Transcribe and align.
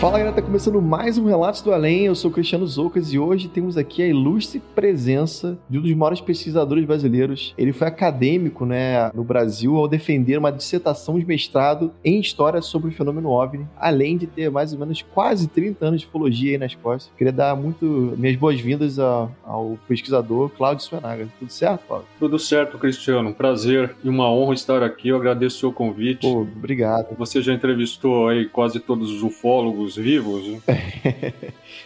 Fala 0.00 0.16
galera, 0.16 0.32
tá 0.32 0.40
começando 0.40 0.80
mais 0.80 1.18
um 1.18 1.24
Relatos 1.24 1.60
do 1.60 1.72
Além. 1.72 2.04
Eu 2.04 2.14
sou 2.14 2.30
o 2.30 2.32
Cristiano 2.32 2.64
Zoucas 2.64 3.12
e 3.12 3.18
hoje 3.18 3.48
temos 3.48 3.76
aqui 3.76 4.00
a 4.00 4.06
ilustre 4.06 4.62
presença 4.72 5.58
de 5.68 5.76
um 5.76 5.82
dos 5.82 5.92
maiores 5.92 6.20
pesquisadores 6.20 6.84
brasileiros. 6.84 7.52
Ele 7.58 7.72
foi 7.72 7.88
acadêmico 7.88 8.64
né, 8.64 9.10
no 9.12 9.24
Brasil 9.24 9.76
ao 9.76 9.88
defender 9.88 10.38
uma 10.38 10.52
dissertação 10.52 11.18
de 11.18 11.26
mestrado 11.26 11.92
em 12.04 12.20
História 12.20 12.62
sobre 12.62 12.90
o 12.90 12.92
fenômeno 12.92 13.30
OVNI, 13.30 13.66
além 13.76 14.16
de 14.16 14.28
ter 14.28 14.48
mais 14.52 14.72
ou 14.72 14.78
menos 14.78 15.02
quase 15.02 15.48
30 15.48 15.84
anos 15.84 16.02
de 16.02 16.06
ufologia 16.06 16.52
aí 16.52 16.58
nas 16.58 16.76
costas. 16.76 17.12
Queria 17.18 17.32
dar 17.32 17.56
muito 17.56 18.14
minhas 18.16 18.36
boas-vindas 18.36 19.00
ao, 19.00 19.76
pesquisador 19.88 20.48
Cláudio 20.50 20.84
Suenaga. 20.84 21.26
Tudo 21.40 21.52
certo, 21.52 21.86
Cláudio? 21.88 22.08
Tudo 22.20 22.38
certo, 22.38 22.78
Cristiano. 22.78 23.30
Um 23.30 23.34
prazer 23.34 23.96
e 24.04 24.08
uma 24.08 24.30
honra 24.30 24.54
estar 24.54 24.80
aqui. 24.80 25.08
Eu 25.08 25.16
agradeço 25.16 25.56
o 25.56 25.58
seu 25.58 25.72
convite. 25.72 26.20
Pô, 26.20 26.42
obrigado. 26.42 27.16
Você 27.18 27.42
já 27.42 27.52
entrevistou 27.52 28.28
aí 28.28 28.46
quase 28.46 28.78
todos 28.78 29.10
os 29.10 29.24
ufólogos 29.24 29.87
vivos. 29.96 30.46
Né? 30.46 30.60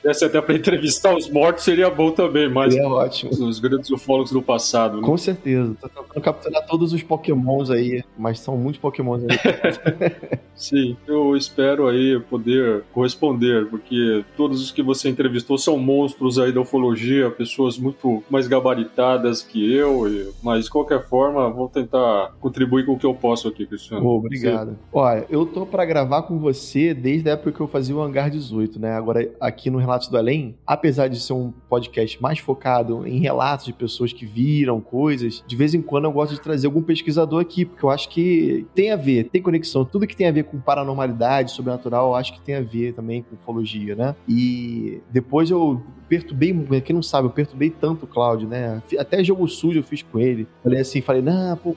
Essa 0.05 0.27
até 0.27 0.41
para 0.41 0.55
entrevistar 0.55 1.17
os 1.17 1.31
mortos 1.31 1.65
seria 1.65 1.89
bom 1.89 2.11
também, 2.11 2.49
mas 2.49 2.75
seria 2.75 2.89
ótimo. 2.89 3.31
os 3.31 3.61
grandes 3.61 3.91
ufólogos 3.91 4.33
do 4.33 4.43
passado. 4.43 5.01
Né? 5.01 5.07
Com 5.07 5.17
certeza. 5.17 5.77
Tô 5.81 5.89
tentando 5.89 6.21
capturar 6.21 6.67
todos 6.67 6.93
os 6.93 7.03
pokémons 7.03 7.71
aí, 7.71 8.03
mas 8.19 8.41
são 8.41 8.57
muitos 8.57 8.81
pokémons 8.81 9.23
aí. 9.23 9.29
Sim, 10.55 10.97
eu 11.07 11.37
espero 11.37 11.89
aí 11.89 12.21
poder 12.21 12.85
corresponder, 12.93 13.67
porque 13.67 14.25
todos 14.37 14.63
os 14.63 14.71
que 14.71 14.83
você 14.83 15.09
entrevistou 15.09 15.57
são 15.57 15.79
monstros 15.79 16.39
aí 16.39 16.53
da 16.53 16.61
ufologia, 16.61 17.31
pessoas 17.31 17.79
muito 17.79 18.23
mais 18.29 18.47
gabaritadas 18.47 19.43
que 19.43 19.73
eu, 19.73 20.33
mas 20.43 20.65
de 20.65 20.71
qualquer 20.71 21.07
forma, 21.09 21.49
vou 21.51 21.69
tentar 21.69 22.33
contribuir 22.41 22.87
com 22.87 22.93
o 22.93 22.99
que 22.99 23.07
eu 23.07 23.15
posso 23.15 23.49
aqui, 23.49 23.67
Cristiano. 23.67 24.05
Oh, 24.05 24.19
obrigado. 24.19 24.71
Você... 24.71 24.77
Olha, 24.93 25.27
eu 25.29 25.47
tô 25.47 25.65
para 25.67 25.85
gravar 25.85 26.23
com 26.23 26.39
você 26.39 26.95
desde 26.95 27.29
a 27.29 27.33
época 27.33 27.53
que 27.53 27.61
eu 27.61 27.69
fazia 27.69 27.92
o 27.93 28.03
Hangar 28.03 28.31
18, 28.31 28.79
né? 28.79 28.93
Agora, 28.95 29.31
aqui 29.41 29.71
no 29.71 29.79
Relatos 29.79 30.09
do 30.09 30.17
Além, 30.17 30.57
apesar 30.67 31.09
de 31.09 31.21
ser 31.21 31.33
um 31.33 31.53
podcast 31.69 32.21
mais 32.23 32.39
focado 32.39 33.07
em 33.07 33.19
relatos 33.19 33.67
de 33.67 33.73
pessoas 33.73 34.13
que 34.13 34.27
viram 34.27 34.81
coisas, 34.81 35.43
de 35.47 35.57
vez 35.57 35.75
em 35.75 35.83
quando 35.83 36.05
eu 36.05 36.13
gosto 36.13 36.35
de 36.35 36.41
trazer 36.41 36.67
algum 36.67 36.83
pesquisador 36.83 37.41
aqui, 37.41 37.65
porque 37.65 37.85
eu 37.85 37.91
acho 37.91 38.09
que 38.09 38.67
tem 38.75 38.91
a 38.91 38.97
ver, 38.97 39.25
tem 39.25 39.43
conexão. 39.43 39.85
Tudo 39.85 40.07
que 40.07 40.17
tem 40.17 40.29
a 40.29 40.33
ver 40.33 40.45
com 40.45 40.61
paranormalidade, 40.61 41.53
sobrenatural, 41.53 42.09
eu 42.09 42.15
acho 42.15 42.33
que 42.33 42.41
tem 42.41 42.57
a 42.57 42.61
ver 42.61 42.95
também 42.95 43.23
com 43.23 43.37
ufologia, 43.37 43.95
né? 43.95 44.15
E 44.29 45.01
depois 45.11 45.51
eu 45.51 45.83
perturbei, 46.09 46.55
quem 46.83 46.95
não 46.95 47.03
sabe, 47.03 47.27
eu 47.27 47.31
perturbei 47.31 47.71
tanto 47.71 48.05
o 48.05 48.09
Cláudio, 48.09 48.49
né? 48.49 48.83
Até 48.99 49.25
jogo 49.25 49.49
sujo 49.49 49.79
eu 49.79 49.85
fiz 49.85 50.03
com 50.03 50.19
ele. 50.19 50.47
Falei 50.63 50.81
assim, 50.81 51.01
falei, 51.01 51.23
não, 51.23 51.57
pô, 51.57 51.77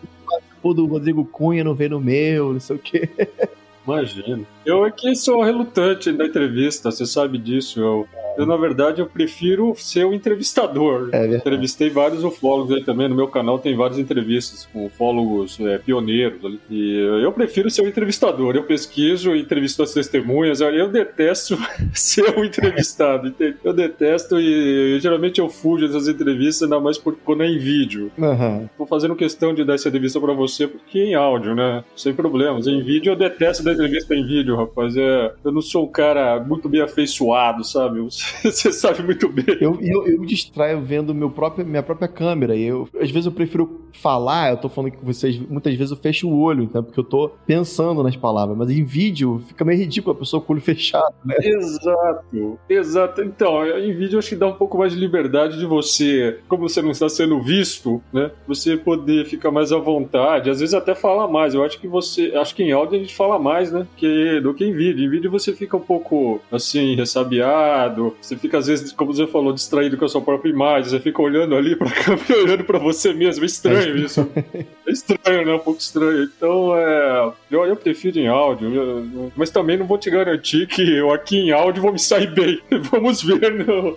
pô 0.62 0.74
do 0.74 0.86
Rodrigo 0.86 1.24
Cunha 1.24 1.64
não 1.64 1.74
veio 1.74 1.92
no 1.92 2.02
meu, 2.02 2.54
não 2.54 2.60
sei 2.60 2.76
o 2.76 2.80
quê. 2.80 3.10
Imagino. 3.88 4.46
Eu 4.66 4.84
aqui 4.84 5.16
sou 5.16 5.44
relutante 5.44 6.12
na 6.12 6.26
entrevista, 6.26 6.92
você 6.92 7.06
sabe 7.06 7.38
disso. 7.38 7.80
Eu 7.80 8.08
eu, 8.38 8.46
na 8.46 8.58
verdade, 8.58 9.02
eu 9.02 9.08
prefiro 9.08 9.74
ser 9.78 10.06
o 10.06 10.14
entrevistador. 10.14 11.10
É 11.12 11.36
Entrevistei 11.36 11.90
vários 11.90 12.24
ufólogos 12.24 12.76
aí 12.76 12.84
também. 12.84 13.08
No 13.08 13.16
meu 13.16 13.28
canal 13.28 13.60
tem 13.60 13.76
várias 13.76 14.00
entrevistas 14.00 14.68
com 14.72 14.86
ufólogos 14.86 15.60
é, 15.60 15.78
pioneiros. 15.78 16.44
Ali. 16.44 16.60
E 16.70 16.98
eu 17.24 17.32
prefiro 17.32 17.70
ser 17.70 17.82
o 17.82 17.88
entrevistador. 17.88 18.56
Eu 18.56 18.64
pesquiso, 18.64 19.36
entrevisto 19.36 19.84
as 19.84 19.94
testemunhas. 19.94 20.62
Eu 20.62 20.90
detesto 20.90 21.58
ser 21.94 22.38
o 22.38 22.44
entrevistado. 22.44 23.34
Eu 23.64 23.74
detesto 23.74 24.40
e 24.40 25.00
geralmente 25.00 25.40
eu 25.40 25.50
fujo 25.50 25.88
dessas 25.88 26.08
entrevistas, 26.08 26.64
ainda 26.64 26.80
mais 26.80 26.98
por, 26.98 27.16
quando 27.24 27.44
é 27.44 27.48
em 27.48 27.58
vídeo. 27.58 28.12
Uhum. 28.18 28.70
Tô 28.78 28.86
fazendo 28.86 29.16
questão 29.16 29.54
de 29.54 29.64
dar 29.64 29.76
essa 29.76 29.88
entrevista 29.88 30.20
para 30.20 30.34
você 30.34 30.68
porque 30.68 31.00
é 31.00 31.06
em 31.06 31.16
áudio, 31.16 31.56
né? 31.56 31.84
Sem 31.96 32.14
problemas. 32.14 32.68
Em 32.68 32.82
vídeo 32.84 33.12
eu 33.12 33.16
detesto 33.16 33.64
dar 33.64 33.74
entrevista 33.74 34.16
em 34.16 34.26
vídeo, 34.26 34.56
rapaz. 34.56 34.96
É, 34.96 35.34
eu 35.44 35.52
não 35.52 35.62
sou 35.62 35.86
um 35.86 35.92
cara 35.92 36.40
muito 36.40 36.68
bem 36.68 36.82
afeiçoado, 36.82 37.64
sabe? 37.64 38.00
Eu 38.00 38.10
Você 38.44 38.72
sabe 38.72 39.04
muito 39.04 39.28
bem. 39.30 39.46
Eu, 39.60 39.78
eu, 39.82 40.08
eu 40.08 40.20
me 40.20 40.28
distraio 40.28 40.82
vendo 40.82 41.14
meu 41.14 41.30
próprio, 41.30 41.66
minha 41.66 41.84
própria 41.84 42.08
câmera. 42.08 42.56
Eu, 42.56 42.88
às 43.00 43.12
vezes 43.12 43.26
eu 43.26 43.32
prefiro 43.32 43.86
falar, 43.94 44.52
eu 44.52 44.58
tô 44.58 44.70
falando 44.70 44.92
com 44.92 45.06
vocês, 45.06 45.38
muitas 45.38 45.74
vezes 45.76 45.92
eu 45.92 45.98
fecho 45.98 46.28
o 46.28 46.40
olho, 46.40 46.64
então, 46.64 46.84
porque 46.84 47.00
eu 47.00 47.04
tô 47.04 47.32
pensando 47.46 48.04
nas 48.04 48.16
palavras. 48.16 48.58
Mas 48.58 48.70
em 48.70 48.84
vídeo 48.84 49.42
fica 49.48 49.64
meio 49.64 49.80
ridículo 49.80 50.16
a 50.16 50.20
pessoa 50.20 50.42
com 50.42 50.54
o 50.54 50.56
olho 50.56 50.64
fechado, 50.66 51.14
né? 51.24 51.36
Exato, 51.40 52.60
exato. 52.70 53.22
Então, 53.22 53.66
em 53.66 53.94
vídeo 53.94 54.16
eu 54.16 54.20
acho 54.20 54.30
que 54.30 54.36
dá 54.36 54.48
um 54.48 54.54
pouco 54.54 54.78
mais 54.78 54.94
de 54.94 55.00
liberdade 55.00 55.58
de 55.58 55.66
você, 55.66 56.40
como 56.48 56.68
você 56.68 56.82
não 56.82 56.92
está 56.92 57.10
sendo 57.10 57.42
visto, 57.42 58.02
né? 58.12 58.32
Você 58.48 58.78
poder 58.78 59.26
ficar 59.26 59.52
mais 59.52 59.72
à 59.72 59.78
vontade, 59.78 60.50
às 60.50 60.60
vezes 60.60 60.74
até 60.74 60.94
falar 60.94 61.28
mais. 61.28 61.54
Eu 61.54 61.64
acho 61.64 61.80
que 61.80 61.88
você, 61.88 62.34
acho 62.36 62.56
que 62.56 62.64
em 62.64 62.72
áudio 62.72 62.98
a 62.98 63.02
gente 63.02 63.16
fala 63.16 63.40
mais, 63.40 63.72
né? 63.72 63.88
Que, 63.98 64.40
do 64.42 64.54
que 64.54 64.66
em 64.66 64.74
vídeo. 64.74 65.06
Em 65.06 65.10
vídeo 65.10 65.32
você 65.32 65.54
fica 65.54 65.78
um 65.78 65.82
pouco 65.82 66.42
assim, 66.52 66.96
ressabiado, 66.96 68.15
você 68.22 68.36
fica, 68.36 68.58
às 68.58 68.68
vezes, 68.68 68.92
como 68.92 69.14
você 69.14 69.28
falou, 69.28 69.54
distraído 69.54 69.98
com 69.98 70.06
a 70.06 70.10
sua 70.10 70.22
própria 70.22 70.50
imagem. 70.50 70.90
Você 70.90 71.00
fica 71.00 71.22
olhando 71.22 71.56
ali 71.56 71.76
pra 71.76 71.90
câmera, 71.92 72.44
olhando 72.44 72.64
pra 72.64 72.80
você 72.80 73.14
mesmo. 73.14 73.44
É 73.44 73.48
estranho 73.48 73.98
isso. 73.98 74.30
É 74.54 74.92
estranho, 74.92 75.46
né? 75.46 75.54
Um 75.54 75.60
pouco 75.60 75.80
estranho. 75.80 76.24
Então, 76.24 76.76
é. 76.78 77.32
Eu, 77.50 77.66
eu 77.66 77.76
prefiro 77.76 78.20
em 78.20 78.28
áudio. 78.28 78.74
Eu, 78.74 79.32
mas 79.36 79.50
também 79.50 79.78
não 79.78 79.86
vou 79.86 79.98
te 79.98 80.10
garantir 80.10 80.68
que 80.68 80.82
eu 80.82 81.12
aqui 81.12 81.38
em 81.38 81.52
áudio 81.52 81.82
vou 81.82 81.92
me 81.92 82.00
sair 82.00 82.34
bem. 82.34 82.60
Vamos 82.92 83.22
ver, 83.22 83.66
não. 83.66 83.96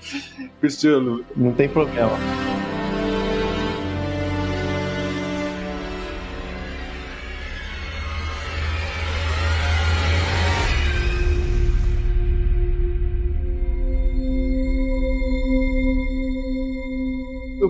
Cristiano. 0.60 1.24
Não 1.36 1.52
tem 1.52 1.68
problema. 1.68 2.18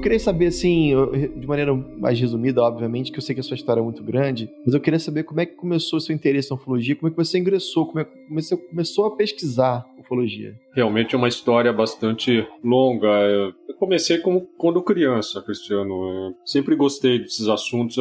Queria 0.08 0.18
saber, 0.18 0.46
assim, 0.46 0.92
de 1.36 1.46
maneira 1.46 1.74
mais 1.74 2.18
resumida, 2.18 2.62
obviamente, 2.62 3.12
que 3.12 3.18
eu 3.18 3.22
sei 3.22 3.34
que 3.34 3.40
a 3.40 3.44
sua 3.44 3.56
história 3.56 3.80
é 3.80 3.82
muito 3.82 4.02
grande, 4.02 4.50
mas 4.64 4.72
eu 4.72 4.80
queria 4.80 4.98
saber 4.98 5.24
como 5.24 5.40
é 5.40 5.44
que 5.44 5.54
começou 5.54 5.98
o 5.98 6.00
seu 6.00 6.14
interesse 6.14 6.50
na 6.50 6.56
ufologia, 6.56 6.96
como 6.96 7.08
é 7.08 7.10
que 7.10 7.16
você 7.16 7.38
ingressou, 7.38 7.84
como 7.84 8.00
é 8.00 8.04
que 8.04 8.10
você 8.30 8.56
começou 8.56 9.04
a 9.04 9.10
pesquisar 9.14 9.86
ufologia. 9.98 10.54
Realmente 10.78 11.12
é 11.12 11.18
uma 11.18 11.26
história 11.26 11.72
bastante 11.72 12.46
longa. 12.62 13.08
Eu 13.08 13.74
comecei 13.80 14.18
como 14.18 14.48
quando 14.56 14.80
criança, 14.80 15.42
Cristiano. 15.42 15.92
Eu 16.28 16.36
sempre 16.44 16.76
gostei 16.76 17.18
desses 17.18 17.48
assuntos, 17.48 17.96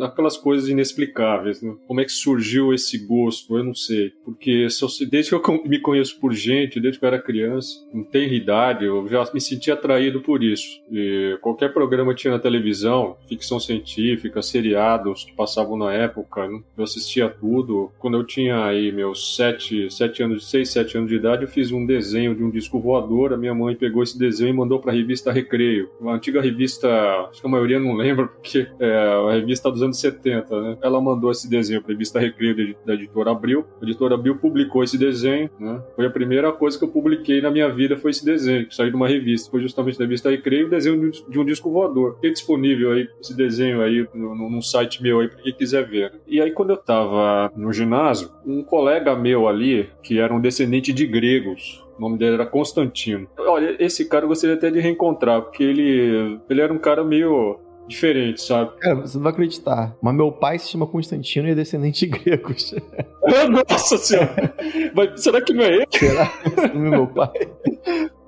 aquelas 0.00 0.36
coisas 0.36 0.68
inexplicáveis. 0.68 1.60
Né? 1.60 1.74
Como 1.88 2.00
é 2.00 2.04
que 2.04 2.12
surgiu 2.12 2.72
esse 2.72 2.98
gosto? 3.04 3.58
Eu 3.58 3.64
não 3.64 3.74
sei. 3.74 4.12
Porque 4.24 4.68
desde 5.10 5.30
que 5.30 5.50
eu 5.50 5.62
me 5.64 5.80
conheço 5.80 6.20
por 6.20 6.32
gente, 6.32 6.78
desde 6.78 7.00
que 7.00 7.04
eu 7.04 7.08
era 7.08 7.20
criança, 7.20 7.84
não 7.92 8.04
tem 8.04 8.32
idade, 8.32 8.84
eu 8.84 9.08
já 9.08 9.28
me 9.34 9.40
senti 9.40 9.72
atraído 9.72 10.20
por 10.20 10.40
isso. 10.40 10.80
E 10.88 11.36
qualquer 11.40 11.74
programa 11.74 12.14
que 12.14 12.20
tinha 12.20 12.34
na 12.34 12.38
televisão, 12.38 13.16
ficção 13.28 13.58
científica, 13.58 14.40
seriados 14.40 15.24
que 15.24 15.32
passavam 15.32 15.76
na 15.76 15.92
época, 15.92 16.46
né? 16.46 16.60
eu 16.78 16.84
assistia 16.84 17.28
tudo. 17.28 17.90
Quando 17.98 18.16
eu 18.16 18.24
tinha 18.24 18.66
aí 18.66 18.92
meus 18.92 19.34
sete, 19.34 19.90
sete 19.90 20.22
anos, 20.22 20.48
seis, 20.48 20.70
sete 20.70 20.96
anos 20.96 21.10
de 21.10 21.16
idade, 21.16 21.42
eu 21.42 21.48
fiz 21.48 21.72
um 21.72 21.84
desenho 21.84 22.19
desenho 22.20 22.34
de 22.34 22.44
um 22.44 22.50
disco 22.50 22.78
voador. 22.78 23.32
A 23.32 23.36
minha 23.36 23.54
mãe 23.54 23.74
pegou 23.74 24.02
esse 24.02 24.18
desenho 24.18 24.50
e 24.50 24.56
mandou 24.56 24.78
para 24.78 24.92
a 24.92 24.94
revista 24.94 25.32
Recreio, 25.32 25.90
uma 26.00 26.14
antiga 26.14 26.40
revista, 26.40 26.88
acho 27.30 27.40
que 27.40 27.46
a 27.46 27.50
maioria 27.50 27.80
não 27.80 27.94
lembra, 27.96 28.26
porque 28.26 28.66
é 28.78 28.92
a 29.28 29.32
revista 29.32 29.70
dos 29.70 29.82
anos 29.82 29.98
70, 29.98 30.60
né? 30.60 30.78
Ela 30.82 31.00
mandou 31.00 31.30
esse 31.30 31.48
desenho 31.48 31.80
para 31.80 31.92
a 31.92 31.94
revista 31.94 32.18
Recreio 32.18 32.76
da 32.84 32.94
editora 32.94 33.30
Abril. 33.30 33.64
A 33.80 33.84
editora 33.84 34.14
Abril 34.14 34.36
publicou 34.36 34.84
esse 34.84 34.98
desenho, 34.98 35.50
né? 35.58 35.82
Foi 35.96 36.06
a 36.06 36.10
primeira 36.10 36.52
coisa 36.52 36.78
que 36.78 36.84
eu 36.84 36.88
publiquei 36.88 37.40
na 37.40 37.50
minha 37.50 37.68
vida 37.68 37.96
foi 37.96 38.10
esse 38.10 38.24
desenho, 38.24 38.66
que 38.66 38.74
saiu 38.74 38.90
de 38.90 38.96
uma 38.96 39.08
revista. 39.08 39.50
Foi 39.50 39.60
justamente 39.60 39.98
da 39.98 40.04
revista 40.04 40.30
Recreio, 40.30 40.66
o 40.66 40.70
desenho 40.70 41.10
de 41.10 41.38
um 41.38 41.44
disco 41.44 41.70
voador. 41.70 42.18
Tem 42.20 42.32
disponível 42.32 42.92
aí 42.92 43.08
esse 43.20 43.36
desenho 43.36 43.80
aí 43.82 44.06
no 44.14 44.62
site 44.62 45.02
meu 45.02 45.20
aí 45.20 45.28
para 45.28 45.38
quem 45.38 45.52
quiser 45.52 45.86
ver. 45.86 46.12
E 46.26 46.40
aí 46.40 46.50
quando 46.50 46.70
eu 46.70 46.76
tava 46.76 47.52
no 47.56 47.72
ginásio, 47.72 48.30
um 48.44 48.62
colega 48.62 49.14
meu 49.16 49.48
ali, 49.48 49.88
que 50.02 50.18
era 50.18 50.34
um 50.34 50.40
descendente 50.40 50.92
de 50.92 51.06
gregos, 51.06 51.84
o 52.00 52.08
nome 52.08 52.16
dele 52.16 52.34
era 52.34 52.46
Constantino. 52.46 53.28
Olha, 53.38 53.76
esse 53.78 54.06
cara 54.06 54.24
eu 54.24 54.28
gostaria 54.28 54.56
até 54.56 54.70
de 54.70 54.80
reencontrar, 54.80 55.42
porque 55.42 55.62
ele, 55.62 56.40
ele 56.48 56.60
era 56.62 56.72
um 56.72 56.78
cara 56.78 57.04
meio 57.04 57.60
diferente, 57.86 58.40
sabe? 58.40 58.70
Cara, 58.78 58.94
você 58.94 59.18
não 59.18 59.24
vai 59.24 59.32
acreditar. 59.32 59.94
Mas 60.00 60.14
meu 60.14 60.32
pai 60.32 60.58
se 60.58 60.68
chama 60.68 60.86
Constantino 60.86 61.46
e 61.46 61.50
é 61.50 61.54
descendente 61.54 62.06
de 62.06 62.18
gregos. 62.18 62.74
Nossa 63.68 63.98
senhora! 63.98 64.54
Mas 64.94 65.22
será 65.22 65.42
que 65.42 65.52
não 65.52 65.62
é 65.62 65.74
ele? 65.74 65.86
Será? 65.90 66.32
Não 66.74 66.86
é 66.86 66.90
meu 66.90 67.06
pai? 67.06 67.32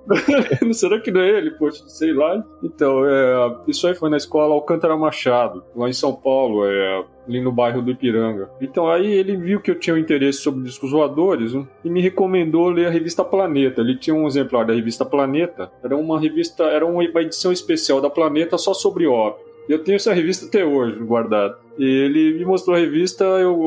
Será 0.72 1.00
que 1.00 1.10
não 1.10 1.20
é 1.20 1.38
ele? 1.38 1.50
Poxa, 1.52 1.84
sei 1.87 2.12
lá. 2.12 2.44
Então, 2.62 3.04
é, 3.04 3.56
isso 3.69 3.87
aí 3.87 3.94
foi 3.94 4.10
na 4.10 4.16
escola 4.16 4.54
Alcântara 4.54 4.96
Machado, 4.96 5.64
lá 5.75 5.88
em 5.88 5.93
São 5.93 6.14
Paulo, 6.14 6.66
é, 6.66 7.04
ali 7.28 7.40
no 7.40 7.52
bairro 7.52 7.82
do 7.82 7.90
Ipiranga. 7.90 8.50
Então, 8.60 8.88
aí 8.88 9.06
ele 9.06 9.37
viu 9.37 9.60
que 9.60 9.70
eu 9.70 9.78
tinha 9.78 9.94
um 9.94 9.99
interesse 9.99 10.38
sobre 10.38 10.64
discos 10.64 10.90
voadores 10.90 11.54
né, 11.54 11.66
e 11.84 11.90
me 11.90 12.00
recomendou 12.00 12.69
ler 12.69 12.87
a 12.87 12.90
revista 12.90 13.25
Planeta. 13.25 13.81
Ele 13.81 13.96
tinha 13.96 14.14
um 14.14 14.26
exemplar 14.26 14.66
da 14.66 14.75
revista 14.75 15.04
Planeta. 15.04 15.70
Era 15.82 15.96
uma 15.96 16.19
revista, 16.19 16.64
era 16.64 16.87
uma 16.87 17.05
edição 17.05 17.52
especial 17.52 18.00
da 18.00 18.10
Planeta 18.10 18.58
só 18.58 18.75
sobre 18.75 19.06
OVNI. 19.06 19.52
Eu 19.69 19.82
tenho 19.82 19.96
essa 19.96 20.12
revista 20.12 20.46
até 20.46 20.64
hoje 20.64 20.98
guardada. 20.98 21.56
E 21.78 21.84
ele 21.84 22.38
me 22.38 22.44
mostrou 22.44 22.76
a 22.76 22.78
revista, 22.78 23.25
eu, 23.25 23.58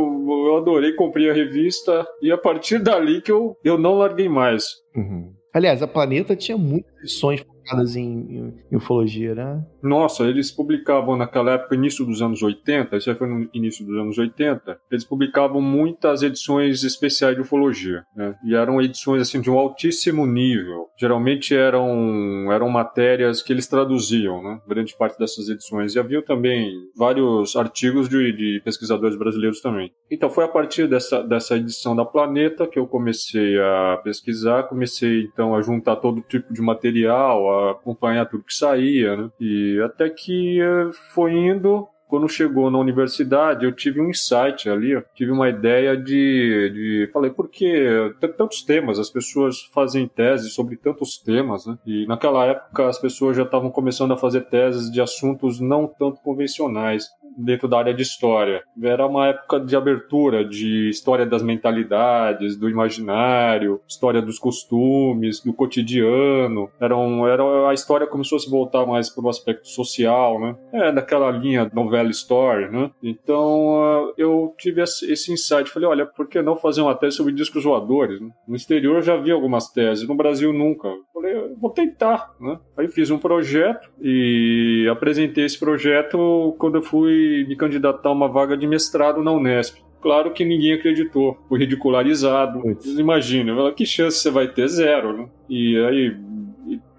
eu 0.48 0.58
adorei, 0.58 0.94
comprei 0.94 1.30
a 1.30 1.34
revista, 1.34 2.06
e 2.22 2.32
a 2.32 2.38
partir 2.38 2.80
dali 2.80 3.22
que 3.22 3.32
eu, 3.32 3.58
eu 3.64 3.78
não 3.78 3.98
larguei 3.98 4.30
mais. 4.30 4.84
Uhum. 4.96 5.34
Aliás, 5.56 5.82
a 5.82 5.88
Planeta 5.88 6.36
tinha 6.36 6.58
muitas 6.58 6.94
edições 7.00 7.42
focadas 7.66 7.96
em, 7.96 8.54
em, 8.72 8.76
ufologia, 8.76 9.34
né? 9.34 9.66
Nossa, 9.82 10.24
eles 10.24 10.52
publicavam 10.52 11.18
naquela 11.18 11.54
época, 11.54 11.76
início 11.76 12.06
dos 12.06 12.22
anos 12.22 12.42
80, 12.42 12.96
isso 12.98 13.16
foi 13.16 13.28
no 13.28 13.50
início 13.54 13.86
dos 13.86 13.98
anos 13.98 14.18
80, 14.18 14.80
eles 14.92 15.04
publicavam 15.04 15.62
muitas 15.62 16.22
edições 16.22 16.84
especiais 16.84 17.36
de 17.36 17.42
ufologia, 17.42 18.04
né? 18.16 18.36
E 18.46 18.56
eram 18.56 18.82
edições, 18.82 19.22
assim, 19.22 19.42
de 19.42 19.50
um 19.50 19.58
altíssimo 19.58 20.26
nível. 20.26 20.88
Geralmente 21.00 21.56
eram, 21.56 22.52
eram 22.52 22.70
matérias 22.70 23.42
que 23.42 23.52
eles 23.52 23.68
traduziam, 23.68 24.42
né? 24.42 24.60
Grande 24.68 24.96
parte 24.98 25.18
dessas 25.18 25.50
edições. 25.50 25.96
E 25.96 26.00
havia 26.00 26.22
também 26.22 26.72
vários 26.96 27.56
artigos 27.56 28.08
de, 28.08 28.32
de 28.32 28.62
pesquisadores 28.64 29.18
brasileiros 29.18 29.62
também. 29.62 29.92
Então, 30.10 30.30
foi 30.30 30.46
a 30.46 30.48
partir 30.48 30.88
dessa, 30.88 31.22
dessa 31.24 31.56
edição 31.58 31.96
da 31.96 32.06
Planeta 32.06 32.68
que 32.68 32.80
eu 32.80 32.88
comecei 32.88 33.60
a 33.60 34.00
pesquisar, 34.04 34.64
comecei, 34.64 35.24
então, 35.24 35.56
a 35.56 35.62
juntar 35.62 35.98
todo 35.98 36.22
tipo 36.22 36.54
de 36.54 36.62
material, 36.62 37.55
acompanhar 37.72 38.26
tudo 38.26 38.44
que 38.44 38.54
saía, 38.54 39.16
né? 39.16 39.30
E 39.40 39.82
até 39.84 40.10
que 40.10 40.62
eh, 40.62 40.92
foi 41.14 41.34
indo, 41.34 41.88
quando 42.08 42.30
chegou 42.30 42.70
na 42.70 42.78
universidade, 42.78 43.66
eu 43.66 43.72
tive 43.72 44.00
um 44.00 44.10
insight 44.10 44.70
ali, 44.70 44.92
eu 44.92 45.04
tive 45.14 45.32
uma 45.32 45.50
ideia 45.50 45.98
de, 45.98 46.70
de 46.74 47.10
falei, 47.12 47.32
por 47.32 47.50
que 47.50 48.14
tantos 48.38 48.64
temas, 48.64 49.00
as 49.00 49.10
pessoas 49.10 49.64
fazem 49.74 50.08
teses 50.08 50.54
sobre 50.54 50.76
tantos 50.76 51.18
temas, 51.18 51.66
né? 51.66 51.78
E 51.86 52.06
naquela 52.08 52.46
época 52.46 52.88
as 52.88 53.00
pessoas 53.00 53.36
já 53.36 53.44
estavam 53.44 53.70
começando 53.70 54.14
a 54.14 54.18
fazer 54.18 54.42
teses 54.42 54.92
de 54.92 55.02
assuntos 55.02 55.60
não 55.60 55.88
tanto 55.88 56.22
convencionais 56.22 57.06
dentro 57.38 57.68
da 57.68 57.78
área 57.78 57.94
de 57.94 58.02
história. 58.02 58.64
Era 58.82 59.06
uma 59.06 59.28
época 59.28 59.60
de 59.60 59.76
abertura 59.76 60.46
de 60.46 60.90
história 60.90 61.26
das 61.26 61.44
mentalidades, 61.44 62.56
do 62.56 62.70
imaginário, 62.70 63.82
história 63.88 64.22
dos 64.22 64.40
costumes, 64.40 65.42
do 65.42 65.54
cotidiano. 65.54 66.70
Era, 66.80 66.96
um, 66.96 67.28
era 67.28 67.70
a 67.70 67.74
história 67.74 68.08
começou 68.08 68.38
a 68.38 68.40
se 68.40 68.50
voltar 68.50 68.86
mais 68.86 69.10
para 69.10 69.24
o 69.26 69.30
aspecto 69.30 69.68
social, 69.68 70.40
né? 70.40 70.56
É 70.72 70.92
daquela 70.92 71.30
linha 71.32 71.70
novela 71.74 71.95
story, 72.10 72.70
né? 72.70 72.92
Então 73.02 74.08
uh, 74.08 74.14
eu 74.18 74.54
tive 74.58 74.82
esse 74.82 75.32
insight, 75.32 75.70
falei, 75.70 75.88
olha, 75.88 76.06
por 76.06 76.28
que 76.28 76.42
não 76.42 76.56
fazer 76.56 76.82
uma 76.82 76.96
tese 76.96 77.18
sobre 77.18 77.34
discos 77.34 77.64
voadores? 77.64 78.20
Né? 78.20 78.30
No 78.48 78.56
exterior 78.56 79.02
já 79.02 79.16
vi 79.18 79.32
algumas 79.32 79.70
teses, 79.70 80.08
no 80.08 80.16
Brasil 80.16 80.52
nunca. 80.54 80.90
Falei, 81.14 81.36
vou 81.60 81.70
tentar, 81.70 82.34
né? 82.40 82.60
Aí 82.78 82.88
fiz 82.88 83.10
um 83.10 83.18
projeto 83.18 83.90
e 84.02 84.88
apresentei 84.92 85.46
esse 85.46 85.60
projeto 85.60 86.56
quando 86.58 86.76
eu 86.76 86.82
fui 86.82 87.46
me 87.48 87.56
candidatar 87.56 88.10
a 88.10 88.14
uma 88.14 88.28
vaga 88.28 88.58
de 88.58 88.68
mestrado 88.68 89.24
na 89.24 89.32
Unesp. 89.32 89.84
Claro 90.02 90.34
que 90.34 90.46
ninguém 90.46 90.74
acreditou, 90.74 91.36
foi 91.50 91.58
ridicularizado. 91.58 92.62
Imagina, 93.00 93.72
que 93.72 93.88
chance 93.88 94.20
você 94.20 94.30
vai 94.30 94.48
ter? 94.48 94.68
Zero, 94.68 95.18
né? 95.18 95.30
E 95.50 95.78
aí 95.78 96.16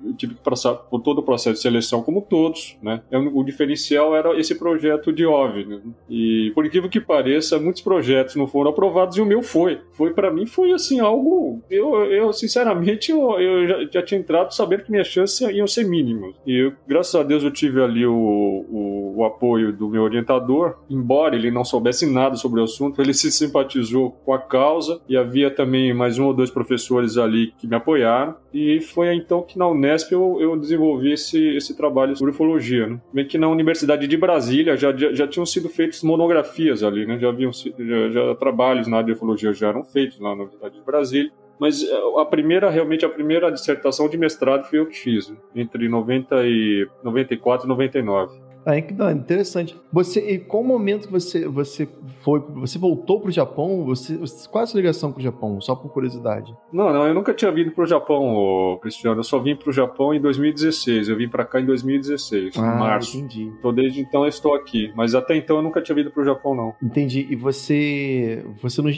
eu 0.06 0.14
tive 0.14 0.35
que 0.35 0.41
passar 0.41 0.75
por 0.75 1.00
todo 1.00 1.19
o 1.19 1.23
processo 1.23 1.56
de 1.56 1.62
seleção, 1.62 2.03
como 2.03 2.23
todos, 2.23 2.76
né? 2.82 3.03
O 3.32 3.43
diferencial 3.43 4.14
era 4.14 4.38
esse 4.38 4.55
projeto 4.55 5.12
de 5.12 5.26
OVNI. 5.26 5.64
Né? 5.64 5.81
E, 6.08 6.53
por 6.55 6.64
incrível 6.67 6.88
que 6.88 7.00
pareça, 7.00 7.58
muitos 7.58 7.82
projetos 7.82 8.37
não 8.37 8.47
foram 8.47 8.70
aprovados 8.70 9.17
e 9.17 9.20
o 9.20 9.26
meu 9.26 9.43
foi. 9.43 9.81
Foi, 9.93 10.12
para 10.12 10.31
mim, 10.31 10.47
foi, 10.47 10.73
assim, 10.73 11.00
algo... 11.00 11.62
Eu, 11.70 11.94
eu 12.05 12.32
sinceramente, 12.32 13.11
eu, 13.11 13.38
eu 13.41 13.69
já, 13.69 13.85
já, 13.93 14.03
tinha 14.03 14.20
entrado 14.20 14.55
sabendo 14.55 14.85
que 14.85 14.91
minhas 14.91 15.06
chances 15.06 15.41
iam 15.41 15.67
ser 15.67 15.85
mínimas. 15.85 16.35
E, 16.47 16.67
eu, 16.67 16.73
graças 16.87 17.14
a 17.14 17.23
Deus, 17.23 17.43
eu 17.43 17.50
tive 17.50 17.82
ali 17.82 18.06
o, 18.06 18.14
o, 18.14 19.14
o 19.17 19.25
apoio 19.25 19.73
do 19.73 19.88
meu 19.88 20.03
orientador, 20.03 20.76
embora 20.88 21.35
ele 21.35 21.50
não 21.50 21.64
soubesse 21.64 22.06
nada 22.06 22.37
sobre 22.37 22.61
o 22.61 22.64
assunto, 22.64 23.00
ele 23.00 23.14
se 23.14 23.31
simpatizou 23.31 24.11
com 24.25 24.32
a 24.32 24.38
causa 24.38 25.00
e 25.08 25.17
havia 25.17 25.50
também 25.50 25.93
mais 25.94 26.19
um 26.19 26.26
ou 26.26 26.35
dois 26.35 26.50
professores 26.50 27.17
ali 27.17 27.53
que 27.58 27.67
me 27.67 27.76
apoiaram. 27.76 28.35
E 28.53 28.81
foi 28.81 29.14
então 29.14 29.43
que 29.43 29.58
na 29.58 29.69
Unesp 29.69 29.95
Unesp 29.96 30.12
eu, 30.12 30.38
eu 30.40 30.56
desenvolvi 30.56 31.12
esse, 31.12 31.56
esse 31.56 31.76
trabalho 31.76 32.14
sobre 32.16 32.32
ufologia. 32.32 32.87
Né? 32.87 33.00
Bem 33.12 33.26
que 33.26 33.38
na 33.38 33.48
Universidade 33.48 34.06
de 34.06 34.16
Brasília 34.16 34.76
já, 34.76 34.94
já, 34.94 35.12
já 35.12 35.26
tinham 35.26 35.46
sido 35.46 35.69
feitas 35.69 36.02
monografias 36.02 36.82
ali, 36.82 37.06
né? 37.06 37.19
já, 37.19 37.28
haviam, 37.28 37.50
já, 37.52 38.10
já 38.10 38.34
trabalhos 38.34 38.87
na 38.87 38.98
área 38.98 39.06
de 39.06 39.12
ufologia 39.12 39.52
já 39.52 39.69
eram 39.69 39.82
feitos 39.82 40.20
na 40.20 40.32
Universidade 40.32 40.75
de 40.75 40.84
Brasília. 40.84 41.32
Mas 41.58 41.82
eh, 41.82 42.20
a 42.20 42.25
primeira, 42.26 42.69
realmente, 42.69 43.04
a 43.04 43.08
primeira 43.08 43.50
dissertação 43.50 44.08
de 44.08 44.19
mestrado 44.19 44.64
foi 44.64 44.78
eu 44.78 44.87
que 44.87 44.98
fiz, 44.98 45.31
né? 45.31 45.37
entre 45.54 45.88
90 45.88 46.46
e 46.46 46.87
94 47.02 47.66
e 47.66 47.69
99. 47.69 48.45
Ah, 48.67 49.13
interessante. 49.13 49.79
Você, 49.93 50.19
e 50.29 50.39
qual 50.41 50.65
momento 50.65 51.07
que 51.07 51.13
você, 51.13 51.47
você 51.47 51.89
foi, 52.23 52.41
você 52.41 52.77
voltou 52.79 53.21
para 53.21 53.29
o 53.29 53.33
Japão? 53.33 53.85
Você, 53.85 54.19
qual 54.51 54.63
é 54.63 54.65
a 54.65 54.67
sua 54.67 54.79
ligação 54.79 55.13
com 55.13 55.21
o 55.21 55.23
Japão? 55.23 55.61
Só 55.61 55.77
por 55.77 55.93
curiosidade. 55.93 56.53
Não, 56.73 56.93
não, 56.93 57.07
eu 57.07 57.15
nunca 57.15 57.33
tinha 57.33 57.53
vindo 57.53 57.71
para 57.71 57.85
o 57.85 57.87
Japão, 57.87 58.77
Cristiano. 58.83 59.21
Eu 59.21 59.25
só 59.25 59.39
vim 59.39 59.55
para 59.55 59.71
o 59.71 59.73
Japão 59.73 60.13
em 60.13 60.21
2016. 60.21 61.09
Eu 61.09 61.17
vim 61.17 61.29
para 61.29 61.45
cá 61.45 61.61
em 61.61 61.65
2016, 61.65 62.57
ah, 62.57 62.61
em 62.61 62.79
março. 62.81 63.17
Entendi. 63.17 63.45
Então 63.57 63.73
desde 63.73 64.01
então 64.01 64.23
eu 64.23 64.29
estou 64.29 64.55
aqui. 64.55 64.93
Mas 64.96 65.15
até 65.15 65.37
então 65.37 65.58
eu 65.58 65.63
nunca 65.63 65.81
tinha 65.81 65.94
vindo 65.94 66.11
para 66.11 66.23
o 66.23 66.25
Japão, 66.25 66.53
não. 66.53 66.75
Entendi. 66.82 67.25
E 67.31 67.37
você, 67.37 68.44
você 68.61 68.82
no, 68.82 68.91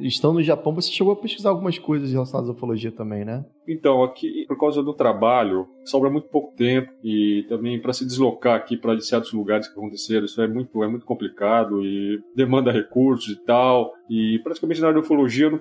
estando 0.00 0.34
no 0.34 0.42
Japão, 0.42 0.74
você 0.74 0.90
chegou 0.90 1.14
a 1.14 1.16
pesquisar 1.16 1.48
algumas 1.48 1.78
coisas 1.78 2.12
relacionadas 2.12 2.50
à 2.50 2.52
ufologia 2.52 2.92
também, 2.92 3.24
né? 3.24 3.42
Então, 3.66 4.02
aqui, 4.02 4.44
por 4.46 4.58
causa 4.58 4.82
do 4.82 4.92
trabalho, 4.92 5.66
sobra 5.84 6.10
muito 6.10 6.28
pouco 6.28 6.54
tempo 6.56 6.92
e 7.02 7.44
também 7.48 7.80
para 7.80 7.92
se 7.92 8.04
deslocar 8.04 8.56
aqui 8.56 8.76
para 8.76 8.98
certos 9.00 9.32
lugares 9.32 9.66
que 9.66 9.78
aconteceram, 9.78 10.24
isso 10.24 10.40
é 10.40 10.48
muito, 10.48 10.82
é 10.82 10.88
muito 10.88 11.06
complicado 11.06 11.84
e 11.84 12.20
demanda 12.34 12.70
recursos 12.70 13.28
e 13.28 13.44
tal. 13.44 13.92
E 14.08 14.38
praticamente 14.42 14.80
na 14.80 14.92
de 14.92 14.98
ufologia, 14.98 15.46
eu 15.46 15.50
não 15.50 15.58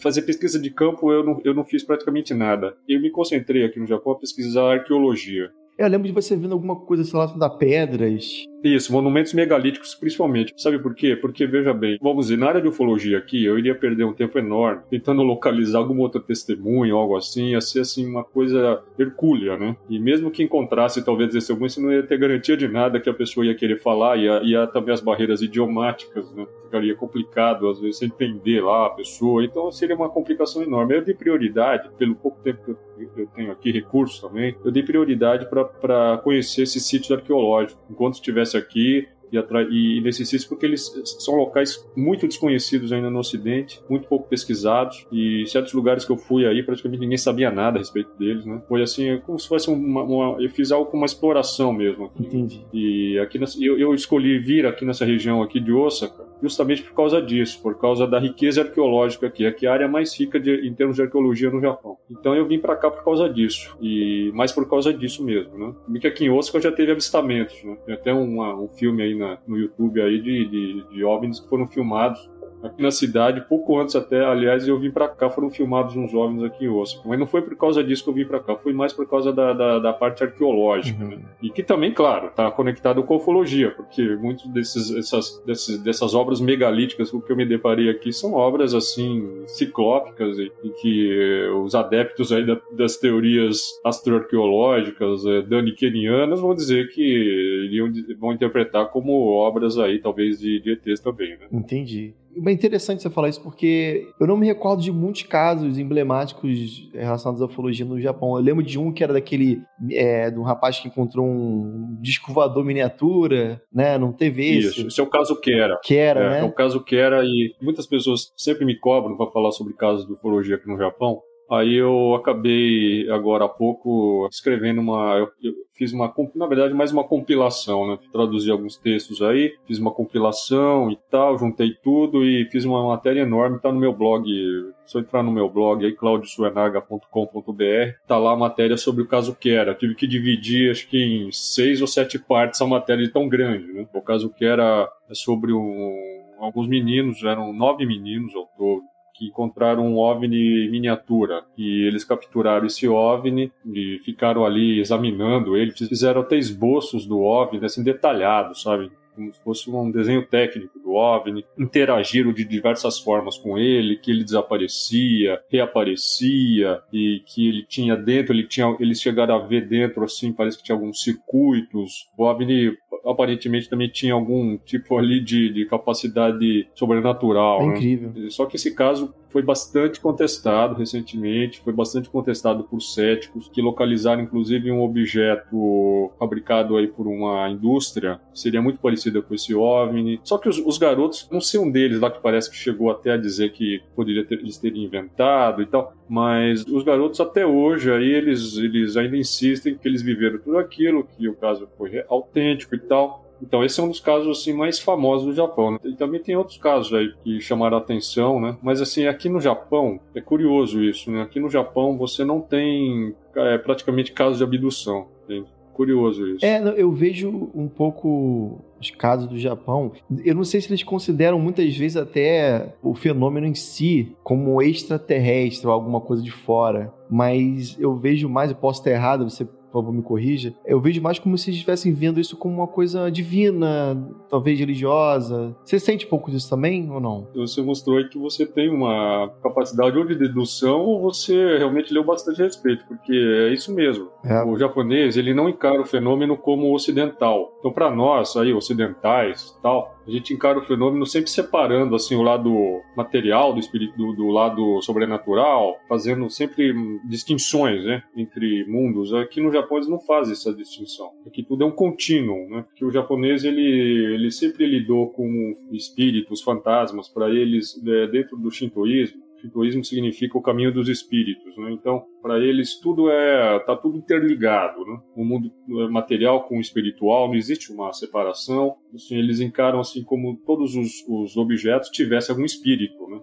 fazer 0.00 0.22
pesquisa 0.22 0.58
de 0.58 0.70
campo 0.70 1.12
eu 1.12 1.24
não, 1.24 1.40
eu 1.44 1.54
não 1.54 1.64
fiz 1.64 1.84
praticamente 1.84 2.32
nada. 2.32 2.76
Eu 2.88 3.00
me 3.00 3.10
concentrei 3.10 3.64
aqui 3.64 3.78
no 3.78 3.86
Japão 3.86 4.12
a 4.12 4.18
pesquisar 4.18 4.72
arqueologia. 4.72 5.50
Eu 5.78 5.88
lembro 5.88 6.06
de 6.06 6.14
você 6.14 6.36
vendo 6.36 6.52
alguma 6.52 6.76
coisa 6.76 7.02
relacionada 7.10 7.46
a 7.46 7.58
pedras. 7.58 8.44
Isso, 8.62 8.92
monumentos 8.92 9.32
megalíticos 9.32 9.94
principalmente. 9.94 10.54
Sabe 10.56 10.78
por 10.78 10.94
quê? 10.94 11.16
Porque, 11.16 11.46
veja 11.46 11.72
bem, 11.74 11.98
vamos 12.00 12.26
dizer, 12.26 12.38
na 12.38 12.48
área 12.48 12.60
de 12.60 12.68
ufologia 12.68 13.18
aqui, 13.18 13.44
eu 13.44 13.58
iria 13.58 13.74
perder 13.74 14.04
um 14.04 14.12
tempo 14.12 14.38
enorme 14.38 14.82
tentando 14.88 15.22
localizar 15.22 15.78
alguma 15.78 16.02
outra 16.02 16.20
testemunha, 16.20 16.94
algo 16.94 17.16
assim, 17.16 17.50
ia 17.50 17.60
ser 17.60 17.80
assim 17.80 18.06
uma 18.06 18.22
coisa 18.22 18.82
hercúlea, 18.98 19.56
né? 19.56 19.76
E 19.88 19.98
mesmo 19.98 20.30
que 20.30 20.42
encontrasse 20.42 21.04
talvez 21.04 21.32
testemunha, 21.32 21.68
você 21.68 21.80
não 21.80 21.92
ia 21.92 22.02
ter 22.02 22.18
garantia 22.18 22.56
de 22.56 22.68
nada 22.68 23.00
que 23.00 23.10
a 23.10 23.14
pessoa 23.14 23.44
ia 23.44 23.54
querer 23.54 23.80
falar, 23.80 24.16
ia, 24.16 24.40
ia 24.44 24.66
também 24.66 24.94
as 24.94 25.00
barreiras 25.00 25.42
idiomáticas, 25.42 26.32
né? 26.32 26.46
Ficaria 26.64 26.94
complicado, 26.94 27.68
às 27.68 27.80
vezes, 27.80 28.00
entender 28.00 28.62
lá 28.62 28.86
a 28.86 28.90
pessoa, 28.90 29.44
então 29.44 29.70
seria 29.70 29.94
uma 29.94 30.08
complicação 30.08 30.62
enorme. 30.62 30.94
Eu 30.96 31.04
dei 31.04 31.14
prioridade, 31.14 31.90
pelo 31.98 32.14
pouco 32.14 32.40
tempo 32.42 32.64
que 32.64 32.70
eu, 32.70 33.10
eu 33.16 33.26
tenho 33.34 33.52
aqui, 33.52 33.70
recursos 33.70 34.20
também, 34.20 34.54
eu 34.64 34.70
dei 34.70 34.82
prioridade 34.82 35.46
para 35.50 36.18
conhecer 36.22 36.62
esses 36.62 36.86
sítios 36.86 37.10
arqueológicos. 37.10 37.82
Enquanto 37.90 38.14
estivesse 38.14 38.51
aqui, 38.56 39.06
e, 39.32 39.96
e 39.96 40.00
nesses 40.02 40.28
sítios 40.28 40.46
porque 40.46 40.66
eles 40.66 40.92
são 41.18 41.34
locais 41.34 41.82
muito 41.96 42.28
desconhecidos 42.28 42.92
ainda 42.92 43.08
no 43.08 43.18
Ocidente, 43.18 43.80
muito 43.88 44.06
pouco 44.06 44.28
pesquisados 44.28 45.06
e 45.10 45.44
certos 45.46 45.72
lugares 45.72 46.04
que 46.04 46.12
eu 46.12 46.18
fui 46.18 46.46
aí 46.46 46.62
praticamente 46.62 47.00
ninguém 47.00 47.16
sabia 47.16 47.50
nada 47.50 47.78
a 47.78 47.80
respeito 47.80 48.10
deles, 48.18 48.44
né? 48.44 48.60
Foi 48.68 48.82
assim, 48.82 49.18
como 49.24 49.38
se 49.38 49.48
fosse 49.48 49.70
uma, 49.70 50.02
uma 50.02 50.42
eu 50.42 50.50
fiz 50.50 50.70
algo 50.70 50.90
com 50.90 50.98
uma 50.98 51.06
exploração 51.06 51.72
mesmo. 51.72 52.06
Aqui. 52.06 52.22
Entendi. 52.22 52.66
E 52.72 53.18
aqui 53.18 53.38
nessa, 53.38 53.62
eu, 53.64 53.78
eu 53.78 53.94
escolhi 53.94 54.38
vir 54.38 54.66
aqui 54.66 54.84
nessa 54.84 55.04
região 55.04 55.42
aqui 55.42 55.58
de 55.58 55.72
Osaka 55.72 56.21
justamente 56.42 56.82
por 56.82 56.94
causa 56.94 57.22
disso, 57.22 57.62
por 57.62 57.78
causa 57.78 58.06
da 58.06 58.18
riqueza 58.18 58.62
arqueológica 58.62 59.26
aqui. 59.26 59.46
Aqui 59.46 59.66
é 59.66 59.68
a 59.68 59.72
área 59.72 59.88
mais 59.88 60.18
rica 60.18 60.40
de, 60.40 60.66
em 60.66 60.74
termos 60.74 60.96
de 60.96 61.02
arqueologia 61.02 61.50
no 61.50 61.60
Japão. 61.60 61.96
Então 62.10 62.34
eu 62.34 62.46
vim 62.46 62.58
para 62.58 62.76
cá 62.76 62.90
por 62.90 63.04
causa 63.04 63.28
disso 63.28 63.76
e 63.80 64.30
mais 64.34 64.52
por 64.52 64.68
causa 64.68 64.92
disso 64.92 65.24
mesmo, 65.24 65.56
né? 65.56 65.74
Porque 65.86 66.06
aqui 66.06 66.24
em 66.24 66.30
Osaka 66.30 66.60
já 66.60 66.72
teve 66.72 66.92
avistamentos, 66.92 67.62
né? 67.62 67.76
Tem 67.86 67.94
até 67.94 68.12
uma, 68.12 68.54
um 68.54 68.68
filme 68.68 69.02
aí 69.02 69.14
na, 69.14 69.38
no 69.46 69.56
YouTube 69.56 70.02
aí 70.02 70.20
de, 70.20 70.46
de, 70.46 70.88
de 70.90 71.04
OVNIs 71.04 71.40
que 71.40 71.48
foram 71.48 71.66
filmados 71.66 72.31
aqui 72.62 72.82
na 72.82 72.90
cidade, 72.90 73.44
pouco 73.48 73.78
antes 73.78 73.96
até, 73.96 74.24
aliás, 74.24 74.66
eu 74.66 74.78
vim 74.78 74.90
para 74.90 75.08
cá, 75.08 75.28
foram 75.28 75.50
filmados 75.50 75.96
uns 75.96 76.14
OVNIs 76.14 76.44
aqui 76.44 76.64
em 76.64 76.68
Osaka. 76.68 77.08
Mas 77.08 77.18
não 77.18 77.26
foi 77.26 77.42
por 77.42 77.56
causa 77.56 77.82
disso 77.82 78.04
que 78.04 78.10
eu 78.10 78.14
vim 78.14 78.24
para 78.24 78.40
cá, 78.40 78.56
foi 78.56 78.72
mais 78.72 78.92
por 78.92 79.08
causa 79.08 79.32
da, 79.32 79.52
da, 79.52 79.78
da 79.78 79.92
parte 79.92 80.22
arqueológica. 80.22 81.02
Uhum. 81.02 81.10
Né? 81.10 81.18
E 81.42 81.50
que 81.50 81.62
também, 81.62 81.92
claro, 81.92 82.28
está 82.28 82.50
conectado 82.50 83.02
com 83.02 83.14
a 83.14 83.16
ufologia, 83.16 83.70
porque 83.70 84.16
muitas 84.16 84.46
desses, 84.48 85.78
dessas 85.82 86.14
obras 86.14 86.40
megalíticas 86.40 87.10
que 87.10 87.32
eu 87.32 87.36
me 87.36 87.44
deparei 87.44 87.90
aqui 87.90 88.12
são 88.12 88.34
obras, 88.34 88.74
assim, 88.74 89.42
ciclópicas 89.46 90.38
e, 90.38 90.52
e 90.64 90.70
que 90.70 91.48
os 91.62 91.74
adeptos 91.74 92.32
aí 92.32 92.46
da, 92.46 92.60
das 92.76 92.96
teorias 92.96 93.60
astroarqueológicas, 93.84 95.24
é, 95.26 95.42
danikenianas, 95.42 96.40
vão 96.40 96.54
dizer 96.54 96.88
que 96.90 97.02
iriam, 97.02 97.92
vão 98.18 98.32
interpretar 98.32 98.88
como 98.90 99.12
obras 99.28 99.78
aí, 99.78 99.98
talvez, 99.98 100.38
de, 100.38 100.60
de 100.60 100.72
ETs 100.72 101.00
também, 101.00 101.30
né? 101.30 101.46
Entendi. 101.52 102.14
É 102.34 102.50
interessante 102.50 103.02
você 103.02 103.10
falar 103.10 103.28
isso 103.28 103.42
porque 103.42 104.08
eu 104.18 104.26
não 104.26 104.36
me 104.36 104.46
recordo 104.46 104.82
de 104.82 104.90
muitos 104.90 105.22
casos 105.22 105.78
emblemáticos 105.78 106.88
relacionados 106.92 107.42
à 107.42 107.46
ufologia 107.46 107.84
no 107.84 108.00
Japão. 108.00 108.36
Eu 108.36 108.42
lembro 108.42 108.62
de 108.62 108.78
um 108.78 108.92
que 108.92 109.04
era 109.04 109.12
daquele 109.12 109.60
é, 109.90 110.30
de 110.30 110.38
um 110.38 110.42
rapaz 110.42 110.78
que 110.78 110.88
encontrou 110.88 111.26
um 111.26 111.98
disco 112.00 112.32
voador 112.32 112.64
miniatura, 112.64 113.62
né? 113.72 113.98
Não 113.98 114.12
teve 114.12 114.58
esse. 114.58 114.68
Isso, 114.68 114.86
esse 114.88 115.00
é 115.00 115.02
o 115.02 115.10
caso 115.10 115.38
que 115.40 115.52
era. 115.52 115.78
Que 115.82 115.96
era, 115.96 116.20
é, 116.20 116.30
né? 116.30 116.40
É 116.40 116.44
o 116.44 116.52
caso 116.52 116.82
que 116.82 116.96
era 116.96 117.22
e 117.24 117.54
muitas 117.60 117.86
pessoas 117.86 118.32
sempre 118.36 118.64
me 118.64 118.78
cobram 118.78 119.16
para 119.16 119.30
falar 119.30 119.52
sobre 119.52 119.74
casos 119.74 120.06
de 120.06 120.12
ufologia 120.12 120.56
aqui 120.56 120.68
no 120.68 120.78
Japão. 120.78 121.20
Aí 121.52 121.74
eu 121.74 122.14
acabei 122.14 123.10
agora 123.10 123.44
há 123.44 123.48
pouco 123.48 124.26
escrevendo 124.32 124.80
uma. 124.80 125.18
Eu, 125.18 125.30
eu 125.42 125.52
fiz 125.74 125.92
uma. 125.92 126.10
Na 126.34 126.46
verdade, 126.46 126.72
mais 126.72 126.92
uma 126.92 127.04
compilação, 127.04 127.86
né? 127.86 127.98
Traduzi 128.10 128.50
alguns 128.50 128.78
textos 128.78 129.20
aí, 129.20 129.54
fiz 129.66 129.78
uma 129.78 129.90
compilação 129.90 130.90
e 130.90 130.96
tal, 131.10 131.36
juntei 131.36 131.74
tudo 131.74 132.24
e 132.24 132.46
fiz 132.46 132.64
uma 132.64 132.86
matéria 132.86 133.20
enorme. 133.20 133.58
Tá 133.58 133.70
no 133.70 133.78
meu 133.78 133.92
blog. 133.92 134.26
Eu 134.30 135.00
entrar 135.00 135.22
no 135.22 135.30
meu 135.30 135.46
blog 135.46 135.84
aí, 135.84 135.92
claudiosuenaga.com.br, 135.92 137.96
tá 138.06 138.16
lá 138.16 138.32
a 138.32 138.36
matéria 138.36 138.78
sobre 138.78 139.02
o 139.02 139.06
caso 139.06 139.34
Quera. 139.34 139.74
Tive 139.74 139.94
que 139.94 140.06
dividir, 140.06 140.70
acho 140.70 140.88
que 140.88 140.96
em 140.96 141.30
seis 141.32 141.82
ou 141.82 141.86
sete 141.86 142.18
partes 142.18 142.62
a 142.62 142.66
matéria 142.66 143.06
tão 143.12 143.28
grande, 143.28 143.70
né? 143.74 143.86
O 143.92 144.00
caso 144.00 144.30
Quera 144.30 144.90
é 145.06 145.14
sobre 145.14 145.52
um, 145.52 146.22
alguns 146.38 146.66
meninos, 146.66 147.22
eram 147.22 147.52
nove 147.52 147.84
meninos 147.84 148.34
ao 148.34 148.46
todo 148.56 148.91
que 149.14 149.26
encontraram 149.26 149.86
um 149.86 149.98
OVNI 149.98 150.68
miniatura 150.70 151.44
e 151.56 151.86
eles 151.86 152.04
capturaram 152.04 152.66
esse 152.66 152.88
OVNI 152.88 153.52
e 153.66 154.00
ficaram 154.04 154.44
ali 154.44 154.80
examinando 154.80 155.56
ele, 155.56 155.72
fizeram 155.72 156.22
até 156.22 156.36
esboços 156.36 157.06
do 157.06 157.20
OVNI, 157.20 157.64
assim, 157.64 157.82
detalhados, 157.82 158.62
sabe? 158.62 158.90
como 159.14 159.32
se 159.32 159.40
fosse 159.42 159.70
um 159.70 159.90
desenho 159.90 160.26
técnico 160.26 160.78
do 160.92 160.94
OVNI, 160.94 161.44
interagiram 161.58 162.32
de 162.32 162.44
diversas 162.44 162.98
formas 162.98 163.38
com 163.38 163.58
ele, 163.58 163.96
que 163.96 164.10
ele 164.10 164.24
desaparecia, 164.24 165.40
reaparecia 165.50 166.80
e 166.92 167.22
que 167.26 167.48
ele 167.48 167.64
tinha 167.66 167.96
dentro, 167.96 168.34
ele 168.34 168.46
tinha, 168.46 168.76
eles 168.78 169.00
chegaram 169.00 169.34
a 169.34 169.46
ver 169.46 169.66
dentro 169.66 170.04
assim, 170.04 170.32
parece 170.32 170.58
que 170.58 170.64
tinha 170.64 170.76
alguns 170.76 171.00
circuitos. 171.00 172.08
O 172.16 172.24
OVNI 172.24 172.76
aparentemente 173.04 173.68
também 173.68 173.88
tinha 173.88 174.14
algum 174.14 174.56
tipo 174.58 174.96
ali 174.98 175.20
de, 175.20 175.52
de 175.52 175.64
capacidade 175.66 176.68
sobrenatural. 176.74 177.62
É 177.62 177.66
né? 177.66 177.72
incrível. 177.74 178.30
Só 178.30 178.46
que 178.46 178.56
esse 178.56 178.74
caso 178.74 179.14
foi 179.28 179.42
bastante 179.42 179.98
contestado 179.98 180.74
recentemente, 180.74 181.60
foi 181.60 181.72
bastante 181.72 182.08
contestado 182.10 182.64
por 182.64 182.80
céticos 182.82 183.48
que 183.48 183.62
localizaram 183.62 184.22
inclusive 184.22 184.70
um 184.70 184.82
objeto 184.82 186.12
fabricado 186.18 186.76
aí 186.76 186.86
por 186.86 187.06
uma 187.06 187.48
indústria 187.48 188.20
seria 188.34 188.60
muito 188.60 188.78
parecida 188.78 189.22
com 189.22 189.34
esse 189.34 189.54
OVNI. 189.54 190.20
Só 190.22 190.36
que 190.36 190.48
os, 190.48 190.58
os, 190.58 190.76
garotos, 190.82 191.28
não 191.30 191.40
sei 191.40 191.58
um 191.58 191.70
deles 191.70 192.00
lá 192.00 192.10
que 192.10 192.20
parece 192.20 192.50
que 192.50 192.56
chegou 192.56 192.90
até 192.90 193.12
a 193.12 193.16
dizer 193.16 193.52
que 193.52 193.80
poderia 193.94 194.24
ter, 194.24 194.38
eles 194.38 194.58
terem 194.58 194.84
inventado 194.84 195.62
e 195.62 195.66
tal, 195.66 195.94
mas 196.08 196.64
os 196.66 196.82
garotos 196.82 197.20
até 197.20 197.46
hoje 197.46 197.90
aí 197.90 198.10
eles, 198.10 198.56
eles 198.58 198.96
ainda 198.96 199.16
insistem 199.16 199.76
que 199.76 199.88
eles 199.88 200.02
viveram 200.02 200.38
tudo 200.38 200.58
aquilo, 200.58 201.04
que 201.04 201.28
o 201.28 201.34
caso 201.34 201.68
foi 201.78 202.04
autêntico 202.08 202.74
e 202.74 202.78
tal. 202.78 203.22
Então, 203.42 203.64
esse 203.64 203.80
é 203.80 203.82
um 203.82 203.88
dos 203.88 203.98
casos 203.98 204.38
assim 204.38 204.52
mais 204.52 204.78
famosos 204.78 205.26
do 205.26 205.34
Japão. 205.34 205.72
Né? 205.72 205.78
E 205.84 205.94
também 205.94 206.22
tem 206.22 206.36
outros 206.36 206.58
casos 206.58 206.94
aí 206.94 207.12
que 207.24 207.40
chamaram 207.40 207.76
a 207.76 207.80
atenção, 207.80 208.40
né? 208.40 208.56
Mas 208.62 208.80
assim, 208.80 209.08
aqui 209.08 209.28
no 209.28 209.40
Japão, 209.40 209.98
é 210.14 210.20
curioso 210.20 210.80
isso, 210.80 211.10
né? 211.10 211.22
Aqui 211.22 211.40
no 211.40 211.50
Japão 211.50 211.98
você 211.98 212.24
não 212.24 212.40
tem 212.40 213.16
é, 213.34 213.58
praticamente 213.58 214.12
casos 214.12 214.38
de 214.38 214.44
abdução. 214.44 215.08
Entende? 215.24 215.48
Curioso 215.72 216.26
isso. 216.26 216.44
É, 216.44 216.62
eu 216.76 216.92
vejo 216.92 217.50
um 217.54 217.66
pouco 217.68 218.60
os 218.80 218.90
casos 218.90 219.26
do 219.26 219.38
Japão. 219.38 219.92
Eu 220.24 220.34
não 220.34 220.44
sei 220.44 220.60
se 220.60 220.68
eles 220.68 220.82
consideram 220.82 221.38
muitas 221.38 221.76
vezes 221.76 221.96
até 221.96 222.74
o 222.82 222.94
fenômeno 222.94 223.46
em 223.46 223.54
si 223.54 224.14
como 224.22 224.60
extraterrestre 224.60 225.66
ou 225.66 225.72
alguma 225.72 226.00
coisa 226.00 226.22
de 226.22 226.30
fora. 226.30 226.92
Mas 227.08 227.76
eu 227.78 227.96
vejo 227.96 228.28
mais, 228.28 228.50
eu 228.50 228.56
posso 228.56 228.80
estar 228.80 228.90
errado, 228.90 229.28
você 229.28 229.46
por 229.72 229.80
favor, 229.80 229.92
me 229.92 230.02
corrija. 230.02 230.54
Eu 230.66 230.78
vejo 230.78 231.00
mais 231.00 231.18
como 231.18 231.38
se 231.38 231.50
estivessem 231.50 231.94
vendo 231.94 232.20
isso 232.20 232.36
como 232.36 232.56
uma 232.56 232.68
coisa 232.68 233.10
divina, 233.10 233.96
talvez 234.28 234.60
religiosa. 234.60 235.56
Você 235.64 235.80
sente 235.80 236.06
pouco 236.06 236.30
disso 236.30 236.50
também 236.50 236.90
ou 236.90 237.00
não? 237.00 237.26
Você 237.34 237.62
mostrou 237.62 237.96
aí 237.96 238.08
que 238.08 238.18
você 238.18 238.44
tem 238.44 238.68
uma 238.68 239.32
capacidade 239.42 239.96
ou 239.96 240.06
de 240.06 240.14
dedução 240.14 240.80
ou 240.80 241.00
você 241.00 241.56
realmente 241.56 241.92
leu 241.92 242.04
bastante 242.04 242.42
a 242.42 242.44
respeito, 242.44 242.84
porque 242.86 243.12
é 243.12 243.52
isso 243.52 243.74
mesmo. 243.74 244.08
É. 244.22 244.44
O 244.44 244.58
japonês, 244.58 245.16
ele 245.16 245.32
não 245.32 245.48
encara 245.48 245.80
o 245.80 245.86
fenômeno 245.86 246.36
como 246.36 246.74
ocidental. 246.74 247.56
Então, 247.58 247.72
para 247.72 247.90
nós, 247.90 248.36
aí, 248.36 248.52
ocidentais 248.52 249.56
tal, 249.62 249.96
a 250.06 250.10
gente 250.10 250.34
encara 250.34 250.58
o 250.58 250.64
fenômeno 250.64 251.06
sempre 251.06 251.30
separando 251.30 251.94
assim 251.94 252.14
o 252.14 252.22
lado 252.22 252.80
material 252.96 253.52
do 253.52 253.60
espírito 253.60 253.96
do, 253.96 254.12
do 254.12 254.28
lado 254.28 254.80
sobrenatural, 254.82 255.78
fazendo 255.88 256.28
sempre 256.28 256.72
distinções, 257.04 257.84
né, 257.84 258.02
entre 258.16 258.64
mundos. 258.66 259.12
Aqui 259.14 259.40
no 259.40 259.52
Japão 259.52 259.78
eles 259.78 259.88
não 259.88 260.00
fazem 260.00 260.32
essa 260.32 260.52
distinção. 260.52 261.10
Aqui 261.26 261.42
tudo 261.42 261.64
é 261.64 261.66
um 261.66 261.70
contínuo, 261.70 262.48
né? 262.48 262.62
Porque 262.62 262.84
o 262.84 262.90
japonês 262.90 263.44
ele 263.44 263.62
ele 263.62 264.30
sempre 264.30 264.66
lidou 264.66 265.10
com 265.10 265.56
espíritos, 265.70 266.42
fantasmas, 266.42 267.08
para 267.08 267.30
eles 267.30 267.80
é, 267.86 268.06
dentro 268.08 268.36
do 268.36 268.50
shintoísmo 268.50 269.21
Shintoísmo 269.42 269.84
significa 269.84 270.38
o 270.38 270.42
caminho 270.42 270.72
dos 270.72 270.88
espíritos, 270.88 271.56
né? 271.56 271.72
Então, 271.72 272.04
para 272.22 272.38
eles 272.38 272.78
tudo 272.78 273.10
é 273.10 273.58
tá 273.60 273.76
tudo 273.76 273.98
interligado, 273.98 274.84
né? 274.84 275.00
O 275.16 275.24
mundo 275.24 275.52
material 275.90 276.44
com 276.44 276.58
o 276.58 276.60
espiritual 276.60 277.28
não 277.28 277.34
existe 277.34 277.72
uma 277.72 277.92
separação. 277.92 278.76
Assim, 278.94 279.16
eles 279.16 279.40
encaram 279.40 279.80
assim 279.80 280.04
como 280.04 280.36
todos 280.46 280.76
os, 280.76 281.04
os 281.08 281.36
objetos 281.36 281.90
tivessem 281.90 282.32
algum 282.32 282.44
espírito, 282.44 283.06
né? 283.08 283.20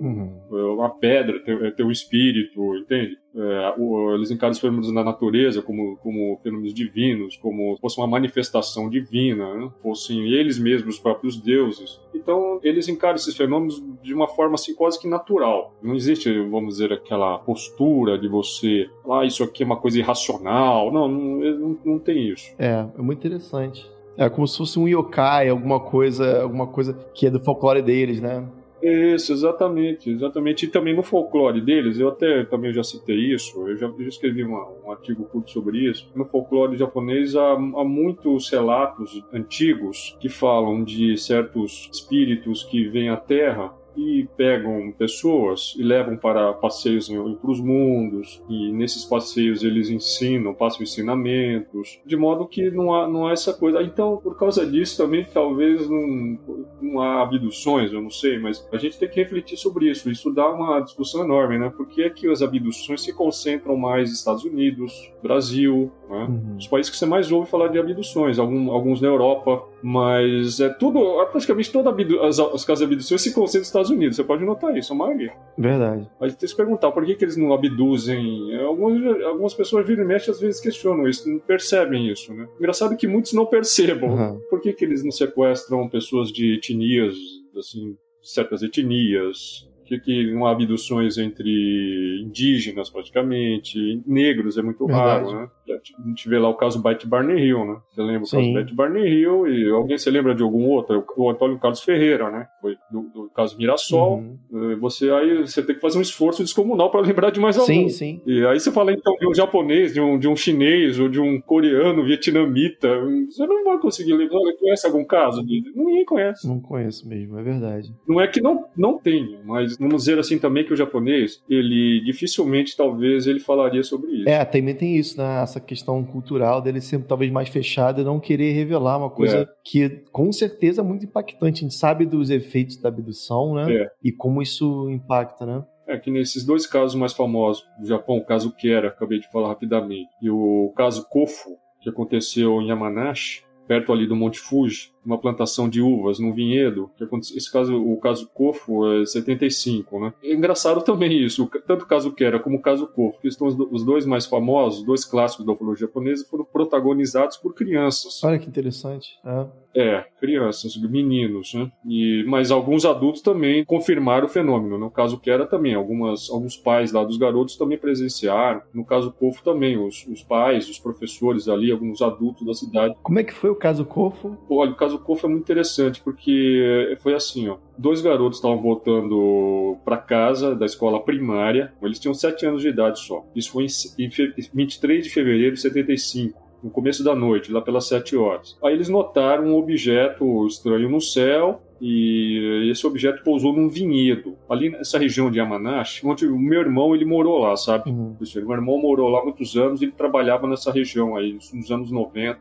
Uhum. 0.00 0.74
Uma 0.74 0.90
pedra 0.90 1.38
tem, 1.40 1.72
tem 1.72 1.86
um 1.86 1.90
espírito, 1.90 2.76
entende? 2.76 3.16
É, 3.34 3.74
eles 4.14 4.30
encaram 4.30 4.52
os 4.52 4.58
fenômenos 4.58 4.92
da 4.92 5.04
natureza 5.04 5.62
como, 5.62 5.96
como 5.98 6.38
fenômenos 6.42 6.74
divinos, 6.74 7.36
como 7.36 7.74
se 7.76 7.80
fosse 7.80 7.98
uma 7.98 8.06
manifestação 8.06 8.90
divina, 8.90 9.54
né? 9.54 9.70
fossem 9.82 10.32
eles 10.32 10.58
mesmos 10.58 10.96
os 10.96 11.00
próprios 11.00 11.40
deuses. 11.40 12.00
Então, 12.14 12.58
eles 12.62 12.88
encaram 12.88 13.14
esses 13.14 13.36
fenômenos 13.36 13.82
de 14.02 14.12
uma 14.12 14.26
forma 14.26 14.54
assim 14.54 14.74
quase 14.74 14.98
que 15.00 15.08
natural. 15.08 15.74
Não 15.82 15.94
existe, 15.94 16.32
vamos 16.48 16.74
dizer, 16.74 16.92
aquela 16.92 17.38
postura 17.38 18.18
de 18.18 18.28
você, 18.28 18.88
ah, 19.10 19.24
isso 19.24 19.44
aqui 19.44 19.62
é 19.62 19.66
uma 19.66 19.76
coisa 19.76 19.98
irracional. 19.98 20.92
Não, 20.92 21.06
não, 21.08 21.38
não, 21.38 21.78
não 21.84 21.98
tem 21.98 22.28
isso. 22.30 22.52
É, 22.58 22.86
é 22.96 23.02
muito 23.02 23.18
interessante. 23.18 23.88
É 24.16 24.28
como 24.28 24.48
se 24.48 24.58
fosse 24.58 24.76
um 24.80 24.88
yokai, 24.88 25.48
alguma 25.48 25.78
coisa, 25.78 26.42
alguma 26.42 26.66
coisa 26.66 26.92
que 27.14 27.26
é 27.26 27.30
do 27.30 27.38
folclore 27.38 27.80
deles, 27.80 28.20
né? 28.20 28.44
Isso, 28.80 29.32
exatamente, 29.32 30.08
exatamente. 30.08 30.66
E 30.66 30.68
também 30.68 30.94
no 30.94 31.02
folclore 31.02 31.60
deles, 31.60 31.98
eu 31.98 32.08
até 32.08 32.44
também 32.44 32.72
já 32.72 32.84
citei 32.84 33.16
isso, 33.34 33.68
eu 33.68 33.76
já, 33.76 33.88
já 33.88 34.08
escrevi 34.08 34.44
uma, 34.44 34.68
um 34.84 34.92
artigo 34.92 35.24
curto 35.24 35.50
sobre 35.50 35.78
isso. 35.90 36.08
No 36.14 36.24
folclore 36.24 36.76
japonês 36.76 37.34
há, 37.34 37.52
há 37.54 37.84
muitos 37.84 38.48
relatos 38.50 39.22
antigos 39.32 40.16
que 40.20 40.28
falam 40.28 40.84
de 40.84 41.16
certos 41.16 41.90
espíritos 41.92 42.62
que 42.64 42.86
vêm 42.88 43.08
à 43.08 43.16
Terra 43.16 43.74
e 43.98 44.28
pegam 44.36 44.92
pessoas 44.96 45.74
e 45.76 45.82
levam 45.82 46.16
para 46.16 46.52
passeios 46.52 47.10
em 47.10 47.18
outros 47.18 47.60
mundos, 47.60 48.40
e 48.48 48.70
nesses 48.70 49.04
passeios 49.04 49.64
eles 49.64 49.90
ensinam, 49.90 50.54
passam 50.54 50.82
ensinamentos, 50.82 52.00
de 52.06 52.16
modo 52.16 52.46
que 52.46 52.70
não 52.70 52.94
há, 52.94 53.08
não 53.08 53.26
há 53.26 53.32
essa 53.32 53.52
coisa. 53.52 53.82
Então, 53.82 54.18
por 54.18 54.38
causa 54.38 54.64
disso 54.64 54.96
também, 54.96 55.24
talvez 55.24 55.88
não, 55.90 56.38
não 56.80 57.00
há 57.00 57.22
abduções, 57.22 57.92
eu 57.92 58.00
não 58.00 58.10
sei, 58.10 58.38
mas 58.38 58.66
a 58.72 58.78
gente 58.78 58.98
tem 58.98 59.08
que 59.08 59.20
refletir 59.20 59.56
sobre 59.56 59.90
isso. 59.90 60.08
Isso 60.08 60.30
dá 60.30 60.48
uma 60.48 60.80
discussão 60.80 61.24
enorme, 61.24 61.58
né? 61.58 61.72
Por 61.76 61.88
que 61.88 62.02
é 62.02 62.10
que 62.10 62.28
as 62.30 62.40
abduções 62.40 63.02
se 63.02 63.12
concentram 63.12 63.76
mais 63.76 64.10
nos 64.10 64.18
Estados 64.18 64.44
Unidos, 64.44 65.12
Brasil, 65.20 65.90
né? 66.08 66.26
Uhum. 66.28 66.56
Os 66.56 66.66
países 66.66 66.90
que 66.90 66.96
você 66.96 67.06
mais 67.06 67.32
ouve 67.32 67.50
falar 67.50 67.68
de 67.68 67.78
abduções, 67.78 68.38
algum, 68.38 68.70
alguns 68.70 69.00
na 69.00 69.08
Europa, 69.08 69.64
mas 69.82 70.60
é 70.60 70.68
tudo, 70.68 71.24
praticamente 71.30 71.70
todas 71.70 71.94
as, 72.22 72.38
as 72.38 72.64
casas 72.64 72.78
de 72.80 72.84
abduções 72.84 73.22
se 73.22 73.32
concentram 73.32 73.60
nos 73.60 73.68
Estados 73.68 73.90
Unidos. 73.90 74.16
Você 74.16 74.24
pode 74.24 74.44
notar 74.44 74.76
isso, 74.76 74.92
a 74.92 74.96
maioria. 74.96 75.32
Verdade. 75.56 76.08
Mas 76.20 76.32
tem 76.32 76.40
que 76.40 76.48
se 76.48 76.56
perguntar 76.56 76.90
por 76.92 77.04
que, 77.04 77.14
que 77.14 77.24
eles 77.24 77.36
não 77.36 77.52
abduzem. 77.52 78.54
Algumas, 78.56 79.22
algumas 79.22 79.54
pessoas 79.54 79.86
viram 79.86 80.04
e 80.04 80.06
mexem 80.06 80.32
às 80.32 80.40
vezes 80.40 80.60
questionam 80.60 81.08
isso, 81.08 81.28
não 81.28 81.38
percebem 81.38 82.10
isso, 82.10 82.32
né? 82.32 82.48
Engraçado 82.58 82.96
que 82.96 83.06
muitos 83.06 83.32
não 83.32 83.46
percebam. 83.46 84.10
Uhum. 84.10 84.40
Por 84.50 84.60
que, 84.60 84.72
que 84.72 84.84
eles 84.84 85.04
não 85.04 85.10
sequestram 85.10 85.88
pessoas 85.88 86.32
de 86.32 86.54
etnias, 86.54 87.14
assim, 87.56 87.96
certas 88.22 88.62
etnias, 88.62 89.67
que, 89.88 89.98
que 89.98 90.32
não 90.32 90.46
há 90.46 90.52
abduções 90.52 91.16
entre 91.16 92.22
indígenas, 92.22 92.90
praticamente, 92.90 94.02
negros 94.06 94.58
é 94.58 94.62
muito 94.62 94.86
Verdade. 94.86 95.24
raro, 95.24 95.40
né? 95.40 95.48
A 95.68 96.08
gente 96.08 96.28
vê 96.28 96.38
lá 96.38 96.48
o 96.48 96.54
caso 96.54 96.82
Bite 96.82 97.06
Barney 97.06 97.46
Hill, 97.46 97.64
né? 97.64 97.76
Você 97.90 98.02
lembra 98.02 98.24
o 98.24 98.30
caso 98.30 98.52
Bite 98.52 98.74
Barney 98.74 99.06
Hill 99.06 99.46
e 99.46 99.70
alguém 99.70 99.98
se 99.98 100.10
lembra 100.10 100.34
de 100.34 100.42
algum 100.42 100.66
outro? 100.66 101.04
O 101.16 101.30
Antônio 101.30 101.58
Carlos 101.58 101.80
Ferreira, 101.80 102.30
né? 102.30 102.46
Foi 102.60 102.76
do, 102.90 103.02
do 103.02 103.30
caso 103.34 103.56
Mirassol. 103.56 104.18
Uhum. 104.18 104.38
Eh, 104.72 104.76
você 104.76 105.10
aí 105.10 105.38
você 105.46 105.62
tem 105.62 105.74
que 105.74 105.80
fazer 105.80 105.98
um 105.98 106.02
esforço 106.02 106.42
descomunal 106.42 106.90
para 106.90 107.00
lembrar 107.00 107.30
de 107.30 107.40
mais 107.40 107.56
algum. 107.56 107.66
Sim, 107.66 107.88
sim. 107.88 108.20
E 108.26 108.46
aí 108.46 108.58
você 108.58 108.72
fala 108.72 108.92
então 108.92 109.14
de 109.16 109.28
um 109.28 109.34
japonês, 109.34 109.92
de 109.92 110.00
um, 110.00 110.18
de 110.18 110.28
um 110.28 110.36
chinês 110.36 110.98
ou 110.98 111.08
de 111.08 111.20
um 111.20 111.40
coreano, 111.40 112.04
vietnamita. 112.04 112.88
Você 113.28 113.46
não 113.46 113.64
vai 113.64 113.78
conseguir 113.78 114.14
lembrar. 114.14 114.38
Conhece 114.58 114.86
algum 114.86 115.04
caso? 115.04 115.42
Ninguém 115.42 116.04
conhece. 116.04 116.48
Não 116.48 116.60
conheço 116.60 117.08
mesmo, 117.08 117.38
é 117.38 117.42
verdade. 117.42 117.92
Não 118.06 118.20
é 118.20 118.26
que 118.26 118.40
não, 118.40 118.64
não 118.76 118.98
tenha, 118.98 119.38
mas 119.44 119.77
vamos 119.78 120.04
dizer 120.04 120.18
assim 120.18 120.38
também 120.38 120.64
que 120.64 120.72
o 120.72 120.76
japonês, 120.76 121.42
ele 121.48 122.00
dificilmente, 122.04 122.76
talvez, 122.76 123.26
ele 123.26 123.40
falaria 123.40 123.82
sobre 123.82 124.10
isso. 124.12 124.28
É, 124.28 124.44
também 124.44 124.74
tem 124.74 124.96
isso, 124.96 125.18
né? 125.18 125.42
Essa 125.42 125.60
questão 125.60 126.04
cultural 126.04 126.60
dele 126.60 126.80
ser 126.80 127.02
talvez 127.04 127.30
mais 127.30 127.48
fechado 127.48 128.00
e 128.00 128.04
não 128.04 128.20
querer 128.20 128.52
revelar 128.52 128.98
uma 128.98 129.10
coisa 129.10 129.38
é. 129.38 129.48
que, 129.64 129.88
com 130.12 130.32
certeza, 130.32 130.80
é 130.80 130.84
muito 130.84 131.04
impactante. 131.04 131.60
A 131.60 131.68
gente 131.68 131.74
sabe 131.74 132.04
dos 132.04 132.30
efeitos 132.30 132.76
da 132.76 132.88
abdução, 132.88 133.54
né? 133.54 133.72
É. 133.72 133.90
E 134.02 134.12
como 134.12 134.42
isso 134.42 134.88
impacta, 134.90 135.46
né? 135.46 135.64
É 135.86 135.96
que 135.96 136.10
nesses 136.10 136.44
dois 136.44 136.66
casos 136.66 136.94
mais 136.94 137.14
famosos 137.14 137.64
do 137.80 137.86
Japão, 137.86 138.18
o 138.18 138.24
caso 138.24 138.54
Kera, 138.54 138.88
acabei 138.88 139.18
de 139.18 139.30
falar 139.32 139.48
rapidamente, 139.48 140.10
e 140.20 140.28
o 140.28 140.70
caso 140.76 141.08
Kofu, 141.08 141.56
que 141.80 141.88
aconteceu 141.88 142.60
em 142.60 142.68
Yamanashi, 142.68 143.42
perto 143.66 143.92
ali 143.92 144.06
do 144.06 144.16
Monte 144.16 144.38
Fuji, 144.38 144.90
uma 145.08 145.18
plantação 145.18 145.68
de 145.68 145.80
uvas 145.80 146.18
num 146.18 146.34
vinhedo, 146.34 146.90
que 146.96 147.04
esse 147.36 147.50
caso, 147.50 147.74
o 147.76 147.96
caso 147.98 148.28
Cofo 148.34 148.86
é 148.92 149.06
75, 149.06 149.98
né? 149.98 150.12
É 150.22 150.34
engraçado 150.34 150.82
também 150.82 151.24
isso, 151.24 151.50
tanto 151.66 151.84
o 151.84 151.88
caso 151.88 152.12
Kera 152.12 152.38
como 152.38 152.58
o 152.58 152.62
caso 152.62 152.86
Cofo, 152.86 153.20
que 153.20 153.28
estão 153.28 153.48
os 153.48 153.84
dois 153.84 154.04
mais 154.04 154.26
famosos, 154.26 154.80
os 154.80 154.86
dois 154.86 155.04
clássicos 155.04 155.46
da 155.46 155.52
ufologia 155.52 155.86
japonesa, 155.86 156.26
foram 156.30 156.44
protagonizados 156.44 157.38
por 157.38 157.54
crianças. 157.54 158.22
Olha 158.22 158.38
que 158.38 158.48
interessante. 158.48 159.18
É. 159.24 159.46
É, 159.74 160.04
crianças, 160.18 160.76
meninos, 160.76 161.54
né? 161.54 161.70
E, 161.86 162.24
mas 162.26 162.50
alguns 162.50 162.84
adultos 162.84 163.22
também 163.22 163.64
confirmaram 163.64 164.26
o 164.26 164.28
fenômeno. 164.28 164.78
No 164.78 164.90
caso 164.90 165.20
Kera 165.20 165.46
também, 165.46 165.74
algumas, 165.74 166.28
alguns 166.30 166.56
pais 166.56 166.90
lá 166.90 167.04
dos 167.04 167.16
garotos 167.16 167.56
também 167.56 167.78
presenciaram. 167.78 168.62
No 168.74 168.84
caso 168.84 169.12
Cofo 169.12 169.42
também, 169.44 169.78
os, 169.78 170.06
os 170.06 170.22
pais, 170.22 170.68
os 170.68 170.78
professores 170.78 171.48
ali, 171.48 171.70
alguns 171.70 172.02
adultos 172.02 172.44
da 172.44 172.54
cidade. 172.54 172.94
Como 173.02 173.18
é 173.18 173.24
que 173.24 173.32
foi 173.32 173.50
o 173.50 173.54
caso 173.54 173.84
Cofo? 173.84 174.36
Olha, 174.50 174.72
o 174.72 174.76
caso 174.76 174.97
do 174.98 175.04
Kof 175.04 175.24
é 175.24 175.28
muito 175.28 175.42
interessante, 175.42 176.00
porque 176.02 176.96
foi 177.00 177.14
assim, 177.14 177.48
ó. 177.48 177.56
Dois 177.76 178.00
garotos 178.00 178.38
estavam 178.38 178.60
voltando 178.60 179.76
para 179.84 179.96
casa 179.96 180.54
da 180.54 180.66
escola 180.66 181.00
primária. 181.02 181.72
Eles 181.82 181.98
tinham 181.98 182.14
sete 182.14 182.44
anos 182.44 182.62
de 182.62 182.68
idade 182.68 183.00
só. 183.00 183.24
Isso 183.34 183.52
foi 183.52 183.66
em 183.98 184.08
23 184.52 185.04
de 185.04 185.10
fevereiro 185.10 185.54
de 185.54 185.60
75 185.60 186.48
no 186.62 186.70
começo 186.70 187.04
da 187.04 187.14
noite, 187.14 187.52
lá 187.52 187.60
pelas 187.60 187.86
sete 187.86 188.16
horas. 188.16 188.58
Aí 188.62 188.74
eles 188.74 188.88
notaram 188.88 189.44
um 189.44 189.56
objeto 189.56 190.46
estranho 190.46 190.90
no 190.90 191.00
céu 191.00 191.62
e 191.80 192.68
esse 192.70 192.86
objeto 192.86 193.22
pousou 193.22 193.52
num 193.52 193.68
vinhedo, 193.68 194.36
ali 194.48 194.70
nessa 194.70 194.98
região 194.98 195.30
de 195.30 195.38
Yamanashi, 195.38 196.06
onde 196.06 196.26
o 196.26 196.38
meu 196.38 196.60
irmão 196.60 196.94
ele 196.94 197.04
morou 197.04 197.38
lá, 197.38 197.56
sabe? 197.56 197.90
Uhum. 197.90 198.16
Meu 198.20 198.52
irmão 198.52 198.80
morou 198.80 199.08
lá 199.08 199.22
muitos 199.22 199.56
anos, 199.56 199.80
ele 199.80 199.92
trabalhava 199.92 200.46
nessa 200.46 200.72
região 200.72 201.16
aí, 201.16 201.38
nos 201.52 201.70
anos 201.70 201.90
90. 201.90 202.38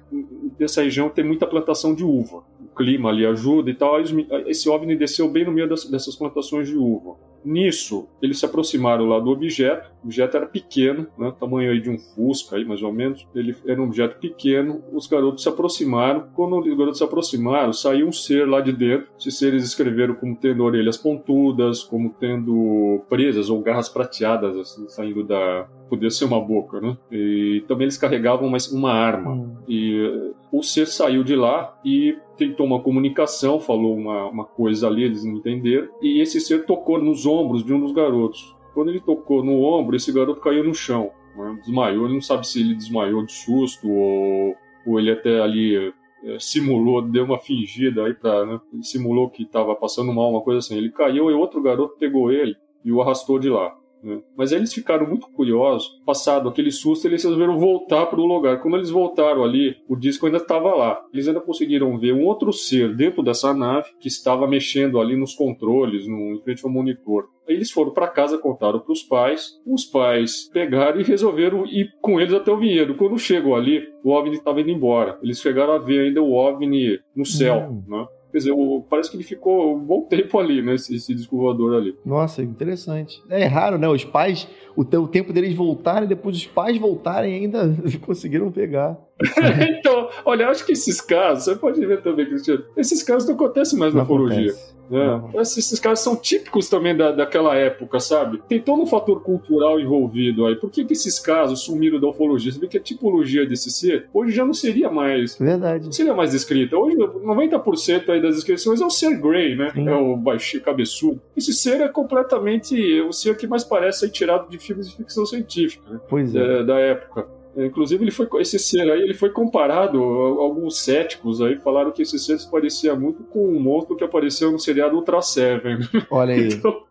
Nessa 0.59 0.81
região 0.81 1.09
tem 1.09 1.23
muita 1.23 1.45
plantação 1.45 1.93
de 1.93 2.03
uva. 2.03 2.43
O 2.59 2.75
clima 2.75 3.09
ali 3.09 3.25
ajuda 3.25 3.69
e 3.69 3.75
tal. 3.75 3.95
Aí 3.95 4.05
esse 4.47 4.67
OVNI 4.69 4.95
desceu 4.95 5.29
bem 5.29 5.45
no 5.45 5.51
meio 5.51 5.67
dessas 5.67 6.15
plantações 6.15 6.67
de 6.67 6.75
uva. 6.75 7.15
Nisso, 7.47 8.09
eles 8.21 8.39
se 8.39 8.45
aproximaram 8.45 9.05
lá 9.05 9.19
do 9.21 9.29
objeto. 9.29 9.89
O 10.03 10.07
objeto 10.07 10.35
era 10.35 10.45
pequeno, 10.45 11.07
né, 11.17 11.33
tamanho 11.39 11.71
aí 11.71 11.79
de 11.79 11.89
um 11.89 11.97
Fusca, 11.97 12.57
aí, 12.57 12.65
mais 12.65 12.83
ou 12.83 12.91
menos. 12.91 13.25
Ele 13.33 13.55
era 13.65 13.81
um 13.81 13.85
objeto 13.85 14.19
pequeno. 14.19 14.83
Os 14.91 15.07
garotos 15.07 15.43
se 15.43 15.47
aproximaram. 15.47 16.27
Quando 16.35 16.59
os 16.59 16.77
garotos 16.77 16.97
se 16.97 17.05
aproximaram, 17.05 17.71
saiu 17.71 18.09
um 18.09 18.11
ser 18.11 18.45
lá 18.45 18.59
de 18.59 18.73
dentro. 18.73 19.07
Esses 19.17 19.37
seres 19.37 19.63
escreveram 19.63 20.13
como 20.15 20.35
tendo 20.35 20.61
orelhas 20.61 20.97
pontudas, 20.97 21.83
como 21.83 22.13
tendo 22.19 23.01
presas 23.07 23.49
ou 23.49 23.61
garras 23.61 23.87
prateadas, 23.87 24.57
assim, 24.57 24.89
saindo 24.89 25.23
da, 25.23 25.69
podia 25.89 26.09
ser 26.09 26.25
uma 26.25 26.39
boca, 26.39 26.79
né? 26.79 26.97
E 27.11 27.63
também 27.67 27.85
eles 27.85 27.97
carregavam 27.97 28.47
uma, 28.47 28.57
uma 28.71 28.91
arma. 28.91 29.31
Hum. 29.31 29.55
E 29.67 29.99
uh, 30.01 30.35
o 30.51 30.63
ser 30.63 30.87
saiu 30.87 31.23
de 31.23 31.35
lá 31.35 31.77
e 31.83 32.17
tentou 32.37 32.65
uma 32.65 32.81
comunicação, 32.81 33.59
falou 33.59 33.95
uma, 33.95 34.29
uma 34.29 34.45
coisa 34.45 34.87
ali, 34.87 35.03
eles 35.03 35.23
não 35.23 35.35
entenderam. 35.35 35.87
E 36.01 36.21
esse 36.21 36.39
ser 36.39 36.65
tocou 36.65 37.01
nos 37.01 37.25
ombros 37.25 37.63
de 37.63 37.73
um 37.73 37.79
dos 37.79 37.91
garotos. 37.91 38.55
Quando 38.73 38.89
ele 38.89 38.99
tocou 38.99 39.43
no 39.43 39.63
ombro, 39.63 39.95
esse 39.95 40.11
garoto 40.11 40.39
caiu 40.39 40.63
no 40.63 40.73
chão. 40.73 41.11
Né? 41.35 41.59
Desmaiou, 41.61 42.05
ele 42.05 42.15
não 42.15 42.21
sabe 42.21 42.47
se 42.47 42.59
ele 42.59 42.75
desmaiou 42.75 43.25
de 43.25 43.31
susto 43.31 43.89
ou, 43.89 44.55
ou 44.85 44.99
ele 44.99 45.11
até 45.11 45.41
ali 45.41 45.93
é, 46.23 46.39
simulou, 46.39 47.01
deu 47.01 47.25
uma 47.25 47.39
fingida 47.39 48.05
aí 48.05 48.13
pra, 48.13 48.45
né? 48.45 48.59
Simulou 48.81 49.29
que 49.29 49.43
estava 49.43 49.75
passando 49.75 50.13
mal, 50.13 50.29
uma 50.31 50.41
coisa 50.41 50.59
assim. 50.59 50.75
Ele 50.75 50.91
caiu 50.91 51.29
e 51.29 51.33
outro 51.33 51.61
garoto 51.61 51.97
pegou 51.97 52.31
ele 52.31 52.55
e 52.83 52.91
o 52.91 53.01
arrastou 53.01 53.39
de 53.39 53.49
lá. 53.49 53.75
Né? 54.03 54.21
Mas 54.37 54.51
eles 54.51 54.73
ficaram 54.73 55.07
muito 55.07 55.27
curiosos. 55.27 56.01
Passado 56.05 56.49
aquele 56.49 56.71
susto, 56.71 57.07
eles 57.07 57.23
resolveram 57.23 57.57
voltar 57.57 58.05
para 58.05 58.19
o 58.19 58.25
lugar. 58.25 58.61
Quando 58.61 58.77
eles 58.77 58.89
voltaram 58.89 59.43
ali, 59.43 59.75
o 59.87 59.95
disco 59.95 60.25
ainda 60.25 60.37
estava 60.37 60.73
lá. 60.73 61.01
Eles 61.13 61.27
ainda 61.27 61.41
conseguiram 61.41 61.97
ver 61.97 62.13
um 62.13 62.25
outro 62.25 62.51
ser 62.53 62.95
dentro 62.95 63.23
dessa 63.23 63.53
nave 63.53 63.89
que 63.99 64.07
estava 64.07 64.47
mexendo 64.47 64.99
ali 64.99 65.15
nos 65.15 65.33
controles, 65.33 66.07
no, 66.07 66.35
em 66.35 66.41
frente 66.41 66.63
ao 66.63 66.71
monitor. 66.71 67.29
Aí 67.47 67.55
eles 67.55 67.71
foram 67.71 67.91
para 67.91 68.07
casa, 68.07 68.37
contaram 68.37 68.79
para 68.79 68.91
os 68.91 69.03
pais. 69.03 69.53
Os 69.65 69.85
pais 69.85 70.49
pegaram 70.51 70.99
e 70.99 71.03
resolveram 71.03 71.65
ir 71.65 71.89
com 72.01 72.19
eles 72.19 72.33
até 72.33 72.51
o 72.51 72.57
vinhedo. 72.57 72.95
Quando 72.95 73.17
chegou 73.17 73.55
ali, 73.55 73.87
o 74.03 74.11
OVNI 74.11 74.35
estava 74.35 74.59
indo 74.59 74.69
embora. 74.69 75.17
Eles 75.23 75.39
chegaram 75.39 75.73
a 75.73 75.77
ver 75.77 76.07
ainda 76.07 76.21
o 76.21 76.33
OVNI 76.33 76.99
no 77.15 77.25
céu, 77.25 77.69
hum. 77.71 77.83
né? 77.87 78.05
Quer 78.31 78.37
dizer, 78.39 78.51
o, 78.51 78.85
parece 78.89 79.09
que 79.09 79.17
ele 79.17 79.23
ficou 79.23 79.75
um 79.75 79.79
bom 79.79 80.01
tempo 80.01 80.37
ali, 80.37 80.61
né? 80.61 80.75
Esse, 80.75 80.95
esse 80.95 81.13
disco 81.15 81.37
voador 81.37 81.75
ali. 81.75 81.95
Nossa, 82.05 82.43
interessante. 82.43 83.21
É 83.29 83.45
raro, 83.45 83.77
né? 83.77 83.87
Os 83.87 84.03
pais, 84.03 84.47
o, 84.75 84.81
o 84.81 85.07
tempo 85.07 85.31
deles 85.31 85.55
voltarem, 85.55 86.07
depois 86.07 86.35
os 86.35 86.45
pais 86.45 86.77
voltarem 86.77 87.33
ainda 87.33 87.75
conseguiram 88.05 88.51
pegar. 88.51 88.97
então, 89.79 90.09
olha, 90.25 90.49
acho 90.49 90.65
que 90.65 90.73
esses 90.73 90.99
casos, 90.99 91.45
você 91.45 91.55
pode 91.55 91.83
ver 91.85 92.01
também, 92.01 92.25
Cristiano, 92.25 92.63
esses 92.75 93.01
casos 93.01 93.27
não 93.27 93.35
acontecem 93.35 93.79
mais 93.79 93.93
não 93.93 93.99
na 93.99 94.03
ufologia. 94.03 94.53
É. 94.91 95.41
Esses 95.41 95.79
caras 95.79 95.99
são 95.99 96.15
típicos 96.15 96.69
também 96.69 96.95
da, 96.95 97.11
daquela 97.11 97.55
época, 97.55 97.99
sabe? 97.99 98.41
Tem 98.47 98.61
todo 98.61 98.81
um 98.81 98.87
fator 98.87 99.21
cultural 99.21 99.79
envolvido 99.79 100.45
aí. 100.45 100.55
Por 100.55 100.69
que, 100.69 100.85
que 100.85 100.93
esses 100.93 101.19
casos 101.19 101.61
sumiram 101.61 101.99
da 101.99 102.07
ufologia? 102.07 102.51
Você 102.51 102.59
vê 102.59 102.67
que 102.67 102.77
a 102.77 102.81
tipologia 102.81 103.45
desse 103.45 103.71
ser 103.71 104.07
hoje 104.13 104.31
já 104.33 104.45
não 104.45 104.53
seria 104.53 104.89
mais. 104.89 105.37
Verdade. 105.37 105.85
Não 105.85 105.91
seria 105.91 106.13
mais 106.13 106.31
descrita. 106.31 106.77
Hoje, 106.77 106.95
90% 106.97 108.09
aí 108.09 108.21
das 108.21 108.35
descrições 108.35 108.81
é 108.81 108.85
o 108.85 108.89
ser 108.89 109.17
Grey, 109.19 109.55
né? 109.55 109.71
Sim. 109.73 109.87
É 109.87 109.95
o 109.95 110.15
baixinho 110.15 110.63
cabeçudo. 110.63 111.21
Esse 111.35 111.53
ser 111.53 111.81
é 111.81 111.87
completamente 111.87 113.01
o 113.01 113.11
ser 113.11 113.35
que 113.37 113.47
mais 113.47 113.63
parece 113.63 114.05
aí 114.05 114.11
tirado 114.11 114.49
de 114.49 114.57
filmes 114.57 114.89
de 114.89 114.95
ficção 114.95 115.25
científica, 115.25 115.83
né? 115.89 115.99
Pois 116.09 116.35
é. 116.35 116.59
é 116.59 116.63
da 116.63 116.79
época. 116.79 117.36
Inclusive, 117.57 118.03
ele 118.03 118.11
foi, 118.11 118.27
esse 118.39 118.59
ser 118.59 118.89
aí 118.91 119.01
ele 119.01 119.13
foi 119.13 119.31
comparado, 119.31 119.99
alguns 119.99 120.79
céticos 120.79 121.41
aí 121.41 121.57
falaram 121.57 121.91
que 121.91 122.03
esse 122.03 122.19
ser 122.19 122.37
se 122.39 122.49
parecia 122.49 122.95
muito 122.95 123.23
com 123.23 123.47
um 123.47 123.59
monstro 123.59 123.95
que 123.95 124.03
apareceu 124.03 124.51
no 124.51 124.59
seriado 124.59 124.95
Ultra 124.95 125.21
Seven. 125.21 125.79
Olha 126.11 126.35
aí. 126.35 126.49
Então, 126.53 126.87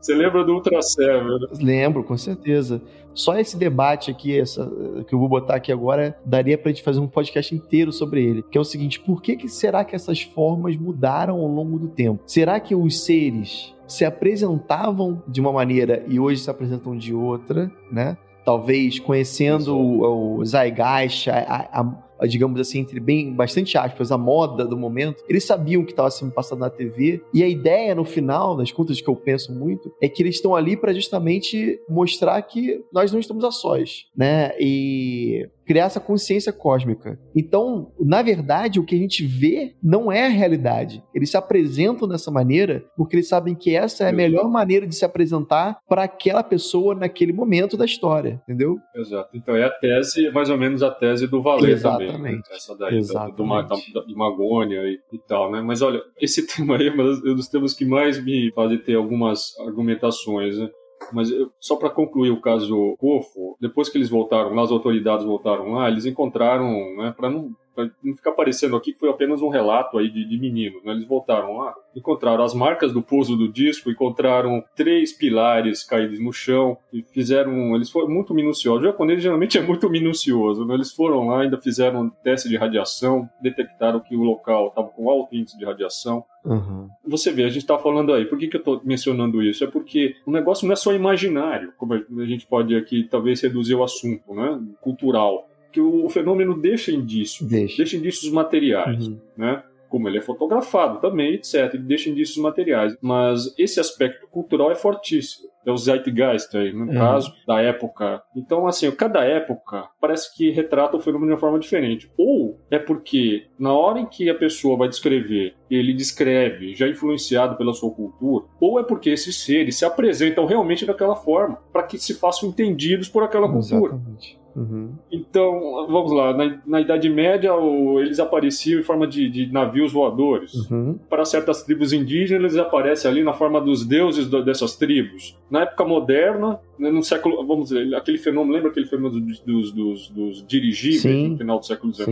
Você 0.00 0.14
lembra 0.14 0.44
do 0.44 0.54
Ultra 0.54 0.82
Seven? 0.82 1.38
Né? 1.38 1.46
Lembro, 1.60 2.02
com 2.02 2.16
certeza. 2.16 2.82
Só 3.14 3.38
esse 3.38 3.56
debate 3.56 4.10
aqui, 4.10 4.38
essa, 4.38 4.66
que 5.06 5.14
eu 5.14 5.18
vou 5.18 5.28
botar 5.28 5.56
aqui 5.56 5.70
agora, 5.70 6.18
daria 6.24 6.56
pra 6.56 6.70
gente 6.70 6.82
fazer 6.82 7.00
um 7.00 7.06
podcast 7.06 7.54
inteiro 7.54 7.92
sobre 7.92 8.24
ele. 8.24 8.42
Que 8.42 8.58
é 8.58 8.60
o 8.60 8.64
seguinte: 8.64 9.00
por 9.00 9.22
que, 9.22 9.36
que 9.36 9.48
será 9.48 9.84
que 9.84 9.94
essas 9.94 10.22
formas 10.22 10.76
mudaram 10.76 11.36
ao 11.36 11.46
longo 11.46 11.78
do 11.78 11.88
tempo? 11.88 12.22
Será 12.26 12.58
que 12.58 12.74
os 12.74 13.04
seres 13.04 13.74
se 13.86 14.04
apresentavam 14.04 15.22
de 15.28 15.40
uma 15.40 15.52
maneira 15.52 16.04
e 16.08 16.18
hoje 16.18 16.40
se 16.40 16.50
apresentam 16.50 16.96
de 16.96 17.14
outra, 17.14 17.70
né? 17.90 18.16
Talvez 18.44 18.98
conhecendo 18.98 19.76
o, 19.76 20.38
o 20.38 20.44
Zeitgeist, 20.44 21.28
a, 21.30 21.68
a, 21.72 22.26
digamos 22.26 22.60
assim, 22.60 22.80
entre 22.80 23.00
bem 23.00 23.32
bastante 23.32 23.76
aspas, 23.76 24.12
a 24.12 24.18
moda 24.18 24.64
do 24.64 24.76
momento, 24.76 25.22
eles 25.28 25.44
sabiam 25.44 25.82
o 25.82 25.84
que 25.84 25.92
estava 25.92 26.10
sendo 26.10 26.32
passado 26.32 26.58
na 26.58 26.70
TV. 26.70 27.22
E 27.32 27.42
a 27.42 27.48
ideia, 27.48 27.94
no 27.94 28.04
final, 28.04 28.56
das 28.56 28.70
contas 28.70 29.00
que 29.00 29.08
eu 29.08 29.16
penso 29.16 29.52
muito, 29.52 29.92
é 30.00 30.08
que 30.08 30.22
eles 30.22 30.36
estão 30.36 30.54
ali 30.54 30.76
para 30.76 30.92
justamente 30.92 31.80
mostrar 31.88 32.40
que 32.42 32.84
nós 32.92 33.12
não 33.12 33.20
estamos 33.20 33.44
a 33.44 33.50
sós, 33.50 34.06
né? 34.16 34.52
E 34.58 35.48
criar 35.66 35.86
essa 35.86 36.00
consciência 36.00 36.52
cósmica. 36.52 37.18
Então, 37.34 37.92
na 37.98 38.22
verdade, 38.22 38.80
o 38.80 38.84
que 38.84 38.94
a 38.94 38.98
gente 38.98 39.24
vê 39.24 39.74
não 39.82 40.10
é 40.10 40.26
a 40.26 40.28
realidade. 40.28 41.02
Eles 41.14 41.30
se 41.30 41.36
apresentam 41.36 42.08
dessa 42.08 42.30
maneira 42.30 42.84
porque 42.96 43.16
eles 43.16 43.28
sabem 43.28 43.54
que 43.54 43.74
essa 43.74 44.04
é 44.04 44.10
a 44.10 44.12
melhor 44.12 44.48
maneira 44.50 44.86
de 44.86 44.94
se 44.94 45.04
apresentar 45.04 45.78
para 45.88 46.04
aquela 46.04 46.42
pessoa 46.42 46.94
naquele 46.94 47.32
momento 47.32 47.76
da 47.76 47.84
história, 47.84 48.40
entendeu? 48.42 48.78
Exato. 48.94 49.30
Então 49.34 49.56
é 49.56 49.64
a 49.64 49.70
tese, 49.70 50.30
mais 50.30 50.50
ou 50.50 50.58
menos 50.58 50.82
a 50.82 50.90
tese 50.90 51.26
do 51.26 51.42
Valer 51.42 51.70
Exatamente. 51.70 52.12
também. 52.12 52.36
Né? 52.36 52.42
Essa 52.50 52.76
daí, 52.76 52.96
Exatamente. 52.96 53.68
Do, 53.68 54.00
do, 54.00 54.06
de 54.06 54.14
Magônia 54.14 54.80
e, 54.82 54.98
e, 55.12 55.18
tal, 55.26 55.50
né? 55.50 55.60
Mas 55.62 55.82
olha, 55.82 56.00
esse 56.20 56.46
tema 56.54 56.76
aí 56.76 56.88
é 56.88 56.92
um 56.92 57.34
dos 57.34 57.48
temas 57.48 57.74
que 57.74 57.84
mais 57.84 58.22
me 58.22 58.52
fazem 58.54 58.78
ter 58.78 58.94
algumas 58.94 59.58
argumentações, 59.60 60.58
né? 60.58 60.68
Mas 61.12 61.30
eu, 61.30 61.50
só 61.60 61.76
para 61.76 61.90
concluir 61.90 62.30
o 62.30 62.40
caso 62.40 62.96
Cofo, 62.98 63.56
depois 63.60 63.88
que 63.88 63.98
eles 63.98 64.08
voltaram 64.08 64.54
lá, 64.54 64.62
as 64.62 64.70
autoridades 64.70 65.24
voltaram 65.24 65.72
lá, 65.72 65.88
eles 65.88 66.06
encontraram, 66.06 66.68
né, 66.96 67.14
para 67.16 67.30
não 67.30 67.54
para 67.74 67.90
não 68.02 68.14
ficar 68.14 68.32
parecendo 68.32 68.76
aqui 68.76 68.92
que 68.92 68.98
foi 68.98 69.10
apenas 69.10 69.42
um 69.42 69.48
relato 69.48 69.98
aí 69.98 70.10
de, 70.10 70.24
de 70.24 70.38
meninos. 70.38 70.82
Né? 70.84 70.92
Eles 70.92 71.06
voltaram 71.06 71.56
lá, 71.56 71.74
encontraram 71.94 72.44
as 72.44 72.54
marcas 72.54 72.92
do 72.92 73.02
pouso 73.02 73.36
do 73.36 73.50
disco, 73.50 73.90
encontraram 73.90 74.62
três 74.74 75.12
pilares 75.12 75.82
caídos 75.82 76.20
no 76.20 76.32
chão 76.32 76.76
e 76.92 77.02
fizeram. 77.02 77.74
Eles 77.74 77.90
foram 77.90 78.08
muito 78.08 78.34
minuciosos. 78.34 78.82
O 78.82 78.86
japonês 78.86 79.22
geralmente 79.22 79.56
é 79.58 79.62
muito 79.62 79.88
minucioso. 79.88 80.64
Né? 80.64 80.74
Eles 80.74 80.92
foram 80.92 81.28
lá, 81.28 81.42
ainda 81.42 81.60
fizeram 81.60 82.02
um 82.02 82.10
teste 82.10 82.48
de 82.48 82.56
radiação, 82.56 83.28
detectaram 83.40 84.00
que 84.00 84.16
o 84.16 84.22
local 84.22 84.68
estava 84.68 84.88
com 84.88 85.08
alto 85.08 85.34
índice 85.34 85.58
de 85.58 85.64
radiação. 85.64 86.24
Uhum. 86.44 86.88
Você 87.06 87.30
vê, 87.30 87.44
a 87.44 87.48
gente 87.48 87.58
está 87.58 87.78
falando 87.78 88.12
aí, 88.12 88.24
por 88.24 88.36
que, 88.36 88.48
que 88.48 88.56
eu 88.56 88.60
estou 88.60 88.80
mencionando 88.84 89.42
isso? 89.42 89.62
É 89.62 89.66
porque 89.66 90.16
o 90.26 90.30
negócio 90.30 90.66
não 90.66 90.72
é 90.72 90.76
só 90.76 90.92
imaginário, 90.92 91.72
como 91.76 91.94
a 91.94 92.26
gente 92.26 92.46
pode 92.46 92.74
aqui 92.74 93.04
talvez 93.04 93.40
reduzir 93.40 93.74
o 93.74 93.84
assunto, 93.84 94.34
né? 94.34 94.60
Cultural 94.80 95.48
que 95.72 95.80
o 95.80 96.08
fenômeno 96.08 96.60
deixa 96.60 96.92
indícios, 96.92 97.48
deixa, 97.48 97.76
deixa 97.78 97.96
indícios 97.96 98.30
materiais, 98.30 99.08
uhum. 99.08 99.18
né? 99.36 99.62
Como 99.88 100.08
ele 100.08 100.18
é 100.18 100.22
fotografado 100.22 101.00
também, 101.00 101.34
etc. 101.34 101.74
Ele 101.74 101.82
deixa 101.82 102.08
indícios 102.08 102.38
materiais. 102.38 102.96
Mas 103.02 103.54
esse 103.58 103.78
aspecto 103.78 104.26
cultural 104.28 104.70
é 104.70 104.74
fortíssimo. 104.74 105.52
É 105.64 105.70
o 105.70 105.76
Zeitgeist 105.76 106.56
aí, 106.56 106.72
no 106.72 106.86
uhum. 106.86 106.94
caso, 106.94 107.32
da 107.46 107.60
época. 107.60 108.22
Então, 108.34 108.66
assim, 108.66 108.90
cada 108.90 109.22
época 109.24 109.88
parece 110.00 110.34
que 110.34 110.50
retrata 110.50 110.96
o 110.96 111.00
fenômeno 111.00 111.28
de 111.28 111.32
uma 111.34 111.38
forma 111.38 111.58
diferente. 111.58 112.10
Ou 112.18 112.58
é 112.70 112.78
porque, 112.78 113.46
na 113.58 113.72
hora 113.72 114.00
em 114.00 114.06
que 114.06 114.28
a 114.28 114.34
pessoa 114.34 114.76
vai 114.76 114.88
descrever, 114.88 115.54
ele 115.70 115.92
descreve, 115.92 116.74
já 116.74 116.88
influenciado 116.88 117.56
pela 117.56 117.72
sua 117.72 117.92
cultura, 117.92 118.44
ou 118.60 118.80
é 118.80 118.82
porque 118.82 119.10
esses 119.10 119.36
seres 119.36 119.76
se 119.76 119.84
apresentam 119.84 120.46
realmente 120.46 120.84
daquela 120.84 121.14
forma, 121.14 121.58
para 121.72 121.84
que 121.84 121.96
se 121.96 122.14
façam 122.14 122.48
entendidos 122.48 123.08
por 123.08 123.22
aquela 123.22 123.46
cultura. 123.46 123.94
Exatamente. 123.94 124.41
Uhum. 124.54 124.92
Então, 125.10 125.86
vamos 125.88 126.12
lá, 126.12 126.32
na, 126.36 126.58
na 126.66 126.80
Idade 126.80 127.08
Média 127.08 127.54
o, 127.54 128.00
eles 128.00 128.20
apareciam 128.20 128.80
em 128.80 128.82
forma 128.82 129.06
de, 129.06 129.28
de 129.28 129.52
navios 129.52 129.92
voadores. 129.92 130.54
Uhum. 130.70 130.98
Para 131.08 131.24
certas 131.24 131.62
tribos 131.62 131.92
indígenas, 131.92 132.52
eles 132.52 132.66
aparecem 132.66 133.10
ali 133.10 133.22
na 133.24 133.32
forma 133.32 133.60
dos 133.60 133.86
deuses 133.86 134.28
do, 134.28 134.44
dessas 134.44 134.76
tribos. 134.76 135.36
Na 135.50 135.62
época 135.62 135.84
moderna, 135.84 136.60
no 136.90 137.02
século, 137.02 137.46
vamos 137.46 137.68
dizer, 137.68 137.94
aquele 137.94 138.18
fenômeno, 138.18 138.54
lembra 138.54 138.70
aquele 138.70 138.86
fenômeno 138.86 139.20
dos, 139.20 139.72
dos, 139.72 140.08
dos 140.10 140.46
dirigíveis 140.46 141.02
Sim. 141.02 141.28
no 141.28 141.38
final 141.38 141.58
do 141.58 141.66
século 141.66 141.92
XIX? 141.92 142.10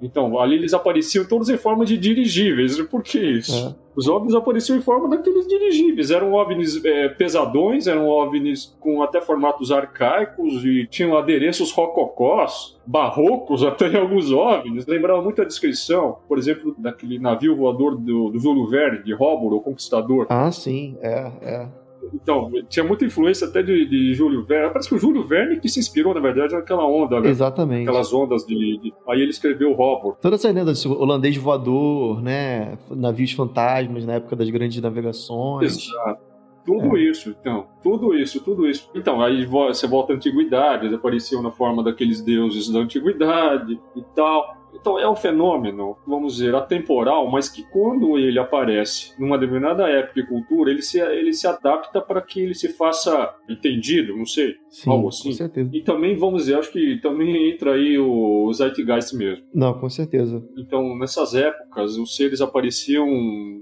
Então, 0.00 0.38
ali 0.38 0.56
eles 0.56 0.74
apareciam 0.74 1.24
todos 1.24 1.48
em 1.48 1.56
forma 1.56 1.84
de 1.84 1.96
dirigíveis. 1.96 2.80
Por 2.82 3.02
que 3.02 3.18
isso? 3.18 3.68
É. 3.78 3.82
Os 3.94 4.08
OVNIs 4.08 4.34
apareciam 4.34 4.78
em 4.78 4.80
forma 4.80 5.08
daqueles 5.08 5.46
dirigíveis. 5.46 6.10
Eram 6.10 6.32
OVNIs 6.32 6.82
é, 6.84 7.08
pesadões, 7.08 7.86
eram 7.86 8.08
OVNIs 8.08 8.74
com 8.80 9.02
até 9.02 9.20
formatos 9.20 9.70
arcaicos 9.70 10.64
e 10.64 10.86
tinham 10.86 11.16
adereços 11.16 11.70
rococós, 11.72 12.78
barrocos 12.86 13.62
até 13.62 13.88
em 13.88 13.96
alguns 13.96 14.32
OVNIs. 14.32 14.86
Lembrava 14.86 15.22
muito 15.22 15.42
a 15.42 15.44
descrição, 15.44 16.18
por 16.26 16.38
exemplo, 16.38 16.74
daquele 16.78 17.18
navio 17.18 17.54
voador 17.54 17.96
do, 17.96 18.30
do 18.30 18.66
Verne, 18.66 19.02
de 19.02 19.12
Rómulo, 19.12 19.58
o 19.58 19.60
Conquistador. 19.60 20.26
Ah, 20.30 20.50
sim, 20.50 20.96
é, 21.02 21.32
é. 21.42 21.81
Então, 22.14 22.50
tinha 22.68 22.84
muita 22.84 23.04
influência 23.04 23.46
até 23.46 23.62
de, 23.62 23.86
de 23.86 24.14
Júlio 24.14 24.44
Verne. 24.44 24.70
Parece 24.72 24.88
que 24.88 24.94
o 24.94 24.98
Júlio 24.98 25.26
Verne 25.26 25.60
que 25.60 25.68
se 25.68 25.78
inspirou, 25.78 26.14
na 26.14 26.20
verdade, 26.20 26.54
naquela 26.54 26.86
onda. 26.86 27.20
Né? 27.20 27.30
Exatamente. 27.30 27.88
Aquelas 27.88 28.12
ondas 28.12 28.44
de, 28.44 28.78
de, 28.78 28.92
Aí 29.08 29.20
ele 29.20 29.30
escreveu 29.30 29.70
o 29.70 29.74
Robert. 29.74 30.16
Todas 30.20 30.40
essas 30.40 30.54
lendas, 30.54 30.84
holandês 30.86 31.36
voador, 31.36 32.22
né? 32.22 32.78
Navios 32.90 33.32
fantasmas 33.32 34.04
na 34.04 34.14
época 34.14 34.36
das 34.36 34.48
grandes 34.50 34.80
navegações. 34.80 35.76
Exato. 35.76 36.31
Tudo 36.64 36.96
é. 36.96 37.00
isso, 37.00 37.34
então, 37.40 37.66
tudo 37.82 38.14
isso, 38.14 38.42
tudo 38.42 38.68
isso. 38.68 38.90
Então, 38.94 39.20
aí 39.20 39.44
você 39.44 39.86
volta 39.86 40.12
à 40.12 40.16
antiguidade, 40.16 40.86
eles 40.86 40.96
apareciam 40.96 41.42
na 41.42 41.50
forma 41.50 41.82
daqueles 41.82 42.20
deuses 42.20 42.68
da 42.68 42.80
antiguidade 42.80 43.80
e 43.96 44.02
tal. 44.14 44.62
Então 44.74 44.98
é 44.98 45.08
um 45.08 45.14
fenômeno, 45.14 45.96
vamos 46.06 46.36
dizer, 46.36 46.54
atemporal, 46.54 47.30
mas 47.30 47.48
que 47.48 47.62
quando 47.70 48.18
ele 48.18 48.38
aparece 48.38 49.12
numa 49.20 49.38
determinada 49.38 49.88
época 49.88 50.20
e 50.20 50.26
cultura, 50.26 50.70
ele 50.70 50.82
se, 50.82 50.98
ele 50.98 51.32
se 51.32 51.46
adapta 51.46 52.00
para 52.00 52.22
que 52.22 52.40
ele 52.40 52.54
se 52.54 52.68
faça 52.68 53.34
entendido, 53.48 54.16
não 54.16 54.26
sei, 54.26 54.56
Sim, 54.70 54.90
algo 54.90 55.08
assim. 55.08 55.28
Com 55.28 55.34
certeza. 55.34 55.70
E 55.72 55.82
também, 55.82 56.16
vamos 56.16 56.42
dizer, 56.42 56.58
acho 56.58 56.72
que 56.72 56.98
também 57.02 57.50
entra 57.50 57.74
aí 57.74 57.98
o 57.98 58.50
Zeitgeist 58.52 59.14
mesmo. 59.14 59.44
Não, 59.54 59.78
com 59.78 59.88
certeza. 59.88 60.42
Então, 60.56 60.96
nessas 60.98 61.34
épocas, 61.34 61.96
os 61.96 62.16
seres 62.16 62.40
apareciam 62.40 63.06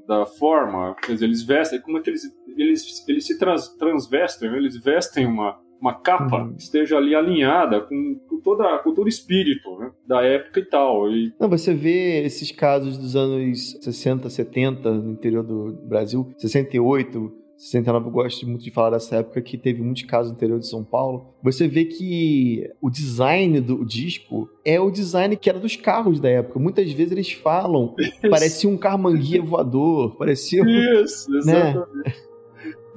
da 0.07 0.25
forma, 0.25 0.95
quer 1.03 1.13
dizer, 1.13 1.27
eles 1.27 1.43
vestem, 1.43 1.81
como 1.81 1.99
é 1.99 2.01
que 2.01 2.11
eles, 2.11 2.23
eles, 2.61 3.09
eles 3.09 3.27
se 3.27 3.39
trans, 3.39 3.69
transvestem, 3.77 4.55
eles 4.55 4.77
vestem 4.77 5.27
uma 5.27 5.59
uma 5.81 5.95
capa 5.95 6.43
uhum. 6.43 6.53
que 6.53 6.63
esteja 6.63 6.99
ali 6.99 7.15
alinhada 7.15 7.81
com, 7.81 8.21
com, 8.29 8.41
toda, 8.41 8.79
com 8.81 8.93
todo 8.93 9.07
o 9.07 9.09
espírito 9.09 9.79
né, 9.79 9.91
da 10.07 10.23
época 10.23 10.61
e 10.61 10.65
tal. 10.67 11.11
E... 11.11 11.33
Não, 11.41 11.49
você 11.49 11.73
vê 11.73 12.23
esses 12.23 12.53
casos 12.53 12.99
dos 12.99 13.17
anos 13.17 13.79
60, 13.81 14.29
70 14.29 14.93
no 14.93 15.13
interior 15.13 15.43
do 15.43 15.73
Brasil, 15.89 16.33
68, 16.37 17.41
69, 17.57 18.07
eu 18.07 18.11
gosto 18.11 18.47
muito 18.47 18.65
de 18.65 18.71
falar 18.71 18.91
dessa 18.91 19.17
época 19.17 19.43
que 19.43 19.59
teve 19.59 19.83
muitos 19.83 20.03
casos 20.05 20.33
no 20.33 20.37
interior 20.37 20.59
de 20.59 20.67
São 20.67 20.83
Paulo. 20.83 21.35
Você 21.43 21.69
vê 21.69 21.85
que 21.85 22.67
o 22.81 22.89
design 22.89 23.61
do 23.61 23.85
disco 23.85 24.49
é 24.65 24.81
o 24.81 24.91
design 24.91 25.37
que 25.37 25.51
era 25.51 25.59
dos 25.59 25.77
carros 25.77 26.21
da 26.21 26.29
época. 26.31 26.59
Muitas 26.59 26.91
vezes 26.91 27.13
eles 27.13 27.33
falam, 27.33 27.95
parecia 28.31 28.69
um 28.69 28.79
carmanguia 28.79 29.43
voador, 29.43 30.17
parecia. 30.17 30.63
Isso, 31.03 31.31
né? 31.31 31.39
exatamente. 31.39 32.30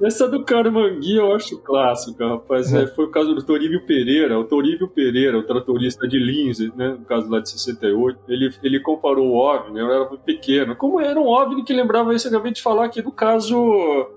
Essa 0.04 0.28
do 0.28 0.44
Carmangui 0.44 1.16
eu 1.16 1.32
acho 1.32 1.58
clássica, 1.62 2.28
rapaz. 2.28 2.72
É. 2.72 2.82
É, 2.82 2.86
foi 2.86 3.06
o 3.06 3.10
caso 3.10 3.34
do 3.34 3.42
Toribio 3.42 3.86
Pereira. 3.86 4.38
O 4.38 4.44
Toribio 4.44 4.88
Pereira, 4.88 5.38
o 5.38 5.42
tratorista 5.42 6.06
de 6.06 6.18
Lindsay, 6.18 6.70
né, 6.76 6.96
no 6.98 7.04
caso 7.04 7.30
lá 7.30 7.40
de 7.40 7.48
68, 7.50 8.20
ele, 8.28 8.54
ele 8.62 8.80
comparou 8.80 9.28
o 9.28 9.36
OVNI, 9.36 9.78
eu 9.78 9.90
era 9.90 10.04
pequeno, 10.16 10.76
como 10.76 11.00
era 11.00 11.18
um 11.18 11.26
OVNI 11.26 11.64
que 11.64 11.72
lembrava 11.72 12.14
isso, 12.14 12.28
eu 12.28 12.32
acabei 12.32 12.52
de 12.52 12.62
falar 12.62 12.84
aqui 12.84 13.00
do 13.00 13.10
caso 13.10 13.56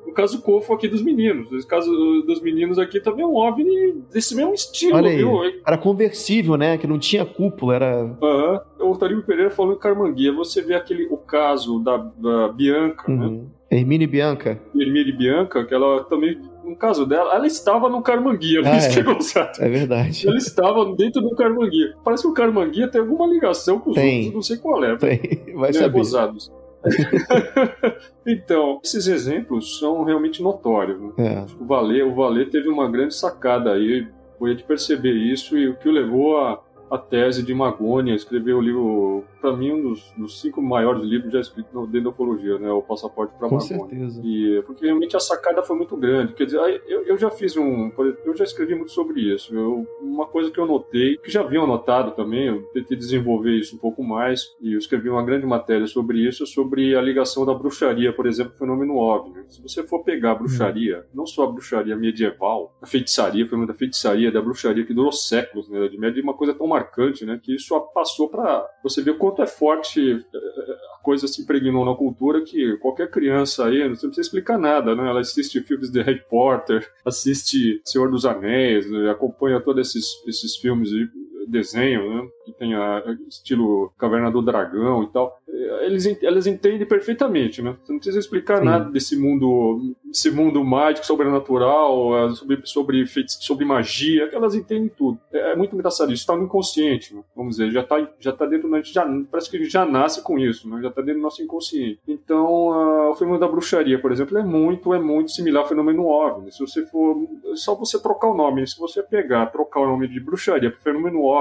do 0.06 0.12
caso 0.14 0.42
Cofo 0.42 0.74
aqui 0.74 0.88
dos 0.88 1.02
meninos. 1.02 1.50
O 1.52 1.68
caso 1.68 1.90
dos 2.26 2.42
meninos 2.42 2.78
aqui 2.78 3.00
também 3.00 3.24
é 3.24 3.28
um 3.28 3.36
OVNI 3.36 4.04
desse 4.12 4.36
mesmo 4.36 4.54
estilo, 4.54 4.96
Olha 4.96 5.10
aí, 5.10 5.18
viu? 5.18 5.42
Era 5.66 5.78
conversível, 5.78 6.58
né, 6.58 6.78
que 6.78 6.88
não 6.88 7.00
tinha 7.00 7.26
cúpula, 7.26 7.76
era... 7.76 8.18
Aham. 8.22 8.62
Uhum. 8.80 8.92
O 8.92 8.98
Toribio 8.98 9.24
Pereira 9.24 9.50
falou 9.50 9.74
em 9.74 9.80
Carmanguia, 9.80 10.32
você 10.32 10.62
vê 10.62 10.76
aquele, 10.76 11.08
o 11.08 11.18
caso 11.18 11.80
da, 11.80 11.98
da 11.98 12.48
Bianca, 12.50 13.12
né? 13.12 13.26
uhum. 13.26 13.32
né? 13.32 13.57
Hermine 13.70 14.08
Bianca. 14.08 14.60
Hermine 14.74 15.12
Bianca, 15.12 15.66
que 15.66 15.74
ela 15.74 16.04
também, 16.06 16.40
no 16.64 16.76
caso 16.76 17.06
dela, 17.06 17.36
ela 17.36 17.46
estava 17.46 17.90
no 17.90 18.02
Carmanguia, 18.02 18.62
ah, 18.64 18.78
é. 18.78 19.66
é 19.66 19.70
verdade. 19.70 20.28
Ela 20.28 20.38
estava 20.38 20.86
dentro 20.96 21.22
do 21.22 21.36
Carmanguia. 21.36 21.94
Parece 22.04 22.24
que 22.24 22.30
o 22.30 22.34
Carmanguia 22.34 22.88
tem 22.88 23.02
alguma 23.02 23.28
ligação 23.28 23.80
com 23.80 23.90
os 23.90 23.96
tem. 23.96 24.18
outros, 24.18 24.34
não 24.34 24.42
sei 24.42 24.58
qual 24.58 24.84
é. 24.84 24.96
Tem, 24.96 25.54
vai 25.56 25.72
né, 25.72 25.80
saber. 25.80 25.98
Gozados. 25.98 26.52
então, 28.26 28.80
esses 28.84 29.08
exemplos 29.08 29.80
são 29.80 30.04
realmente 30.04 30.42
notórios. 30.42 31.02
Né? 31.02 31.12
É. 31.18 31.46
O 31.62 31.66
Valer, 31.66 32.08
o 32.08 32.16
Valer 32.16 32.50
teve 32.50 32.70
uma 32.70 32.90
grande 32.90 33.16
sacada 33.16 33.74
aí, 33.74 34.08
foi 34.40 34.56
de 34.56 34.64
perceber 34.64 35.12
isso 35.12 35.58
e 35.58 35.68
o 35.68 35.76
que 35.76 35.90
o 35.90 35.92
levou 35.92 36.38
a 36.38 36.62
a 36.90 36.98
tese 36.98 37.44
de 37.44 37.54
Magônia, 37.54 38.16
escreveu 38.16 38.58
o 38.58 38.62
livro 38.62 39.26
para 39.48 39.56
mim, 39.56 39.72
um 39.72 39.82
dos, 39.82 40.14
dos, 40.18 40.42
cinco 40.42 40.62
maiores 40.62 41.02
livros 41.04 41.32
já 41.32 41.40
escritos 41.40 41.72
dentro 41.88 42.04
da 42.04 42.10
ufologia, 42.10 42.60
né? 42.60 42.70
O 42.70 42.82
Passaporte 42.82 43.34
para 43.38 43.48
Com 43.48 43.60
certeza. 43.60 44.22
E, 44.24 44.62
porque 44.66 44.86
realmente 44.86 45.16
a 45.16 45.20
sacada 45.20 45.64
foi 45.64 45.78
muito 45.78 45.96
grande. 45.96 46.34
Quer 46.34 46.46
dizer, 46.46 46.82
eu, 46.88 47.04
eu 47.04 47.18
já 47.18 47.30
fiz 47.30 47.56
um... 47.56 47.92
Eu 48.26 48.36
já 48.36 48.44
escrevi 48.44 48.76
muito 48.76 48.92
sobre 48.92 49.22
isso. 49.22 49.56
Eu, 49.56 49.88
uma 50.02 50.26
coisa 50.26 50.52
que 50.52 50.60
eu 50.60 50.66
notei, 50.66 51.18
que 51.18 51.32
já 51.32 51.42
haviam 51.42 51.66
notado 51.66 52.12
também, 52.12 52.48
eu 52.48 52.62
tentei 52.74 52.98
desenvolver 52.98 53.52
isso 53.52 53.76
um 53.76 53.80
pouco 53.80 54.04
mais, 54.04 54.42
e 54.60 54.74
eu 54.74 54.80
escrevi 54.80 55.10
uma 55.10 55.24
grande 55.24 55.46
matéria 55.46 55.88
sobre 55.88 56.20
isso, 56.20 56.46
sobre 56.46 56.96
a 56.96 57.02
ligação 57.02 57.46
da 57.46 57.54
bruxaria, 57.54 58.12
por 58.12 58.26
exemplo, 58.26 58.54
o 58.54 58.58
fenômeno 58.58 58.98
óbvio. 58.98 59.46
Se 59.48 59.62
você 59.62 59.86
for 59.86 60.04
pegar 60.04 60.32
a 60.32 60.36
bruxaria, 60.36 61.00
hum. 61.00 61.10
não 61.14 61.26
só 61.26 61.44
a 61.44 61.52
bruxaria 61.52 61.96
medieval, 61.96 62.76
a 62.82 62.88
feitiçaria, 62.88 63.46
o 63.46 63.48
fenômeno 63.48 63.72
da 63.72 63.78
feitiçaria, 63.78 64.32
da 64.32 64.42
bruxaria, 64.42 64.86
que 64.86 64.94
durou 64.94 65.12
séculos 65.12 65.70
na 65.70 65.80
né, 65.80 65.86
Idade 65.86 65.98
Média, 65.98 66.24
uma 66.24 66.34
coisa 66.34 66.54
tão 66.54 66.68
marcante, 66.68 67.26
né, 67.26 67.40
que 67.42 67.56
isso 67.56 67.78
passou 67.94 68.30
para 68.30 68.68
você 68.84 69.02
ver 69.02 69.12
o 69.12 69.18
quanto 69.38 69.44
é 69.44 69.48
forte 69.48 70.12
eh, 70.12 70.76
a 70.96 71.04
coisa 71.04 71.28
se 71.28 71.42
impregnou 71.44 71.86
na 71.86 71.96
cultura 71.96 72.44
que 72.44 72.76
qualquer 72.78 73.10
criança 73.10 73.66
aí, 73.66 73.80
não 73.84 73.96
precisa 73.96 74.22
explicar 74.22 74.58
nada, 74.58 74.96
né? 74.96 75.08
Ela 75.08 75.20
assiste 75.20 75.62
filmes 75.62 75.92
de 75.92 76.02
Harry 76.02 76.24
Potter, 76.28 76.90
assiste 77.06 77.80
Senhor 77.86 78.10
dos 78.10 78.26
Anéis, 78.26 78.90
né? 78.90 79.10
acompanha 79.12 79.62
todos 79.62 79.88
esses, 79.88 80.06
esses 80.28 80.56
filmes 80.58 80.90
de 80.90 81.08
desenho, 81.50 82.24
né? 82.24 82.30
que 82.46 82.54
tem 82.54 82.74
a, 82.74 83.04
estilo 83.28 83.92
Caverna 83.98 84.32
do 84.32 84.42
Dragão 84.42 85.04
e 85.04 85.08
tal, 85.08 85.38
eles, 85.82 86.06
elas 86.24 86.48
entendem 86.48 86.88
perfeitamente, 86.88 87.62
né? 87.62 87.76
Você 87.84 87.92
não 87.92 88.00
precisa 88.00 88.20
explicar 88.20 88.60
Sim. 88.60 88.66
nada 88.66 88.90
desse 88.90 89.18
mundo, 89.18 89.96
desse 90.06 90.32
mundo 90.32 90.64
mágico, 90.64 91.06
sobrenatural, 91.06 92.34
sobre, 92.36 92.62
sobre, 92.64 93.06
sobre 93.08 93.66
magia, 93.66 94.28
que 94.28 94.36
elas 94.36 94.56
entendem 94.56 94.90
tudo. 94.90 95.20
É, 95.32 95.52
é 95.52 95.56
muito 95.56 95.76
engraçado, 95.76 96.12
isso 96.12 96.22
está 96.22 96.36
no 96.36 96.44
inconsciente, 96.44 97.14
né? 97.14 97.22
vamos 97.36 97.58
dizer, 97.58 97.72
já 97.72 97.82
está 97.82 98.08
já 98.20 98.32
tá 98.32 98.46
dentro, 98.46 98.74
a 98.74 98.78
gente 98.78 98.94
já, 98.94 99.06
parece 99.30 99.50
que 99.50 99.66
já 99.66 99.86
nasce 99.86 100.22
com 100.22 100.38
isso, 100.40 100.70
né? 100.70 100.82
já 100.82 100.90
está 100.90 101.02
dentro 101.02 101.20
do 101.20 101.24
nosso 101.24 101.42
inconsciente. 101.42 102.00
Então, 102.08 102.72
a, 102.72 103.12
o 103.12 103.16
fenômeno 103.16 103.40
da 103.40 103.48
bruxaria, 103.48 104.00
por 104.00 104.12
exemplo, 104.12 104.38
é 104.38 104.44
muito, 104.44 104.94
é 104.94 105.00
muito 105.00 105.32
similar 105.32 105.64
ao 105.64 105.70
fenômeno 105.70 106.06
OVNI. 106.06 106.52
Se 106.52 106.60
você 106.60 106.86
for, 106.86 107.28
é 107.52 107.56
só 107.56 107.76
você 107.76 108.02
trocar 108.02 108.30
o 108.30 108.36
nome, 108.36 108.66
se 108.68 108.78
você 108.78 109.02
pegar, 109.04 109.48
trocar 109.48 109.82
o 109.82 109.88
nome 109.88 110.08
de 110.08 110.20
bruxaria 110.20 110.72
para 110.72 110.80
fenômeno 110.80 111.24
OVNI, 111.24 111.37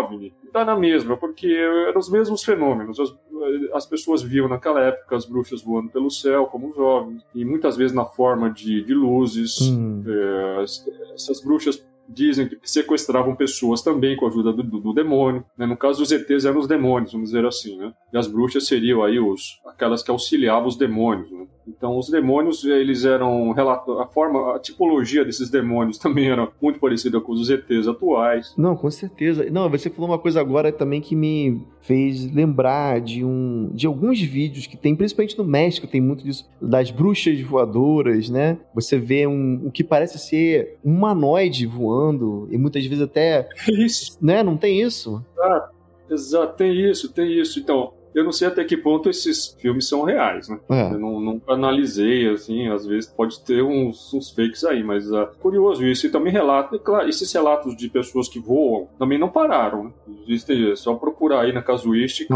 dá 0.53 0.65
na 0.65 0.77
mesma, 0.77 1.17
porque 1.17 1.47
eram 1.47 1.99
os 1.99 2.11
mesmos 2.11 2.45
fenômenos. 2.45 2.99
As, 2.99 3.15
as 3.75 3.87
pessoas 3.87 4.23
viam 4.23 4.49
naquela 4.49 4.81
época 4.81 5.17
as 5.17 5.27
bruxas 5.27 5.63
voando 5.63 5.91
pelo 5.91 6.11
céu, 6.11 6.47
como 6.47 6.71
os 6.71 6.77
jovens, 6.77 7.23
e 7.35 7.45
muitas 7.45 7.77
vezes 7.77 7.95
na 7.95 8.05
forma 8.05 8.51
de, 8.51 8.83
de 8.83 8.95
luzes. 8.95 9.61
Hum. 9.61 10.03
É, 10.07 10.65
essas 11.15 11.41
bruxas 11.43 11.85
dizem 12.09 12.49
que 12.49 12.59
sequestravam 12.63 13.35
pessoas 13.35 13.83
também 13.83 14.17
com 14.17 14.27
a 14.27 14.29
ajuda 14.29 14.53
do, 14.53 14.63
do, 14.63 14.81
do 14.81 14.93
demônio. 14.93 15.45
Né? 15.57 15.67
No 15.67 15.77
caso 15.77 16.01
dos 16.01 16.13
ETs 16.13 16.45
eram 16.45 16.59
os 16.59 16.69
demônios, 16.69 17.13
vamos 17.13 17.31
dizer 17.31 17.45
assim, 17.45 17.77
né? 17.77 17.93
E 18.13 18.17
as 18.17 18.27
bruxas 18.27 18.67
seriam 18.67 19.03
aí 19.03 19.19
os, 19.19 19.61
aquelas 19.67 20.03
que 20.03 20.11
auxiliavam 20.11 20.69
os 20.69 20.77
demônios, 20.77 21.31
né? 21.31 21.47
Então, 21.67 21.99
os 21.99 22.09
demônios, 22.09 22.65
eles 22.65 23.05
eram. 23.05 23.53
A 23.53 24.07
forma, 24.07 24.57
a 24.57 24.59
tipologia 24.59 25.25
desses 25.25 25.51
demônios 25.51 25.99
também 25.99 26.31
era 26.31 26.49
muito 26.61 26.79
parecida 26.79 27.21
com 27.21 27.33
os 27.33 27.49
ETs 27.51 27.89
atuais. 27.89 28.55
Não, 28.57 28.77
com 28.77 28.91
certeza. 28.91 29.49
Não, 29.51 29.69
você 29.69 29.91
falou 29.91 30.11
uma 30.11 30.19
coisa 30.19 30.41
agora 30.41 30.71
também 30.71 31.01
que 31.01 31.17
me 31.17 31.65
fez 31.81 32.33
lembrar 32.33 33.01
de 33.01 33.25
um 33.25 33.71
de 33.73 33.87
alguns 33.87 34.21
vídeos 34.21 34.67
que 34.67 34.77
tem, 34.77 34.95
principalmente 34.95 35.39
no 35.39 35.45
México, 35.45 35.87
tem 35.87 36.01
muito 36.01 36.25
disso, 36.25 36.49
das 36.61 36.91
bruxas 36.91 37.41
voadoras, 37.41 38.29
né? 38.29 38.59
Você 38.75 38.99
vê 38.99 39.27
um, 39.27 39.63
o 39.65 39.71
que 39.71 39.85
parece 39.85 40.19
ser 40.19 40.79
um 40.85 40.97
humanoide 40.97 41.67
voando, 41.67 42.49
e 42.51 42.59
muitas 42.59 42.85
vezes 42.85 43.03
até. 43.03 43.49
Isso. 43.69 44.17
Né? 44.21 44.43
Não 44.43 44.57
tem 44.57 44.81
isso? 44.81 45.25
Ah, 45.39 45.69
exato, 46.11 46.57
tem 46.57 46.73
isso, 46.73 47.13
tem 47.13 47.39
isso. 47.39 47.59
Então, 47.61 47.93
eu 48.17 48.25
não 48.25 48.33
sei 48.33 48.49
até 48.49 48.65
que 48.65 48.79
ponto 48.79 49.11
esses 49.11 49.55
filmes 49.61 49.87
são 49.87 50.03
reais, 50.03 50.49
né? 50.49 50.59
É. 50.71 50.95
Eu 50.95 50.99
não, 50.99 51.21
não, 51.21 51.43
analisei, 51.47 52.27
assim, 52.31 52.67
às 52.67 52.87
vezes 52.87 53.11
pode 53.11 53.39
ter 53.45 53.63
uns, 53.63 54.13
uns 54.15 54.31
fakes 54.31 54.65
aí, 54.65 54.83
mas 54.83 55.13
uh, 55.13 55.29
curioso 55.39 55.85
isso. 55.85 56.07
E 56.07 56.11
também 56.11 56.33
relata, 56.33 56.79
claro, 56.79 57.07
esses 57.07 57.31
relatos 57.31 57.77
de 57.77 57.91
pessoas 57.91 58.27
que 58.27 58.41
voam 58.41 58.89
também 58.99 59.19
não 59.19 59.29
pararam, 59.29 59.85
né? 59.85 59.91
Existe, 60.27 60.73
é 60.73 60.77
só 60.77 60.95
procurar 60.95 61.43
aí 61.43 61.53
na 61.53 61.63
casuística, 61.63 62.35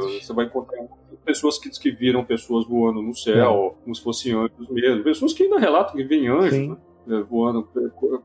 você 0.00 0.32
vai 0.32 0.44
encontrar 0.44 0.78
pessoas 1.24 1.58
que, 1.58 1.68
que 1.70 1.90
viram 1.90 2.24
pessoas 2.24 2.64
voando 2.64 3.02
no 3.02 3.12
céu, 3.12 3.74
é. 3.76 3.82
como 3.82 3.94
se 3.96 4.02
fossem 4.02 4.32
anjos 4.32 4.68
mesmo. 4.70 5.02
Pessoas 5.02 5.32
que 5.32 5.42
ainda 5.42 5.58
relatam 5.58 5.96
que 5.96 6.04
vêm 6.04 6.28
anjos, 6.28 6.68
né? 6.68 6.76
É, 7.08 7.20
voando, 7.22 7.68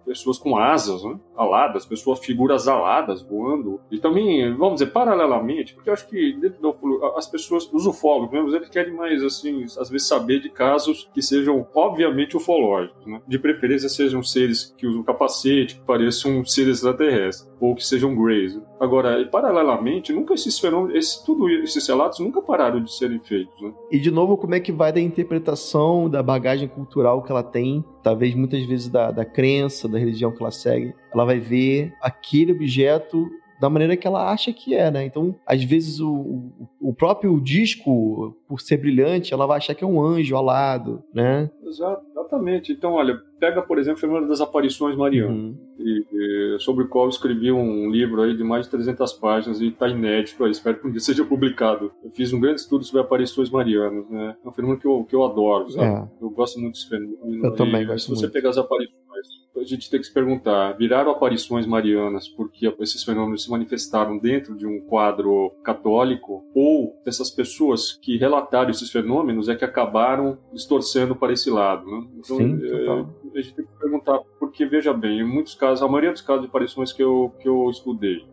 pessoas 0.05 0.39
com 0.39 0.57
asas, 0.57 1.03
né? 1.03 1.19
aladas, 1.35 1.85
pessoas, 1.85 2.19
figuras 2.19 2.67
aladas 2.67 3.21
voando. 3.21 3.79
E 3.91 3.99
também, 3.99 4.51
vamos 4.55 4.75
dizer, 4.79 4.91
paralelamente, 4.91 5.75
porque 5.75 5.89
eu 5.89 5.93
acho 5.93 6.07
que 6.07 6.33
dentro 6.33 6.61
do, 6.61 7.05
as 7.15 7.27
pessoas, 7.27 7.69
os 7.71 7.85
ufólogos 7.85 8.31
mesmo, 8.31 8.55
eles 8.55 8.69
querem 8.69 8.93
mais, 8.93 9.23
assim, 9.23 9.63
às 9.63 9.89
vezes 9.89 10.07
saber 10.07 10.39
de 10.39 10.49
casos 10.49 11.09
que 11.13 11.21
sejam, 11.21 11.67
obviamente, 11.75 12.35
ufológicos, 12.35 13.05
né? 13.05 13.21
De 13.27 13.37
preferência 13.37 13.87
sejam 13.87 14.23
seres 14.23 14.73
que 14.77 14.87
usam 14.87 15.03
capacete, 15.03 15.75
que 15.75 15.81
pareçam 15.81 16.43
seres 16.45 16.77
extraterrestres, 16.77 17.50
ou 17.61 17.75
que 17.75 17.85
sejam 17.85 18.15
greys. 18.15 18.59
Agora, 18.79 19.23
paralelamente, 19.27 20.11
nunca 20.11 20.33
esses 20.33 20.57
fenômenos, 20.57 20.95
esse, 20.95 21.23
tudo 21.23 21.47
esses 21.47 21.87
relatos 21.87 22.19
nunca 22.19 22.41
pararam 22.41 22.83
de 22.83 22.91
serem 22.91 23.19
feitos, 23.19 23.61
né? 23.61 23.71
E, 23.91 23.99
de 23.99 24.09
novo, 24.09 24.35
como 24.35 24.55
é 24.55 24.59
que 24.59 24.71
vai 24.71 24.91
da 24.91 24.99
interpretação, 24.99 26.09
da 26.09 26.23
bagagem 26.23 26.67
cultural 26.67 27.21
que 27.21 27.31
ela 27.31 27.43
tem, 27.43 27.85
talvez 28.01 28.33
muitas 28.33 28.63
vezes 28.63 28.89
da, 28.89 29.11
da 29.11 29.23
crença, 29.23 29.87
da 29.87 29.99
religião 29.99 30.31
que 30.31 30.41
ela 30.41 30.51
segue, 30.51 30.95
ela 31.13 31.23
vai 31.23 31.39
ver 31.39 31.93
aquele 32.01 32.51
objeto 32.51 33.29
da 33.61 33.69
maneira 33.69 33.95
que 33.95 34.07
ela 34.07 34.31
acha 34.31 34.51
que 34.51 34.73
é, 34.73 34.89
né? 34.89 35.05
Então, 35.05 35.35
às 35.45 35.63
vezes, 35.63 35.99
o, 35.99 36.51
o 36.79 36.91
próprio 36.95 37.39
disco, 37.39 38.35
por 38.47 38.59
ser 38.59 38.77
brilhante, 38.77 39.35
ela 39.35 39.45
vai 39.45 39.57
achar 39.57 39.75
que 39.75 39.83
é 39.83 39.87
um 39.87 40.03
anjo 40.03 40.35
alado, 40.35 41.03
né? 41.13 41.47
Exatamente. 41.63 42.71
Então, 42.71 42.93
olha, 42.93 43.21
pega, 43.39 43.61
por 43.61 43.77
exemplo, 43.77 43.99
o 43.99 44.01
fenômeno 44.01 44.27
das 44.27 44.41
aparições 44.41 44.95
marianas, 44.95 45.35
uhum. 45.37 45.55
e, 45.77 46.05
e, 46.11 46.59
sobre 46.59 46.85
o 46.85 46.87
qual 46.87 47.05
eu 47.05 47.09
escrevi 47.11 47.51
um 47.51 47.91
livro 47.91 48.23
aí 48.23 48.35
de 48.35 48.43
mais 48.43 48.65
de 48.65 48.71
300 48.71 49.13
páginas 49.13 49.61
e 49.61 49.67
está 49.67 49.87
inédito 49.87 50.43
aí, 50.43 50.49
espero 50.49 50.79
que 50.79 50.87
um 50.87 50.91
dia 50.91 50.99
seja 50.99 51.23
publicado. 51.23 51.91
Eu 52.03 52.09
fiz 52.09 52.33
um 52.33 52.39
grande 52.39 52.61
estudo 52.61 52.83
sobre 52.83 53.03
aparições 53.03 53.51
marianas, 53.51 54.09
né? 54.09 54.35
É 54.43 54.49
um 54.49 54.51
fenômeno 54.51 54.79
que 54.79 54.87
eu, 54.87 55.05
que 55.07 55.15
eu 55.15 55.23
adoro, 55.23 55.69
sabe? 55.69 55.85
É. 55.85 56.07
Eu 56.19 56.31
gosto 56.31 56.59
muito 56.59 56.73
desse 56.73 56.89
fenômeno. 56.89 57.45
Eu 57.45 57.53
e, 57.53 57.55
também 57.55 57.85
gosto 57.85 58.05
Se 58.05 58.09
você 58.09 58.27
pegar 58.27 58.49
as 58.49 58.57
aparições 58.57 59.40
a 59.55 59.63
gente 59.63 59.89
tem 59.89 59.99
que 59.99 60.05
se 60.05 60.13
perguntar: 60.13 60.73
viraram 60.73 61.11
aparições 61.11 61.65
marianas 61.65 62.27
porque 62.27 62.73
esses 62.79 63.03
fenômenos 63.03 63.43
se 63.43 63.51
manifestaram 63.51 64.17
dentro 64.17 64.55
de 64.55 64.65
um 64.65 64.79
quadro 64.81 65.53
católico? 65.63 66.45
Ou 66.53 66.99
essas 67.05 67.29
pessoas 67.29 67.93
que 67.93 68.17
relataram 68.17 68.69
esses 68.69 68.89
fenômenos 68.91 69.49
é 69.49 69.55
que 69.55 69.65
acabaram 69.65 70.37
distorcendo 70.53 71.15
para 71.15 71.33
esse 71.33 71.49
lado? 71.49 71.85
Né? 71.85 72.07
Então, 72.17 72.37
Sim, 72.37 72.59
é, 72.63 73.37
a 73.37 73.41
gente 73.41 73.55
tem 73.55 73.65
que 73.65 73.71
perguntar, 73.79 74.19
porque 74.39 74.65
veja 74.65 74.93
bem, 74.93 75.19
em 75.19 75.27
muitos 75.27 75.55
casos, 75.55 75.83
a 75.83 75.87
maioria 75.87 76.11
dos 76.11 76.21
casos 76.21 76.43
de 76.43 76.47
aparições 76.47 76.91
que 76.91 77.03
eu, 77.03 77.33
que 77.39 77.47
eu 77.47 77.69
estudei, 77.69 78.25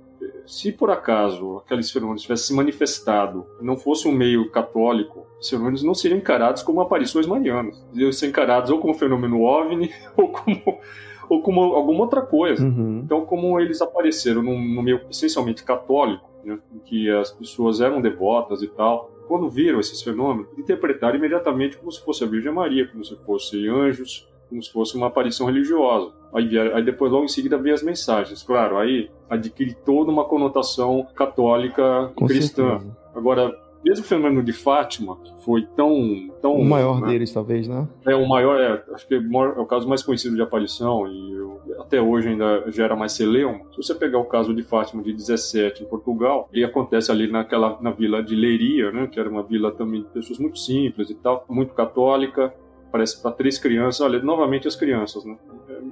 se 0.47 0.73
por 0.73 0.91
acaso 0.91 1.59
aqueles 1.59 1.91
fenômenos 1.91 2.23
tivessem 2.23 2.47
se 2.49 2.55
manifestado 2.55 3.47
não 3.61 3.77
fosse 3.77 4.09
um 4.09 4.13
meio 4.13 4.51
católico, 4.51 5.27
esses 5.39 5.51
fenômenos 5.51 5.83
não 5.83 5.95
seriam 5.95 6.19
encarados 6.19 6.63
como 6.63 6.81
aparições 6.81 7.27
marianas. 7.27 7.85
Iam 7.93 8.11
ser 8.13 8.29
encarados 8.29 8.71
ou 8.71 8.79
como 8.79 8.95
fenômeno 8.95 9.43
OVNI 9.43 9.93
ou 10.17 10.29
como 10.29 10.81
ou 11.29 11.43
como 11.43 11.61
alguma 11.61 12.01
outra 12.01 12.23
coisa. 12.23 12.65
Uhum. 12.65 13.03
Então, 13.05 13.25
como 13.25 13.59
eles 13.61 13.81
apareceram 13.81 14.43
num, 14.43 14.59
num 14.59 14.83
meio 14.83 15.01
essencialmente 15.11 15.65
católico, 15.65 16.29
né, 16.45 16.59
em 16.75 16.79
que 16.79 17.11
as 17.11 17.31
pessoas 17.31 17.81
eram 17.81 18.01
devotas 18.01 18.63
e 18.63 18.69
tal, 18.69 19.11
quando 19.27 19.49
viram 19.49 19.79
esses 19.79 20.03
fenômenos, 20.03 20.49
interpretaram 20.57 21.17
imediatamente 21.17 21.77
como 21.77 21.93
se 21.93 22.03
fosse 22.03 22.25
a 22.25 22.27
Virgem 22.27 22.53
Maria, 22.53 22.89
como 22.89 23.05
se 23.05 23.15
fossem 23.27 23.69
anjos, 23.69 24.27
como 24.49 24.63
se 24.63 24.73
fosse 24.73 24.97
uma 24.97 25.09
aparição 25.09 25.47
religiosa. 25.47 26.13
Aí, 26.33 26.59
aí 26.59 26.83
depois, 26.83 27.13
logo 27.13 27.25
em 27.25 27.29
seguida, 27.29 27.59
veio 27.59 27.75
as 27.75 27.83
mensagens. 27.83 28.43
Claro, 28.43 28.79
aí 28.79 29.11
adquire 29.29 29.75
toda 29.85 30.11
uma 30.11 30.25
conotação 30.25 31.07
católica 31.15 32.11
Com 32.15 32.27
cristã. 32.27 32.79
Certeza. 32.79 32.97
Agora, 33.15 33.68
mesmo 33.85 34.05
o 34.05 34.09
fenômeno 34.09 34.43
de 34.43 34.53
Fátima, 34.53 35.17
que 35.17 35.45
foi 35.45 35.67
tão. 35.77 36.31
tão 36.41 36.55
o 36.55 36.65
maior 36.65 37.01
né? 37.01 37.09
deles, 37.09 37.33
talvez, 37.33 37.69
né? 37.69 37.87
É 38.07 38.15
o 38.15 38.29
maior, 38.29 38.61
é, 38.61 38.83
acho 38.95 39.07
que 39.07 39.15
é 39.15 39.19
o 39.19 39.67
caso 39.67 39.89
mais 39.89 40.03
conhecido 40.03 40.35
de 40.35 40.43
aparição 40.43 41.07
e 41.07 41.33
eu, 41.33 41.61
até 41.81 42.01
hoje 42.01 42.29
ainda 42.29 42.65
gera 42.71 42.97
mais 42.97 43.13
celeuma. 43.13 43.61
Se 43.71 43.77
você 43.77 43.95
pegar 43.95 44.19
o 44.19 44.25
caso 44.25 44.55
de 44.55 44.63
Fátima 44.63 45.03
de 45.03 45.13
17 45.13 45.85
em 45.85 45.87
Portugal, 45.87 46.49
ele 46.53 46.65
acontece 46.65 47.11
ali 47.11 47.31
naquela 47.31 47.79
na 47.81 47.91
vila 47.91 48.23
de 48.23 48.35
Leiria, 48.35 48.91
né? 48.91 49.07
Que 49.07 49.19
era 49.19 49.29
uma 49.29 49.43
vila 49.43 49.73
também 49.73 50.03
de 50.03 50.09
pessoas 50.09 50.39
muito 50.39 50.59
simples 50.59 51.11
e 51.11 51.15
tal, 51.15 51.45
muito 51.49 51.75
católica 51.75 52.53
parece 52.91 53.21
para 53.21 53.33
três 53.33 53.59
crianças. 53.59 54.01
Olha, 54.01 54.21
novamente 54.21 54.67
as 54.67 54.77
crianças, 54.77 55.25
né? 55.25 55.37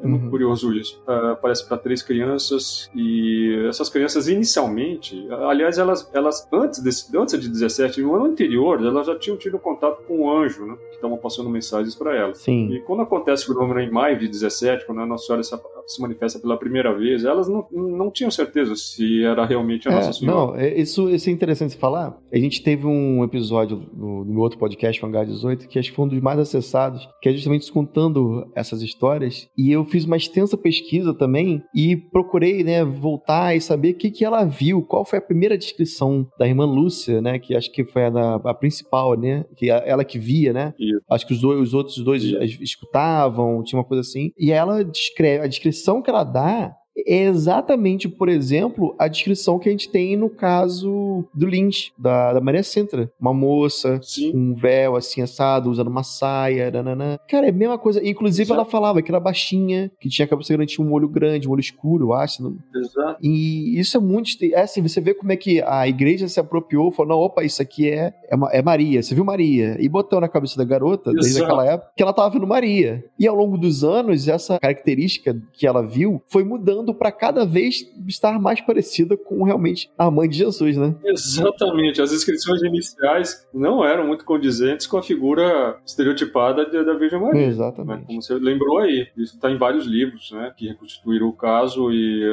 É, 0.03 0.07
muito 0.07 0.25
uhum. 0.25 0.31
curioso 0.31 0.73
isso. 0.75 1.03
Uh, 1.03 1.37
parece 1.41 1.67
para 1.67 1.77
três 1.77 2.03
crianças 2.03 2.91
e 2.95 3.67
essas 3.69 3.89
crianças 3.89 4.29
inicialmente, 4.29 5.27
aliás, 5.31 5.79
elas, 5.79 6.11
elas 6.13 6.47
antes, 6.53 6.81
desse, 6.81 7.17
antes 7.17 7.39
de 7.41 7.49
17, 7.49 8.03
no 8.03 8.15
ano 8.15 8.27
anterior, 8.27 8.85
elas 8.85 9.07
já 9.07 9.17
tinham 9.19 9.37
tido 9.37 9.59
contato 9.59 10.03
com 10.05 10.21
o 10.23 10.31
anjo, 10.31 10.67
né? 10.67 10.77
Que 10.97 10.99
estavam 10.99 11.19
passando 11.19 11.51
mensagens 11.51 11.95
para 11.95 12.17
elas. 12.17 12.39
Sim. 12.39 12.73
E 12.73 12.81
quando 12.81 13.03
acontece 13.03 13.45
o 13.45 13.55
fenômeno 13.55 13.81
em 13.81 13.91
maio 13.91 14.19
de 14.19 14.27
17, 14.29 14.87
quando 14.87 15.01
a 15.01 15.07
Nossa 15.07 15.27
Senhora 15.27 15.43
se 15.43 16.01
manifesta 16.01 16.39
pela 16.39 16.57
primeira 16.57 16.97
vez, 16.97 17.25
elas 17.25 17.49
não, 17.49 17.67
não 17.71 18.11
tinham 18.11 18.31
certeza 18.31 18.75
se 18.75 19.23
era 19.23 19.45
realmente 19.45 19.89
a 19.89 19.93
é, 19.93 19.95
Nossa 19.95 20.13
Senhora. 20.13 20.39
Não, 20.39 20.57
é, 20.57 20.75
isso, 20.79 21.11
isso 21.11 21.29
é 21.29 21.33
interessante 21.33 21.77
falar. 21.77 22.19
A 22.33 22.39
gente 22.39 22.63
teve 22.63 22.87
um 22.87 23.23
episódio 23.23 23.87
no, 23.95 24.25
no 24.25 24.33
meu 24.33 24.41
outro 24.41 24.59
podcast, 24.59 25.03
o 25.03 25.07
Hangar 25.07 25.27
18, 25.27 25.69
que 25.69 25.79
acho 25.79 25.91
que 25.91 25.97
foi 25.97 26.05
um 26.07 26.09
dos 26.09 26.21
mais 26.21 26.39
acessados, 26.39 27.09
que 27.21 27.29
é 27.29 27.33
justamente 27.33 27.71
contando 27.71 28.51
essas 28.55 28.83
histórias. 28.83 29.49
E 29.57 29.71
eu 29.71 29.85
fiz 29.85 30.05
uma 30.05 30.17
extensa 30.17 30.57
pesquisa 30.57 31.15
também 31.15 31.63
e 31.75 31.97
procurei, 31.97 32.65
né, 32.65 32.85
voltar 32.85 33.55
e 33.55 33.61
saber 33.61 33.91
o 33.91 33.95
que, 33.95 34.11
que 34.11 34.25
ela 34.25 34.45
viu, 34.45 34.83
qual 34.83 35.05
foi 35.05 35.19
a 35.19 35.23
primeira 35.23 35.57
descrição 35.57 36.27
da 36.39 36.47
irmã 36.47 36.65
Lúcia, 36.65 37.21
né, 37.21 37.39
que 37.39 37.55
acho 37.55 37.71
que 37.71 37.85
foi 37.85 38.05
a, 38.05 38.35
a 38.35 38.55
principal, 38.55 39.17
né, 39.17 39.45
que 39.57 39.71
ela 39.71 40.05
que 40.05 40.19
via, 40.19 40.53
né? 40.53 40.75
Isso. 40.87 41.05
Acho 41.11 41.27
que 41.27 41.33
os, 41.33 41.41
dois, 41.41 41.61
os 41.61 41.75
outros 41.75 41.97
dois 41.99 42.23
escutavam, 42.61 43.63
tinha 43.63 43.79
uma 43.79 43.87
coisa 43.87 44.01
assim. 44.01 44.31
E 44.39 44.53
ela 44.53 44.85
descreve, 44.85 45.45
a 45.45 45.49
descrição 45.49 46.03
que 46.03 46.11
ela 46.11 46.25
dá 46.25 46.75
é 46.97 47.25
exatamente, 47.25 48.09
por 48.09 48.29
exemplo, 48.29 48.95
a 48.99 49.09
descrição 49.09 49.59
que 49.59 49.69
a 49.69 49.73
gente 49.73 49.89
tem 49.89 50.17
no 50.17 50.31
caso 50.31 51.25
do 51.35 51.47
Lynch, 51.47 51.93
da, 51.99 52.35
da 52.35 52.41
Maria 52.41 52.63
Sintra. 52.63 53.11
Uma 53.21 53.35
moça 53.35 54.01
Sim. 54.03 54.33
com 54.33 54.39
um 54.39 54.55
véu 54.55 54.97
assim 54.97 55.21
assado, 55.21 55.71
usando 55.71 55.89
uma 55.89 56.03
saia, 56.03 56.71
nananã. 56.71 57.19
Cara, 57.29 57.47
é 57.47 57.51
a 57.51 57.53
mesma 57.53 57.79
coisa. 57.79 58.07
Inclusive, 58.07 58.43
Exato. 58.43 58.61
ela 58.61 58.69
falava 58.69 59.03
que 59.03 59.11
era 59.11 59.21
baixinha, 59.21 59.91
que 60.01 60.09
tinha 60.09 60.27
cabeça 60.27 60.53
grande, 60.55 60.73
tinha 60.73 60.87
um 60.87 60.93
olho 60.93 61.09
grande, 61.09 61.49
um 61.49 61.53
olho 61.53 61.61
escuro, 61.61 62.07
eu 62.07 62.13
acho. 62.15 62.43
Não... 62.43 62.57
Exato. 62.75 63.19
E 63.23 63.79
isso 63.79 63.97
é 63.97 64.01
muito. 64.01 64.27
É 64.53 64.61
assim, 64.61 64.83
você 64.83 65.01
vê 65.01 65.15
como 65.15 65.33
é 65.33 65.37
que 65.37 65.63
a 65.63 65.87
igreja 65.87 66.29
se 66.29 66.41
apropriou, 66.41 66.91
falou: 66.91 67.17
não, 67.17 67.19
opa, 67.19 67.45
isso 67.45 67.61
aqui 67.61 67.91
é, 67.91 68.15
é, 68.25 68.59
é 68.59 68.63
Maria. 68.63 69.03
Você 69.03 69.15
viu 69.15 69.25
Maria? 69.25 69.77
E 69.79 69.89
botou 69.89 70.21
na 70.21 70.29
cabeça 70.29 70.57
da 70.57 70.65
garota, 70.65 71.11
Exato. 71.11 71.23
desde 71.23 71.43
aquela 71.43 71.67
época, 71.67 71.91
que 71.97 72.03
ela 72.03 72.13
tava 72.13 72.31
vendo 72.31 72.47
Maria. 72.47 73.05
E 73.19 73.27
ao 73.27 73.35
longo 73.35 73.59
dos 73.59 73.85
anos, 73.85 74.29
essa 74.29 74.59
característica 74.59 75.37
que 75.53 75.67
ela 75.67 75.83
viu 75.83 76.23
foi 76.29 76.45
mudando 76.45 76.86
para 76.95 77.13
cada 77.13 77.45
vez 77.45 77.85
estar 78.07 78.39
mais 78.41 78.61
parecida 78.61 79.17
com 79.17 79.43
realmente 79.45 79.91
a 79.97 80.11
mãe 80.11 80.29
de 80.29 80.37
Jesus, 80.37 80.77
né? 80.77 80.95
Exatamente. 81.05 82.01
As 82.01 82.13
inscrições 82.13 82.63
iniciais 82.63 83.47
não 83.53 83.85
eram 83.85 84.07
muito 84.07 84.25
condizentes 84.25 84.87
com 84.87 84.97
a 84.97 85.03
figura 85.03 85.79
estereotipada 85.85 86.67
da 86.85 86.95
Virgem 86.95 87.21
Maria. 87.21 87.47
Exatamente. 87.47 88.01
Né? 88.01 88.05
Como 88.07 88.23
você 88.23 88.35
lembrou 88.35 88.79
aí, 88.79 89.09
isso 89.17 89.37
está 89.37 89.51
em 89.51 89.59
vários 89.59 89.87
livros, 89.87 90.31
né, 90.33 90.53
que 90.57 90.69
reconstituíram 90.69 91.29
o 91.29 91.33
caso 91.33 91.91
e 91.91 92.25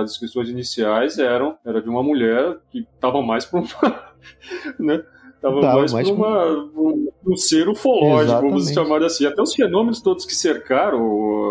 as 0.00 0.12
inscrições 0.12 0.48
iniciais 0.48 1.18
eram 1.18 1.56
era 1.64 1.80
de 1.80 1.88
uma 1.88 2.02
mulher 2.02 2.58
que 2.70 2.86
estava 2.94 3.22
mais 3.22 3.44
para 3.44 3.60
uma, 3.60 3.68
né? 4.78 5.02
Tava 5.40 5.60
tá, 5.60 5.74
mais, 5.76 5.92
mais 5.92 6.08
uma, 6.08 6.68
um, 6.76 7.36
ser 7.36 7.68
ufológico, 7.68 8.22
Exatamente. 8.22 8.50
vamos 8.50 8.70
chamar 8.72 9.02
assim. 9.04 9.24
Até 9.24 9.40
os 9.40 9.54
fenômenos 9.54 10.00
todos 10.00 10.24
que 10.24 10.34
cercaram 10.34 10.98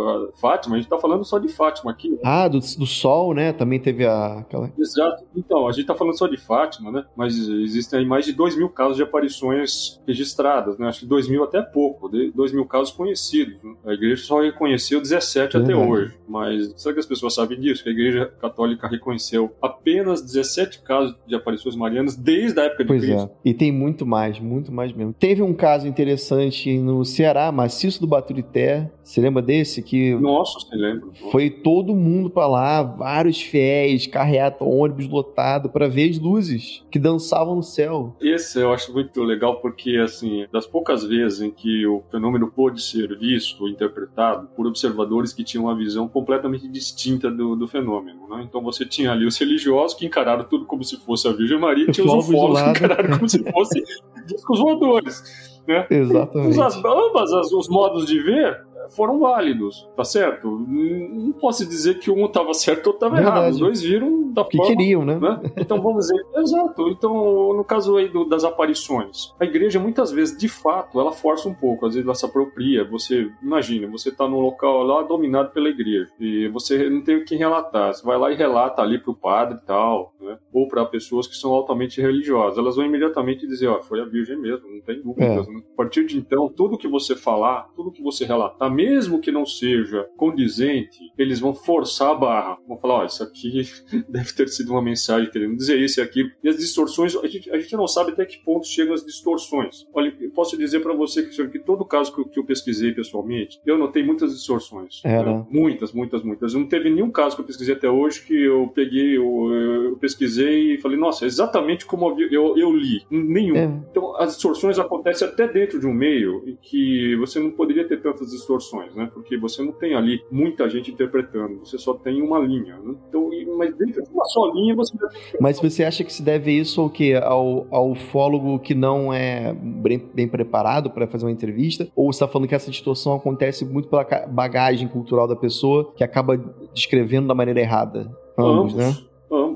a 0.10 0.38
Fátima, 0.40 0.76
a 0.76 0.80
gente 0.80 0.90
tá 0.90 0.98
falando 0.98 1.24
só 1.24 1.40
de 1.40 1.48
Fátima 1.48 1.92
aqui. 1.92 2.10
Né? 2.10 2.18
Ah, 2.24 2.48
do, 2.48 2.60
do 2.60 2.86
Sol, 2.86 3.34
né? 3.34 3.54
Também 3.54 3.80
teve 3.80 4.06
a, 4.06 4.40
aquela. 4.40 4.72
Exato. 4.78 5.24
Então, 5.36 5.68
a 5.68 5.72
gente 5.72 5.86
tá 5.86 5.96
falando 5.96 6.18
só 6.18 6.28
de 6.28 6.38
Fátima, 6.38 6.92
né? 6.92 7.06
Mas 7.16 7.38
existem 7.38 8.00
aí 8.00 8.06
mais 8.06 8.26
de 8.26 8.34
2 8.34 8.58
mil 8.58 8.70
casos 8.70 8.98
de 8.98 9.04
aparições 9.04 10.02
registradas, 10.06 10.78
né? 10.78 10.88
Acho 10.88 11.02
que 11.02 11.06
2 11.06 11.30
mil 11.30 11.44
até 11.44 11.62
pouco, 11.62 12.10
2 12.10 12.52
mil 12.52 12.66
casos 12.66 12.92
conhecidos. 12.92 13.62
Né? 13.64 13.74
A 13.86 13.94
igreja 13.94 14.24
só 14.24 14.42
reconheceu 14.42 15.00
17 15.00 15.56
é 15.56 15.60
até 15.60 15.76
hoje. 15.76 16.14
Mas 16.28 16.74
será 16.76 16.94
que 16.94 17.00
as 17.00 17.06
pessoas 17.06 17.36
sabem 17.36 17.60
disso? 17.60 17.84
Que 17.84 17.90
a 17.90 17.92
igreja 17.94 18.32
católica 18.42 18.88
reconheceu 18.88 19.56
apenas 19.62 20.22
17 20.22 20.82
casos 20.82 21.16
de 21.26 21.36
aparições 21.36 21.76
marianas 21.76 22.16
desde 22.16 22.60
a 22.60 22.64
época 22.64 22.84
de 22.84 22.88
pois 22.88 23.02
Cristo. 23.02 23.30
É. 23.46 23.50
E 23.50 23.54
tem 23.54 23.72
muito 23.78 24.06
mais, 24.06 24.40
muito 24.40 24.72
mais 24.72 24.92
mesmo. 24.92 25.14
Teve 25.14 25.42
um 25.42 25.54
caso 25.54 25.88
interessante 25.88 26.78
no 26.78 27.06
Ceará, 27.06 27.52
Maciço 27.52 28.02
do 28.02 28.08
Baturité. 28.08 28.90
Você 29.04 29.22
lembra 29.22 29.42
desse? 29.42 29.82
Que 29.82 30.16
Nossa, 30.16 30.60
você 30.60 30.76
lembra. 30.76 31.08
Foi 31.32 31.50
todo 31.50 31.96
mundo 31.96 32.30
para 32.30 32.48
lá, 32.48 32.84
vários 32.84 33.42
fiéis, 33.42 34.08
carreata, 34.08 34.64
ônibus 34.64 35.08
lotado, 35.08 35.70
para 35.70 35.88
ver 35.88 36.10
as 36.10 36.20
luzes 36.20 36.84
que 36.92 37.00
dançavam 37.00 37.56
no 37.56 37.64
céu. 37.64 38.16
Esse 38.20 38.60
eu 38.60 38.74
acho 38.74 38.92
muito 38.92 39.22
legal 39.24 39.62
porque, 39.62 39.98
assim, 39.98 40.46
das 40.52 40.66
poucas 40.66 41.04
vezes 41.04 41.42
em 41.42 41.52
que 41.52 41.86
o 41.86 42.04
fenômeno 42.12 42.52
pôde 42.52 42.82
ser 42.82 43.18
visto, 43.18 43.68
interpretado 43.68 44.48
por 44.56 44.66
observadores 44.68 45.34
que 45.34 45.44
tinham 45.44 45.66
uma 45.66 45.76
visão 45.76 46.08
completamente 46.08 46.68
distinta 46.68 47.30
do, 47.30 47.56
do 47.56 47.68
fenômeno. 47.68 48.28
Né? 48.30 48.44
Então 48.48 48.62
você 48.62 48.86
tinha 48.86 49.12
ali 49.12 49.26
os 49.26 49.38
religiosos 49.38 49.98
que 49.98 50.06
encararam 50.06 50.44
tudo 50.44 50.66
como 50.66 50.84
se 50.84 50.98
fosse 50.98 51.28
a 51.28 51.32
Virgem 51.32 51.60
Maria, 51.60 51.86
e 51.88 51.92
tinha 51.92 52.06
os 52.06 52.14
ufólogos 52.14 52.62
que 52.62 52.70
encararam 52.70 53.18
como 53.18 53.30
se 53.30 53.44
fosse 53.52 53.67
fosse 53.68 53.84
discos 54.26 54.60
voadores. 54.60 55.62
Né? 55.68 55.86
Exatamente. 55.90 56.62
As, 56.62 56.76
ambas 56.78 57.34
as, 57.34 57.52
os 57.52 57.68
modos 57.68 58.06
de 58.06 58.20
ver 58.22 58.67
foram 58.90 59.20
válidos, 59.20 59.88
tá 59.96 60.04
certo? 60.04 60.50
Não 60.50 61.32
posso 61.34 61.66
dizer 61.66 62.00
que 62.00 62.12
um 62.12 62.26
estava 62.26 62.54
certo 62.54 62.88
ou 62.88 62.94
estava 62.94 63.18
errado. 63.18 63.50
Os 63.50 63.60
dois 63.60 63.82
viram 63.82 64.32
da 64.32 64.44
que 64.44 64.58
forma. 64.58 64.76
queriam, 64.76 65.06
né? 65.06 65.18
né? 65.20 65.42
Então 65.58 65.82
vamos 65.82 66.08
dizer, 66.08 66.26
exato. 66.38 66.90
Então, 66.90 67.54
no 67.54 67.64
caso 67.64 67.98
aí 67.98 68.08
do, 68.08 68.26
das 68.26 68.44
aparições, 68.44 69.34
a 69.40 69.46
igreja 69.46 69.80
muitas 69.80 70.12
vezes, 70.12 70.38
de 70.38 70.48
fato, 70.48 71.00
ela 71.00 71.12
força 71.12 71.50
um 71.50 71.54
pouco, 71.54 71.86
às 71.86 71.94
vezes 71.94 72.06
ela 72.06 72.16
se 72.16 72.26
apropria. 72.26 72.84
Você, 72.86 73.30
imagina, 73.42 73.88
você 73.88 74.10
está 74.10 74.28
num 74.28 74.40
local 74.40 74.84
lá 74.84 75.04
dominado 75.04 75.52
pela 75.52 75.70
igreja 75.70 76.10
e 76.20 76.48
você 76.50 76.90
não 76.90 77.02
tem 77.02 77.18
o 77.18 77.26
que 77.26 77.36
relatar. 77.36 77.94
Você 77.94 78.06
vai 78.06 78.18
lá 78.18 78.32
e 78.32 78.36
relata 78.36 78.82
ali 78.82 79.00
para 79.00 79.12
o 79.12 79.16
padre 79.16 79.58
e 79.62 79.66
tal, 79.66 80.14
né? 80.20 80.38
Ou 80.54 80.68
para 80.68 80.86
pessoas 80.86 81.28
que 81.28 81.36
são 81.36 81.52
altamente 81.52 82.02
religiosas. 82.02 82.58
Elas 82.58 82.76
vão 82.76 82.86
imediatamente 82.86 83.48
dizer, 83.48 83.68
ó, 83.68 83.82
foi 83.82 84.02
a 84.02 84.06
Virgem 84.06 84.38
mesmo, 84.38 84.68
não 84.70 84.82
tem 84.82 85.02
dúvidas. 85.02 85.48
É. 85.48 85.52
Né? 85.52 85.62
A 85.74 85.76
partir 85.76 86.06
de 86.06 86.18
então, 86.18 86.50
tudo 86.50 86.78
que 86.78 86.88
você 86.88 87.16
falar, 87.16 87.70
tudo 87.76 87.92
que 87.92 88.02
você 88.02 88.26
relatar, 88.26 88.70
mesmo 88.78 89.20
que 89.20 89.32
não 89.32 89.44
seja 89.44 90.08
condizente, 90.16 91.12
eles 91.18 91.40
vão 91.40 91.52
forçar 91.52 92.12
a 92.12 92.16
barra. 92.16 92.58
Vão 92.68 92.78
falar, 92.78 92.94
ó, 92.94 93.02
oh, 93.02 93.06
isso 93.06 93.24
aqui 93.24 93.64
deve 94.08 94.32
ter 94.34 94.48
sido 94.50 94.72
uma 94.72 94.82
mensagem 94.84 95.32
querendo 95.32 95.56
dizer 95.56 95.80
isso 95.80 96.00
e 96.00 96.04
aquilo. 96.04 96.30
E 96.44 96.48
as 96.48 96.58
distorções, 96.58 97.16
a 97.16 97.26
gente, 97.26 97.50
a 97.50 97.58
gente 97.58 97.76
não 97.76 97.88
sabe 97.88 98.12
até 98.12 98.24
que 98.24 98.38
ponto 98.38 98.68
chegam 98.68 98.94
as 98.94 99.04
distorções. 99.04 99.88
Olha, 99.92 100.16
eu 100.22 100.30
posso 100.30 100.56
dizer 100.56 100.82
para 100.82 100.94
você 100.94 101.24
que, 101.24 101.48
que 101.48 101.58
todo 101.58 101.84
caso 101.84 102.14
que 102.14 102.22
eu, 102.22 102.26
que 102.26 102.40
eu, 102.40 102.46
pesquisei 102.46 102.92
pessoalmente, 102.92 103.60
eu 103.66 103.80
notei 103.80 104.04
muitas 104.04 104.32
distorções. 104.32 105.02
É, 105.04 105.24
né? 105.24 105.46
Muitas, 105.50 105.92
muitas, 105.92 106.22
muitas. 106.22 106.54
Não 106.54 106.68
teve 106.68 106.92
nenhum 106.92 107.10
caso 107.10 107.36
que 107.36 107.42
eu 107.42 107.46
pesquisei 107.46 107.74
até 107.74 107.90
hoje 107.90 108.24
que 108.26 108.36
eu 108.36 108.72
peguei, 108.76 109.18
eu, 109.18 109.52
eu 109.54 109.98
pesquisei 109.98 110.76
e 110.76 110.78
falei, 110.78 111.00
nossa, 111.00 111.26
é 111.26 111.28
exatamente 111.28 111.86
como 111.86 112.16
eu, 112.22 112.58
eu, 112.58 112.72
li. 112.72 113.04
Nenhum. 113.10 113.56
É. 113.56 113.66
Então, 113.90 114.16
as 114.18 114.34
distorções 114.34 114.78
acontecem 114.78 115.28
até 115.28 115.48
dentro 115.48 115.80
de 115.80 115.88
um 115.88 115.94
meio 115.94 116.58
que 116.62 117.16
você 117.16 117.40
não 117.40 117.50
poderia 117.50 117.88
ter 117.88 118.02
tantas 118.02 118.30
distorções 118.30 118.67
né? 118.96 119.10
Porque 119.14 119.38
você 119.38 119.64
não 119.64 119.72
tem 119.72 119.96
ali 119.96 120.22
muita 120.32 120.70
gente 120.70 120.92
interpretando, 120.92 121.60
você 121.60 121.78
só 121.78 121.94
tem 121.94 122.22
uma 122.22 122.40
linha. 122.40 122.78
Né? 122.78 122.96
Então, 123.08 123.30
mas 123.58 123.76
dentro 123.76 124.04
de 124.04 124.10
uma 124.10 124.26
só 124.26 124.52
linha 124.54 124.76
você. 124.76 124.96
Mas 125.40 125.60
você 125.60 125.84
acha 125.84 126.04
que 126.04 126.12
se 126.12 126.22
deve 126.22 126.52
isso 126.52 126.82
ao 126.82 126.90
que 126.90 127.16
ao, 127.16 127.68
ao 127.72 127.92
ufólogo 127.92 128.60
que 128.60 128.76
não 128.76 129.14
é 129.14 129.54
bem, 129.54 130.04
bem 130.14 130.28
preparado 130.28 130.90
para 130.90 131.08
fazer 131.08 131.26
uma 131.26 131.32
entrevista? 131.32 131.88
Ou 131.96 132.12
você 132.12 132.18
está 132.18 132.28
falando 132.28 132.48
que 132.48 132.56
essa 132.56 132.72
distorção 132.72 133.16
acontece 133.16 133.66
muito 133.66 133.88
pela 133.88 134.04
bagagem 134.28 134.88
cultural 134.88 135.28
da 135.28 135.36
pessoa 135.36 135.92
que 135.96 136.04
acaba 136.04 136.38
descrevendo 136.74 137.28
da 137.28 137.36
maneira 137.36 137.60
errada? 137.60 138.12
Ambos, 138.38 138.74
Ambos. 138.74 138.76
né? 138.76 139.07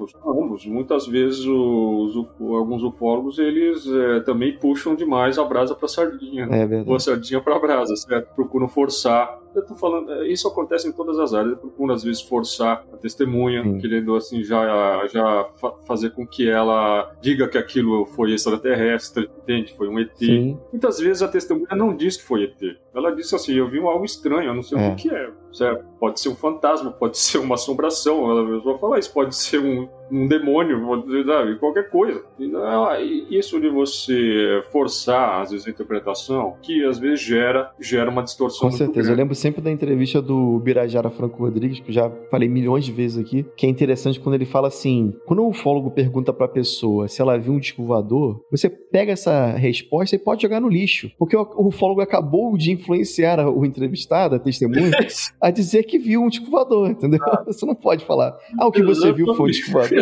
Ambos, 0.01 0.15
ambos. 0.25 0.65
Muitas 0.65 1.07
vezes 1.07 1.45
os, 1.45 2.15
alguns 2.39 2.83
ufólogos 2.83 3.39
eles 3.39 3.85
é, 3.87 4.19
também 4.21 4.57
puxam 4.57 4.95
demais 4.95 5.37
a 5.37 5.43
brasa 5.43 5.75
para 5.75 5.87
sardinha, 5.87 6.45
né? 6.45 6.63
é 6.63 6.83
ou 6.85 6.95
a 6.95 6.99
sardinha 6.99 7.41
para 7.41 7.55
a 7.55 7.59
brasa, 7.59 7.95
certo? 7.95 8.33
Procuram 8.35 8.67
forçar 8.67 9.40
eu 9.55 9.65
tô 9.65 9.75
falando, 9.75 10.11
é, 10.11 10.27
isso 10.27 10.47
acontece 10.47 10.87
em 10.87 10.91
todas 10.91 11.19
as 11.19 11.33
áreas. 11.33 11.57
Procura 11.57 11.93
às 11.93 12.03
vezes 12.03 12.21
forçar 12.21 12.85
a 12.91 12.97
testemunha, 12.97 13.63
Sim. 13.63 13.77
querendo 13.79 14.15
assim 14.15 14.43
já, 14.43 15.05
já 15.07 15.45
fa 15.59 15.71
fazer 15.85 16.11
com 16.11 16.25
que 16.25 16.49
ela 16.49 17.11
diga 17.21 17.47
que 17.47 17.57
aquilo 17.57 18.05
foi 18.05 18.33
extraterrestre, 18.33 19.29
entende? 19.43 19.73
Foi 19.73 19.87
um 19.87 19.99
ET. 19.99 20.11
Sim. 20.15 20.59
Muitas 20.71 20.99
vezes 20.99 21.21
a 21.21 21.27
testemunha 21.27 21.75
não 21.75 21.95
diz 21.95 22.17
que 22.17 22.23
foi 22.23 22.43
ET. 22.43 22.77
Ela 22.93 23.15
disse 23.15 23.35
assim: 23.35 23.53
Eu 23.53 23.69
vi 23.69 23.79
algo 23.79 24.05
estranho, 24.05 24.49
eu 24.49 24.53
não 24.53 24.63
sei 24.63 24.77
é. 24.77 24.89
o 24.89 24.95
que 24.95 25.09
é. 25.09 25.29
Certo? 25.51 25.85
Pode 25.99 26.19
ser 26.19 26.29
um 26.29 26.35
fantasma, 26.35 26.91
pode 26.91 27.17
ser 27.19 27.37
uma 27.37 27.55
assombração. 27.55 28.29
Ela 28.29 28.59
vai 28.59 28.77
falar 28.77 28.99
isso, 28.99 29.13
pode 29.13 29.35
ser 29.35 29.59
um, 29.59 29.87
um 30.11 30.27
demônio, 30.27 30.79
sabe? 31.25 31.55
qualquer 31.57 31.89
coisa. 31.89 32.23
E, 32.39 33.37
isso 33.37 33.59
de 33.59 33.69
você 33.69 34.63
forçar, 34.71 35.41
às 35.41 35.51
vezes, 35.51 35.67
a 35.67 35.69
interpretação, 35.69 36.55
que 36.61 36.83
às 36.85 36.99
vezes 36.99 37.21
gera, 37.21 37.71
gera 37.79 38.09
uma 38.09 38.23
distorção. 38.23 38.69
Com 38.69 38.75
certeza. 38.75 39.07
Grande. 39.07 39.11
Eu 39.11 39.17
lembro 39.17 39.35
sempre 39.35 39.61
da 39.61 39.71
entrevista 39.71 40.21
do 40.21 40.59
Birajara 40.59 41.09
Franco 41.09 41.43
Rodrigues, 41.43 41.79
que 41.79 41.89
eu 41.89 41.93
já 41.93 42.11
falei 42.29 42.47
milhões 42.47 42.85
de 42.85 42.91
vezes 42.91 43.17
aqui, 43.17 43.45
que 43.55 43.65
é 43.65 43.69
interessante 43.69 44.19
quando 44.19 44.35
ele 44.35 44.45
fala 44.45 44.67
assim: 44.67 45.13
quando 45.25 45.43
o 45.43 45.49
ufólogo 45.49 45.91
pergunta 45.91 46.33
pra 46.33 46.47
pessoa 46.47 47.07
se 47.07 47.21
ela 47.21 47.37
viu 47.37 47.53
um 47.53 47.59
disco 47.59 47.83
voador, 47.83 48.43
você 48.49 48.69
pega 48.69 49.11
essa 49.11 49.51
resposta 49.51 50.15
e 50.15 50.19
pode 50.19 50.41
jogar 50.41 50.59
no 50.59 50.67
lixo. 50.67 51.11
Porque 51.17 51.35
o 51.35 51.67
ufólogo 51.67 52.01
acabou 52.01 52.57
de 52.57 52.71
influenciar 52.71 53.47
o 53.47 53.65
entrevistado, 53.65 54.35
a 54.35 54.39
testemunha, 54.39 54.91
a 55.39 55.51
dizer 55.51 55.83
que 55.83 55.97
viu 55.97 56.21
um 56.21 56.29
disco 56.29 56.49
voador, 56.49 56.89
entendeu? 56.89 57.19
Ah. 57.23 57.43
Você 57.51 57.65
não 57.65 57.75
pode 57.75 58.05
falar, 58.05 58.37
ah, 58.59 58.67
o 58.67 58.71
que 58.71 58.81
você 58.81 59.11
viu 59.11 59.33
foi 59.35 59.49
um 59.49 59.51
disco 59.51 59.71
voador. 59.71 60.00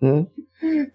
Né? 0.00 0.26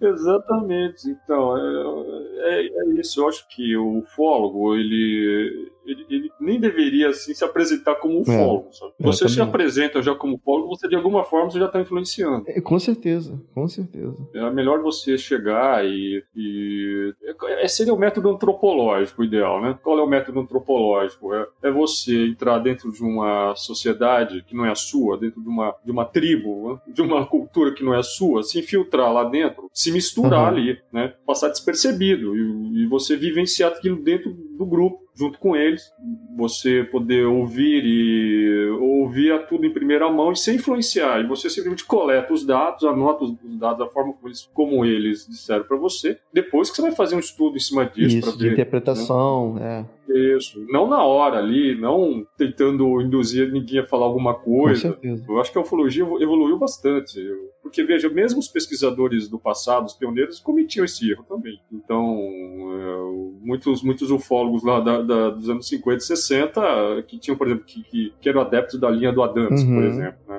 Exatamente. 0.02 1.10
Então, 1.10 1.58
é, 1.58 2.62
é, 2.62 2.68
é, 2.68 3.00
isso. 3.00 3.22
Eu 3.22 3.28
acho 3.28 3.48
que 3.50 3.76
o 3.76 4.00
ufólogo, 4.00 4.76
ele, 4.76 5.72
ele, 5.86 6.06
ele 6.10 6.32
nem 6.40 6.60
deveria 6.60 7.10
assim, 7.10 7.34
se 7.34 7.44
apresentar 7.44 7.96
como 7.96 8.22
ufólogo. 8.22 8.70
É, 9.00 9.04
você 9.04 9.28
se 9.28 9.42
apresenta 9.42 10.02
já 10.02 10.14
como 10.16 10.36
ufólogo, 10.36 10.70
você 10.70 10.88
de 10.88 10.96
alguma 10.96 11.24
forma 11.24 11.50
você 11.50 11.60
já 11.60 11.66
está 11.66 11.80
influenciando. 11.80 12.46
É, 12.48 12.62
com 12.62 12.78
certeza, 12.80 13.40
com 13.54 13.68
certeza. 13.68 14.16
É 14.34 14.50
melhor 14.52 14.82
você 14.82 15.18
chegar 15.18 15.86
e, 15.86 16.24
e 16.36 17.14
é, 17.60 17.68
seria 17.68 17.94
o 17.94 18.00
método 18.00 18.30
antropológico 18.30 19.24
ideal, 19.24 19.62
né? 19.62 19.78
Qual 19.82 19.98
é 20.00 20.02
o 20.02 20.08
método 20.08 20.40
antropológico? 20.40 21.34
É, 21.34 21.48
é 21.64 21.72
você 21.72 22.28
entrar 22.28 22.60
dentro 22.60 22.92
de 22.92 23.04
uma 23.04 23.56
sociedade 23.56 24.44
que 24.44 24.56
não 24.56 24.66
é 24.66 24.72
a 24.72 24.76
sua, 24.76 25.18
dentro 25.18 25.42
de 25.42 25.50
uma, 25.50 25.76
de 25.84 25.92
uma 25.92 26.06
tribo, 26.06 26.74
né? 26.74 26.94
de 26.94 27.02
uma 27.02 27.26
cultura 27.26 27.74
que 27.74 27.84
não 27.84 27.94
é 27.94 28.00
a 28.00 28.04
sua, 28.04 28.44
se 28.44 28.60
infiltrar 28.60 29.12
lá 29.12 29.24
dentro, 29.24 29.55
se 29.74 29.92
misturar 29.92 30.42
uhum. 30.42 30.60
ali, 30.60 30.80
né? 30.92 31.14
Passar 31.26 31.50
despercebido 31.50 32.36
e, 32.36 32.84
e 32.84 32.88
você 32.88 33.16
vivenciar 33.16 33.72
aquilo 33.72 34.02
dentro 34.02 34.32
do 34.32 34.66
grupo 34.66 35.06
junto 35.16 35.40
com 35.40 35.56
eles, 35.56 35.92
você 36.36 36.84
poder 36.84 37.26
ouvir 37.26 37.84
e 37.86 38.70
ouvir 38.82 39.48
tudo 39.48 39.66
em 39.66 39.72
primeira 39.72 40.12
mão 40.12 40.32
e 40.32 40.36
sem 40.36 40.56
influenciar. 40.56 41.22
E 41.22 41.28
você 41.28 41.50
simplesmente 41.50 41.86
coleta 41.86 42.34
os 42.34 42.46
dados, 42.46 42.84
anota 42.84 43.24
os 43.24 43.36
dados 43.58 43.80
da 43.80 43.88
forma 43.88 44.14
como 44.14 44.28
eles, 44.28 44.50
como 44.54 44.86
eles 44.86 45.26
disseram 45.28 45.64
para 45.64 45.78
você. 45.78 46.20
Depois 46.34 46.70
que 46.70 46.76
você 46.76 46.82
vai 46.82 46.92
fazer 46.92 47.16
um 47.16 47.20
estudo 47.20 47.56
em 47.56 47.62
cima 47.62 47.86
disso 47.86 48.20
para 48.20 48.32
ver. 48.32 48.38
De 48.38 48.48
interpretação, 48.50 49.54
né? 49.56 49.86
é. 49.92 49.96
Isso. 50.08 50.64
Não 50.70 50.88
na 50.88 51.04
hora 51.04 51.40
ali, 51.40 51.76
não 51.76 52.26
tentando 52.38 53.02
induzir 53.02 53.52
ninguém 53.52 53.80
a 53.80 53.86
falar 53.86 54.06
alguma 54.06 54.36
coisa. 54.36 54.98
Eu 55.02 55.40
acho 55.40 55.52
que 55.52 55.58
a 55.58 55.62
ufologia 55.62 56.04
evoluiu 56.04 56.60
bastante. 56.60 57.20
Porque, 57.66 57.84
veja, 57.84 58.08
mesmo 58.08 58.40
os 58.40 58.48
pesquisadores 58.48 59.28
do 59.28 59.40
passado, 59.40 59.88
os 59.88 59.94
pioneiros, 59.94 60.40
cometiam 60.40 60.86
esse 60.86 61.10
erro 61.10 61.26
também. 61.28 61.60
Então, 61.72 62.16
é, 62.16 63.44
muitos, 63.44 63.82
muitos 63.82 64.12
ufólogos 64.12 64.64
lá 64.64 64.80
da, 64.80 65.02
da, 65.02 65.30
dos 65.32 65.50
anos 65.50 65.68
50 65.68 65.98
e 65.98 66.06
60, 66.06 67.04
que 67.08 67.18
tinham, 67.18 67.36
por 67.36 67.48
exemplo, 67.48 67.66
que, 67.66 67.82
que, 67.82 68.14
que 68.22 68.30
eram 68.30 68.42
adeptos 68.42 68.80
da 68.80 68.88
linha 68.88 69.12
do 69.12 69.24
Adams, 69.24 69.64
uhum. 69.64 69.74
por 69.74 69.84
exemplo, 69.84 70.20
né? 70.28 70.35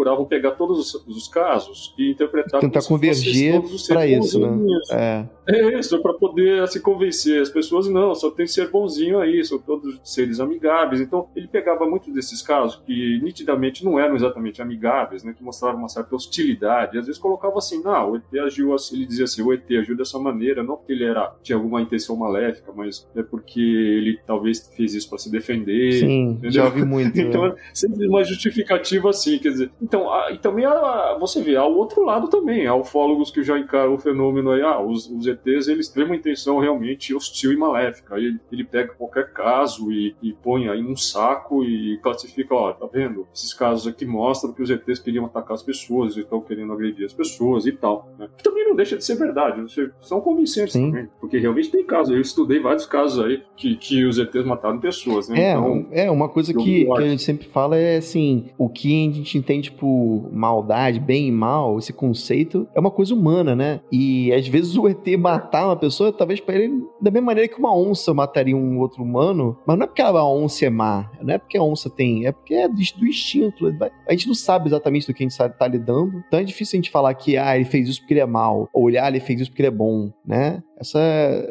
Procuravam 0.00 0.24
pegar 0.24 0.52
todos 0.52 0.94
os, 0.94 1.06
os 1.06 1.28
casos 1.28 1.94
e 1.98 2.10
interpretar 2.10 2.58
tentar 2.58 2.82
convergir 2.82 3.60
para 3.86 4.06
isso, 4.06 4.40
né? 4.40 4.80
É. 4.90 5.26
é 5.46 5.78
isso, 5.78 6.00
para 6.00 6.14
poder 6.14 6.56
se 6.68 6.78
assim, 6.78 6.80
convencer 6.80 7.42
as 7.42 7.50
pessoas 7.50 7.86
não, 7.86 8.14
só 8.14 8.30
tem 8.30 8.46
ser 8.46 8.70
bonzinho 8.70 9.18
aí, 9.18 9.44
são 9.44 9.58
todos 9.58 10.00
seres 10.02 10.40
amigáveis. 10.40 11.02
Então 11.02 11.28
ele 11.36 11.46
pegava 11.46 11.84
muito 11.84 12.10
desses 12.10 12.40
casos 12.40 12.82
que 12.86 13.20
nitidamente 13.22 13.84
não 13.84 14.00
eram 14.00 14.16
exatamente 14.16 14.62
amigáveis, 14.62 15.22
né? 15.22 15.34
Que 15.36 15.44
mostravam 15.44 15.80
uma 15.80 15.88
certa 15.90 16.16
hostilidade. 16.16 16.96
Às 16.96 17.04
vezes 17.04 17.20
colocava 17.20 17.58
assim, 17.58 17.82
não, 17.82 18.12
o 18.12 18.16
ET 18.16 18.22
agiu 18.42 18.72
assim, 18.72 18.96
ele 18.96 19.06
dizia 19.06 19.24
assim, 19.24 19.42
o 19.42 19.52
ET 19.52 19.70
agiu 19.70 19.94
dessa 19.94 20.18
maneira, 20.18 20.62
não 20.62 20.76
porque 20.76 20.92
ele 20.92 21.04
era 21.04 21.34
tinha 21.42 21.56
alguma 21.56 21.82
intenção 21.82 22.16
maléfica, 22.16 22.72
mas 22.74 23.06
é 23.14 23.22
porque 23.22 23.60
ele 23.60 24.18
talvez 24.26 24.66
fez 24.74 24.94
isso 24.94 25.10
para 25.10 25.18
se 25.18 25.30
defender. 25.30 25.92
Sim, 25.92 26.22
entendeu? 26.30 26.52
já 26.52 26.64
ouvi 26.64 26.86
muito. 26.86 27.16
então 27.20 27.44
é 27.44 27.54
sempre 27.74 28.08
uma 28.08 28.24
justificativa 28.24 29.10
assim, 29.10 29.38
quer 29.38 29.50
dizer, 29.50 29.70
então, 29.90 30.08
a, 30.08 30.30
e 30.30 30.38
também 30.38 30.64
a, 30.64 31.16
você 31.18 31.42
vê, 31.42 31.56
há 31.56 31.66
o 31.66 31.76
outro 31.76 32.04
lado 32.04 32.28
também, 32.28 32.64
há 32.64 32.76
ufólogos 32.76 33.32
que 33.32 33.42
já 33.42 33.58
encaram 33.58 33.94
o 33.94 33.98
fenômeno 33.98 34.52
aí, 34.52 34.62
ah, 34.62 34.80
os, 34.80 35.10
os 35.10 35.26
ETs, 35.26 35.66
eles 35.66 35.88
têm 35.88 36.04
uma 36.04 36.14
intenção 36.14 36.60
realmente 36.60 37.12
hostil 37.12 37.52
e 37.52 37.56
maléfica, 37.56 38.14
aí 38.14 38.26
ele, 38.26 38.40
ele 38.52 38.64
pega 38.64 38.94
qualquer 38.94 39.32
caso 39.32 39.90
e, 39.90 40.14
e 40.22 40.32
põe 40.32 40.68
aí 40.68 40.80
num 40.80 40.94
saco 40.94 41.64
e 41.64 41.98
classifica, 42.04 42.54
ó, 42.54 42.72
tá 42.72 42.86
vendo? 42.86 43.26
Esses 43.34 43.52
casos 43.52 43.88
aqui 43.88 44.06
mostram 44.06 44.52
que 44.52 44.62
os 44.62 44.70
ETs 44.70 45.00
queriam 45.00 45.26
atacar 45.26 45.54
as 45.54 45.62
pessoas 45.62 46.16
e 46.16 46.20
estão 46.20 46.40
querendo 46.40 46.72
agredir 46.72 47.04
as 47.04 47.12
pessoas 47.12 47.66
e 47.66 47.72
tal, 47.72 48.12
né? 48.16 48.28
Que 48.36 48.44
também 48.44 48.68
não 48.68 48.76
deixa 48.76 48.96
de 48.96 49.04
ser 49.04 49.16
verdade, 49.16 49.60
são 50.00 50.20
convincentes 50.20 50.72
Sim. 50.72 50.92
também, 50.92 51.08
porque 51.18 51.36
realmente 51.36 51.68
tem 51.68 51.84
casos, 51.84 52.14
eu 52.14 52.20
estudei 52.20 52.60
vários 52.60 52.86
casos 52.86 53.24
aí 53.24 53.42
que, 53.56 53.74
que 53.74 54.04
os 54.04 54.20
ETs 54.20 54.44
mataram 54.44 54.78
pessoas, 54.78 55.28
né? 55.28 55.40
É, 55.40 55.50
então, 55.50 55.86
é 55.90 56.08
uma 56.08 56.28
coisa 56.28 56.54
que, 56.54 56.84
que 56.84 56.92
a 56.92 57.08
gente 57.08 57.24
sempre 57.24 57.48
fala 57.48 57.76
é 57.76 57.96
assim, 57.96 58.50
o 58.56 58.68
que 58.68 59.08
a 59.08 59.12
gente 59.12 59.36
entende 59.36 59.79
por 59.80 60.28
maldade, 60.30 61.00
bem 61.00 61.28
e 61.28 61.32
mal, 61.32 61.78
esse 61.78 61.90
conceito 61.90 62.68
é 62.74 62.78
uma 62.78 62.90
coisa 62.90 63.14
humana, 63.14 63.56
né? 63.56 63.80
E 63.90 64.30
às 64.30 64.46
vezes 64.46 64.76
o 64.76 64.86
ET 64.86 65.06
matar 65.18 65.66
uma 65.66 65.76
pessoa, 65.76 66.12
talvez 66.12 66.38
para 66.38 66.56
ele, 66.56 66.84
da 67.00 67.10
mesma 67.10 67.26
maneira 67.26 67.48
que 67.48 67.58
uma 67.58 67.74
onça 67.74 68.12
mataria 68.12 68.54
um 68.54 68.78
outro 68.78 69.02
humano, 69.02 69.56
mas 69.66 69.78
não 69.78 69.84
é 69.84 69.86
porque 69.86 70.02
a 70.02 70.24
onça 70.24 70.66
é 70.66 70.70
má, 70.70 71.10
não 71.22 71.32
é 71.32 71.38
porque 71.38 71.56
a 71.56 71.62
onça 71.62 71.88
tem, 71.88 72.26
é 72.26 72.32
porque 72.32 72.54
é 72.54 72.68
do 72.68 73.06
instinto. 73.06 73.66
A 74.06 74.12
gente 74.12 74.28
não 74.28 74.34
sabe 74.34 74.68
exatamente 74.68 75.06
do 75.06 75.14
que 75.14 75.22
a 75.22 75.26
gente 75.26 75.40
está 75.40 75.66
lidando, 75.66 76.22
então 76.28 76.38
é 76.38 76.44
difícil 76.44 76.76
a 76.76 76.78
gente 76.82 76.90
falar 76.90 77.14
que, 77.14 77.38
ah, 77.38 77.56
ele 77.56 77.64
fez 77.64 77.88
isso 77.88 78.00
porque 78.00 78.12
ele 78.12 78.20
é 78.20 78.26
mal, 78.26 78.68
ou 78.74 78.84
olhar, 78.84 79.06
ah, 79.06 79.08
ele 79.08 79.20
fez 79.20 79.40
isso 79.40 79.50
porque 79.50 79.62
ele 79.62 79.68
é 79.68 79.72
bom, 79.72 80.12
né? 80.26 80.62
Essa, 80.80 80.98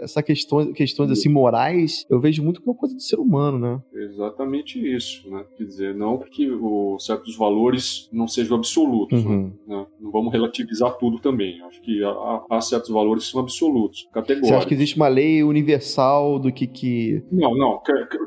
essa 0.02 0.24
questão, 0.24 0.74
questões 0.74 1.12
assim 1.12 1.30
morais, 1.30 2.06
eu 2.10 2.20
vejo 2.20 2.44
muito 2.44 2.62
como 2.62 2.76
coisa 2.76 2.96
do 2.96 3.02
ser 3.02 3.18
humano, 3.18 3.60
né? 3.60 3.82
Exatamente 3.94 4.80
isso, 4.80 5.30
né? 5.30 5.46
Quer 5.56 5.66
dizer, 5.66 5.96
não 5.96 6.18
porque 6.18 6.50
o, 6.50 6.98
certos 7.00 7.38
valores 7.38 8.10
não 8.12 8.28
sejam 8.28 8.58
absolutos, 8.58 9.24
né? 9.24 9.30
uhum. 9.30 9.54
né? 9.68 9.86
Não 10.00 10.12
vamos 10.12 10.34
relativizar 10.34 10.98
tudo 10.98 11.20
também. 11.20 11.62
Acho 11.62 11.80
que 11.82 12.04
há, 12.04 12.42
há, 12.50 12.62
certos 12.62 12.90
valores 12.90 13.26
que 13.26 13.32
são 13.32 13.42
absolutos, 13.42 14.10
categóricos. 14.12 14.50
Você 14.50 14.56
acha 14.56 14.68
que 14.68 14.74
existe 14.74 14.96
uma 14.96 15.08
lei 15.08 15.44
universal 15.44 16.40
do 16.40 16.52
que 16.52 16.66
que... 16.66 17.24
Não, 17.32 17.56
não. 17.56 17.82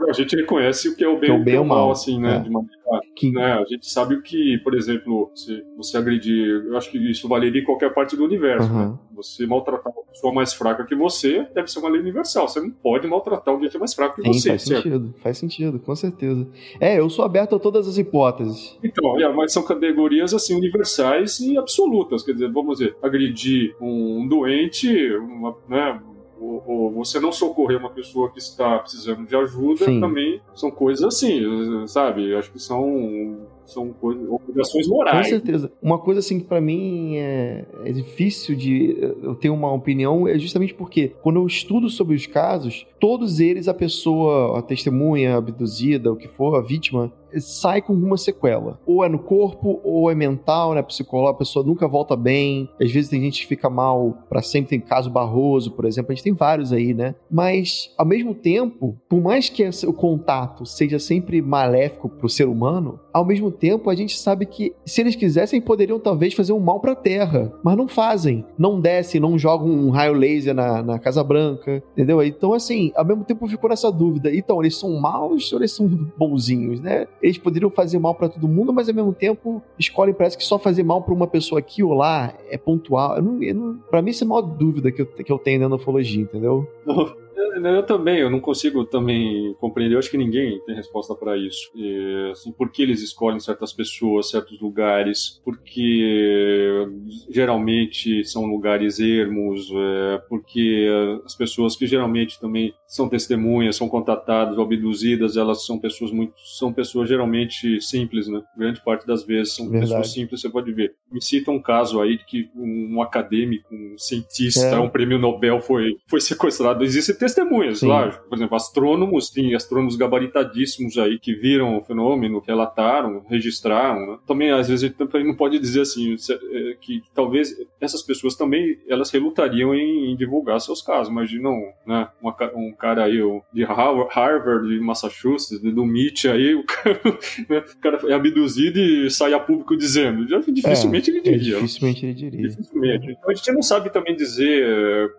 A 0.09 0.13
gente 0.13 0.37
reconhece 0.37 0.89
o 0.89 0.97
que 0.97 1.03
é 1.03 1.09
o 1.09 1.19
bem, 1.19 1.31
que 1.31 1.37
é 1.37 1.39
o 1.41 1.45
bem 1.45 1.55
e 1.55 1.59
o 1.59 1.65
mal, 1.65 1.91
assim, 1.91 2.21
né? 2.21 2.37
É. 2.37 2.41
De 2.41 2.51
maneira 2.51 2.83
que... 3.17 3.31
né? 3.31 3.55
A 3.55 3.65
gente 3.65 3.91
sabe 3.91 4.15
o 4.15 4.23
que, 4.23 4.59
por 4.59 4.75
exemplo, 4.75 5.31
se 5.35 5.65
você 5.77 5.97
agredir, 5.97 6.65
eu 6.67 6.77
acho 6.77 6.91
que 6.91 6.99
isso 7.11 7.29
valeria 7.29 7.61
em 7.61 7.65
qualquer 7.65 7.93
parte 7.93 8.17
do 8.17 8.25
universo, 8.25 8.71
uhum. 8.71 8.91
né? 8.91 8.99
Você 9.23 9.47
maltratar 9.47 9.93
uma 9.93 10.03
pessoa 10.05 10.33
mais 10.33 10.53
fraca 10.53 10.85
que 10.85 10.95
você 10.95 11.47
deve 11.55 11.71
ser 11.71 11.79
uma 11.79 11.89
lei 11.89 12.01
universal. 12.01 12.49
Você 12.49 12.61
não 12.61 12.71
pode 12.71 13.07
maltratar 13.07 13.53
alguém 13.53 13.69
que 13.69 13.77
é 13.77 13.81
mais 13.81 13.95
fraco 13.95 14.17
que 14.17 14.23
Sim, 14.23 14.33
você. 14.33 14.49
Faz 14.51 14.63
certo? 14.63 14.83
sentido, 14.83 15.15
faz 15.23 15.39
sentido, 15.39 15.79
com 15.79 15.95
certeza. 15.95 16.47
É, 16.81 16.99
eu 16.99 17.09
sou 17.09 17.25
aberto 17.25 17.57
a 17.57 17.59
todas 17.59 17.87
as 17.89 17.99
hipóteses. 17.99 18.79
Então, 18.83 19.21
é, 19.21 19.33
mas 19.33 19.53
são 19.53 19.63
categorias 19.63 20.35
assim 20.35 20.55
universais 20.55 21.41
e 21.41 21.57
absolutas. 21.57 22.23
Quer 22.23 22.33
dizer, 22.33 22.51
vamos 22.51 22.79
dizer, 22.79 22.97
agredir 23.03 23.75
um 23.81 24.27
doente, 24.27 24.89
uma, 25.17 25.57
né? 25.69 26.01
ou, 26.43 26.63
ou, 26.67 26.91
você 26.91 27.21
não 27.21 27.31
socorrer 27.31 27.79
uma 27.79 27.91
pessoa 27.91 28.31
que 28.31 28.39
está 28.39 28.79
precisando 28.81 29.25
de 29.25 29.37
ajuda, 29.37 29.85
Sim. 29.85 30.01
também 30.01 30.41
são 30.55 30.71
coisas 30.71 31.05
assim, 31.05 31.87
sabe? 31.87 32.35
Acho 32.35 32.51
que 32.51 32.59
são 32.59 33.47
são 33.73 33.95
obrigações 34.03 34.87
morais. 34.89 35.27
Com 35.27 35.31
certeza. 35.31 35.73
Uma 35.81 35.99
coisa 35.99 36.21
assim 36.21 36.39
que 36.39 36.47
para 36.47 36.61
mim 36.61 37.17
é, 37.17 37.65
é, 37.85 37.93
difícil 37.93 38.55
de 38.55 38.97
eu 39.23 39.35
ter 39.35 39.51
uma 39.51 39.73
opinião 39.73 40.27
é 40.29 40.39
justamente 40.39 40.75
porque 40.75 41.13
quando 41.23 41.37
eu 41.37 41.47
estudo 41.47 41.89
sobre 41.89 42.15
os 42.15 42.27
casos, 42.27 42.87
todos 43.01 43.41
eles 43.41 43.69
a 43.69 43.75
pessoa, 43.75 44.59
a 44.59 44.63
testemunha, 44.63 45.35
a 45.35 45.39
abduzida, 45.39 46.13
o 46.13 46.17
que 46.17 46.29
for, 46.29 46.57
a 46.57 46.61
vítima, 46.61 47.13
sai 47.39 47.83
com 47.83 47.93
alguma 47.93 48.17
sequela. 48.17 48.79
Ou 48.87 49.05
é 49.05 49.09
no 49.09 49.19
corpo, 49.19 49.81
ou 49.85 50.11
é 50.11 50.15
mental, 50.15 50.75
né? 50.75 50.83
Psicológico, 50.83 51.37
a 51.37 51.39
pessoa 51.39 51.65
nunca 51.65 51.89
volta 51.89 52.17
bem. 52.17 52.69
Às 52.81 52.91
vezes 52.91 53.11
tem 53.11 53.21
gente 53.21 53.43
que 53.43 53.47
fica 53.49 53.69
mal 53.69 54.19
para 54.29 54.43
sempre. 54.43 54.71
Tem 54.71 54.81
caso 54.81 55.11
Barroso, 55.11 55.73
por 55.73 55.85
exemplo. 55.85 56.13
A 56.13 56.15
gente 56.15 56.25
tem 56.25 56.33
vários 56.33 56.73
aí, 56.73 56.95
né? 56.95 57.15
Mas, 57.31 57.93
ao 57.97 58.07
mesmo 58.07 58.35
tempo, 58.35 58.97
por 59.09 59.21
mais 59.21 59.49
que 59.49 59.69
o 59.87 59.93
contato 59.93 60.65
seja 60.65 60.99
sempre 60.99 61.41
maléfico 61.43 62.09
pro 62.09 62.29
ser 62.29 62.49
humano, 62.49 62.99
ao 63.13 63.25
mesmo 63.25 63.51
tempo 63.51 63.91
a 63.91 63.95
gente 63.95 64.17
sabe 64.17 64.47
que 64.47 64.73
se 64.85 65.01
eles 65.01 65.15
quisessem, 65.15 65.61
poderiam 65.61 65.99
talvez 65.99 66.35
fazer 66.35 66.53
um 66.53 66.61
mal 66.61 66.81
pra 66.81 66.95
Terra. 66.95 67.53
Mas 67.63 67.77
não 67.77 67.89
fazem. 67.89 68.45
Não 68.59 68.81
descem, 68.81 69.21
não 69.21 69.39
jogam 69.39 69.69
um 69.69 69.91
raio 69.91 70.15
laser 70.15 70.55
na, 70.55 70.83
na 70.83 70.99
Casa 70.99 71.23
Branca, 71.23 71.83
entendeu? 71.93 72.23
Então, 72.23 72.53
assim, 72.53 72.93
ao 72.95 73.05
mesmo 73.05 73.25
tempo 73.25 73.47
ficou 73.47 73.71
nessa 73.71 73.91
dúvida. 73.91 74.35
Então, 74.35 74.61
eles 74.61 74.77
são 74.77 74.99
maus 75.01 75.53
ou 75.53 75.59
eles 75.59 75.73
são 75.73 75.89
bonzinhos, 76.17 76.81
né? 76.81 77.07
Eles 77.23 77.39
poderiam 77.39 77.71
fazer 77.71 77.99
mal 77.99 78.15
para 78.15 78.29
todo 78.29 78.49
mundo, 78.49 78.73
mas 78.73 78.89
ao 78.89 78.95
mesmo 78.95 79.13
tempo 79.13 79.63
escolhem, 79.79 80.13
parece 80.13 80.37
que 80.37 80.45
só 80.45 80.59
fazer 80.59 80.83
mal 80.83 81.03
para 81.03 81.15
uma 81.15 81.27
pessoa 81.27 81.61
aqui 81.61 81.83
ou 81.83 81.95
lá 81.95 82.35
é 82.51 82.59
pontual. 82.59 83.17
Eu 83.17 83.23
não, 83.23 83.43
eu 83.43 83.55
não, 83.55 83.75
pra 83.91 84.03
mim, 84.03 84.11
isso 84.11 84.25
é 84.25 84.27
a 84.27 84.29
maior 84.29 84.43
dúvida 84.43 84.91
que 84.91 85.03
eu, 85.03 85.07
que 85.07 85.31
eu 85.33 85.39
tenho 85.39 85.69
na 85.69 85.77
ufologia, 85.77 86.23
entendeu? 86.23 86.67
Eu 87.37 87.83
também, 87.85 88.19
eu 88.19 88.31
não 88.31 88.41
consigo 88.41 88.85
também 88.85 89.55
compreender. 89.55 89.95
Eu 89.95 89.99
acho 89.99 90.11
que 90.11 90.19
ninguém 90.19 90.61
tem 90.65 90.75
resposta 90.75 91.15
para 91.15 91.37
isso. 91.37 91.71
E, 91.75 92.31
assim, 92.31 92.53
por 92.53 92.71
que 92.71 92.83
eles 92.83 93.03
escolhem 93.03 93.41
certas 93.41 93.73
pessoas, 93.73 94.31
certos 94.31 94.61
lugares? 94.61 95.41
Porque 95.45 96.87
geralmente 97.31 98.25
são 98.25 98.45
lugares 98.47 98.99
ermos, 98.99 99.71
é, 99.71 100.19
porque 100.29 100.89
as 101.25 101.35
pessoas 101.35 101.77
que 101.77 101.87
geralmente 101.87 102.41
também 102.41 102.75
são 102.87 103.09
testemunhas, 103.09 103.77
são 103.77 103.89
contatadas, 103.89 104.59
abduzidas, 104.59 105.37
elas 105.37 105.65
são 105.65 105.79
pessoas 105.79 106.11
muito, 106.11 106.35
são 106.59 106.73
pessoas 106.73 107.09
geralmente 107.09 107.81
simples, 107.81 108.29
né? 108.29 108.43
Grande 108.57 108.83
parte 108.85 109.07
das 109.07 109.25
vezes 109.25 109.55
são 109.55 109.69
Verdade. 109.69 109.91
pessoas 109.91 110.13
simples, 110.13 110.41
você 110.41 110.49
pode 110.49 110.73
ver. 110.73 110.95
Me 111.11 111.23
cita 111.23 111.51
um 111.51 111.61
caso 111.61 112.01
aí 112.01 112.19
de 112.19 112.25
que 112.25 112.51
um 112.55 113.01
acadêmico, 113.01 113.75
um 113.75 113.97
cientista, 113.97 114.67
é. 114.67 114.79
um 114.79 114.89
prêmio 114.89 115.19
Nobel 115.19 115.61
foi, 115.61 115.97
foi 116.07 116.21
sequestrado. 116.21 116.85
Existe 116.85 117.15
testemunhas, 117.33 117.81
Sim. 117.81 117.89
lógico. 117.89 118.29
Por 118.29 118.37
exemplo, 118.37 118.57
astrônomos, 118.57 119.31
tem 119.31 119.55
astrônomos 119.55 119.97
gabaritadíssimos 119.97 120.99
aí 120.99 121.19
que 121.19 121.35
viram 121.35 121.79
o 121.79 121.85
fenômeno, 121.85 122.43
relataram, 122.47 123.25
registraram. 123.29 124.13
Né? 124.13 124.19
Também, 124.27 124.51
às 124.51 124.69
vezes, 124.69 124.85
a 124.85 124.87
gente 124.89 124.97
também 124.97 125.27
não 125.27 125.35
pode 125.35 125.59
dizer 125.59 125.83
assim, 125.83 126.15
é, 126.15 126.77
que 126.81 127.03
talvez 127.15 127.55
essas 127.81 128.03
pessoas 128.03 128.37
também, 128.37 128.79
elas 128.89 129.11
relutariam 129.11 129.75
em, 129.75 130.13
em 130.13 130.17
divulgar 130.17 130.61
seus 130.61 130.83
casos. 130.83 131.11
Imaginam, 131.11 131.55
né, 131.87 132.09
uma, 132.21 132.37
um 132.55 132.73
cara 132.73 133.05
aí 133.05 133.19
de 133.53 133.65
Harvard, 133.65 134.69
de 134.69 134.81
Massachusetts, 134.81 135.61
do 135.61 135.83
MIT 135.85 136.29
aí, 136.29 136.55
o 136.55 136.65
cara, 136.65 137.01
né, 137.49 137.59
o 137.59 137.79
cara 137.79 138.01
é 138.09 138.15
abduzido 138.15 138.79
e 138.79 139.11
sai 139.11 139.33
a 139.33 139.41
público 139.41 139.77
dizendo. 139.77 140.27
Dificilmente 140.53 141.11
é, 141.11 141.15
ele 141.15 141.23
diria. 141.23 141.57
É, 141.57 141.61
dificilmente 141.61 142.07
ele 142.07 142.15
diria. 142.15 142.49
Dificilmente. 142.49 143.11
Então 143.11 143.31
a 143.31 143.35
gente 143.35 143.53
não 143.53 143.63
sabe 143.63 143.91
também 143.91 144.15
dizer 144.15 145.11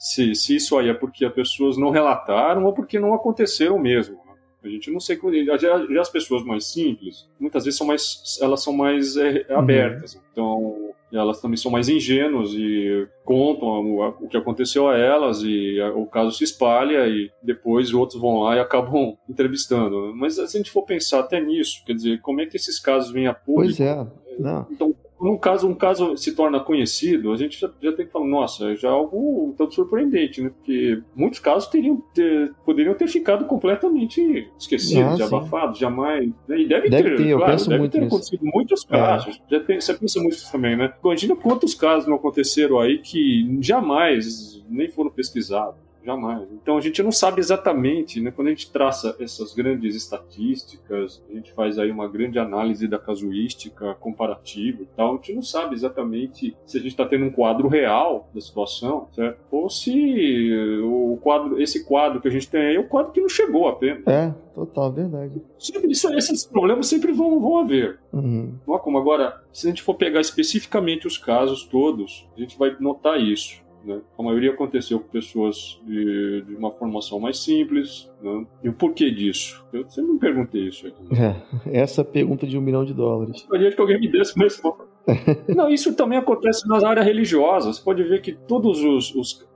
se, 0.00 0.34
se 0.34 0.56
isso 0.56 0.78
aí 0.78 0.88
é 0.88 0.94
porque 0.94 1.26
as 1.26 1.32
pessoas 1.32 1.76
não 1.76 1.90
relataram 1.90 2.64
ou 2.64 2.72
porque 2.72 2.98
não 2.98 3.12
aconteceram 3.12 3.78
mesmo. 3.78 4.16
Né? 4.24 4.32
A 4.64 4.68
gente 4.68 4.90
não 4.90 4.98
sei 4.98 5.18
já, 5.44 5.58
já, 5.58 6.00
as 6.00 6.08
pessoas 6.08 6.42
mais 6.42 6.64
simples, 6.72 7.28
muitas 7.38 7.64
vezes 7.64 7.76
são 7.76 7.86
mais, 7.86 8.38
elas 8.40 8.62
são 8.62 8.72
mais 8.72 9.18
é, 9.18 9.44
uhum. 9.50 9.58
abertas. 9.58 10.14
Uhum. 10.14 10.20
Então, 10.32 10.90
elas 11.12 11.42
também 11.42 11.58
são 11.58 11.70
mais 11.70 11.90
ingênuas 11.90 12.50
e 12.54 13.06
contam 13.26 13.68
o, 13.68 14.08
o 14.22 14.28
que 14.28 14.38
aconteceu 14.38 14.88
a 14.88 14.96
elas 14.96 15.42
e 15.42 15.78
a, 15.78 15.90
o 15.90 16.06
caso 16.06 16.30
se 16.30 16.44
espalha 16.44 17.06
e 17.06 17.30
depois 17.42 17.92
outros 17.92 18.18
vão 18.18 18.40
lá 18.40 18.56
e 18.56 18.60
acabam 18.60 19.18
entrevistando. 19.28 20.14
Mas 20.16 20.36
se 20.36 20.40
a 20.40 20.46
gente 20.46 20.70
for 20.70 20.82
pensar 20.82 21.20
até 21.20 21.38
nisso, 21.42 21.84
quer 21.84 21.92
dizer, 21.92 22.22
como 22.22 22.40
é 22.40 22.46
que 22.46 22.56
esses 22.56 22.80
casos 22.80 23.12
vêm 23.12 23.26
a 23.26 23.34
público? 23.34 23.76
Pois 23.76 23.80
é. 23.80 24.06
Não. 24.38 24.66
Então, 24.70 24.94
um 25.20 25.36
caso, 25.36 25.68
um 25.68 25.74
caso 25.74 26.16
se 26.16 26.34
torna 26.34 26.58
conhecido, 26.60 27.32
a 27.32 27.36
gente 27.36 27.60
já, 27.60 27.70
já 27.80 27.92
tem 27.92 28.06
que 28.06 28.12
falar, 28.12 28.26
nossa, 28.26 28.74
já 28.74 28.88
é 28.88 28.90
algo 28.90 29.54
tanto 29.56 29.74
surpreendente, 29.74 30.40
né? 30.40 30.50
Porque 30.50 31.02
muitos 31.14 31.38
casos 31.38 31.68
teriam 31.68 32.02
ter, 32.14 32.52
poderiam 32.64 32.94
ter 32.94 33.06
ficado 33.06 33.44
completamente 33.44 34.48
esquecidos, 34.58 35.20
ah, 35.20 35.26
abafados, 35.26 35.78
jamais. 35.78 36.30
Né? 36.48 36.60
E 36.60 36.68
deve, 36.68 36.88
deve 36.88 37.10
ter, 37.10 37.16
ter 37.16 37.36
claro, 37.36 37.52
penso 37.52 37.68
deve 37.68 37.80
muito 37.80 37.92
ter 37.92 38.04
acontecido 38.04 38.40
muitos 38.42 38.84
é. 38.84 38.88
casos. 38.88 39.40
É. 39.50 39.54
Já 39.54 39.64
tem, 39.64 39.80
você 39.80 39.94
pensa 39.94 40.20
muito 40.20 40.38
também, 40.50 40.76
né? 40.76 40.92
Imagina 41.04 41.36
quantos 41.36 41.74
casos 41.74 42.08
não 42.08 42.16
aconteceram 42.16 42.78
aí 42.78 42.98
que 42.98 43.58
jamais 43.60 44.64
nem 44.68 44.88
foram 44.88 45.10
pesquisados 45.10 45.89
jamais. 46.04 46.48
Então 46.52 46.76
a 46.76 46.80
gente 46.80 47.02
não 47.02 47.12
sabe 47.12 47.40
exatamente, 47.40 48.20
né? 48.20 48.30
Quando 48.30 48.48
a 48.48 48.50
gente 48.50 48.70
traça 48.70 49.16
essas 49.20 49.54
grandes 49.54 49.94
estatísticas, 49.94 51.22
a 51.30 51.34
gente 51.34 51.52
faz 51.52 51.78
aí 51.78 51.90
uma 51.90 52.08
grande 52.08 52.38
análise 52.38 52.86
da 52.88 52.98
casuística 52.98 53.94
comparativa 53.94 54.82
e 54.82 54.86
tal, 54.96 55.14
a 55.14 55.16
gente 55.16 55.34
não 55.34 55.42
sabe 55.42 55.74
exatamente 55.74 56.56
se 56.64 56.78
a 56.78 56.80
gente 56.80 56.92
está 56.92 57.04
tendo 57.04 57.26
um 57.26 57.30
quadro 57.30 57.68
real 57.68 58.28
da 58.34 58.40
situação, 58.40 59.08
certo? 59.12 59.38
Ou 59.50 59.68
se 59.68 60.52
o 60.82 61.18
quadro, 61.22 61.60
esse 61.60 61.84
quadro 61.84 62.20
que 62.20 62.28
a 62.28 62.30
gente 62.30 62.48
tem 62.48 62.60
aí 62.60 62.76
é 62.76 62.80
o 62.80 62.88
quadro 62.88 63.12
que 63.12 63.20
não 63.20 63.28
chegou 63.28 63.68
apenas. 63.68 64.06
É, 64.06 64.34
total, 64.54 64.92
verdade. 64.92 65.40
Sempre, 65.58 65.90
isso, 65.90 66.12
esses 66.14 66.44
problemas 66.44 66.86
sempre 66.86 67.12
vão, 67.12 67.40
vão 67.40 67.58
haver. 67.58 67.98
Uhum. 68.12 68.54
Não 68.66 68.74
é 68.74 68.78
como 68.78 68.98
agora, 68.98 69.42
se 69.52 69.66
a 69.66 69.70
gente 69.70 69.82
for 69.82 69.94
pegar 69.94 70.20
especificamente 70.20 71.06
os 71.06 71.18
casos 71.18 71.64
todos, 71.64 72.28
a 72.36 72.40
gente 72.40 72.58
vai 72.58 72.74
notar 72.80 73.20
isso. 73.20 73.60
Né? 73.84 74.00
A 74.18 74.22
maioria 74.22 74.52
aconteceu 74.52 75.00
com 75.00 75.08
pessoas 75.08 75.80
de, 75.86 76.42
de 76.42 76.54
uma 76.54 76.70
formação 76.70 77.18
mais 77.18 77.38
simples. 77.38 78.10
Né? 78.22 78.46
E 78.64 78.68
o 78.68 78.72
porquê 78.72 79.10
disso? 79.10 79.64
Eu 79.72 79.88
sempre 79.88 80.12
me 80.12 80.18
perguntei 80.18 80.68
isso. 80.68 80.86
Aqui. 80.86 81.02
É, 81.14 81.80
essa 81.80 82.04
pergunta 82.04 82.46
de 82.46 82.56
um 82.58 82.60
milhão 82.60 82.84
de 82.84 82.94
dólares. 82.94 83.42
Gostaria 83.42 83.72
que 83.72 83.80
alguém 83.80 84.00
me 84.00 84.08
desse 84.08 84.36
uma 84.36 84.44
resposta. 84.44 84.84
Não, 85.48 85.68
isso 85.68 85.94
também 85.94 86.18
acontece 86.18 86.68
na 86.68 86.86
área 86.86 87.02
religiosa. 87.02 87.72
Você 87.72 87.82
pode 87.82 88.02
ver 88.02 88.20
que 88.20 88.32
todas 88.32 88.78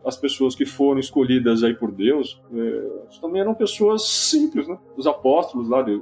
as 0.04 0.16
pessoas 0.16 0.54
que 0.54 0.64
foram 0.64 0.98
escolhidas 0.98 1.62
aí 1.62 1.74
por 1.74 1.92
Deus 1.92 2.40
é, 2.52 3.20
também 3.20 3.40
eram 3.40 3.54
pessoas 3.54 4.02
simples, 4.02 4.66
né? 4.66 4.78
Os 4.96 5.06
apóstolos 5.06 5.68
lá 5.68 5.82
de 5.82 6.00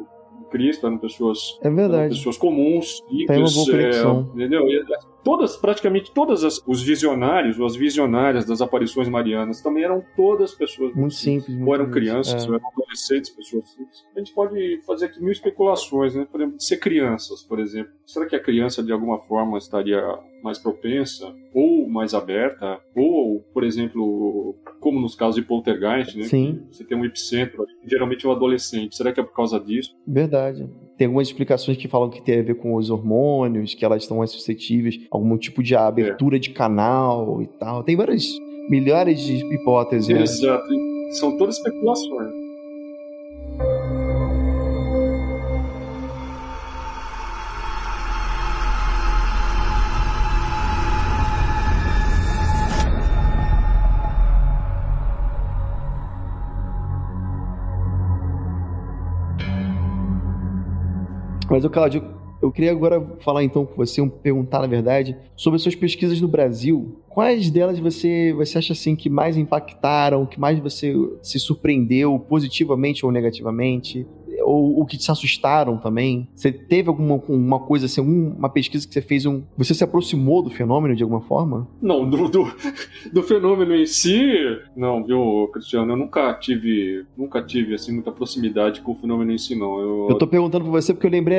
Cristo 0.50 0.86
eram 0.86 0.98
pessoas, 0.98 1.58
é. 1.62 1.68
Eram 1.68 2.08
pessoas 2.08 2.36
comuns, 2.36 2.98
simples, 3.08 3.26
Tem 3.26 3.38
uma 3.38 3.50
boa 3.50 3.82
é, 3.82 4.34
entendeu? 4.34 4.68
E, 4.68 4.84
todas, 5.22 5.56
praticamente 5.56 6.12
todas 6.12 6.44
as, 6.44 6.60
os 6.66 6.82
visionários 6.82 7.58
ou 7.58 7.66
as 7.66 7.76
visionárias 7.76 8.44
das 8.44 8.60
aparições 8.60 9.08
marianas 9.08 9.60
também 9.60 9.84
eram 9.84 10.02
todas 10.16 10.54
pessoas 10.54 10.94
muito 10.94 11.14
simples, 11.14 11.46
simples 11.46 11.66
ou 11.66 11.74
eram 11.74 11.90
crianças, 11.90 12.44
é. 12.44 12.48
ou 12.48 12.54
eram 12.54 12.68
adolescentes, 12.68 13.30
pessoas 13.30 13.68
simples. 13.70 14.04
A 14.14 14.18
gente 14.18 14.32
pode 14.32 14.80
fazer 14.86 15.06
aqui 15.06 15.20
mil 15.20 15.32
especulações, 15.32 16.14
né? 16.14 16.26
Por 16.30 16.40
exemplo, 16.40 16.58
de 16.58 16.64
ser 16.64 16.78
crianças, 16.78 17.42
por 17.42 17.58
exemplo. 17.58 17.92
Será 18.06 18.26
que 18.26 18.36
a 18.36 18.40
criança 18.40 18.82
de 18.82 18.92
alguma 18.92 19.18
forma 19.20 19.58
estaria 19.58 20.02
mais 20.42 20.58
propensa 20.58 21.32
ou 21.54 21.88
mais 21.88 22.14
aberta, 22.14 22.80
ou, 22.96 23.40
por 23.54 23.62
exemplo, 23.62 24.56
como 24.80 25.00
nos 25.00 25.14
casos 25.14 25.36
de 25.36 25.42
poltergeist, 25.42 26.16
né? 26.18 26.24
Sim. 26.24 26.62
Você 26.70 26.84
tem 26.84 26.96
um 26.96 27.04
epicentro, 27.04 27.64
geralmente 27.86 28.26
é 28.26 28.28
um 28.28 28.32
adolescente. 28.32 28.96
Será 28.96 29.12
que 29.12 29.20
é 29.20 29.22
por 29.22 29.34
causa 29.34 29.60
disso? 29.60 29.94
Verdade. 30.06 30.68
Tem 31.02 31.06
algumas 31.06 31.26
explicações 31.26 31.76
que 31.76 31.88
falam 31.88 32.08
que 32.08 32.22
tem 32.22 32.38
a 32.38 32.42
ver 32.44 32.54
com 32.54 32.76
os 32.76 32.88
hormônios, 32.88 33.74
que 33.74 33.84
elas 33.84 34.04
estão 34.04 34.18
mais 34.18 34.30
suscetíveis 34.30 35.00
a 35.10 35.16
algum 35.16 35.36
tipo 35.36 35.60
de 35.60 35.74
abertura 35.74 36.36
é. 36.36 36.38
de 36.38 36.50
canal 36.50 37.42
e 37.42 37.48
tal. 37.58 37.82
Tem 37.82 37.96
várias 37.96 38.24
milhares 38.70 39.18
de 39.18 39.34
hipóteses. 39.52 40.06
Né? 40.06 40.22
Exato. 40.22 40.68
São 41.18 41.36
todas 41.36 41.56
especulações. 41.56 42.30
Mas, 61.52 61.66
o 61.66 61.68
Claudio, 61.68 62.02
eu 62.40 62.50
queria 62.50 62.70
agora 62.70 62.98
falar 63.20 63.44
então 63.44 63.66
com 63.66 63.74
você, 63.76 64.00
perguntar 64.08 64.60
na 64.60 64.66
verdade, 64.66 65.14
sobre 65.36 65.56
as 65.56 65.62
suas 65.62 65.74
pesquisas 65.74 66.18
no 66.18 66.26
Brasil. 66.26 66.98
Quais 67.10 67.50
delas 67.50 67.78
você, 67.78 68.32
você 68.32 68.56
acha 68.56 68.72
assim 68.72 68.96
que 68.96 69.10
mais 69.10 69.36
impactaram, 69.36 70.24
que 70.24 70.40
mais 70.40 70.58
você 70.58 70.94
se 71.20 71.38
surpreendeu 71.38 72.18
positivamente 72.18 73.04
ou 73.04 73.12
negativamente? 73.12 74.06
Ou 74.44 74.80
o 74.80 74.86
que 74.86 74.96
te 74.96 75.10
assustaram 75.10 75.76
também? 75.76 76.28
Você 76.34 76.52
teve 76.52 76.88
alguma 76.88 77.20
uma 77.28 77.60
coisa 77.60 77.86
assim, 77.86 78.00
uma 78.00 78.48
pesquisa 78.48 78.86
que 78.86 78.92
você 78.92 79.02
fez, 79.02 79.26
um, 79.26 79.42
você 79.56 79.74
se 79.74 79.84
aproximou 79.84 80.42
do 80.42 80.50
fenômeno 80.50 80.94
de 80.94 81.02
alguma 81.02 81.20
forma? 81.22 81.68
Não, 81.80 82.08
do, 82.08 82.28
do, 82.28 82.52
do 83.12 83.22
fenômeno 83.22 83.74
em 83.74 83.86
si, 83.86 84.20
não, 84.76 85.04
viu, 85.04 85.48
Cristiano? 85.52 85.92
Eu 85.92 85.96
nunca 85.96 86.32
tive, 86.34 87.04
nunca 87.16 87.42
tive 87.42 87.74
assim 87.74 87.92
muita 87.92 88.12
proximidade 88.12 88.80
com 88.80 88.92
o 88.92 88.94
fenômeno 88.94 89.32
em 89.32 89.38
si, 89.38 89.54
não. 89.54 89.78
Eu, 89.80 90.06
eu 90.10 90.18
tô 90.18 90.26
perguntando 90.26 90.64
pra 90.64 90.72
você 90.72 90.92
porque 90.92 91.06
eu 91.06 91.10
lembrei, 91.10 91.38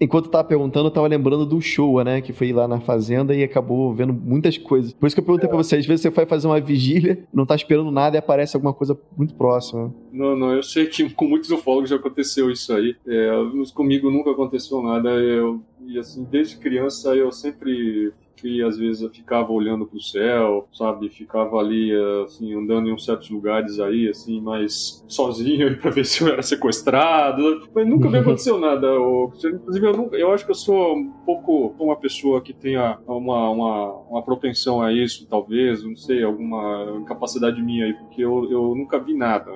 enquanto 0.00 0.26
eu 0.26 0.30
tava 0.30 0.44
perguntando, 0.44 0.86
eu 0.88 0.92
tava 0.92 1.06
lembrando 1.06 1.46
do 1.46 1.60
show, 1.60 2.02
né, 2.02 2.20
que 2.20 2.32
foi 2.32 2.52
lá 2.52 2.68
na 2.68 2.80
fazenda 2.80 3.34
e 3.34 3.42
acabou 3.42 3.92
vendo 3.94 4.12
muitas 4.12 4.58
coisas. 4.58 4.92
Por 4.92 5.06
isso 5.06 5.16
que 5.16 5.20
eu 5.20 5.24
perguntei 5.24 5.46
é. 5.46 5.48
pra 5.48 5.56
você, 5.56 5.76
às 5.76 5.86
vezes 5.86 6.02
você 6.02 6.10
vai 6.10 6.26
fazer 6.26 6.46
uma 6.46 6.60
vigília, 6.60 7.24
não 7.32 7.46
tá 7.46 7.54
esperando 7.54 7.90
nada 7.90 8.16
e 8.16 8.18
aparece 8.18 8.56
alguma 8.56 8.72
coisa 8.72 8.98
muito 9.16 9.34
próxima. 9.34 9.92
Não, 10.16 10.34
não, 10.34 10.54
eu 10.54 10.62
sei 10.62 10.86
que 10.86 11.08
com 11.14 11.26
muitos 11.26 11.50
ufólogos 11.50 11.90
já 11.90 11.96
aconteceu 11.96 12.50
isso 12.50 12.72
aí. 12.72 12.96
É, 13.06 13.30
comigo 13.74 14.10
nunca 14.10 14.30
aconteceu 14.30 14.82
nada. 14.82 15.10
Eu, 15.10 15.62
e 15.86 15.98
assim, 15.98 16.24
desde 16.24 16.56
criança 16.56 17.14
eu 17.14 17.30
sempre 17.30 18.12
que 18.36 18.62
às 18.62 18.76
vezes 18.76 19.02
eu 19.02 19.08
ficava 19.08 19.50
olhando 19.50 19.86
para 19.86 19.96
o 19.96 20.02
céu, 20.02 20.68
sabe? 20.72 21.08
Ficava 21.08 21.56
ali, 21.56 21.90
assim, 22.24 22.54
andando 22.54 22.88
em 22.88 22.92
uns 22.92 23.04
certos 23.04 23.30
lugares 23.30 23.80
aí, 23.80 24.08
assim, 24.08 24.40
mais 24.40 25.02
sozinho 25.08 25.76
para 25.80 25.90
ver 25.90 26.04
se 26.04 26.22
eu 26.22 26.28
era 26.28 26.42
sequestrado. 26.42 27.66
Mas 27.74 27.88
nunca 27.88 28.10
me 28.10 28.18
aconteceu 28.20 28.58
nada. 28.58 28.88
Inclusive, 29.42 29.86
eu, 29.86 29.96
nunca, 29.96 30.16
eu 30.16 30.30
acho 30.32 30.44
que 30.44 30.50
eu 30.50 30.54
sou 30.54 30.96
um 30.96 31.10
pouco 31.24 31.74
uma 31.78 31.96
pessoa 31.96 32.42
que 32.42 32.52
tenha 32.52 32.98
uma, 33.06 33.50
uma, 33.50 33.92
uma 34.10 34.22
propensão 34.22 34.82
a 34.82 34.92
isso, 34.92 35.26
talvez, 35.26 35.82
não 35.82 35.96
sei, 35.96 36.22
alguma 36.22 36.98
incapacidade 37.00 37.62
minha 37.62 37.86
aí, 37.86 37.94
porque 37.94 38.22
eu, 38.22 38.50
eu 38.50 38.74
nunca 38.74 38.98
vi 38.98 39.14
nada 39.14 39.52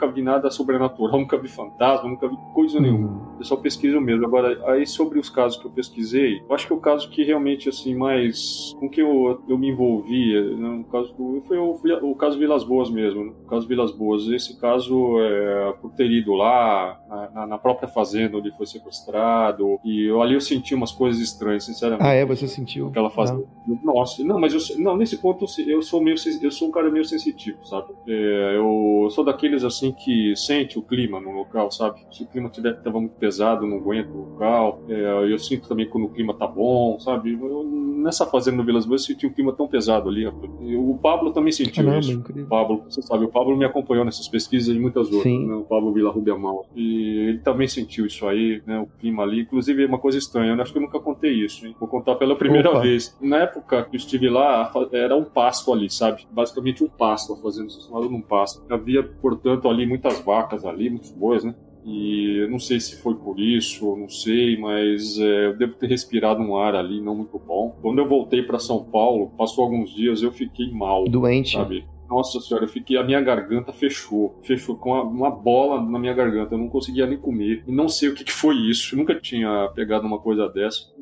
nunca 0.00 0.06
vi 0.06 0.22
nada 0.22 0.50
sobrenatural, 0.50 1.18
nunca 1.18 1.36
vi 1.36 1.48
fantasma, 1.48 2.08
nunca 2.08 2.26
vi 2.26 2.36
coisa 2.54 2.76
uhum. 2.76 2.82
nenhuma. 2.82 3.36
Eu 3.38 3.44
só 3.44 3.56
pesquiso 3.56 4.00
mesmo. 4.00 4.24
Agora, 4.24 4.58
aí 4.72 4.86
sobre 4.86 5.18
os 5.18 5.28
casos 5.28 5.58
que 5.58 5.66
eu 5.66 5.70
pesquisei, 5.70 6.40
eu 6.48 6.54
acho 6.54 6.66
que 6.66 6.72
o 6.72 6.80
caso 6.80 7.10
que 7.10 7.22
realmente, 7.22 7.68
assim, 7.68 7.94
mais 7.94 8.74
com 8.78 8.88
que 8.88 9.02
eu, 9.02 9.42
eu 9.48 9.58
me 9.58 9.68
envolvi, 9.68 10.40
né, 10.56 10.84
caso 10.90 11.12
do, 11.14 11.42
foi 11.46 11.58
o, 11.58 11.78
o, 12.02 12.14
caso 12.14 12.38
Vilas 12.38 12.64
Boas 12.64 12.90
mesmo, 12.90 13.24
né? 13.24 13.32
o 13.44 13.48
caso 13.48 13.66
Vilas 13.66 13.92
Boas. 13.92 14.26
Esse 14.28 14.58
caso, 14.58 15.18
é, 15.20 15.72
por 15.80 15.92
ter 15.92 16.10
ido 16.10 16.32
lá, 16.32 17.00
na, 17.34 17.46
na, 17.46 17.58
própria 17.58 17.88
fazenda 17.88 18.38
onde 18.38 18.50
foi 18.56 18.66
sequestrado. 18.66 19.78
E 19.84 20.06
eu, 20.06 20.22
ali 20.22 20.34
eu 20.34 20.40
senti 20.40 20.74
umas 20.74 20.92
coisas 20.92 21.20
estranhas, 21.20 21.64
sinceramente. 21.64 22.06
Ah, 22.06 22.14
é? 22.14 22.24
Você 22.24 22.46
sentiu? 22.46 22.88
Aquela 22.88 23.10
fazenda. 23.10 23.44
Não. 23.66 23.78
Nossa, 23.82 24.22
não, 24.24 24.38
mas 24.38 24.52
eu, 24.54 24.78
não, 24.78 24.96
nesse 24.96 25.18
ponto 25.18 25.46
eu 25.66 25.82
sou 25.82 26.00
meio 26.02 26.16
eu 26.40 26.50
sou 26.50 26.68
um 26.68 26.70
cara 26.70 26.90
meio 26.90 27.04
sensitivo, 27.04 27.64
sabe? 27.66 27.92
É, 28.06 28.56
eu 28.56 29.08
sou 29.10 29.24
daqueles 29.24 29.64
assim 29.64 29.89
que 29.94 30.34
sente 30.36 30.78
o 30.78 30.82
clima 30.82 31.20
no 31.20 31.30
local, 31.32 31.70
sabe? 31.70 32.00
Se 32.10 32.22
o 32.22 32.26
clima 32.26 32.48
tiver 32.48 32.74
tava 32.82 33.00
muito 33.00 33.16
pesado, 33.16 33.66
não 33.66 33.78
aguento 33.78 34.10
o 34.10 34.30
local. 34.30 34.82
É, 34.88 35.32
eu 35.32 35.38
sinto 35.38 35.68
também 35.68 35.88
quando 35.88 36.04
o 36.04 36.10
clima 36.10 36.34
tá 36.34 36.46
bom, 36.46 36.98
sabe? 36.98 37.32
Eu, 37.32 37.64
nessa 37.64 38.26
fazenda 38.26 38.56
no 38.56 38.64
Vilas 38.64 38.86
Boas 38.86 39.02
eu 39.02 39.06
senti 39.08 39.26
um 39.26 39.32
clima 39.32 39.52
tão 39.52 39.68
pesado 39.68 40.08
ali. 40.08 40.26
O 40.26 40.98
Pablo 41.00 41.32
também 41.32 41.52
sentiu 41.52 41.84
Caramba, 41.84 42.00
isso. 42.00 42.12
Incrível. 42.12 42.44
O 42.44 42.48
Pablo, 42.48 42.84
você 42.88 43.02
sabe, 43.02 43.24
o 43.24 43.28
Pablo 43.28 43.56
me 43.56 43.64
acompanhou 43.64 44.04
nessas 44.04 44.28
pesquisas 44.28 44.74
e 44.74 44.78
muitas 44.78 45.10
outras, 45.12 45.32
né? 45.32 45.54
O 45.54 45.62
Pablo 45.62 45.92
Vila 45.92 46.10
Rubiamal. 46.10 46.66
E 46.74 47.28
ele 47.28 47.38
também 47.38 47.68
sentiu 47.68 48.06
isso 48.06 48.26
aí, 48.26 48.62
né? 48.66 48.78
O 48.80 48.86
clima 48.98 49.22
ali. 49.22 49.42
Inclusive, 49.42 49.84
é 49.84 49.86
uma 49.86 49.98
coisa 49.98 50.18
estranha, 50.18 50.52
eu 50.52 50.60
acho 50.60 50.72
que 50.72 50.78
eu 50.78 50.82
nunca 50.82 51.00
contei 51.00 51.32
isso, 51.32 51.66
hein? 51.66 51.74
Vou 51.78 51.88
contar 51.88 52.14
pela 52.16 52.36
primeira 52.36 52.70
Opa. 52.70 52.80
vez. 52.80 53.16
Na 53.20 53.38
época 53.38 53.84
que 53.84 53.96
eu 53.96 53.98
estive 53.98 54.28
lá, 54.28 54.70
era 54.92 55.16
um 55.16 55.24
pasto 55.24 55.72
ali, 55.72 55.90
sabe? 55.90 56.26
Basicamente 56.30 56.82
um 56.84 56.88
pasto, 56.88 57.32
a 57.32 57.36
fazenda 57.36 57.68
transformada 57.68 58.08
num 58.10 58.20
pasto. 58.20 58.62
Havia, 58.70 59.02
portanto, 59.02 59.68
ali 59.68 59.79
muitas 59.86 60.20
vacas 60.20 60.64
ali, 60.64 60.90
muitos 60.90 61.10
bois, 61.12 61.44
né? 61.44 61.54
E 61.84 62.42
eu 62.42 62.50
não 62.50 62.58
sei 62.58 62.78
se 62.78 63.00
foi 63.00 63.14
por 63.14 63.40
isso, 63.40 63.96
não 63.96 64.08
sei, 64.08 64.58
mas 64.58 65.18
é, 65.18 65.46
eu 65.46 65.56
devo 65.56 65.74
ter 65.74 65.86
respirado 65.86 66.42
um 66.42 66.56
ar 66.56 66.74
ali 66.74 67.00
não 67.00 67.14
muito 67.14 67.38
bom. 67.38 67.76
Quando 67.80 67.98
eu 67.98 68.08
voltei 68.08 68.42
para 68.42 68.58
São 68.58 68.84
Paulo, 68.84 69.30
passou 69.36 69.64
alguns 69.64 69.90
dias, 69.90 70.22
eu 70.22 70.30
fiquei 70.30 70.70
mal. 70.70 71.04
Doente. 71.04 71.52
Sabe? 71.52 71.84
Nossa 72.10 72.40
senhora, 72.40 72.64
eu 72.64 72.68
fiquei, 72.68 72.96
a 72.96 73.04
minha 73.04 73.20
garganta 73.20 73.72
fechou. 73.72 74.36
Fechou 74.42 74.76
com 74.76 74.90
uma, 74.90 75.02
uma, 75.04 75.30
bola 75.30 75.80
na 75.80 75.96
minha 75.96 76.12
garganta. 76.12 76.54
Eu 76.54 76.58
não 76.58 76.68
conseguia 76.68 77.06
nem 77.06 77.16
comer. 77.16 77.62
E 77.66 77.72
não 77.72 77.88
sei 77.88 78.08
o 78.08 78.14
que, 78.14 78.24
que 78.24 78.32
foi 78.32 78.56
isso. 78.56 78.94
Eu 78.94 78.98
nunca 78.98 79.14
tinha 79.14 79.70
pegado 79.76 80.08
uma 80.08 80.18
coisa 80.18 80.48
dessa. 80.48 80.92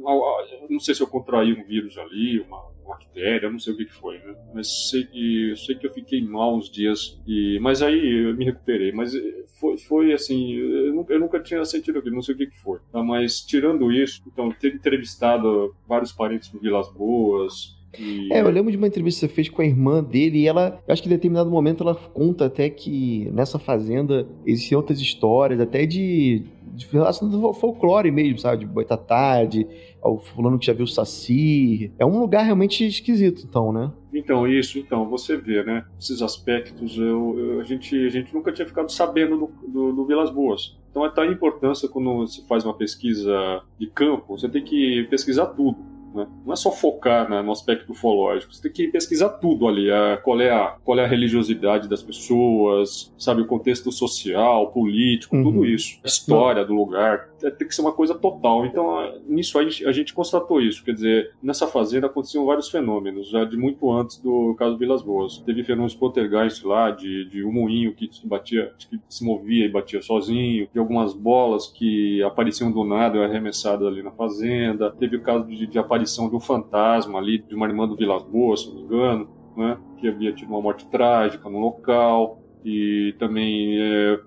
Não 0.68 0.78
sei 0.78 0.94
se 0.94 1.02
eu 1.02 1.06
contraí 1.06 1.54
um 1.54 1.64
vírus 1.64 1.96
ali, 1.96 2.40
uma, 2.40 2.62
bactéria, 2.88 3.46
eu 3.46 3.52
não 3.52 3.58
sei 3.58 3.74
o 3.74 3.76
que, 3.76 3.84
foi, 3.84 4.18
né? 4.18 4.34
Mas 4.54 4.88
sei 4.90 5.04
que, 5.04 5.54
sei 5.56 5.76
que 5.76 5.86
eu 5.86 5.92
fiquei 5.92 6.22
mal 6.22 6.56
uns 6.56 6.70
dias. 6.70 7.20
E, 7.26 7.58
mas 7.60 7.82
aí 7.82 8.24
eu 8.24 8.36
me 8.36 8.44
recuperei. 8.44 8.90
Mas 8.92 9.12
foi, 9.60 9.78
foi 9.78 10.12
assim, 10.12 10.54
eu 10.54 10.94
nunca, 10.94 11.12
eu 11.12 11.20
nunca 11.20 11.40
tinha 11.40 11.64
sentido 11.64 11.98
aquilo, 11.98 12.16
não 12.16 12.22
sei 12.22 12.34
o 12.34 12.38
que 12.38 12.50
foi. 12.50 12.80
Tá? 12.90 13.02
Mas 13.02 13.40
tirando 13.40 13.92
isso, 13.92 14.22
então, 14.26 14.50
ter 14.50 14.74
entrevistado 14.74 15.74
vários 15.86 16.12
parentes 16.12 16.50
do 16.50 16.58
Vilas 16.58 16.90
Boas, 16.92 17.77
e... 17.96 18.32
É, 18.32 18.40
eu 18.40 18.50
lembro 18.50 18.70
de 18.70 18.76
uma 18.76 18.86
entrevista 18.86 19.26
que 19.26 19.28
você 19.28 19.34
fez 19.34 19.48
com 19.48 19.62
a 19.62 19.64
irmã 19.64 20.02
dele 20.02 20.40
e 20.40 20.46
ela, 20.46 20.78
acho 20.88 21.02
que 21.02 21.08
em 21.08 21.12
determinado 21.12 21.50
momento 21.50 21.82
ela 21.82 21.94
conta 21.94 22.46
até 22.46 22.68
que 22.68 23.30
nessa 23.32 23.58
fazenda 23.58 24.26
existiam 24.44 24.78
outras 24.78 25.00
histórias, 25.00 25.60
até 25.60 25.86
de, 25.86 26.44
de 26.74 26.86
relação 26.86 27.28
do 27.28 27.52
folclore 27.54 28.10
mesmo, 28.10 28.38
sabe? 28.38 28.64
De 28.64 28.66
boitatá, 28.66 29.44
de 29.44 29.66
ao 30.02 30.18
fulano 30.18 30.58
que 30.58 30.66
já 30.66 30.72
viu 30.72 30.84
o 30.84 30.88
Saci. 30.88 31.92
É 31.98 32.04
um 32.04 32.20
lugar 32.20 32.42
realmente 32.44 32.86
esquisito, 32.86 33.44
então, 33.48 33.72
né? 33.72 33.90
Então, 34.12 34.46
isso, 34.46 34.78
então, 34.78 35.08
você 35.08 35.36
vê, 35.36 35.62
né? 35.62 35.84
Esses 35.98 36.22
aspectos, 36.22 36.96
eu, 36.96 37.38
eu, 37.38 37.60
a, 37.60 37.64
gente, 37.64 37.96
a 37.96 38.08
gente 38.08 38.34
nunca 38.34 38.52
tinha 38.52 38.66
ficado 38.66 38.90
sabendo 38.90 39.36
do, 39.36 39.50
do, 39.68 39.92
do 39.92 40.06
Vilas 40.06 40.30
Boas. 40.30 40.76
Então 40.90 41.04
é 41.04 41.10
tal 41.10 41.24
importância 41.26 41.88
quando 41.88 42.26
se 42.26 42.46
faz 42.46 42.64
uma 42.64 42.74
pesquisa 42.74 43.62
de 43.78 43.86
campo, 43.88 44.36
você 44.36 44.48
tem 44.48 44.64
que 44.64 45.06
pesquisar 45.10 45.46
tudo 45.46 45.97
né? 46.18 46.26
Não 46.44 46.52
é 46.52 46.56
só 46.56 46.70
focar 46.70 47.28
né, 47.28 47.40
no 47.42 47.52
aspecto 47.52 47.92
ufológico, 47.92 48.52
você 48.52 48.62
tem 48.62 48.72
que 48.72 48.88
pesquisar 48.88 49.28
tudo 49.30 49.68
ali, 49.68 49.90
a, 49.90 50.16
qual, 50.18 50.40
é 50.40 50.50
a, 50.50 50.76
qual 50.84 50.98
é 50.98 51.04
a 51.04 51.08
religiosidade 51.08 51.88
das 51.88 52.02
pessoas, 52.02 53.12
sabe, 53.16 53.42
o 53.42 53.46
contexto 53.46 53.90
social, 53.92 54.70
político, 54.72 55.36
uhum. 55.36 55.44
tudo 55.44 55.64
isso, 55.64 55.98
a 56.04 56.06
história 56.06 56.64
do 56.64 56.74
lugar, 56.74 57.28
é, 57.42 57.50
tem 57.50 57.68
que 57.68 57.74
ser 57.74 57.82
uma 57.82 57.92
coisa 57.92 58.14
total. 58.14 58.66
Então, 58.66 59.20
nisso 59.26 59.58
aí 59.58 59.68
a 59.86 59.92
gente 59.92 60.12
constatou 60.12 60.60
isso, 60.60 60.84
quer 60.84 60.92
dizer, 60.92 61.32
nessa 61.42 61.66
fazenda 61.66 62.06
aconteciam 62.06 62.44
vários 62.44 62.68
fenômenos, 62.68 63.28
já 63.28 63.44
de 63.44 63.56
muito 63.56 63.90
antes 63.90 64.18
do 64.18 64.54
caso 64.58 64.76
Vilas 64.76 65.02
Boas. 65.02 65.38
Teve 65.38 65.62
fenômenos 65.62 65.94
poltergeist 65.94 66.64
lá, 66.64 66.90
de, 66.90 67.26
de 67.26 67.44
um 67.44 67.52
moinho 67.52 67.94
que 67.94 68.08
batia, 68.24 68.72
que 68.78 69.00
se 69.08 69.24
movia 69.24 69.64
e 69.64 69.68
batia 69.68 70.02
sozinho, 70.02 70.68
de 70.72 70.78
algumas 70.78 71.12
bolas 71.14 71.66
que 71.66 72.22
apareciam 72.22 72.70
do 72.72 72.84
nada 72.84 73.18
e 73.18 73.24
arremessadas 73.24 73.86
ali 73.86 74.02
na 74.02 74.10
fazenda. 74.10 74.90
Teve 74.90 75.16
o 75.16 75.22
caso 75.22 75.46
de, 75.46 75.66
de 75.66 75.78
aparição 75.78 76.07
aparição 76.08 76.28
de 76.28 76.36
um 76.36 76.40
fantasma 76.40 77.18
ali, 77.18 77.38
de 77.38 77.54
uma 77.54 77.66
irmã 77.66 77.86
do 77.86 77.94
Vilas 77.94 78.22
Boas, 78.24 78.60
se 78.60 78.68
não 78.68 78.76
me 78.76 78.82
engano, 78.82 79.28
né, 79.56 79.78
que 79.98 80.08
havia 80.08 80.32
tido 80.32 80.48
uma 80.48 80.62
morte 80.62 80.86
trágica 80.86 81.48
no 81.48 81.58
local, 81.58 82.40
e 82.64 83.14
também 83.18 83.78
é, 83.78 84.18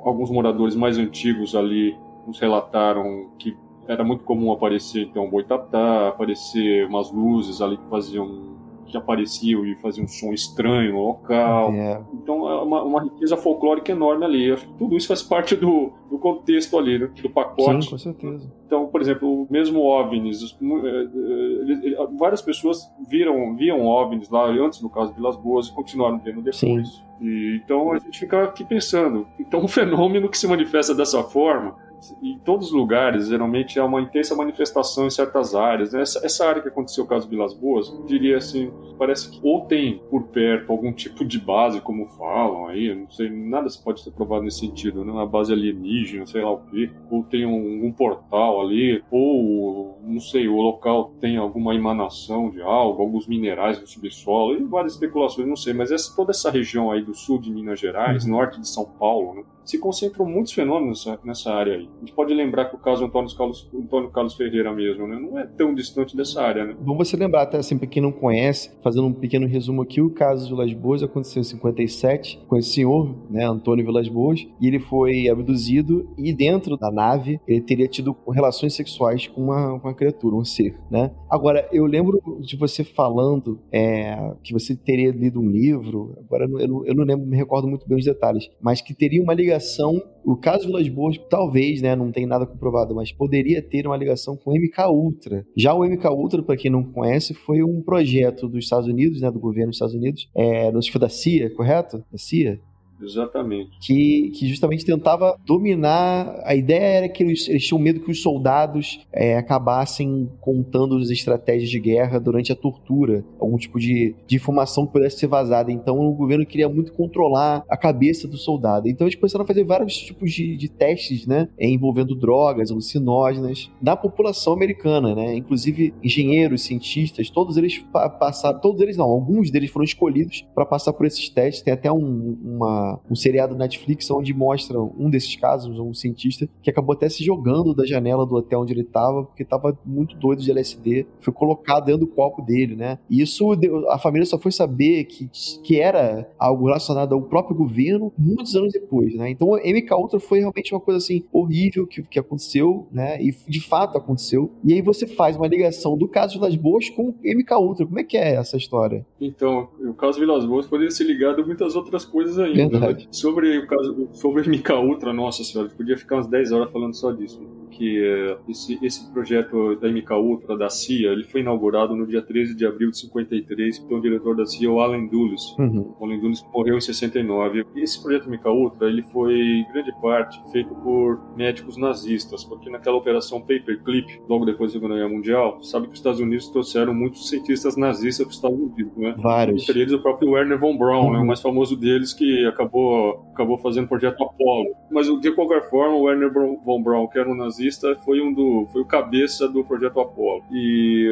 alguns 0.00 0.30
moradores 0.30 0.74
mais 0.74 0.98
antigos 0.98 1.54
ali 1.54 1.96
nos 2.26 2.38
relataram 2.38 3.30
que 3.38 3.56
era 3.86 4.04
muito 4.04 4.24
comum 4.24 4.52
aparecer 4.52 5.04
então 5.04 5.24
um 5.24 5.30
boitatá, 5.30 6.08
aparecer 6.08 6.86
umas 6.86 7.10
luzes 7.10 7.62
ali 7.62 7.78
que 7.78 7.88
faziam 7.88 8.57
que 8.88 8.96
apareciam 8.96 9.64
e 9.64 9.76
faziam 9.76 10.04
um 10.04 10.08
som 10.08 10.32
estranho 10.32 10.92
no 10.92 11.06
local. 11.06 11.72
É. 11.72 12.02
Então 12.14 12.48
é 12.48 12.62
uma, 12.62 12.82
uma, 12.82 13.02
riqueza 13.02 13.36
folclórica 13.36 13.92
enorme 13.92 14.24
ali. 14.24 14.56
Tudo 14.78 14.96
isso 14.96 15.06
faz 15.08 15.22
parte 15.22 15.54
do, 15.54 15.92
do 16.10 16.18
contexto 16.18 16.76
ali, 16.78 16.98
né? 16.98 17.10
do 17.22 17.30
pacote. 17.30 17.84
Sim, 17.84 17.90
com 17.90 17.98
certeza. 17.98 18.52
Então, 18.66 18.86
por 18.86 19.00
exemplo, 19.00 19.46
mesmo 19.50 19.80
OVNIs, 19.80 20.56
é, 20.60 21.92
é, 21.92 22.06
várias 22.18 22.42
pessoas 22.42 22.90
viram, 23.08 23.54
viam 23.56 23.86
OVNIs 23.86 24.28
lá 24.28 24.46
antes, 24.46 24.82
no 24.82 24.90
caso 24.90 25.10
de 25.10 25.16
Vilas 25.16 25.36
Boas, 25.36 25.68
e 25.68 25.72
continuaram 25.72 26.18
vendo 26.18 26.42
depois. 26.42 26.56
Sim. 26.56 26.84
E, 27.20 27.60
então 27.64 27.92
a 27.92 27.98
gente 27.98 28.18
fica 28.18 28.44
aqui 28.44 28.64
pensando. 28.64 29.26
Então, 29.38 29.60
um 29.60 29.68
fenômeno 29.68 30.28
que 30.28 30.38
se 30.38 30.46
manifesta 30.46 30.94
dessa 30.94 31.22
forma 31.22 31.76
em 32.22 32.38
todos 32.38 32.68
os 32.68 32.72
lugares, 32.72 33.28
geralmente 33.28 33.78
há 33.78 33.84
uma 33.84 34.00
intensa 34.00 34.34
manifestação 34.34 35.06
em 35.06 35.10
certas 35.10 35.54
áreas. 35.54 35.92
Né? 35.92 36.02
Essa, 36.02 36.24
essa, 36.24 36.46
área 36.46 36.62
que 36.62 36.68
aconteceu 36.68 37.04
o 37.04 37.06
caso 37.06 37.24
de 37.24 37.30
Vilas 37.30 37.54
Boas, 37.54 37.92
diria 38.06 38.36
assim, 38.36 38.70
parece 38.98 39.30
que 39.30 39.40
ou 39.42 39.62
tem 39.62 40.00
por 40.10 40.24
perto 40.24 40.70
algum 40.70 40.92
tipo 40.92 41.24
de 41.24 41.38
base, 41.38 41.80
como 41.80 42.08
falam 42.10 42.66
aí, 42.66 42.94
não 42.94 43.10
sei, 43.10 43.30
nada 43.30 43.68
se 43.68 43.82
pode 43.82 44.00
ser 44.00 44.12
provado 44.12 44.44
nesse 44.44 44.60
sentido, 44.60 45.04
né? 45.04 45.12
uma 45.12 45.26
base 45.26 45.52
alienígena, 45.52 46.26
sei 46.26 46.42
lá 46.42 46.52
o 46.52 46.60
quê, 46.66 46.90
ou 47.10 47.24
tem 47.24 47.44
um, 47.44 47.86
um 47.86 47.92
portal 47.92 48.60
ali, 48.60 49.02
ou, 49.10 49.98
não 50.02 50.20
sei, 50.20 50.48
o 50.48 50.60
local 50.60 51.12
tem 51.20 51.36
alguma 51.36 51.74
emanação 51.74 52.50
de 52.50 52.62
algo, 52.62 53.02
alguns 53.02 53.26
minerais 53.26 53.80
no 53.80 53.86
subsolo, 53.86 54.56
e 54.56 54.64
várias 54.64 54.94
especulações, 54.94 55.48
não 55.48 55.56
sei, 55.56 55.72
mas 55.72 55.90
essa, 55.90 56.14
toda 56.14 56.30
essa 56.30 56.50
região 56.50 56.90
aí 56.90 57.02
do 57.02 57.14
sul 57.14 57.40
de 57.40 57.50
Minas 57.50 57.80
Gerais, 57.80 58.24
uhum. 58.24 58.30
norte 58.30 58.60
de 58.60 58.68
São 58.68 58.84
Paulo, 58.84 59.34
né? 59.34 59.42
Se 59.68 59.78
concentram 59.78 60.24
muitos 60.24 60.54
fenômenos 60.54 61.06
nessa 61.22 61.52
área 61.52 61.74
aí. 61.74 61.88
A 61.96 62.00
gente 62.00 62.14
pode 62.14 62.32
lembrar 62.32 62.64
que 62.64 62.76
o 62.76 62.78
caso 62.78 63.04
Antônio 63.04 63.28
Carlos, 63.36 63.68
Antônio 63.74 64.08
Carlos 64.08 64.34
Ferreira 64.34 64.72
mesmo, 64.72 65.06
né? 65.06 65.18
Não 65.20 65.38
é 65.38 65.44
tão 65.44 65.74
distante 65.74 66.16
dessa 66.16 66.40
área, 66.40 66.64
né? 66.64 66.74
Bom 66.80 66.96
você 66.96 67.18
lembrar, 67.18 67.42
até 67.42 67.58
assim, 67.58 67.76
para 67.76 67.86
quem 67.86 68.02
não 68.02 68.10
conhece, 68.10 68.70
fazendo 68.82 69.06
um 69.06 69.12
pequeno 69.12 69.46
resumo 69.46 69.82
aqui, 69.82 70.00
o 70.00 70.08
caso 70.08 70.44
de 70.44 70.54
Vilas 70.54 70.72
Boas 70.72 71.02
aconteceu 71.02 71.42
em 71.42 71.44
57 71.44 72.40
com 72.48 72.56
esse 72.56 72.70
senhor, 72.70 73.14
né, 73.28 73.46
Antônio 73.46 73.84
Vilas 73.84 74.08
Boas, 74.08 74.46
e 74.58 74.66
ele 74.66 74.78
foi 74.78 75.28
abduzido 75.28 76.08
e 76.16 76.32
dentro 76.32 76.78
da 76.78 76.90
nave 76.90 77.38
ele 77.46 77.60
teria 77.60 77.86
tido 77.86 78.16
relações 78.32 78.74
sexuais 78.74 79.26
com 79.26 79.42
uma, 79.42 79.74
uma 79.74 79.94
criatura, 79.94 80.34
um 80.34 80.44
ser, 80.46 80.78
né? 80.90 81.10
Agora, 81.28 81.68
eu 81.70 81.84
lembro 81.84 82.18
de 82.40 82.56
você 82.56 82.82
falando 82.82 83.60
é, 83.70 84.32
que 84.42 84.54
você 84.54 84.74
teria 84.74 85.10
lido 85.10 85.38
um 85.38 85.50
livro, 85.50 86.16
agora 86.20 86.46
eu 86.46 86.68
não, 86.68 86.86
eu 86.86 86.94
não 86.94 87.04
lembro, 87.04 87.26
me 87.26 87.36
recordo 87.36 87.68
muito 87.68 87.86
bem 87.86 87.98
os 87.98 88.04
detalhes, 88.06 88.48
mas 88.62 88.80
que 88.80 88.94
teria 88.94 89.22
uma 89.22 89.34
ligação 89.34 89.57
ligação. 89.58 90.00
O 90.24 90.36
caso 90.36 90.66
Vilas 90.66 90.88
Boas, 90.88 91.18
talvez, 91.30 91.80
né, 91.80 91.96
não 91.96 92.12
tem 92.12 92.26
nada 92.26 92.46
comprovado, 92.46 92.94
mas 92.94 93.10
poderia 93.10 93.62
ter 93.62 93.86
uma 93.86 93.96
ligação 93.96 94.36
com 94.36 94.50
o 94.50 94.54
MK 94.54 94.86
Ultra. 94.90 95.44
Já 95.56 95.74
o 95.74 95.84
MK 95.84 96.06
Ultra, 96.08 96.42
para 96.42 96.56
quem 96.56 96.70
não 96.70 96.84
conhece, 96.84 97.34
foi 97.34 97.62
um 97.62 97.82
projeto 97.82 98.46
dos 98.46 98.64
Estados 98.64 98.86
Unidos, 98.86 99.20
né, 99.20 99.30
do 99.30 99.40
governo 99.40 99.70
dos 99.70 99.76
Estados 99.76 99.94
Unidos, 99.94 100.28
é, 100.34 100.70
no 100.70 100.80
da 100.98 101.08
CIA, 101.08 101.54
correto? 101.54 102.04
Da 102.10 102.18
CIA? 102.18 102.60
Exatamente. 103.00 103.70
Que, 103.80 104.30
que 104.30 104.48
justamente 104.48 104.84
tentava 104.84 105.36
dominar. 105.44 106.40
A 106.44 106.54
ideia 106.54 106.98
era 106.98 107.08
que 107.08 107.22
eles, 107.22 107.48
eles 107.48 107.66
tinham 107.66 107.80
medo 107.80 108.00
que 108.00 108.10
os 108.10 108.22
soldados 108.22 109.00
é, 109.12 109.36
acabassem 109.36 110.28
contando 110.40 110.96
as 110.96 111.10
estratégias 111.10 111.70
de 111.70 111.78
guerra 111.78 112.18
durante 112.18 112.52
a 112.52 112.56
tortura, 112.56 113.24
algum 113.38 113.56
tipo 113.56 113.78
de, 113.78 114.14
de 114.26 114.36
informação 114.36 114.86
que 114.86 114.92
pudesse 114.92 115.18
ser 115.18 115.26
vazada. 115.26 115.70
Então 115.70 115.98
o 115.98 116.12
governo 116.12 116.46
queria 116.46 116.68
muito 116.68 116.92
controlar 116.92 117.64
a 117.68 117.76
cabeça 117.76 118.26
do 118.26 118.36
soldado. 118.36 118.88
Então 118.88 119.06
eles 119.06 119.18
começaram 119.18 119.44
a 119.44 119.46
fazer 119.46 119.64
vários 119.64 119.96
tipos 119.96 120.32
de, 120.32 120.56
de 120.56 120.68
testes, 120.68 121.26
né? 121.26 121.48
Envolvendo 121.58 122.14
drogas, 122.14 122.70
alucinógenas, 122.70 123.70
na 123.80 123.96
população 123.96 124.52
americana, 124.52 125.14
né? 125.14 125.34
Inclusive 125.34 125.94
engenheiros, 126.02 126.62
cientistas, 126.62 127.30
todos 127.30 127.56
eles 127.56 127.84
passaram. 128.18 128.60
Todos 128.60 128.80
eles 128.80 128.96
não, 128.96 129.06
alguns 129.06 129.50
deles 129.50 129.70
foram 129.70 129.84
escolhidos 129.84 130.46
para 130.54 130.66
passar 130.66 130.92
por 130.92 131.06
esses 131.06 131.28
testes. 131.28 131.62
Tem 131.62 131.74
até 131.74 131.90
um, 131.92 132.38
uma 132.44 132.87
um 133.10 133.14
seriado 133.14 133.54
Netflix 133.54 134.10
onde 134.10 134.32
mostra 134.32 134.80
um 134.80 135.10
desses 135.10 135.34
casos, 135.36 135.78
um 135.78 135.92
cientista 135.92 136.48
que 136.62 136.70
acabou 136.70 136.94
até 136.94 137.08
se 137.08 137.24
jogando 137.24 137.74
da 137.74 137.84
janela 137.84 138.26
do 138.26 138.36
hotel 138.36 138.60
onde 138.60 138.72
ele 138.72 138.82
estava, 138.82 139.24
porque 139.24 139.42
estava 139.42 139.76
muito 139.84 140.16
doido 140.16 140.42
de 140.42 140.50
LSD, 140.50 141.06
foi 141.20 141.32
colocado 141.32 141.86
dentro 141.86 142.00
do 142.00 142.06
copo 142.06 142.42
dele, 142.42 142.76
né? 142.76 142.98
E 143.10 143.20
isso 143.20 143.50
a 143.88 143.98
família 143.98 144.26
só 144.26 144.38
foi 144.38 144.52
saber 144.52 145.04
que, 145.04 145.28
que 145.62 145.80
era 145.80 146.30
algo 146.38 146.66
relacionado 146.66 147.14
ao 147.14 147.22
próprio 147.22 147.56
governo 147.56 148.12
muitos 148.16 148.54
anos 148.54 148.72
depois, 148.72 149.14
né? 149.14 149.30
Então, 149.30 149.48
MK 149.52 149.94
Ultra 149.94 150.20
foi 150.20 150.38
realmente 150.40 150.72
uma 150.72 150.80
coisa 150.80 150.98
assim 150.98 151.24
horrível 151.32 151.86
que, 151.86 152.02
que 152.02 152.18
aconteceu, 152.18 152.86
né? 152.92 153.20
E 153.20 153.32
de 153.48 153.60
fato 153.60 153.98
aconteceu. 153.98 154.50
E 154.64 154.72
aí 154.72 154.82
você 154.82 155.06
faz 155.06 155.36
uma 155.36 155.46
ligação 155.46 155.96
do 155.96 156.08
caso 156.08 156.34
de 156.34 156.40
Las 156.40 156.56
Boas 156.56 156.88
com 156.90 157.14
MK 157.22 157.54
Ultra. 157.54 157.86
Como 157.86 157.98
é 157.98 158.04
que 158.04 158.16
é 158.16 158.34
essa 158.34 158.56
história? 158.56 159.06
Então, 159.20 159.68
o 159.80 159.94
caso 159.94 160.18
de 160.18 160.26
Las 160.26 160.44
Boas 160.44 160.66
poderia 160.66 160.90
ser 160.90 161.04
ligado 161.04 161.42
a 161.42 161.46
muitas 161.46 161.74
outras 161.74 162.04
coisas 162.04 162.38
ainda. 162.38 162.77
Né? 162.80 163.06
Sobre 163.10 163.58
o 163.58 163.66
caso 163.66 164.08
sobre 164.12 164.48
MK 164.48 164.70
Ultra, 164.74 165.12
nossa 165.12 165.42
senhora, 165.44 165.70
podia 165.70 165.96
ficar 165.96 166.16
umas 166.16 166.26
10 166.26 166.52
horas 166.52 166.72
falando 166.72 166.94
só 166.94 167.12
disso. 167.12 167.40
Que 167.68 168.00
uh, 168.00 168.38
esse, 168.50 168.78
esse 168.82 169.12
projeto 169.12 169.76
da 169.76 169.88
MK 169.88 170.12
Ultra, 170.14 170.56
da 170.56 170.68
CIA, 170.68 171.10
ele 171.12 171.24
foi 171.24 171.40
inaugurado 171.40 171.94
no 171.94 172.06
dia 172.06 172.22
13 172.22 172.54
de 172.54 172.66
abril 172.66 172.90
de 172.90 172.98
53 172.98 173.78
pelo 173.80 174.00
diretor 174.00 174.36
da 174.36 174.46
CIA, 174.46 174.70
o 174.70 174.80
Alan 174.80 175.06
Dulles. 175.06 175.42
Uhum. 175.58 175.94
O 175.98 176.04
Alan 176.04 176.18
Dulles 176.18 176.44
morreu 176.52 176.76
em 176.76 176.80
69. 176.80 177.64
E 177.74 177.80
esse 177.80 178.02
projeto 178.02 178.28
MK 178.28 178.48
Ultra, 178.48 178.88
ele 178.88 179.02
foi, 179.02 179.34
em 179.34 179.72
grande 179.72 179.92
parte, 180.00 180.40
feito 180.50 180.74
por 180.76 181.36
médicos 181.36 181.76
nazistas, 181.76 182.44
porque 182.44 182.70
naquela 182.70 182.96
operação 182.96 183.40
Paperclip, 183.40 184.20
logo 184.28 184.44
depois 184.44 184.72
da 184.72 184.78
Segunda 184.78 184.96
Guerra 184.96 185.08
Mundial, 185.08 185.62
sabe 185.62 185.86
que 185.86 185.92
os 185.92 185.98
Estados 185.98 186.20
Unidos 186.20 186.48
trouxeram 186.48 186.94
muitos 186.94 187.28
cientistas 187.28 187.76
nazistas 187.76 188.26
para 188.26 188.30
os 188.30 188.36
Estados 188.36 188.58
Unidos, 188.58 188.96
né? 188.96 189.14
Vários. 189.18 189.62
Entre 189.62 189.80
eles 189.80 189.92
o 189.92 190.00
próprio 190.00 190.30
Werner 190.30 190.58
von 190.58 190.76
Braun, 190.76 191.06
uhum. 191.06 191.12
né? 191.12 191.18
o 191.18 191.26
mais 191.26 191.40
famoso 191.40 191.76
deles 191.76 192.12
que 192.12 192.46
acabou, 192.46 193.26
acabou 193.32 193.58
fazendo 193.58 193.84
o 193.84 193.88
projeto 193.88 194.22
Apollo. 194.22 194.74
Mas 194.90 195.06
de 195.20 195.32
qualquer 195.32 195.68
forma, 195.68 195.96
o 195.96 196.02
Werner 196.02 196.32
von 196.32 196.82
Braun, 196.82 197.08
que 197.08 197.18
era 197.18 197.28
um 197.28 197.34
nazista, 197.34 197.57
foi 198.04 198.20
um 198.20 198.32
do, 198.32 198.66
foi 198.72 198.82
o 198.82 198.84
cabeça 198.84 199.48
do 199.48 199.64
projeto 199.64 200.00
Apollo. 200.00 200.44
E 200.50 201.06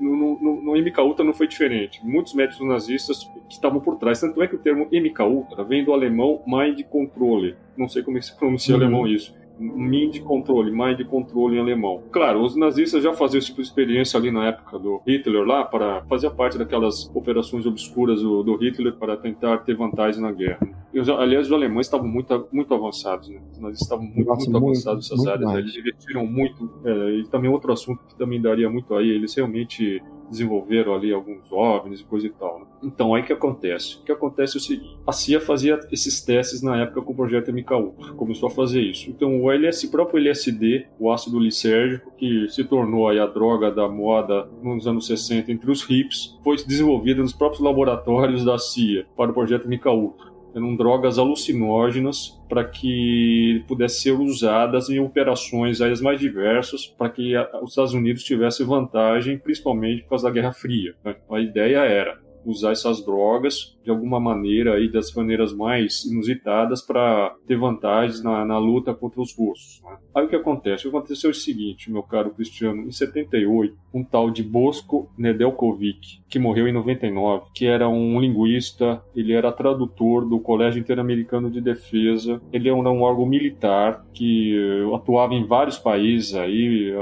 no, 0.00 0.38
no, 0.40 0.62
no 0.62 0.72
MK 0.76 1.00
Ultra 1.00 1.24
não 1.24 1.32
foi 1.32 1.46
diferente. 1.46 2.00
Muitos 2.04 2.34
médicos 2.34 2.66
nazistas 2.66 3.24
que 3.48 3.54
estavam 3.54 3.80
por 3.80 3.96
trás. 3.96 4.20
Tanto 4.20 4.42
é 4.42 4.46
que 4.46 4.54
o 4.54 4.58
termo 4.58 4.88
MK 4.92 5.22
Ultra 5.22 5.64
vem 5.64 5.84
do 5.84 5.92
alemão 5.92 6.42
Mind 6.46 6.82
Control. 6.84 7.52
Não 7.76 7.88
sei 7.88 8.02
como 8.02 8.16
é 8.16 8.20
que 8.20 8.26
se 8.26 8.36
pronuncia 8.36 8.74
uhum. 8.74 8.80
alemão 8.80 9.06
isso 9.06 9.34
Mind 9.58 10.20
Control, 10.20 10.64
Mind 10.64 11.02
Control 11.04 11.54
em 11.54 11.58
alemão. 11.58 12.02
Claro, 12.10 12.42
os 12.42 12.56
nazistas 12.56 13.02
já 13.02 13.12
faziam 13.12 13.38
esse 13.38 13.48
tipo 13.48 13.62
de 13.62 13.68
experiência 13.68 14.18
ali 14.18 14.30
na 14.30 14.46
época 14.48 14.78
do 14.78 15.00
Hitler 15.06 15.44
lá, 15.44 15.64
para 15.64 16.02
fazer 16.02 16.30
parte 16.30 16.58
daquelas 16.58 17.10
operações 17.14 17.66
obscuras 17.66 18.20
do, 18.20 18.42
do 18.42 18.56
Hitler 18.56 18.94
para 18.94 19.16
tentar 19.16 19.58
ter 19.58 19.74
vantagem 19.74 20.20
na 20.20 20.32
guerra. 20.32 20.60
E, 20.92 20.98
aliás, 21.10 21.46
os 21.46 21.52
alemães 21.52 21.86
estavam 21.86 22.06
muito, 22.06 22.48
muito 22.52 22.72
avançados, 22.74 23.28
né? 23.28 23.40
Os 23.52 23.58
nazistas 23.58 23.86
estavam 23.86 24.04
muito, 24.04 24.26
Nossa, 24.26 24.50
muito, 24.50 24.60
muito 24.60 24.66
avançados 24.66 25.10
nessas 25.10 25.26
áreas. 25.26 25.52
Né? 25.52 25.58
Eles 25.58 25.76
investiram 25.76 26.26
muito, 26.26 26.70
é, 26.84 27.10
e 27.20 27.28
também 27.28 27.50
outro 27.50 27.72
assunto 27.72 28.04
que 28.06 28.16
também 28.16 28.40
daria 28.40 28.68
muito 28.68 28.94
aí, 28.94 29.08
eles 29.08 29.34
realmente 29.34 30.02
desenvolveram 30.30 30.94
ali 30.94 31.12
alguns 31.12 31.50
OVNIs 31.50 32.00
e 32.00 32.04
coisa 32.04 32.26
e 32.26 32.30
tal. 32.30 32.60
Né? 32.60 32.66
Então, 32.82 33.14
aí 33.14 33.22
que 33.22 33.32
acontece? 33.32 33.96
O 33.96 34.02
que 34.02 34.12
acontece 34.12 34.56
é 34.56 34.58
o 34.58 34.62
seguinte, 34.62 34.98
a 35.06 35.12
CIA 35.12 35.40
fazia 35.40 35.80
esses 35.90 36.20
testes 36.20 36.62
na 36.62 36.82
época 36.82 37.02
com 37.02 37.12
o 37.12 37.16
projeto 37.16 37.52
MK 37.52 37.74
Ultra, 37.74 38.12
começou 38.14 38.48
a 38.48 38.52
fazer 38.52 38.80
isso. 38.80 39.10
Então, 39.10 39.42
o 39.42 39.50
LS, 39.50 39.88
próprio 39.88 40.18
LSD, 40.18 40.86
o 40.98 41.10
ácido 41.10 41.38
lisérgico, 41.38 42.12
que 42.16 42.48
se 42.48 42.64
tornou 42.64 43.08
aí 43.08 43.18
a 43.18 43.26
droga 43.26 43.70
da 43.70 43.88
moda 43.88 44.48
nos 44.62 44.86
anos 44.86 45.06
60 45.06 45.50
entre 45.50 45.70
os 45.70 45.88
hips, 45.88 46.38
foi 46.42 46.56
desenvolvido 46.56 47.22
nos 47.22 47.32
próprios 47.32 47.62
laboratórios 47.62 48.44
da 48.44 48.58
CIA 48.58 49.06
para 49.16 49.30
o 49.30 49.34
projeto 49.34 49.68
MK 49.68 49.88
Ultra 49.88 50.35
eram 50.56 50.74
drogas 50.74 51.18
alucinógenas 51.18 52.40
para 52.48 52.64
que 52.64 53.62
pudessem 53.68 54.14
ser 54.14 54.20
usadas 54.20 54.88
em 54.88 54.98
operações 54.98 55.80
as 55.80 56.00
mais 56.00 56.18
diversas 56.18 56.86
para 56.86 57.10
que 57.10 57.36
os 57.62 57.70
Estados 57.70 57.92
Unidos 57.92 58.24
tivessem 58.24 58.64
vantagem, 58.64 59.38
principalmente 59.38 60.02
por 60.02 60.10
causa 60.10 60.28
da 60.28 60.34
Guerra 60.34 60.52
Fria. 60.52 60.94
Né? 61.04 61.14
A 61.30 61.40
ideia 61.40 61.78
era 61.78 62.18
usar 62.46 62.72
essas 62.72 63.04
drogas 63.04 63.76
de 63.82 63.90
alguma 63.90 64.18
maneira 64.18 64.74
aí 64.74 64.90
das 64.90 65.12
maneiras 65.12 65.52
mais 65.52 66.04
inusitadas 66.04 66.80
para 66.82 67.34
ter 67.46 67.56
vantagens 67.56 68.22
na, 68.22 68.44
na, 68.44 68.58
luta 68.58 68.94
contra 68.94 69.20
os 69.20 69.36
russos. 69.36 69.82
Né? 69.84 69.96
Aí 70.14 70.24
o 70.24 70.28
que 70.28 70.36
acontece? 70.36 70.86
O 70.86 70.90
que 70.90 70.96
aconteceu 70.96 71.30
é 71.30 71.32
o 71.32 71.34
seguinte, 71.34 71.90
meu 71.90 72.02
caro 72.02 72.30
Cristiano, 72.30 72.82
em 72.82 72.90
78, 72.90 73.76
um 73.92 74.02
tal 74.02 74.30
de 74.30 74.42
Bosco 74.42 75.10
Nedelkovic, 75.16 76.20
que 76.28 76.38
morreu 76.38 76.66
em 76.66 76.72
99, 76.72 77.46
que 77.54 77.66
era 77.66 77.88
um 77.88 78.20
linguista, 78.20 79.02
ele 79.14 79.32
era 79.32 79.52
tradutor 79.52 80.26
do 80.26 80.40
Colégio 80.40 80.80
Interamericano 80.80 81.50
de 81.50 81.60
Defesa, 81.60 82.40
ele 82.52 82.68
era 82.68 82.76
um 82.76 83.02
órgão 83.02 83.26
militar 83.26 84.04
que 84.12 84.56
atuava 84.94 85.34
em 85.34 85.46
vários 85.46 85.78
países 85.78 86.34
aí, 86.34 86.92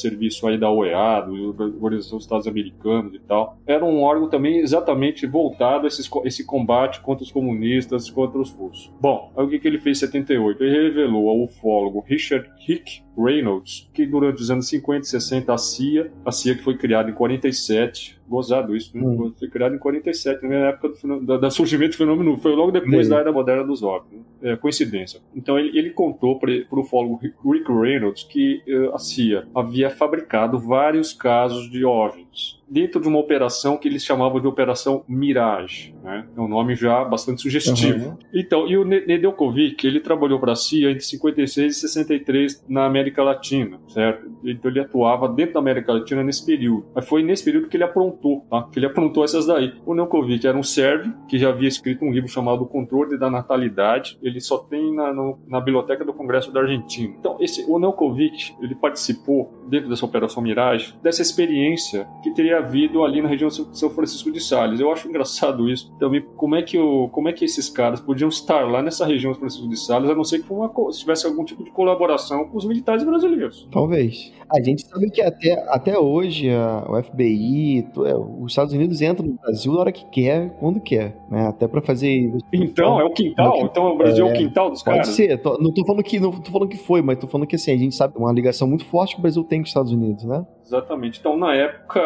serviço 0.00 0.46
aí 0.46 0.58
da 0.58 0.70
OEA, 0.70 1.22
do 1.22 1.78
Organização 1.82 2.18
dos 2.18 2.24
Estados 2.24 2.46
Americanos 2.46 3.14
e 3.14 3.18
tal, 3.18 3.58
era 3.66 3.84
um 3.84 4.02
órgão 4.02 4.28
também 4.28 4.58
exatamente 4.58 5.26
voltado 5.26 5.84
a 5.84 5.88
esses, 5.88 6.10
esse 6.24 6.44
combate 6.44 7.00
contra 7.00 7.24
os 7.24 7.32
comunistas, 7.32 8.10
contra 8.10 8.40
os 8.40 8.50
russos. 8.50 8.92
Bom, 9.00 9.32
aí 9.36 9.44
o 9.44 9.48
que, 9.48 9.58
que 9.58 9.68
ele 9.68 9.78
fez 9.78 9.98
em 9.98 10.00
78? 10.00 10.62
Ele 10.62 10.88
revelou 10.88 11.28
ao 11.28 11.42
ufólogo 11.42 12.04
Richard 12.06 12.50
Hick 12.68 13.02
Reynolds, 13.16 13.88
que 13.92 14.06
durante 14.06 14.42
os 14.42 14.50
anos 14.50 14.68
50 14.68 15.06
e 15.06 15.08
60 15.08 15.52
a 15.52 15.58
CIA, 15.58 16.12
a 16.24 16.32
CIA 16.32 16.56
que 16.56 16.62
foi 16.62 16.76
criada 16.76 17.10
em 17.10 17.14
47, 17.14 18.20
gozado 18.34 18.76
isso? 18.76 18.96
Hum. 18.96 19.32
foi 19.38 19.48
criada 19.48 19.74
em 19.74 19.78
47, 19.78 20.46
na 20.46 20.68
época 20.68 20.92
do, 21.02 21.38
da, 21.38 21.50
surgimento 21.50 21.92
do 21.92 21.96
fenômeno, 21.96 22.36
foi 22.38 22.54
logo 22.54 22.70
depois 22.70 23.08
da 23.08 23.18
era 23.18 23.32
moderna 23.32 23.64
dos 23.64 23.82
OVNIs, 23.82 24.12
né? 24.12 24.52
é, 24.52 24.56
coincidência. 24.56 25.20
Então 25.34 25.58
ele, 25.58 25.76
ele 25.78 25.90
contou 25.90 26.38
para 26.38 26.50
o 26.50 26.80
ufólogo 26.80 27.20
Rick 27.44 27.72
Reynolds 27.72 28.24
que 28.24 28.62
uh, 28.68 28.94
a 28.94 28.98
CIA 28.98 29.46
havia 29.54 29.90
fabricado 29.90 30.58
vários 30.58 31.12
casos 31.12 31.70
de 31.70 31.84
OVNIs 31.84 32.53
dentro 32.74 33.00
de 33.00 33.06
uma 33.06 33.20
operação 33.20 33.76
que 33.76 33.86
eles 33.86 34.04
chamavam 34.04 34.40
de 34.40 34.48
Operação 34.48 35.04
Mirage, 35.06 35.94
né? 36.02 36.26
É 36.36 36.40
um 36.40 36.48
nome 36.48 36.74
já 36.74 37.04
bastante 37.04 37.40
sugestivo. 37.40 38.08
Uhum. 38.08 38.16
Então, 38.34 38.66
e 38.66 38.76
o 38.76 38.84
Nedeljkovic, 38.84 39.86
ele 39.86 40.00
trabalhou 40.00 40.40
para 40.40 40.52
a 40.52 40.56
CIA 40.56 40.90
entre 40.90 41.04
56 41.04 41.76
e 41.76 41.80
63 41.80 42.64
na 42.68 42.84
América 42.84 43.22
Latina, 43.22 43.78
certo? 43.86 44.28
Então 44.42 44.68
ele 44.68 44.80
atuava 44.80 45.28
dentro 45.28 45.54
da 45.54 45.60
América 45.60 45.92
Latina 45.92 46.24
nesse 46.24 46.44
período. 46.44 46.84
Mas 46.92 47.08
foi 47.08 47.22
nesse 47.22 47.44
período 47.44 47.68
que 47.68 47.76
ele 47.76 47.84
aprontou, 47.84 48.44
tá? 48.50 48.68
Que 48.72 48.80
ele 48.80 48.86
aprontou 48.86 49.22
essas 49.22 49.46
daí. 49.46 49.72
O 49.86 49.94
Nedeljkovic 49.94 50.44
era 50.44 50.58
um 50.58 50.64
sérvio 50.64 51.14
que 51.28 51.38
já 51.38 51.50
havia 51.50 51.68
escrito 51.68 52.04
um 52.04 52.10
livro 52.10 52.28
chamado 52.28 52.66
Controle 52.66 53.16
da 53.16 53.30
Natalidade. 53.30 54.18
Ele 54.20 54.40
só 54.40 54.58
tem 54.58 54.92
na, 54.92 55.12
no, 55.12 55.38
na 55.46 55.60
biblioteca 55.60 56.04
do 56.04 56.12
Congresso 56.12 56.50
da 56.50 56.60
Argentina. 56.60 57.14
Então, 57.20 57.36
esse, 57.38 57.64
o 57.68 57.78
Nedeljkovic, 57.78 58.56
ele 58.60 58.74
participou 58.74 59.63
dentro 59.68 59.88
dessa 59.88 60.04
Operação 60.04 60.42
Mirage 60.42 60.94
dessa 61.02 61.22
experiência 61.22 62.06
que 62.22 62.30
teria 62.32 62.58
havido 62.58 63.04
ali 63.04 63.20
na 63.20 63.28
região 63.28 63.48
de 63.48 63.78
São 63.78 63.90
Francisco 63.90 64.30
de 64.30 64.40
Sales. 64.40 64.80
Eu 64.80 64.90
acho 64.90 65.08
engraçado 65.08 65.68
isso. 65.68 65.92
Também 65.98 66.24
como 66.36 66.56
é 66.56 66.62
que 66.62 66.78
o, 66.78 67.08
como 67.08 67.28
é 67.28 67.32
que 67.32 67.44
esses 67.44 67.68
caras 67.68 68.00
podiam 68.00 68.28
estar 68.28 68.68
lá 68.70 68.82
nessa 68.82 69.04
região 69.06 69.32
de 69.32 69.36
São 69.36 69.40
Francisco 69.40 69.68
de 69.68 69.78
Sales, 69.78 70.10
a 70.10 70.14
não 70.14 70.24
ser 70.24 70.42
que 70.42 70.52
uma, 70.52 70.72
se 70.92 71.00
tivesse 71.00 71.26
algum 71.26 71.44
tipo 71.44 71.64
de 71.64 71.70
colaboração 71.70 72.48
com 72.48 72.56
os 72.56 72.64
militares 72.64 73.04
brasileiros. 73.04 73.68
Talvez. 73.70 74.32
A 74.50 74.62
gente 74.62 74.86
sabe 74.86 75.10
que 75.10 75.22
até, 75.22 75.52
até 75.68 75.98
hoje 75.98 76.50
a, 76.50 76.84
o 76.88 77.02
FBI, 77.02 77.86
é, 78.04 78.14
os 78.14 78.52
Estados 78.52 78.72
Unidos 78.72 79.00
entram 79.00 79.26
no 79.26 79.34
Brasil 79.34 79.72
na 79.72 79.80
hora 79.80 79.92
que 79.92 80.04
quer, 80.06 80.50
quando 80.60 80.80
quer, 80.80 81.16
né? 81.30 81.48
Até 81.48 81.66
para 81.66 81.80
fazer. 81.80 82.32
Então, 82.52 83.00
é 83.00 83.04
o 83.04 83.10
quintal. 83.10 83.60
Então 83.64 83.92
o 83.92 83.96
Brasil 83.96 84.26
é, 84.26 84.30
é 84.30 84.32
o 84.32 84.36
quintal 84.36 84.70
dos 84.70 84.82
pode 84.82 84.98
caras. 84.98 85.08
Pode 85.08 85.16
ser. 85.16 85.38
Tô, 85.38 85.58
não 85.58 85.72
tô 85.72 85.84
falando 85.84 86.02
que 86.02 86.20
não 86.20 86.30
tô 86.30 86.50
falando 86.50 86.68
que 86.68 86.76
foi, 86.76 87.02
mas 87.02 87.18
tô 87.18 87.26
falando 87.26 87.46
que 87.46 87.56
assim 87.56 87.72
a 87.72 87.76
gente 87.76 87.94
sabe 87.94 88.14
uma 88.16 88.32
ligação 88.32 88.68
muito 88.68 88.84
forte 88.84 89.14
que 89.14 89.20
o 89.20 89.22
Brasil 89.22 89.42
tem 89.44 89.53
com 89.58 89.62
os 89.62 89.68
Estados 89.68 89.92
Unidos, 89.92 90.24
né? 90.24 90.46
Exatamente. 90.64 91.20
Então, 91.20 91.36
na 91.36 91.54
época, 91.54 92.00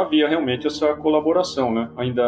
havia 0.00 0.28
realmente 0.28 0.66
essa 0.66 0.94
colaboração, 0.94 1.72
né? 1.72 1.90
Ainda, 1.96 2.22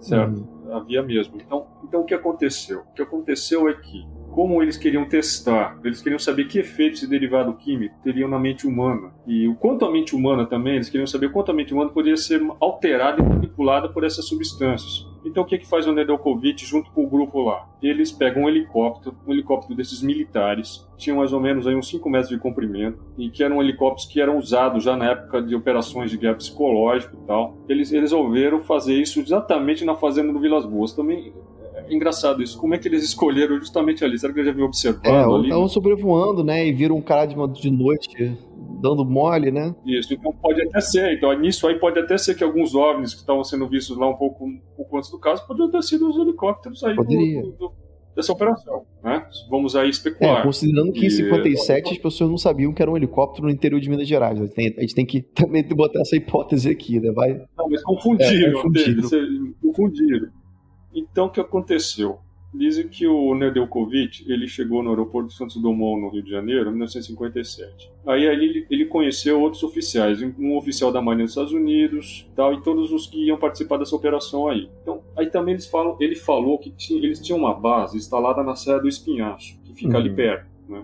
certo? 0.00 0.38
Uhum. 0.38 0.74
Havia 0.76 1.02
mesmo. 1.02 1.36
Então, 1.40 1.66
então, 1.84 2.00
o 2.00 2.04
que 2.04 2.14
aconteceu? 2.14 2.80
O 2.80 2.94
que 2.94 3.02
aconteceu 3.02 3.68
é 3.68 3.74
que 3.74 4.06
como 4.36 4.62
eles 4.62 4.76
queriam 4.76 5.06
testar, 5.06 5.80
eles 5.82 6.02
queriam 6.02 6.18
saber 6.18 6.44
que 6.44 6.58
efeitos 6.58 6.98
esse 6.98 7.08
derivado 7.08 7.54
químico 7.54 7.94
teriam 8.04 8.28
na 8.28 8.38
mente 8.38 8.66
humana. 8.66 9.10
E 9.26 9.48
o 9.48 9.54
quanto 9.54 9.86
a 9.86 9.90
mente 9.90 10.14
humana 10.14 10.44
também, 10.44 10.74
eles 10.74 10.90
queriam 10.90 11.06
saber 11.06 11.32
quanto 11.32 11.50
a 11.50 11.54
mente 11.54 11.72
humana 11.72 11.88
poderia 11.88 12.18
ser 12.18 12.46
alterada 12.60 13.22
e 13.22 13.24
manipulada 13.24 13.88
por 13.88 14.04
essas 14.04 14.26
substâncias. 14.26 15.06
Então 15.24 15.42
o 15.42 15.46
que, 15.46 15.56
que 15.56 15.66
faz 15.66 15.86
o 15.86 15.92
Nedeljkovic 15.92 16.66
junto 16.66 16.90
com 16.90 17.04
o 17.04 17.08
grupo 17.08 17.40
lá? 17.40 17.66
Eles 17.82 18.12
pegam 18.12 18.42
um 18.42 18.48
helicóptero, 18.48 19.16
um 19.26 19.32
helicóptero 19.32 19.74
desses 19.74 20.02
militares, 20.02 20.86
tinha 20.98 21.16
mais 21.16 21.32
ou 21.32 21.40
menos 21.40 21.66
aí 21.66 21.74
uns 21.74 21.88
5 21.88 22.08
metros 22.10 22.28
de 22.28 22.38
comprimento, 22.38 23.02
e 23.16 23.30
que 23.30 23.42
eram 23.42 23.62
helicópteros 23.62 24.04
que 24.04 24.20
eram 24.20 24.36
usados 24.36 24.84
já 24.84 24.98
na 24.98 25.12
época 25.12 25.40
de 25.40 25.54
operações 25.54 26.10
de 26.10 26.18
guerra 26.18 26.34
psicológica 26.34 27.16
e 27.16 27.26
tal. 27.26 27.56
Eles, 27.70 27.90
eles 27.90 28.12
resolveram 28.12 28.60
fazer 28.60 29.00
isso 29.00 29.18
exatamente 29.18 29.82
na 29.82 29.94
fazenda 29.94 30.30
do 30.30 30.38
Vilas 30.38 30.66
Boas. 30.66 30.92
Também 30.92 31.32
engraçado 31.90 32.42
isso. 32.42 32.58
Como 32.58 32.74
é 32.74 32.78
que 32.78 32.88
eles 32.88 33.02
escolheram 33.04 33.58
justamente 33.58 34.04
ali? 34.04 34.18
Será 34.18 34.32
que 34.32 34.38
eles 34.38 34.48
já 34.48 34.54
vinham 34.54 34.66
observando 34.66 35.06
é, 35.06 35.34
ali? 35.34 35.44
Estavam 35.44 35.68
sobrevoando, 35.68 36.44
né? 36.44 36.66
E 36.66 36.72
viram 36.72 36.96
um 36.96 37.02
cara 37.02 37.26
de, 37.26 37.34
de 37.60 37.70
noite 37.70 38.36
dando 38.80 39.04
mole, 39.04 39.50
né? 39.50 39.74
Isso, 39.84 40.12
então 40.14 40.32
pode 40.32 40.62
até 40.62 40.80
ser. 40.80 41.12
Então 41.14 41.32
nisso 41.38 41.66
aí 41.66 41.78
pode 41.78 41.98
até 41.98 42.16
ser 42.18 42.34
que 42.34 42.44
alguns 42.44 42.74
OVNIs 42.74 43.14
que 43.14 43.20
estavam 43.20 43.44
sendo 43.44 43.68
vistos 43.68 43.96
lá 43.96 44.08
um 44.08 44.16
pouco, 44.16 44.44
um 44.44 44.60
pouco 44.76 44.96
antes 44.96 45.10
do 45.10 45.18
caso, 45.18 45.46
podiam 45.46 45.70
ter 45.70 45.82
sido 45.82 46.08
os 46.08 46.16
helicópteros 46.16 46.82
aí 46.84 46.94
Poderia. 46.94 47.42
Do, 47.42 47.52
do, 47.52 47.72
dessa 48.16 48.32
operação, 48.32 48.86
né? 49.04 49.26
Vamos 49.50 49.76
aí 49.76 49.90
especular. 49.90 50.40
É, 50.40 50.42
considerando 50.42 50.90
que 50.90 51.04
em 51.04 51.10
57 51.10 51.92
as 51.92 51.98
pessoas 51.98 52.30
não 52.30 52.38
sabiam 52.38 52.72
que 52.72 52.80
era 52.80 52.90
um 52.90 52.96
helicóptero 52.96 53.46
no 53.46 53.52
interior 53.52 53.78
de 53.78 53.90
Minas 53.90 54.08
Gerais. 54.08 54.40
A 54.40 54.46
gente, 54.46 54.78
a 54.78 54.80
gente 54.80 54.94
tem 54.94 55.04
que 55.04 55.20
também 55.36 55.62
botar 55.68 56.00
essa 56.00 56.16
hipótese 56.16 56.70
aqui, 56.70 56.98
né? 56.98 57.12
Vai... 57.12 57.34
Não, 57.56 57.68
mas 57.68 57.82
confundiram, 57.82 58.48
é, 58.48 58.52
confundiram. 58.52 59.08
confundiram. 59.62 60.28
Então, 60.96 61.26
o 61.26 61.30
que 61.30 61.38
aconteceu? 61.38 62.20
Dizem 62.54 62.88
que 62.88 63.06
o 63.06 63.34
Nedeljkovic 63.34 64.24
ele 64.26 64.48
chegou 64.48 64.82
no 64.82 64.88
aeroporto 64.88 65.28
de 65.28 65.34
Santos 65.34 65.60
Dumont, 65.60 66.00
no 66.00 66.08
Rio 66.08 66.22
de 66.22 66.30
Janeiro, 66.30 66.70
em 66.70 66.72
1957. 66.72 67.92
Aí 68.06 68.24
ele, 68.24 68.66
ele 68.70 68.86
conheceu 68.86 69.38
outros 69.38 69.62
oficiais, 69.62 70.22
um 70.22 70.56
oficial 70.56 70.90
da 70.90 71.02
Marinha 71.02 71.24
dos 71.24 71.32
Estados 71.32 71.52
Unidos, 71.52 72.26
tal, 72.34 72.54
e 72.54 72.62
todos 72.62 72.92
os 72.92 73.06
que 73.06 73.26
iam 73.26 73.36
participar 73.36 73.76
dessa 73.76 73.94
operação 73.94 74.48
aí. 74.48 74.70
Então, 74.80 75.02
aí 75.14 75.26
também 75.26 75.52
eles 75.52 75.66
falam, 75.66 75.98
ele 76.00 76.14
falou 76.14 76.58
que 76.58 76.70
tinha, 76.70 77.04
eles 77.04 77.20
tinham 77.20 77.38
uma 77.38 77.52
base 77.52 77.98
instalada 77.98 78.42
na 78.42 78.56
Serra 78.56 78.78
do 78.78 78.88
Espinhaço, 78.88 79.60
que 79.62 79.74
fica 79.74 79.90
uhum. 79.90 79.96
ali 79.98 80.14
perto. 80.14 80.46
Né? 80.66 80.82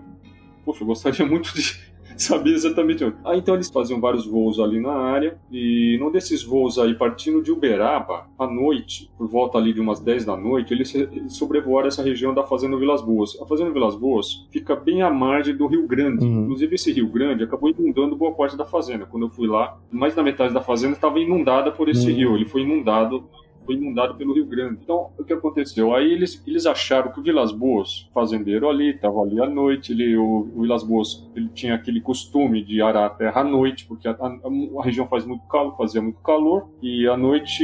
Poxa, 0.63 0.83
eu 0.83 0.87
gostaria 0.87 1.25
muito 1.25 1.51
de, 1.55 1.82
sabia 2.21 2.53
exatamente 2.53 3.03
onde. 3.03 3.15
Ah, 3.23 3.35
então 3.35 3.55
eles 3.55 3.69
faziam 3.69 3.99
vários 3.99 4.25
voos 4.25 4.59
ali 4.59 4.79
na 4.79 4.93
área, 4.93 5.37
e 5.51 5.97
num 5.99 6.11
desses 6.11 6.43
voos 6.43 6.77
aí, 6.77 6.93
partindo 6.95 7.41
de 7.41 7.51
Uberaba, 7.51 8.27
à 8.37 8.47
noite, 8.47 9.11
por 9.17 9.27
volta 9.27 9.57
ali 9.57 9.73
de 9.73 9.81
umas 9.81 9.99
10 9.99 10.25
da 10.25 10.37
noite, 10.37 10.73
eles 10.73 10.93
sobrevoaram 11.27 11.87
essa 11.87 12.03
região 12.03 12.33
da 12.33 12.43
Fazenda 12.43 12.77
Vilas 12.77 13.01
Boas. 13.01 13.39
A 13.41 13.45
Fazenda 13.45 13.71
Vilas 13.71 13.95
Boas 13.95 14.45
fica 14.51 14.75
bem 14.75 15.01
à 15.01 15.09
margem 15.09 15.55
do 15.55 15.67
Rio 15.67 15.87
Grande. 15.87 16.25
Uhum. 16.25 16.43
Inclusive, 16.43 16.75
esse 16.75 16.91
Rio 16.91 17.07
Grande 17.07 17.43
acabou 17.43 17.69
inundando 17.69 18.15
boa 18.15 18.33
parte 18.33 18.57
da 18.57 18.65
fazenda. 18.65 19.05
Quando 19.05 19.25
eu 19.25 19.29
fui 19.29 19.47
lá, 19.47 19.77
mais 19.91 20.15
da 20.15 20.23
metade 20.23 20.53
da 20.53 20.61
fazenda 20.61 20.93
estava 20.93 21.19
inundada 21.19 21.71
por 21.71 21.89
esse 21.89 22.09
uhum. 22.09 22.15
rio. 22.15 22.35
Ele 22.35 22.45
foi 22.45 22.61
inundado 22.61 23.23
foi 23.65 23.75
inundado 23.75 24.15
pelo 24.15 24.33
Rio 24.33 24.45
Grande. 24.45 24.79
Então, 24.83 25.09
o 25.17 25.23
que 25.23 25.33
aconteceu? 25.33 25.93
Aí 25.93 26.11
eles, 26.11 26.43
eles 26.45 26.65
acharam 26.65 27.11
que 27.11 27.19
o 27.19 27.23
Vilas 27.23 27.51
Boas, 27.51 28.09
fazendeiro 28.13 28.69
ali, 28.69 28.91
estava 28.91 29.21
ali 29.21 29.41
à 29.41 29.47
noite, 29.47 29.91
ele, 29.91 30.15
o, 30.17 30.49
o 30.55 30.61
Vilas 30.61 30.83
Boas 30.83 31.29
ele 31.35 31.49
tinha 31.49 31.75
aquele 31.75 32.01
costume 32.01 32.63
de 32.63 32.81
arar 32.81 33.05
a 33.05 33.09
terra 33.09 33.41
à 33.41 33.43
noite, 33.43 33.85
porque 33.85 34.07
a, 34.07 34.11
a, 34.11 34.79
a, 34.79 34.83
região 34.83 35.07
faz 35.07 35.25
muito 35.25 35.45
calor, 35.47 35.75
fazia 35.77 36.01
muito 36.01 36.19
calor, 36.21 36.69
e 36.81 37.07
à 37.07 37.17
noite 37.17 37.63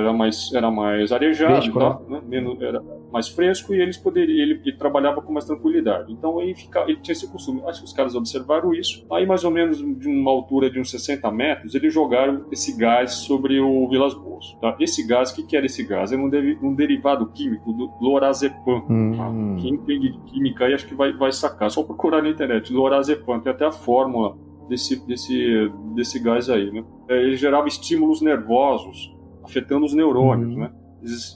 era 0.00 0.12
mais, 0.12 0.52
era 0.52 0.70
mais 0.70 1.12
arejado, 1.12 1.72
tá? 1.72 2.00
né? 2.08 2.20
Menos, 2.26 2.60
era 2.60 2.82
mais 3.12 3.28
fresco, 3.28 3.74
e 3.74 3.80
eles 3.80 3.96
poderiam, 3.96 4.38
ele, 4.38 4.60
ele 4.64 4.76
trabalhava 4.76 5.22
com 5.22 5.32
mais 5.32 5.44
tranquilidade. 5.44 6.12
Então, 6.12 6.40
ele, 6.40 6.54
fica, 6.54 6.82
ele 6.82 6.98
tinha 7.00 7.12
esse 7.12 7.30
costume. 7.30 7.62
Acho 7.66 7.80
que 7.80 7.86
os 7.86 7.92
caras 7.92 8.14
observaram 8.14 8.74
isso. 8.74 9.06
Aí, 9.10 9.26
mais 9.26 9.44
ou 9.44 9.50
menos 9.50 9.78
de 9.78 10.08
uma 10.08 10.30
altura 10.30 10.70
de 10.70 10.80
uns 10.80 10.90
60 10.90 11.30
metros, 11.30 11.74
eles 11.74 11.92
jogaram 11.92 12.44
esse 12.50 12.76
gás 12.76 13.12
sobre 13.12 13.60
o 13.60 13.88
Vilas 13.88 14.14
Boas. 14.14 14.56
Tá? 14.60 14.76
Esse 14.80 15.05
gás, 15.06 15.30
o 15.30 15.34
que, 15.36 15.42
que 15.42 15.56
era 15.56 15.66
esse 15.66 15.82
gás? 15.84 16.12
Era 16.12 16.20
um, 16.20 16.28
de, 16.28 16.58
um 16.62 16.74
derivado 16.74 17.26
químico 17.28 17.72
do 17.72 17.90
lorazepam. 18.00 18.84
Hum. 18.88 19.12
Tá? 19.16 19.62
Quem 19.62 19.74
entende 19.74 20.12
de 20.12 20.18
química 20.20 20.66
aí 20.66 20.74
acho 20.74 20.86
que 20.86 20.94
vai, 20.94 21.12
vai 21.12 21.32
sacar. 21.32 21.70
Só 21.70 21.82
procurar 21.82 22.22
na 22.22 22.28
internet, 22.28 22.72
lorazepam, 22.72 23.40
tem 23.40 23.52
até 23.52 23.64
a 23.64 23.72
fórmula 23.72 24.36
desse, 24.68 24.96
desse, 25.06 25.70
desse 25.94 26.18
gás 26.18 26.50
aí. 26.50 26.70
Né? 26.70 26.84
É, 27.08 27.22
ele 27.22 27.36
gerava 27.36 27.68
estímulos 27.68 28.20
nervosos, 28.20 29.14
afetando 29.44 29.86
os 29.86 29.94
neurônios, 29.94 30.54
hum. 30.54 30.60
né? 30.60 30.70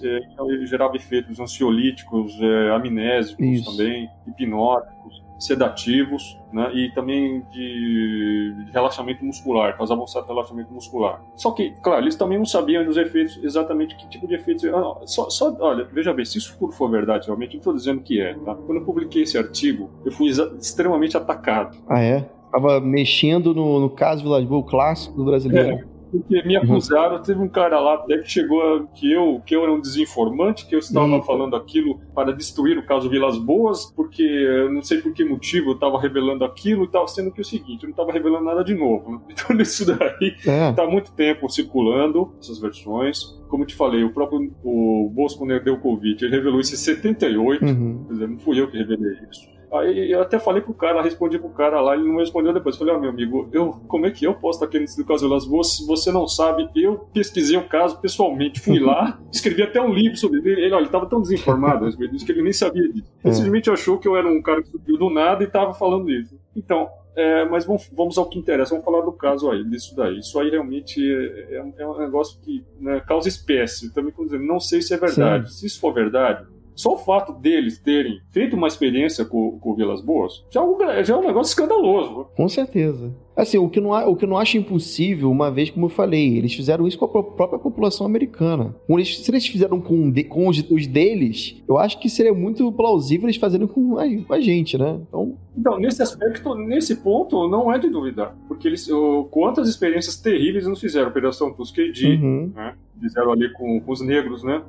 É, 0.03 0.19
então, 0.33 0.51
ele 0.51 0.67
gerava 0.67 0.97
efeitos 0.97 1.39
ansiolíticos, 1.39 2.33
é, 2.41 2.71
amnésicos 2.71 3.47
Isso. 3.47 3.71
também, 3.71 4.09
hipnóticos 4.27 5.30
sedativos 5.41 6.39
né, 6.53 6.71
e 6.75 6.91
também 6.93 7.41
de, 7.51 8.55
de, 8.67 8.73
relaxamento 8.73 9.25
muscular, 9.25 9.77
causavam 9.77 10.07
certo 10.07 10.29
relaxamento 10.29 10.73
muscular. 10.73 11.23
Só 11.35 11.51
que, 11.53 11.71
claro, 11.83 12.03
eles 12.03 12.15
também 12.15 12.39
não 12.39 12.45
sabiam 12.45 12.85
dos 12.85 12.97
efeitos, 12.97 13.43
exatamente 13.43 13.97
que 13.97 14.09
tipo 14.09 14.29
de 14.29 14.35
efeitos. 14.35 14.65
Ah, 14.67 15.07
só, 15.07 15.31
só, 15.31 15.57
olha, 15.61 15.85
veja 15.85 16.13
bem, 16.13 16.25
se 16.25 16.39
isso 16.39 16.57
for 16.73 16.91
verdade, 16.91 17.27
realmente, 17.27 17.55
não 17.55 17.59
estou 17.59 17.75
dizendo 17.75 18.03
que 18.03 18.21
é. 18.21 18.35
Tá? 18.35 18.55
Quando 18.55 18.79
eu 18.79 18.85
publiquei 18.85 19.23
esse 19.23 19.39
artigo, 19.39 19.91
eu 20.05 20.13
fui 20.13 20.29
extremamente 20.29 21.17
atacado. 21.17 21.79
Ah, 21.89 22.01
é? 22.01 22.29
Tava 22.53 22.81
mexendo 22.81 23.55
no, 23.55 23.81
no 23.81 23.91
caso 23.91 24.23
Vilas 24.23 24.45
Boas 24.45 24.69
clássico 24.69 25.17
do 25.17 25.25
brasileiro. 25.25 25.87
É 25.97 26.00
porque 26.11 26.43
me 26.43 26.57
acusaram, 26.57 27.23
teve 27.23 27.41
um 27.41 27.49
cara 27.49 27.79
lá 27.81 27.95
até 27.95 28.19
que 28.19 28.31
chegou 28.31 28.63
a, 28.63 28.87
que 28.89 29.11
eu 29.11 29.41
que 29.45 29.55
eu 29.55 29.63
era 29.63 29.73
um 29.73 29.81
desinformante, 29.81 30.67
que 30.67 30.75
eu 30.75 30.79
estava 30.79 31.07
uhum. 31.07 31.23
falando 31.23 31.57
aquilo 31.57 32.01
para 32.15 32.33
destruir 32.33 32.79
o 32.79 32.85
caso 32.85 33.09
Vilas 33.09 33.39
Boas, 33.39 33.93
porque 33.97 34.23
eu 34.23 34.73
não 34.73 34.83
sei 34.83 35.01
por 35.01 35.13
que 35.13 35.25
motivo 35.25 35.71
eu 35.71 35.75
estava 35.75 36.01
revelando 36.01 36.45
aquilo 36.45 36.83
e 36.83 36.87
estava 36.87 37.07
sendo 37.07 37.31
que 37.31 37.41
o 37.41 37.45
seguinte, 37.45 37.85
eu 37.85 37.89
não 37.89 37.91
estava 37.91 38.13
revelando 38.13 38.45
nada 38.45 38.65
de 38.65 38.75
novo. 38.75 39.13
Né? 39.13 39.21
Então 39.41 39.57
isso 39.59 39.87
daí 39.87 40.37
está 40.37 40.83
é. 40.83 40.87
há 40.87 40.91
muito 40.91 41.13
tempo 41.13 41.49
circulando, 41.49 42.35
essas 42.41 42.59
versões. 42.59 43.39
Como 43.49 43.63
eu 43.63 43.67
te 43.67 43.75
falei, 43.75 44.05
o 44.05 44.13
próprio 44.13 44.53
o 44.63 45.11
Bosco 45.13 45.45
Nedelkovic, 45.45 46.25
ele 46.25 46.37
revelou 46.37 46.61
isso 46.61 46.75
em 46.75 46.79
78, 46.79 47.65
uhum. 47.65 48.05
quer 48.07 48.13
dizer, 48.13 48.29
não 48.29 48.39
fui 48.39 48.61
eu 48.61 48.69
que 48.69 48.77
revelei 48.77 49.17
isso. 49.31 49.60
Aí 49.73 50.11
eu 50.11 50.21
até 50.21 50.39
falei 50.39 50.61
pro 50.61 50.75
cara, 50.75 51.01
respondi 51.01 51.39
pro 51.39 51.49
cara 51.51 51.81
lá, 51.81 51.95
ele 51.95 52.09
não 52.09 52.19
respondeu 52.19 52.53
depois. 52.53 52.77
Falei, 52.77 52.93
ó, 52.93 52.97
oh, 52.97 53.01
meu 53.01 53.11
amigo, 53.11 53.49
eu, 53.53 53.71
como 53.87 54.07
é 54.07 54.11
que 54.11 54.25
eu 54.25 54.35
posso 54.35 54.57
estar 54.57 54.67
aqui 54.67 54.81
nesse 54.81 55.05
caso 55.05 55.29
Las 55.29 55.47
Boas 55.47 55.79
você 55.87 56.11
não 56.11 56.27
sabe? 56.27 56.69
Eu 56.75 56.99
pesquisei 57.13 57.57
o 57.57 57.69
caso 57.69 58.01
pessoalmente, 58.01 58.61
fui 58.61 58.81
lá, 58.81 59.21
escrevi 59.33 59.63
até 59.63 59.81
um 59.81 59.93
livro 59.93 60.17
sobre 60.17 60.41
ele. 60.41 60.63
Ele, 60.63 60.75
olha, 60.75 60.83
ele 60.83 60.91
tava 60.91 61.07
tão 61.07 61.21
desinformado, 61.23 61.87
ele 61.87 62.09
disse 62.09 62.25
que 62.25 62.33
ele 62.33 62.43
nem 62.43 62.53
sabia 62.53 62.83
disso. 62.93 63.13
Ele 63.25 63.31
é. 63.31 63.33
simplesmente 63.33 63.71
achou 63.71 63.99
que 63.99 64.09
eu 64.09 64.17
era 64.17 64.27
um 64.27 64.43
cara 64.43 64.63
que 64.63 64.69
subiu 64.69 64.99
do 64.99 65.09
nada 65.09 65.45
e 65.45 65.47
tava 65.47 65.73
falando 65.73 66.11
isso. 66.11 66.37
Então, 66.57 66.89
é, 67.15 67.45
mas 67.45 67.65
vamos, 67.65 67.91
vamos, 67.93 68.19
ao 68.19 68.29
que 68.29 68.39
interessa, 68.39 68.71
vamos 68.71 68.85
falar 68.85 69.03
do 69.03 69.13
caso 69.13 69.51
aí, 69.51 69.65
disso 69.65 69.95
daí. 69.97 70.19
Isso 70.19 70.39
aí 70.39 70.51
realmente 70.51 71.01
é, 71.01 71.57
é, 71.57 71.83
é 71.83 71.87
um 71.87 71.99
negócio 71.99 72.41
que 72.41 72.65
né, 72.81 73.01
causa 73.01 73.29
espécie. 73.29 73.93
Também, 73.93 74.13
dizer, 74.19 74.39
não 74.41 74.61
sei 74.61 74.81
se 74.81 74.95
é 74.95 74.97
verdade. 74.97 75.53
Sim. 75.53 75.59
Se 75.59 75.67
isso 75.67 75.81
for 75.81 75.93
verdade, 75.93 76.47
só 76.75 76.95
o 76.95 76.99
fato 76.99 77.33
deles 77.33 77.79
terem 77.79 78.21
feito 78.31 78.57
uma 78.57 78.69
experiência 78.69 79.25
com, 79.25 79.59
com 79.59 79.75
Vilas 79.75 80.01
Boas 80.01 80.45
já 80.51 80.63
é, 80.93 81.05
já 81.05 81.15
é 81.15 81.17
um 81.17 81.27
negócio 81.27 81.51
escandaloso. 81.51 82.27
Com 82.37 82.49
certeza. 82.49 83.13
Assim, 83.37 83.57
o 83.57 83.71
que, 83.71 83.81
não, 83.81 83.91
o 83.91 84.17
que 84.17 84.27
eu 84.27 84.29
não 84.29 84.37
acho 84.37 84.59
impossível, 84.59 85.31
uma 85.31 85.51
vez, 85.51 85.71
como 85.71 85.87
eu 85.87 85.91
falei, 85.91 86.37
eles 86.37 86.53
fizeram 86.53 86.87
isso 86.87 86.99
com 86.99 87.07
a 87.07 87.23
própria 87.23 87.59
população 87.59 88.05
americana. 88.05 88.75
Se 89.05 89.31
eles 89.31 89.47
fizeram 89.47 89.81
com, 89.81 90.13
com 90.29 90.49
os, 90.49 90.59
os, 90.71 90.87
deles, 90.87 91.63
eu 91.67 91.79
acho 91.79 91.99
que 91.99 92.11
seria 92.11 92.35
muito 92.35 92.71
plausível 92.73 93.27
eles 93.27 93.39
fazerem 93.39 93.67
com 93.67 93.99
a, 93.99 94.05
com 94.27 94.35
a 94.35 94.41
gente, 94.41 94.77
né? 94.77 95.01
Então... 95.09 95.37
então, 95.57 95.79
nesse 95.79 96.03
aspecto, 96.03 96.55
nesse 96.55 96.97
ponto, 96.97 97.49
não 97.49 97.73
é 97.73 97.79
de 97.79 97.89
duvidar. 97.89 98.37
Porque 98.47 98.69
eles, 98.69 98.87
quantas 99.31 99.69
experiências 99.69 100.17
terríveis 100.17 100.67
nos 100.67 100.81
fizeram? 100.81 101.09
Operação 101.09 101.53
Tuskegee, 101.53 102.17
uhum. 102.17 102.53
né? 102.55 102.75
Fizeram 103.01 103.33
ali 103.33 103.51
com, 103.55 103.81
com 103.81 103.93
os 103.93 104.03
negros, 104.03 104.45
né? 104.45 104.63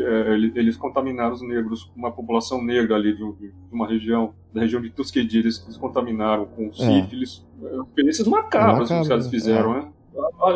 É, 0.00 0.34
eles 0.58 0.76
contaminaram 0.76 1.34
os 1.34 1.42
negros, 1.42 1.90
uma 1.96 2.10
população 2.10 2.62
negra 2.62 2.96
ali 2.96 3.14
de, 3.14 3.52
uma 3.70 3.86
região, 3.86 4.34
da 4.52 4.60
região 4.60 4.80
de 4.80 4.90
Tuskegee, 4.90 5.38
eles, 5.38 5.58
contaminaram 5.78 6.46
com 6.46 6.66
é. 6.66 6.72
sífilis. 6.72 7.46
É. 7.62 7.76
Experiências 7.76 8.28
macabras 8.28 8.88
que 8.88 9.00
os 9.00 9.08
caras 9.08 9.28
fizeram, 9.28 9.74
é. 9.74 9.76
né? 9.80 9.88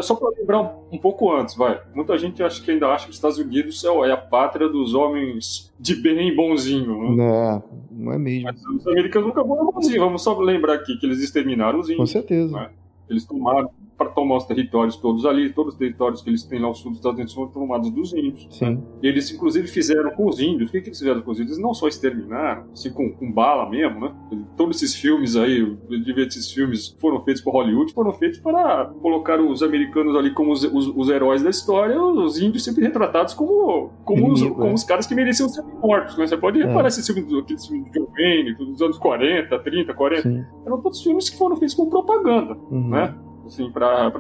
Só 0.03 0.17
para 0.17 0.31
lembrar 0.31 0.77
um 0.91 0.99
pouco 0.99 1.33
antes, 1.33 1.55
vai. 1.55 1.81
Muita 1.95 2.19
gente 2.19 2.43
acha 2.43 2.61
que 2.61 2.71
ainda 2.71 2.89
acha 2.89 3.05
que 3.05 3.11
os 3.11 3.17
Estados 3.17 3.39
Unidos 3.39 3.85
é 3.85 4.11
a 4.11 4.17
pátria 4.17 4.69
dos 4.69 4.93
homens 4.93 5.73
de 5.79 5.95
bem 5.95 6.29
e 6.29 6.35
bonzinho. 6.35 7.15
Né? 7.15 7.25
É, 7.25 7.63
não 7.93 8.13
é 8.13 8.19
mesmo. 8.19 8.45
Mas 8.45 8.65
os 8.65 8.87
americanos 8.89 9.29
nunca 9.29 9.45
foram 9.45 9.71
bonzinhos. 9.71 9.99
Vamos 9.99 10.23
só 10.23 10.37
lembrar 10.39 10.75
aqui 10.75 10.97
que 10.97 11.07
eles 11.07 11.21
exterminaram 11.21 11.79
os 11.79 11.89
índios. 11.89 11.99
Com 11.99 12.07
certeza. 12.07 12.53
Né? 12.53 12.71
Eles 13.09 13.25
tomaram 13.25 13.71
para 13.97 14.09
tomar 14.11 14.37
os 14.37 14.45
territórios 14.45 14.97
todos 14.97 15.25
ali, 15.25 15.53
todos 15.53 15.75
os 15.75 15.79
territórios 15.79 16.23
que 16.23 16.31
eles 16.31 16.43
têm 16.45 16.61
lá 16.61 16.67
ao 16.67 16.75
sul 16.75 16.91
dos 16.91 16.99
Estados 16.99 17.17
Unidos 17.17 17.35
foram 17.35 17.49
tomados 17.49 17.91
dos 17.91 18.13
índios. 18.13 18.49
Sim. 18.51 18.83
Eles, 19.03 19.31
inclusive, 19.33 19.69
fizeram 19.69 20.11
com 20.11 20.29
os 20.29 20.41
índios. 20.41 20.69
O 20.69 20.73
que, 20.73 20.81
que 20.81 20.89
eles 20.89 20.99
fizeram 20.99 21.21
com 21.23 21.31
os 21.31 21.39
índios? 21.39 21.57
Eles 21.57 21.63
não 21.63 21.75
só 21.75 21.89
exterminaram, 21.89 22.65
assim, 22.73 22.91
com, 22.91 23.13
com 23.13 23.31
bala 23.31 23.69
mesmo, 23.69 24.01
né? 24.01 24.15
Todos 24.57 24.77
esses 24.83 24.95
filmes 24.95 25.37
aí, 25.37 25.65
de 25.89 26.13
ver 26.13 26.27
esses 26.27 26.51
filmes 26.51 26.97
foram 27.01 27.21
feitos 27.23 27.43
por 27.43 27.53
Hollywood, 27.53 27.93
foram 27.93 28.13
feitos 28.13 28.39
para 28.39 28.87
colocar 29.01 29.41
os 29.41 29.63
americanos 29.63 30.17
ali 30.17 30.33
como 30.33 30.53
os, 30.53 30.65
os, 30.65 30.89
os 30.89 31.09
heróis 31.09 31.43
da 31.43 31.51
história, 31.51 32.01
os 32.03 32.41
índios 32.41 32.65
sempre 32.65 32.83
retratados 32.83 33.35
como, 33.35 33.91
como, 34.05 34.33
os, 34.33 34.43
como 34.43 34.67
é. 34.67 34.75
os 34.75 34.85
caras 34.85 35.07
que 35.07 35.15
mereciam 35.15 35.49
ser 35.49 35.63
mortos, 35.63 36.17
né? 36.17 36.27
Você 36.27 36.37
pode 36.37 36.61
é. 36.61 36.67
reparar 36.67 36.89
esses 36.89 37.07
filmes, 37.07 37.33
aqueles 37.33 37.67
filmes 37.67 37.91
de 37.93 37.99
John 37.99 38.09
Wayne, 38.13 38.55
dos 38.55 38.83
anos 38.83 38.99
40, 38.99 39.59
30, 39.59 39.95
40. 39.95 40.23
Sim. 40.23 40.45
Eram 40.67 40.81
todos 40.81 41.03
filmes 41.03 41.31
que 41.31 41.37
foram 41.37 41.57
feitos 41.57 41.75
com 41.75 41.89
propaganda, 41.89 42.57
uhum. 42.71 42.89
né? 42.89 43.15
Assim, 43.47 43.71
para 43.71 44.11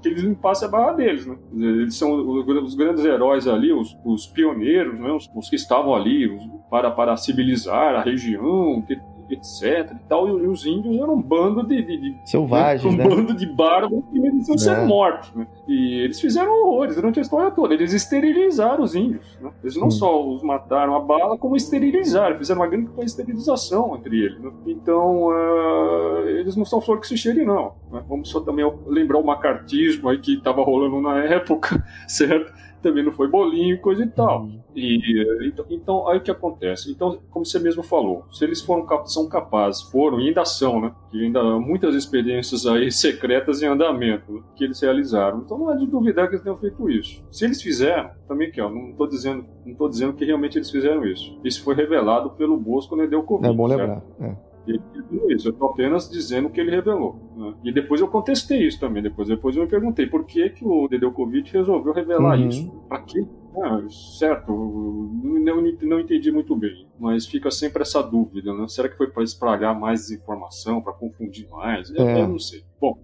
que 0.00 0.08
eles 0.08 0.22
limpassem 0.22 0.68
a 0.68 0.70
barra 0.70 0.92
deles, 0.92 1.26
né? 1.26 1.36
Eles 1.52 1.96
são 1.96 2.12
os, 2.12 2.74
grandes 2.74 3.04
heróis 3.04 3.46
ali, 3.46 3.72
os, 3.72 3.96
os 4.04 4.26
pioneiros, 4.26 4.98
né? 4.98 5.10
Os, 5.10 5.30
os, 5.34 5.48
que 5.48 5.56
estavam 5.56 5.94
ali 5.94 6.28
os, 6.28 6.42
para, 6.70 6.90
para 6.90 7.16
civilizar 7.16 7.96
a 7.96 8.02
região, 8.02 8.84
etc 9.30 9.92
e 9.92 10.08
tal, 10.08 10.28
e 10.28 10.46
os 10.46 10.64
índios 10.64 10.96
eram 10.96 11.14
um 11.14 11.22
bando 11.22 11.66
de... 11.66 11.82
de, 11.82 11.96
de 11.98 12.16
Selvagens, 12.24 12.84
um 12.84 12.96
né? 12.96 13.04
bando 13.04 13.34
de 13.34 13.46
bárbaros 13.46 14.04
que 14.12 14.18
mereciam 14.18 14.54
é. 14.54 14.58
ser 14.58 14.86
mortos, 14.86 15.32
né? 15.34 15.46
E 15.66 16.00
eles 16.00 16.20
fizeram 16.20 16.52
horrores 16.64 16.94
durante 16.96 17.18
a 17.18 17.22
história 17.22 17.50
toda, 17.50 17.74
eles 17.74 17.92
esterilizaram 17.92 18.84
os 18.84 18.94
índios, 18.94 19.38
né? 19.40 19.50
Eles 19.62 19.76
não 19.76 19.90
só 19.90 20.26
os 20.26 20.42
mataram 20.42 20.94
a 20.94 21.00
bala, 21.00 21.36
como 21.36 21.56
esterilizaram, 21.56 22.36
fizeram 22.36 22.60
uma 22.60 22.68
grande 22.68 22.90
esterilização 23.00 23.96
entre 23.96 24.24
eles, 24.24 24.40
né? 24.40 24.50
Então, 24.66 25.28
uh, 25.28 26.28
eles 26.28 26.56
não 26.56 26.64
são 26.64 26.80
flor 26.80 27.00
que 27.00 27.06
se 27.06 27.16
cheire, 27.16 27.44
não. 27.44 27.72
Né? 27.90 28.02
Vamos 28.08 28.28
só 28.28 28.40
também 28.40 28.70
lembrar 28.86 29.18
o 29.18 29.24
macartismo 29.24 30.08
aí 30.08 30.18
que 30.18 30.34
estava 30.34 30.62
rolando 30.62 31.00
na 31.00 31.24
época, 31.24 31.84
certo? 32.06 32.52
Também 32.86 33.04
não 33.04 33.12
foi 33.12 33.28
bolinho 33.28 33.74
e 33.74 33.78
coisa 33.78 34.04
e 34.04 34.08
tal. 34.08 34.42
Uhum. 34.42 34.60
E, 34.74 35.48
então, 35.48 35.66
então, 35.68 36.08
aí 36.08 36.18
o 36.18 36.20
que 36.20 36.30
acontece? 36.30 36.90
Então, 36.90 37.18
como 37.30 37.44
você 37.44 37.58
mesmo 37.58 37.82
falou, 37.82 38.24
se 38.30 38.44
eles 38.44 38.60
foram 38.60 38.86
são 39.06 39.28
capazes, 39.28 39.82
foram 39.82 40.20
e 40.20 40.28
ainda 40.28 40.44
são, 40.44 40.80
né? 40.80 40.92
Que 41.10 41.24
ainda 41.24 41.40
há 41.40 41.58
muitas 41.58 41.94
experiências 41.94 42.66
aí 42.66 42.90
secretas 42.92 43.62
em 43.62 43.66
andamento 43.66 44.44
que 44.54 44.64
eles 44.64 44.80
realizaram. 44.80 45.40
Então 45.44 45.58
não 45.58 45.72
é 45.72 45.76
de 45.76 45.86
duvidar 45.86 46.28
que 46.28 46.34
eles 46.34 46.42
tenham 46.42 46.58
feito 46.58 46.88
isso. 46.88 47.24
Se 47.30 47.44
eles 47.44 47.60
fizeram, 47.60 48.10
também 48.28 48.50
que 48.50 48.60
ó, 48.60 48.70
não 48.70 48.90
estou 48.90 49.08
dizendo, 49.08 49.44
não 49.64 49.74
tô 49.74 49.88
dizendo 49.88 50.12
que 50.12 50.24
realmente 50.24 50.58
eles 50.58 50.70
fizeram 50.70 51.04
isso. 51.04 51.38
Isso 51.42 51.62
foi 51.64 51.74
revelado 51.74 52.30
pelo 52.30 52.56
Bosco 52.56 52.90
quando 52.90 53.00
ele 53.00 53.10
deu 53.10 53.22
Covid. 53.22 53.52
É 53.52 53.56
bom 53.56 53.66
lembrar. 53.66 54.02
É. 54.20 54.36
Ele 54.66 54.80
revelou 54.94 55.30
isso, 55.30 55.48
eu 55.48 55.52
estou 55.52 55.70
apenas 55.70 56.08
dizendo 56.10 56.48
o 56.48 56.50
que 56.50 56.60
ele 56.60 56.70
revelou. 56.70 57.18
Né? 57.36 57.54
E 57.64 57.72
depois 57.72 58.00
eu 58.00 58.08
contestei 58.08 58.66
isso 58.66 58.80
também. 58.80 59.02
Depois, 59.02 59.28
depois 59.28 59.56
eu 59.56 59.62
me 59.62 59.68
perguntei 59.68 60.06
por 60.06 60.24
que, 60.24 60.50
que 60.50 60.64
o 60.64 60.88
Dedeukovic 60.88 61.52
resolveu 61.52 61.92
revelar 61.92 62.38
uhum. 62.38 62.48
isso. 62.48 62.70
Para 62.88 63.02
quê? 63.02 63.26
Ah, 63.62 63.82
certo, 63.88 64.52
não, 64.52 65.62
não 65.82 66.00
entendi 66.00 66.30
muito 66.30 66.54
bem, 66.54 66.86
mas 66.98 67.26
fica 67.26 67.50
sempre 67.50 67.80
essa 67.80 68.02
dúvida, 68.02 68.52
né? 68.52 68.68
Será 68.68 68.86
que 68.86 68.98
foi 68.98 69.06
para 69.06 69.22
espalhar 69.22 69.78
mais 69.78 70.00
desinformação, 70.02 70.82
para 70.82 70.92
confundir 70.92 71.48
mais? 71.48 71.90
É. 71.94 72.20
Eu 72.20 72.28
não 72.28 72.38
sei. 72.38 72.62
Bom, 72.78 72.98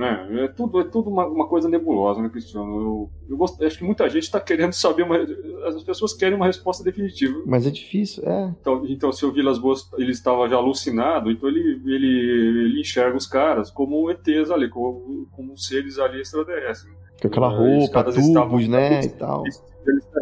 é, 0.00 0.44
é 0.44 0.48
tudo, 0.48 0.80
é 0.80 0.84
tudo 0.84 1.10
uma, 1.10 1.26
uma, 1.26 1.46
coisa 1.46 1.68
nebulosa, 1.68 2.22
né, 2.22 2.28
Cristiano? 2.28 2.80
Eu, 2.80 3.10
eu 3.28 3.36
gosto, 3.36 3.62
acho 3.64 3.78
que 3.78 3.84
muita 3.84 4.08
gente 4.08 4.22
está 4.22 4.40
querendo 4.40 4.72
saber, 4.72 5.02
uma, 5.02 5.18
as 5.66 5.82
pessoas 5.82 6.14
querem 6.14 6.34
uma 6.34 6.46
resposta 6.46 6.82
definitiva. 6.82 7.42
Mas 7.44 7.66
é 7.66 7.70
difícil, 7.70 8.22
é. 8.26 8.54
Então, 8.60 8.84
então 8.86 9.12
se 9.12 9.26
o 9.26 9.32
Vilas 9.32 9.58
Boas 9.58 9.88
ele 9.98 10.12
estava 10.12 10.48
já 10.48 10.56
alucinado, 10.56 11.30
então 11.30 11.48
ele, 11.48 11.82
ele, 11.84 12.66
ele 12.66 12.80
enxerga 12.80 13.16
os 13.16 13.26
caras 13.26 13.70
como 13.70 14.10
ETs 14.10 14.50
ali, 14.50 14.68
como, 14.68 15.26
como 15.32 15.56
seres 15.58 15.98
ali 15.98 16.20
extraterrestres. 16.20 16.92
Com 17.20 17.28
aquela 17.28 17.48
roupa, 17.48 18.04
tubos, 18.04 18.26
estavam, 18.26 18.58
né, 18.60 19.04
e 19.04 19.08
tal. 19.10 19.44
Eles 19.46 19.62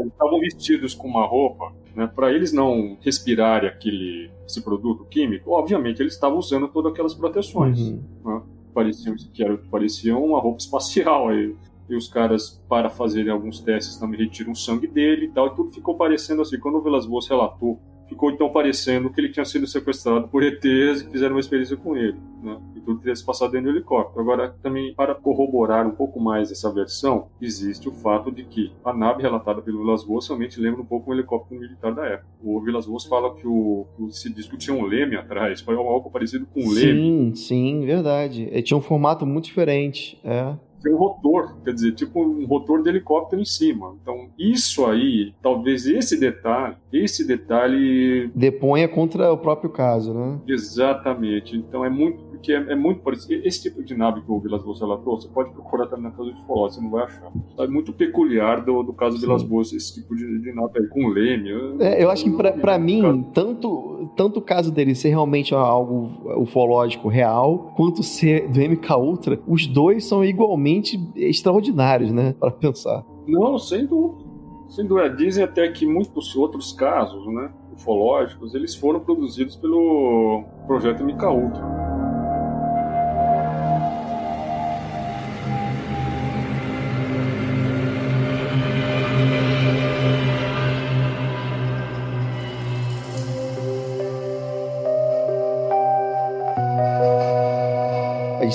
estavam 0.07 0.41
vestidos 0.41 0.95
com 0.95 1.07
uma 1.07 1.25
roupa, 1.25 1.73
né, 1.95 2.11
para 2.13 2.33
eles 2.33 2.53
não 2.53 2.99
respirarem 3.01 3.69
aquele 3.69 4.31
esse 4.45 4.63
produto 4.63 5.05
químico, 5.05 5.53
obviamente 5.53 6.03
eles 6.03 6.15
estavam 6.15 6.39
usando 6.39 6.67
todas 6.67 6.93
aquelas 6.93 7.15
proteções. 7.15 7.79
Uhum. 7.79 8.03
Né? 8.25 8.43
Pareciam, 8.81 9.15
que 9.33 9.43
era, 9.43 9.57
pareciam 9.71 10.25
uma 10.25 10.41
roupa 10.41 10.59
espacial. 10.59 11.29
Aí, 11.29 11.55
e 11.89 11.97
os 11.97 12.09
caras, 12.09 12.63
para 12.69 12.89
fazerem 12.89 13.31
alguns 13.31 13.61
testes, 13.61 13.97
também 13.97 14.21
retiram 14.21 14.55
sangue 14.55 14.87
dele 14.87 15.27
e 15.27 15.31
tal, 15.31 15.49
e 15.49 15.55
tudo 15.55 15.71
ficou 15.71 15.97
parecendo 15.97 16.43
assim. 16.43 16.59
Quando 16.59 16.77
o 16.77 16.83
Velas 16.83 17.05
Boas 17.05 17.29
relatou, 17.29 17.81
ficou 18.11 18.31
então 18.31 18.51
parecendo 18.51 19.09
que 19.09 19.21
ele 19.21 19.31
tinha 19.31 19.45
sido 19.45 19.67
sequestrado 19.69 20.27
por 20.29 20.43
ETs 20.43 21.01
e 21.01 21.11
fizeram 21.11 21.37
uma 21.37 21.41
experiência 21.41 21.77
com 21.77 21.97
ele, 21.97 22.19
né? 22.43 22.61
E 22.75 22.81
tudo 22.81 22.99
teria 22.99 23.15
se 23.15 23.25
passado 23.25 23.53
dentro 23.53 23.71
do 23.71 23.77
helicóptero. 23.77 24.21
Agora, 24.21 24.55
também, 24.61 24.93
para 24.95 25.15
corroborar 25.15 25.87
um 25.87 25.93
pouco 25.93 26.21
mais 26.21 26.51
essa 26.51 26.73
versão, 26.73 27.29
existe 27.41 27.89
o 27.89 27.93
fato 27.93 28.33
de 28.33 28.43
que 28.45 28.73
a 28.85 28.93
nave 28.93 29.23
relatada 29.23 29.63
pelo 29.63 29.79
Vilas 29.79 30.03
Boas 30.03 30.25
somente 30.25 30.61
lembra 30.61 30.83
um 30.83 30.85
pouco 30.85 31.11
um 31.11 31.15
helicóptero 31.15 31.61
militar 31.61 31.95
da 31.95 32.05
época. 32.05 32.27
O 32.43 32.61
Vilas 32.61 32.87
Boas 32.87 33.05
fala 33.05 33.35
que 33.37 33.47
o, 33.47 33.87
o 33.99 34.11
se 34.11 34.33
tinha 34.59 34.77
um 34.77 34.85
leme 34.85 35.17
atrás, 35.17 35.61
foi 35.61 35.77
algo 35.77 36.11
parecido 36.11 36.47
com 36.47 36.61
um 36.61 36.71
leme. 36.71 37.01
Sim, 37.01 37.35
sim, 37.35 37.87
verdade. 37.87 38.49
Ele 38.51 38.63
tinha 38.63 38.77
um 38.77 38.83
formato 38.83 39.25
muito 39.25 39.45
diferente, 39.45 40.19
é 40.25 40.55
tem 40.83 40.93
um 40.93 40.97
rotor, 40.97 41.57
quer 41.65 41.75
dizer, 41.75 41.93
tipo 41.93 42.23
um 42.23 42.47
rotor 42.47 42.83
de 42.83 42.89
helicóptero 42.89 43.41
em 43.41 43.45
cima. 43.45 43.95
Então, 44.03 44.29
isso 44.39 44.87
aí, 44.87 45.35
talvez 45.43 45.87
esse 45.87 46.19
detalhe, 46.19 46.77
esse 46.93 47.27
detalhe. 47.27 48.31
Deponha 48.35 48.89
contra 48.89 49.33
o 49.33 49.39
próprio 49.39 49.71
caso, 49.71 50.13
né? 50.15 50.39
Exatamente. 50.47 51.57
Então 51.57 51.85
é 51.85 51.91
muito 51.91 52.30
porque 52.41 52.53
é, 52.53 52.73
é, 52.73 52.75
muito 52.75 53.03
parecido. 53.03 53.47
Esse 53.47 53.63
tipo 53.63 53.85
de 53.85 53.95
nave 53.95 54.23
que 54.23 54.33
o 54.33 54.41
Vilas 54.41 54.65
Boas 54.65 54.81
relatou, 54.81 55.21
você 55.21 55.29
pode 55.29 55.51
procurar 55.51 55.87
também 55.87 56.07
na 56.07 56.11
casa 56.11 56.33
de 56.33 56.47
Foló, 56.47 56.69
você 56.69 56.81
não 56.81 56.91
vai 56.91 57.05
achar. 57.05 57.31
É 57.59 57.67
muito 57.67 57.93
peculiar 57.93 58.65
do, 58.65 58.83
do 58.83 58.93
caso 58.95 59.17
de 59.17 59.21
Vilas 59.21 59.43
Boas, 59.43 59.73
esse 59.73 59.95
tipo 59.95 60.17
de, 60.17 60.41
de 60.41 60.53
nave 60.53 60.79
aí, 60.79 60.89
com 60.89 61.09
leme. 61.09 61.51
É, 61.81 62.03
eu 62.03 62.11
acho 62.11 62.25
que 62.25 62.31
para 62.31 62.79
mim, 62.79 63.23
tanto, 63.35 64.11
tanto 64.17 64.39
o 64.39 64.43
caso 64.43 64.73
dele 64.73 64.95
ser 64.95 65.11
realmente 65.11 65.55
algo 65.55 66.41
ufológico 66.41 67.09
real, 67.09 67.73
quanto 67.77 68.03
ser 68.03 68.49
do 68.49 68.59
MK 68.59 68.95
Ultra, 68.95 69.41
os 69.47 69.67
dois 69.67 70.07
são 70.07 70.25
igualmente 70.25 70.99
extraordinários, 71.15 72.11
né? 72.11 72.35
Para 72.39 72.51
pensar. 72.51 73.05
Não, 73.27 73.59
sem 73.59 73.87
dúvida. 73.87 74.31
Sem 74.69 74.87
dúvida. 74.87 75.11
Dizem 75.11 75.45
até 75.45 75.69
que 75.69 75.85
muitos 75.85 76.35
outros 76.35 76.73
casos, 76.73 77.27
né? 77.27 77.51
Ufológicos, 77.75 78.55
eles 78.55 78.75
foram 78.75 79.01
produzidos 79.01 79.57
pelo 79.57 80.45
projeto 80.67 81.05
MK 81.05 81.25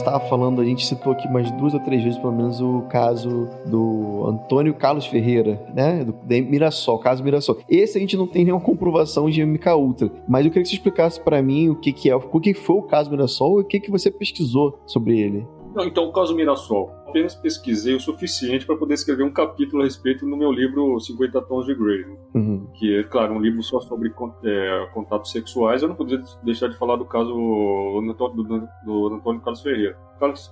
estava 0.06 0.20
falando, 0.28 0.62
a 0.62 0.66
gente 0.66 0.86
citou 0.86 1.14
aqui 1.14 1.28
mais 1.28 1.50
duas 1.52 1.74
ou 1.74 1.80
três 1.80 2.04
vezes, 2.04 2.20
pelo 2.20 2.34
menos, 2.34 2.62
o 2.62 2.82
caso 2.84 3.48
do 3.66 4.26
Antônio 4.28 4.74
Carlos 4.74 5.06
Ferreira, 5.06 5.62
né? 5.74 6.04
Do, 6.04 6.14
de 6.14 6.42
Mirassol, 6.42 7.00
caso 7.00 7.24
Mirassol. 7.24 7.58
Esse 7.68 7.98
a 7.98 8.02
gente 8.02 8.16
não 8.16 8.28
tem 8.28 8.46
nenhuma 8.46 8.62
comprovação 8.62 9.30
de 9.30 9.44
MK 9.44 9.70
Ultra, 9.70 10.12
mas 10.28 10.46
eu 10.46 10.52
queria 10.52 10.64
que 10.64 10.70
você 10.70 10.76
explicasse 10.76 11.20
para 11.20 11.42
mim 11.42 11.70
o 11.70 11.76
que, 11.76 11.92
que 11.92 12.10
é, 12.10 12.16
o 12.16 12.40
que 12.40 12.54
foi 12.54 12.76
o 12.76 12.84
caso 12.84 13.10
Mirassol 13.10 13.60
e 13.60 13.64
o 13.64 13.66
que, 13.66 13.80
que 13.80 13.92
você 13.92 14.12
pesquisou 14.12 14.80
sobre 14.86 15.20
ele. 15.20 15.48
Não, 15.74 15.86
então, 15.86 16.06
o 16.06 16.14
caso 16.14 16.36
Mirassol 16.36 16.92
apenas 17.16 17.34
pesquisei 17.34 17.96
o 17.96 18.00
suficiente 18.00 18.66
para 18.66 18.76
poder 18.76 18.96
escrever 18.96 19.24
um 19.24 19.32
capítulo 19.32 19.82
a 19.82 19.86
respeito 19.86 20.26
no 20.26 20.36
meu 20.36 20.52
livro 20.52 21.00
50 21.00 21.42
Tons 21.44 21.66
de 21.66 21.74
Grey, 21.74 22.06
uhum. 22.34 22.68
que 22.74 23.00
é, 23.00 23.04
claro, 23.04 23.34
um 23.34 23.40
livro 23.40 23.64
só 23.64 23.80
sobre 23.80 24.14
é, 24.44 24.90
contatos 24.94 25.32
sexuais. 25.32 25.82
Eu 25.82 25.88
não 25.88 25.96
podia 25.96 26.22
deixar 26.44 26.68
de 26.68 26.78
falar 26.78 26.98
do 26.98 27.06
caso 27.06 27.30
do, 27.30 28.14
do, 28.14 28.44
do, 28.44 28.68
do 28.86 29.16
Antônio 29.16 29.40
Carlos 29.40 29.62
Ferreira. 29.62 29.98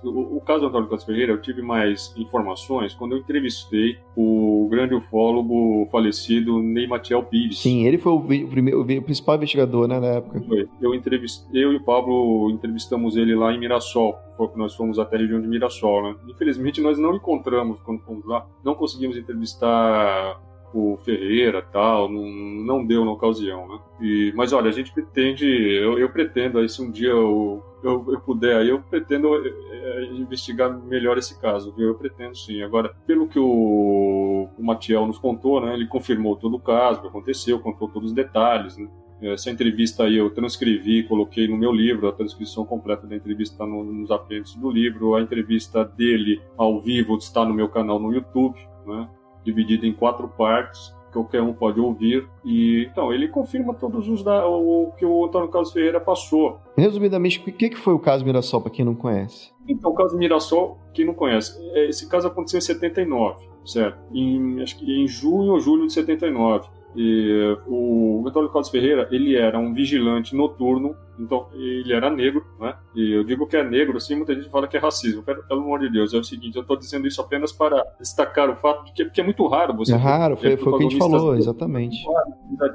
O, 0.02 0.36
o 0.36 0.40
caso 0.40 0.60
do 0.60 0.66
Antônio 0.66 0.88
Carlos 0.88 1.04
Ferreira, 1.04 1.32
eu 1.32 1.40
tive 1.40 1.62
mais 1.62 2.14
informações 2.16 2.94
quando 2.94 3.12
eu 3.12 3.18
entrevistei 3.18 3.98
o 4.16 4.68
grande 4.70 4.94
ufólogo 4.94 5.88
falecido 5.90 6.60
Ney 6.60 6.86
Matiel 6.86 7.22
Pires. 7.22 7.58
Sim, 7.58 7.86
ele 7.86 7.98
foi 7.98 8.12
o, 8.12 8.20
primeiro, 8.20 8.80
o 8.80 9.02
principal 9.02 9.36
investigador 9.36 9.88
né, 9.88 9.98
na 9.98 10.06
época. 10.06 10.40
Foi. 10.46 10.68
Eu, 10.80 10.94
entrevistei, 10.94 11.64
eu 11.64 11.72
e 11.72 11.76
o 11.76 11.84
Pablo 11.84 12.50
entrevistamos 12.50 13.16
ele 13.16 13.34
lá 13.34 13.52
em 13.52 13.58
Mirassol. 13.58 14.18
Foi 14.36 14.48
que 14.48 14.58
nós 14.58 14.74
fomos 14.74 14.98
até 14.98 15.16
a 15.16 15.20
região 15.20 15.40
de 15.40 15.46
Mirassol, 15.46 16.02
né? 16.02 16.16
Infelizmente, 16.28 16.80
nós 16.80 16.98
não 16.98 17.14
encontramos 17.14 17.80
quando 17.82 18.00
fomos 18.02 18.24
lá. 18.26 18.46
Não 18.64 18.74
conseguimos 18.74 19.16
entrevistar 19.16 20.40
o 20.74 20.98
Ferreira 21.04 21.62
tal, 21.62 22.10
não, 22.10 22.26
não 22.26 22.84
deu 22.84 23.04
na 23.04 23.12
ocasião, 23.12 23.68
né? 23.68 23.78
E, 24.00 24.32
mas 24.34 24.52
olha, 24.52 24.68
a 24.68 24.72
gente 24.72 24.92
pretende, 24.92 25.46
eu, 25.46 25.98
eu 25.98 26.10
pretendo 26.10 26.58
aí 26.58 26.68
se 26.68 26.82
um 26.82 26.90
dia 26.90 27.10
eu, 27.10 27.62
eu, 27.86 28.04
eu 28.08 28.20
puder, 28.20 28.56
aí 28.56 28.68
eu 28.68 28.80
pretendo 28.82 29.28
é, 29.36 30.04
investigar 30.12 30.76
melhor 30.84 31.18
esse 31.18 31.40
caso, 31.40 31.72
viu? 31.74 31.88
Eu 31.88 31.94
pretendo 31.94 32.36
sim. 32.36 32.62
Agora, 32.62 32.94
pelo 33.06 33.28
que 33.28 33.38
o, 33.38 34.48
o 34.58 34.64
Matiel 34.64 35.06
nos 35.06 35.18
contou, 35.18 35.60
né? 35.60 35.74
Ele 35.74 35.86
confirmou 35.86 36.36
todo 36.36 36.56
o 36.56 36.60
caso, 36.60 36.98
o 36.98 37.02
que 37.02 37.08
aconteceu, 37.08 37.60
contou 37.60 37.88
todos 37.88 38.10
os 38.10 38.14
detalhes, 38.14 38.76
né? 38.76 38.88
Essa 39.22 39.50
entrevista 39.50 40.04
aí 40.04 40.16
eu 40.16 40.28
transcrevi, 40.30 41.04
coloquei 41.04 41.48
no 41.48 41.56
meu 41.56 41.72
livro, 41.72 42.08
a 42.08 42.12
transcrição 42.12 42.66
completa 42.66 43.06
da 43.06 43.16
entrevista 43.16 43.54
está 43.54 43.66
no, 43.66 43.82
nos 43.82 44.10
apêndices 44.10 44.56
do 44.56 44.70
livro. 44.70 45.14
A 45.14 45.22
entrevista 45.22 45.84
dele 45.84 46.42
ao 46.58 46.80
vivo 46.80 47.16
está 47.16 47.44
no 47.44 47.54
meu 47.54 47.68
canal 47.68 47.98
no 47.98 48.12
YouTube, 48.12 48.58
né? 48.86 49.08
dividida 49.44 49.86
em 49.86 49.92
quatro 49.92 50.28
partes, 50.28 50.93
qualquer 51.14 51.42
um 51.42 51.52
pode 51.52 51.80
ouvir. 51.80 52.28
E 52.44 52.86
então 52.90 53.12
ele 53.12 53.28
confirma 53.28 53.72
todos 53.72 54.08
os 54.08 54.22
da, 54.22 54.46
o 54.46 54.92
que 54.98 55.06
o 55.06 55.24
Antônio 55.24 55.48
Carlos 55.48 55.72
Ferreira 55.72 56.00
passou. 56.00 56.58
Resumidamente, 56.76 57.38
o 57.38 57.52
que, 57.52 57.70
que 57.70 57.76
foi 57.76 57.94
o 57.94 57.98
caso 57.98 58.24
Mirassol 58.24 58.60
para 58.60 58.70
quem 58.70 58.84
não 58.84 58.94
conhece? 58.94 59.52
Então, 59.66 59.90
o 59.90 59.94
caso 59.94 60.16
Mirassol, 60.18 60.78
quem 60.92 61.06
não 61.06 61.14
conhece, 61.14 61.58
é, 61.72 61.88
esse 61.88 62.08
caso 62.08 62.28
aconteceu 62.28 62.58
em 62.58 62.60
79, 62.60 63.48
certo? 63.64 63.98
Em, 64.12 64.60
acho 64.62 64.78
que 64.78 64.84
em 64.84 65.08
junho 65.08 65.52
ou 65.52 65.60
julho 65.60 65.86
de 65.86 65.92
79. 65.92 66.68
E 66.94 67.56
o 67.66 68.24
Antônio 68.26 68.48
Carlos 68.48 68.70
Ferreira, 68.70 69.08
ele 69.10 69.36
era 69.36 69.58
um 69.58 69.72
vigilante 69.72 70.34
noturno, 70.34 70.94
então 71.18 71.48
ele 71.52 71.92
era 71.92 72.10
negro, 72.10 72.44
né? 72.58 72.74
E 72.94 73.12
eu 73.12 73.24
digo 73.24 73.46
que 73.46 73.56
é 73.56 73.64
negro, 73.64 73.96
assim, 73.96 74.16
muita 74.16 74.34
gente 74.34 74.48
fala 74.48 74.66
que 74.66 74.76
é 74.76 74.80
racismo. 74.80 75.22
Pelo, 75.22 75.42
pelo 75.44 75.60
amor 75.60 75.80
de 75.80 75.90
Deus, 75.90 76.12
é 76.14 76.18
o 76.18 76.24
seguinte, 76.24 76.56
eu 76.56 76.62
estou 76.62 76.76
dizendo 76.76 77.06
isso 77.06 77.20
apenas 77.20 77.52
para 77.52 77.84
destacar 77.98 78.50
o 78.50 78.56
fato 78.56 78.84
de 78.84 78.92
que, 78.92 79.10
que 79.10 79.20
é 79.20 79.24
muito 79.24 79.46
raro 79.46 79.76
você... 79.76 79.92
É 79.92 79.96
raro, 79.96 80.36
foi, 80.36 80.56
foi 80.56 80.72
o 80.72 80.78
que 80.78 80.84
a 80.84 80.88
gente 80.88 80.98
falou, 80.98 81.34
exatamente. 81.36 82.04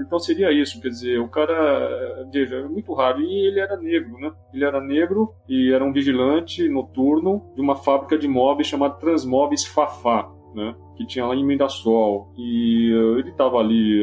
Então 0.02 0.20
seria 0.20 0.52
isso, 0.52 0.82
quer 0.82 0.90
dizer, 0.90 1.20
o 1.20 1.28
cara, 1.28 2.28
veja, 2.32 2.58
é 2.58 2.68
muito 2.68 2.94
raro. 2.94 3.22
E 3.22 3.48
ele 3.48 3.60
era 3.60 3.78
negro, 3.78 4.18
né? 4.20 4.32
Ele 4.54 4.64
era 4.64 4.82
negro 4.82 5.34
e 5.48 5.72
era 5.72 5.84
um 5.84 5.94
vigilante 5.94 6.68
noturno 6.68 7.52
de 7.56 7.62
uma 7.62 7.76
fábrica 7.76 8.18
de 8.18 8.28
móveis 8.28 8.68
chamada 8.68 8.96
Transmóveis 8.96 9.66
Fafá 9.66 10.30
né? 10.54 10.76
Que 10.96 11.06
tinha 11.06 11.26
lá 11.26 11.36
em 11.36 11.46
Mirassol. 11.46 12.32
E 12.38 12.94
uh, 12.94 13.20
ele 13.20 13.30
estava 13.30 13.58
ali 13.58 14.02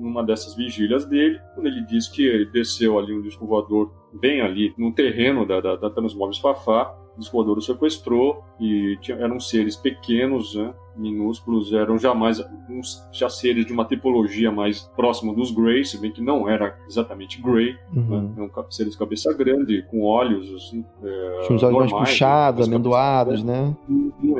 numa 0.00 0.24
dessas 0.24 0.54
vigílias 0.54 1.06
dele, 1.06 1.40
quando 1.54 1.66
ele 1.66 1.84
disse 1.86 2.12
que 2.12 2.26
ele 2.26 2.46
desceu 2.46 2.98
ali 2.98 3.12
um 3.12 3.22
disco 3.22 3.46
voador 3.46 3.92
bem 4.12 4.40
ali 4.40 4.74
no 4.78 4.92
terreno 4.92 5.46
da, 5.46 5.60
da, 5.60 5.76
da 5.76 5.90
Transmóveis 5.90 6.38
Fafá. 6.38 6.94
O 7.16 7.20
disco 7.20 7.36
voador 7.36 7.58
o 7.58 7.60
sequestrou 7.60 8.44
e 8.60 8.96
tinha, 9.00 9.16
eram 9.18 9.40
seres 9.40 9.76
pequenos, 9.76 10.54
né? 10.54 10.72
Minúsculos 10.98 11.72
eram 11.72 11.98
jamais 11.98 12.42
uns, 12.68 13.06
já 13.12 13.28
seres 13.28 13.64
de 13.64 13.72
uma 13.72 13.84
tipologia 13.84 14.50
mais 14.50 14.82
próxima 14.96 15.32
dos 15.32 15.50
Grey, 15.50 15.84
se 15.84 15.98
bem 15.98 16.10
que 16.10 16.20
não 16.20 16.48
era 16.48 16.76
exatamente 16.88 17.40
Grey, 17.40 17.76
uhum. 17.94 18.32
né? 18.36 18.48
eram 18.50 18.70
seres 18.70 18.92
de 18.92 18.98
cabeça 18.98 19.32
grande, 19.32 19.82
com 19.90 20.02
olhos 20.02 20.52
assim, 20.54 20.84
é, 21.02 21.40
Tinha 21.46 21.56
os 21.56 21.62
olhos 21.62 21.72
normais, 21.72 21.92
mais 21.92 22.10
puxados, 22.10 22.68
amendoados, 22.68 23.42
né? 23.42 23.74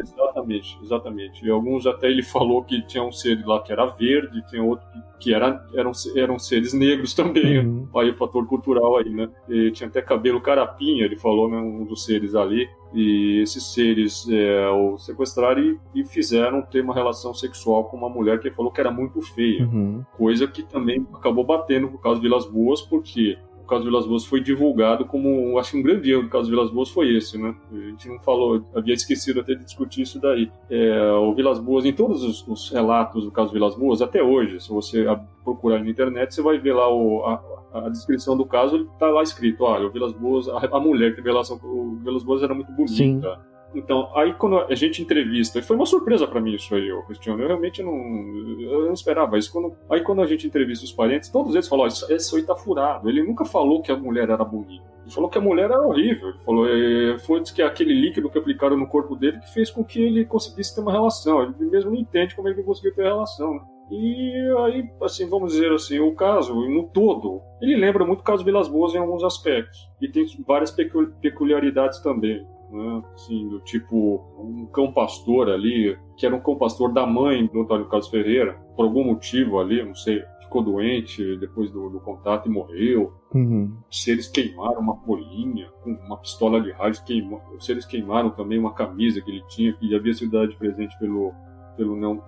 Exatamente, 0.01 0.79
exatamente. 0.83 1.45
E 1.45 1.51
alguns 1.51 1.87
até 1.87 2.09
ele 2.09 2.23
falou 2.23 2.63
que 2.63 2.83
tinha 2.87 3.03
um 3.03 3.13
ser 3.13 3.45
lá 3.45 3.61
que 3.61 3.73
era 3.73 3.87
verde, 3.87 4.45
tinha 4.49 4.63
outro 4.63 4.87
que, 4.93 5.25
que 5.25 5.35
era, 5.35 5.65
eram, 5.75 5.93
eram 6.17 6.39
seres 6.39 6.73
negros 6.73 7.15
também. 7.15 7.59
Uhum. 7.59 7.89
Aí 7.97 8.11
o 8.11 8.15
fator 8.15 8.47
cultural 8.47 8.97
aí, 8.97 9.11
né? 9.11 9.29
E 9.49 9.71
tinha 9.71 9.89
até 9.89 10.01
cabelo 10.01 10.41
carapinha, 10.41 11.05
ele 11.05 11.17
falou, 11.17 11.51
né? 11.51 11.59
Um 11.59 11.85
dos 11.85 12.05
seres 12.05 12.35
ali 12.35 12.69
e 12.93 13.41
esses 13.43 13.73
seres 13.73 14.27
é, 14.31 14.69
o 14.71 14.97
sequestraram 14.99 15.61
e, 15.61 15.79
e, 15.95 16.05
fizeram 16.05 16.63
ter 16.63 16.81
uma 16.81 16.95
relação 16.95 17.35
sexual 17.35 17.85
com 17.85 17.97
uma 17.97 18.09
mulher 18.09 18.41
que 18.41 18.51
falou 18.51 18.73
que 18.73 18.81
era 18.81 18.91
muito 18.91 19.21
feia, 19.21 19.65
uhum. 19.65 20.05
coisa 20.17 20.47
que 20.47 20.63
também 20.63 21.07
acabou 21.13 21.45
batendo 21.45 21.89
por 21.89 22.01
causa 22.01 22.21
de 22.21 22.27
Vilas 22.27 22.47
Boas, 22.47 22.81
porque 22.81 23.39
caso 23.69 23.85
Vilas 23.85 24.07
Boas 24.07 24.25
foi 24.25 24.41
divulgado 24.41 25.05
como, 25.05 25.59
acho 25.59 25.73
que 25.73 25.79
um 25.79 25.83
grande 25.83 26.11
erro 26.11 26.25
do 26.25 26.29
caso 26.29 26.51
Vilas 26.51 26.71
Boas 26.71 26.91
foi 26.91 27.15
esse, 27.15 27.39
né? 27.39 27.55
A 27.73 27.77
gente 27.77 28.09
não 28.09 28.19
falou, 28.21 28.65
havia 28.75 28.95
esquecido 28.95 29.41
até 29.41 29.55
de 29.55 29.65
discutir 29.65 30.03
isso 30.03 30.21
daí. 30.21 30.51
É, 30.71 31.13
o 31.13 31.35
Vilas 31.35 31.59
Boas, 31.59 31.85
em 31.85 31.93
todos 31.93 32.23
os, 32.23 32.47
os, 32.47 32.71
relatos 32.71 33.25
do 33.25 33.31
caso 33.31 33.53
Vilas 33.53 33.75
Boas, 33.75 34.03
até 34.03 34.23
hoje, 34.23 34.61
se 34.61 34.69
você 34.71 35.07
procurar 35.45 35.81
na 35.81 35.91
internet, 35.91 36.35
você 36.35 36.43
vai 36.43 36.59
ver 36.59 36.73
lá 36.73 36.93
o, 36.93 37.25
a, 37.25 37.43
a 37.75 37.89
descrição 37.89 38.37
do 38.37 38.45
caso, 38.45 38.77
ele 38.77 38.89
tá 38.99 39.09
lá 39.11 39.23
escrito, 39.23 39.65
olha, 39.65 39.87
o 39.87 39.91
Vilas 39.91 40.13
Boas, 40.13 40.49
a, 40.49 40.59
a 40.59 40.81
mulher 40.81 41.11
que 41.11 41.17
teve 41.17 41.29
relação 41.29 41.59
com 41.59 41.67
o 41.67 41.97
Vilas 42.03 42.25
Boas 42.25 42.43
era 42.43 42.55
muito 42.55 42.73
bonita. 42.73 42.95
Sim. 42.95 43.48
Então, 43.75 44.11
aí 44.17 44.33
quando 44.35 44.59
a 44.59 44.75
gente 44.75 45.03
entrevista, 45.03 45.63
foi 45.63 45.77
uma 45.77 45.87
surpresa 45.87 46.27
para 46.27 46.41
mim 46.41 46.55
isso 46.55 46.75
aí, 46.75 46.91
Cristiano, 47.07 47.43
eu 47.43 47.49
realmente 47.49 47.83
não, 47.83 47.93
eu 47.93 48.87
não 48.87 48.93
esperava 48.93 49.39
isso. 49.39 49.53
Quando, 49.53 49.77
aí 49.91 50.01
quando 50.01 50.23
a 50.23 50.27
gente 50.27 50.47
entrevista 50.47 50.85
os 50.85 50.93
parentes, 50.93 51.29
todos 51.29 51.55
eles 51.55 51.69
falam, 51.69 51.87
esse, 51.87 52.11
esse 52.13 52.37
aí 52.37 52.43
tá 52.43 52.57
furado. 52.57 53.09
Ele 53.09 53.23
nunca 53.23 53.45
falou 53.45 53.83
que 53.83 53.93
a 53.93 53.97
mulher 53.97 54.31
era 54.31 54.45
bonita. 54.45 54.85
Ele 55.03 55.15
falou 55.15 55.31
que 55.31 55.39
a 55.39 55.41
mulher 55.41 55.71
era 55.71 55.81
horrível. 55.81 56.29
Ele 56.29 56.39
falou, 56.45 56.67
é, 56.67 57.19
foi 57.19 57.43
que 57.43 57.63
aquele 57.63 57.93
líquido 57.93 58.31
que 58.31 58.39
aplicaram 58.39 58.77
no 58.77 58.87
corpo 58.87 59.15
dele 59.17 59.39
que 59.41 59.53
fez 59.53 59.71
com 59.71 59.85
que 59.85 60.01
ele 60.03 60.25
conseguisse 60.25 60.75
ter 60.75 60.81
uma 60.81 60.93
relação. 60.93 61.43
Ele 61.43 61.71
mesmo 61.71 61.91
não 61.91 61.99
entende 61.99 62.35
como 62.35 62.49
é 62.49 62.53
que 62.53 62.61
ele 62.61 62.67
conseguiu 62.67 62.95
ter 62.95 63.05
relação. 63.05 63.55
Né? 63.55 63.61
E 63.91 64.55
aí, 64.67 64.91
assim, 65.03 65.29
vamos 65.29 65.53
dizer 65.53 65.73
assim, 65.73 65.99
o 65.99 66.15
caso, 66.15 66.55
no 66.55 66.85
todo, 66.89 67.41
ele 67.61 67.75
lembra 67.77 68.05
muito 68.05 68.21
o 68.21 68.25
caso 68.25 68.45
Vilas 68.45 68.69
Boas 68.69 68.95
em 68.95 68.99
alguns 68.99 69.25
aspectos. 69.25 69.91
E 70.01 70.09
tem 70.09 70.27
várias 70.47 70.71
peculiaridades 70.71 72.01
também. 72.01 72.47
Né? 72.71 73.03
Assim, 73.15 73.49
do 73.49 73.61
tipo, 73.61 74.23
um 74.39 74.67
cão 74.67 74.93
pastor 74.93 75.51
ali, 75.51 75.99
que 76.17 76.27
era 76.27 76.35
um 76.35 76.41
cão 76.41 76.57
pastor 76.57 76.93
da 76.93 77.07
mãe 77.07 77.47
do 77.47 77.63
Antônio 77.63 77.89
Carlos 77.89 78.09
Ferreira, 78.09 78.55
por 78.77 78.85
algum 78.85 79.05
motivo 79.05 79.59
ali, 79.59 79.83
não 79.83 79.95
sei, 79.95 80.23
ficou 80.43 80.63
doente 80.63 81.37
depois 81.37 81.71
do, 81.71 81.91
do 81.91 82.01
contato 82.01 82.49
e 82.49 82.53
morreu. 82.53 83.13
Uhum. 83.35 83.77
Se 83.91 84.11
eles 84.11 84.29
queimaram 84.29 84.81
uma 84.81 84.97
folhinha 84.97 85.71
com 85.83 85.91
uma 85.91 86.17
pistola 86.17 86.61
de 86.61 86.73
rádio, 86.73 87.05
queimou, 87.05 87.41
se 87.61 87.73
eles 87.73 87.85
queimaram 87.85 88.31
também 88.31 88.59
uma 88.59 88.73
camisa 88.73 89.21
que 89.21 89.31
ele 89.31 89.45
tinha, 89.49 89.73
que 89.75 89.95
havia 89.95 90.15
sido 90.15 90.33
dada 90.33 90.49
de 90.49 90.57
presente 90.57 90.99
pelo 90.99 91.33
pelo 91.79 91.97
não 91.97 92.21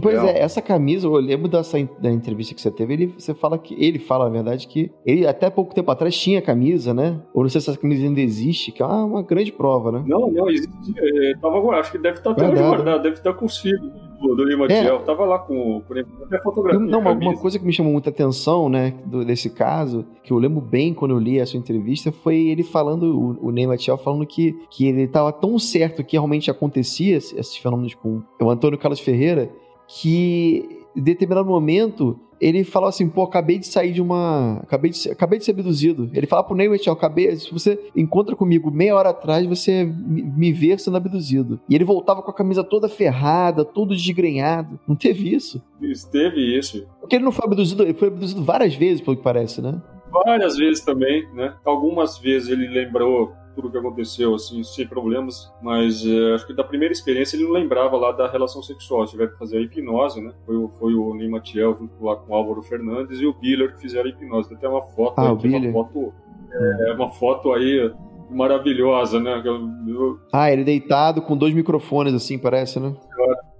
Pois 0.00 0.22
é, 0.22 0.38
essa 0.40 0.62
camisa, 0.62 1.08
eu 1.08 1.14
lembro 1.14 1.48
dessa 1.48 1.76
da 1.98 2.10
entrevista 2.10 2.54
que 2.54 2.60
você 2.60 2.70
teve, 2.70 2.92
ele, 2.94 3.06
você 3.18 3.34
fala 3.34 3.58
que 3.58 3.74
ele 3.74 3.98
fala, 3.98 4.26
na 4.26 4.30
verdade, 4.30 4.68
que 4.68 4.92
ele 5.04 5.26
até 5.26 5.50
pouco 5.50 5.74
tempo 5.74 5.90
atrás 5.90 6.16
tinha 6.16 6.40
camisa, 6.40 6.94
né? 6.94 7.20
Ou 7.34 7.42
não 7.42 7.50
sei 7.50 7.60
se 7.60 7.68
essa 7.68 7.78
camisa 7.78 8.04
ainda 8.04 8.20
existe, 8.20 8.70
que 8.70 8.80
é 8.80 8.86
uma, 8.86 9.22
grande 9.22 9.50
prova, 9.50 9.90
né? 9.90 10.04
Não, 10.06 10.30
não, 10.30 10.48
existe. 10.48 10.94
É, 10.96 11.36
tava, 11.36 11.58
acho 11.72 11.90
que 11.90 11.98
deve 11.98 12.18
estar 12.18 12.30
até 12.30 12.48
guardado, 12.48 13.02
deve 13.02 13.16
estar 13.16 13.34
com 13.34 13.46
os 13.46 13.58
filhos 13.58 14.07
do, 14.20 14.34
do 14.34 14.44
Lima 14.44 14.66
é. 14.66 14.98
Tava 15.00 15.24
lá 15.24 15.38
com, 15.38 15.80
com 15.82 15.94
até 16.24 16.42
fotografia. 16.42 16.80
Não, 16.80 17.00
uma, 17.00 17.36
coisa 17.36 17.58
que 17.58 17.64
me 17.64 17.72
chamou 17.72 17.92
muita 17.92 18.10
atenção, 18.10 18.68
né, 18.68 18.94
do, 19.04 19.24
desse 19.24 19.50
caso, 19.50 20.04
que 20.22 20.32
eu 20.32 20.38
lembro 20.38 20.60
bem 20.60 20.92
quando 20.92 21.12
eu 21.12 21.18
li 21.18 21.38
essa 21.38 21.56
entrevista, 21.56 22.10
foi 22.10 22.36
ele 22.36 22.62
falando, 22.62 23.18
o, 23.18 23.48
o 23.48 23.50
Ney 23.50 23.66
Matiel 23.66 23.96
falando 23.96 24.26
que, 24.26 24.56
que 24.70 24.86
ele 24.86 25.02
estava 25.02 25.32
tão 25.32 25.58
certo 25.58 26.04
que 26.04 26.16
realmente 26.16 26.50
acontecia 26.50 27.16
esses 27.16 27.56
fenômenos 27.56 27.94
com 27.94 28.22
o 28.40 28.50
Antônio 28.50 28.78
Carlos 28.78 29.00
Ferreira, 29.00 29.50
que 29.86 30.84
em 30.96 31.02
determinado 31.02 31.48
momento 31.48 32.18
ele 32.40 32.64
fala 32.64 32.88
assim, 32.88 33.08
pô, 33.08 33.22
acabei 33.22 33.58
de 33.58 33.66
sair 33.66 33.92
de 33.92 34.00
uma. 34.00 34.58
Acabei 34.62 34.90
de, 34.90 35.10
acabei 35.10 35.38
de 35.38 35.44
ser 35.44 35.52
abduzido. 35.52 36.10
Ele 36.12 36.26
fala 36.26 36.42
pro 36.42 36.56
Neymet, 36.56 36.88
ó, 36.88 36.92
acabei. 36.92 37.34
Se 37.36 37.52
você 37.52 37.78
encontra 37.96 38.36
comigo 38.36 38.70
meia 38.70 38.94
hora 38.94 39.10
atrás, 39.10 39.46
você 39.46 39.84
me 39.84 40.52
vê 40.52 40.76
sendo 40.78 40.96
abduzido. 40.96 41.60
E 41.68 41.74
ele 41.74 41.84
voltava 41.84 42.22
com 42.22 42.30
a 42.30 42.34
camisa 42.34 42.62
toda 42.62 42.88
ferrada, 42.88 43.64
todo 43.64 43.94
desgrenhado. 43.94 44.78
Não 44.86 44.94
teve 44.94 45.34
isso. 45.34 45.62
Teve 46.10 46.58
isso. 46.58 46.86
Porque 47.00 47.16
ele 47.16 47.24
não 47.24 47.32
foi 47.32 47.46
abduzido, 47.46 47.82
ele 47.82 47.94
foi 47.94 48.08
abduzido 48.08 48.42
várias 48.42 48.74
vezes, 48.74 49.00
pelo 49.00 49.16
que 49.16 49.22
parece, 49.22 49.60
né? 49.60 49.80
Várias 50.10 50.56
vezes 50.56 50.84
também, 50.84 51.26
né? 51.34 51.54
Algumas 51.64 52.18
vezes 52.18 52.48
ele 52.48 52.68
lembrou 52.68 53.32
tudo 53.58 53.72
que 53.72 53.78
aconteceu, 53.78 54.36
assim, 54.36 54.62
sem 54.62 54.86
problemas, 54.86 55.52
mas 55.60 56.06
é, 56.06 56.34
acho 56.34 56.46
que 56.46 56.54
da 56.54 56.62
primeira 56.62 56.92
experiência 56.92 57.36
ele 57.36 57.44
não 57.44 57.52
lembrava 57.52 57.96
lá 57.96 58.12
da 58.12 58.30
relação 58.30 58.62
sexual, 58.62 59.04
tiveram 59.04 59.32
que 59.32 59.38
fazer 59.38 59.58
a 59.58 59.60
hipnose, 59.60 60.20
né? 60.20 60.32
Foi, 60.46 60.68
foi 60.78 60.94
o 60.94 61.12
Ney 61.12 61.28
Matiel 61.28 61.76
junto 61.76 62.04
lá 62.04 62.14
com 62.14 62.32
o 62.32 62.36
Álvaro 62.36 62.62
Fernandes 62.62 63.20
e 63.20 63.26
o 63.26 63.34
Biller 63.34 63.74
que 63.74 63.80
fizeram 63.80 64.06
a 64.06 64.10
hipnose. 64.10 64.48
Tem 64.48 64.56
até 64.56 64.68
uma 64.68 64.82
foto 64.82 65.18
ah, 65.18 65.30
aí, 65.30 65.68
uma 65.68 65.72
foto, 65.72 66.14
é, 66.52 66.92
uma 66.92 67.10
foto 67.10 67.52
aí 67.52 67.92
maravilhosa, 68.30 69.18
né? 69.18 69.42
Eu... 69.44 70.20
Ah, 70.32 70.52
ele 70.52 70.62
deitado 70.62 71.20
com 71.20 71.36
dois 71.36 71.52
microfones 71.52 72.14
assim, 72.14 72.38
parece, 72.38 72.78
né? 72.78 72.94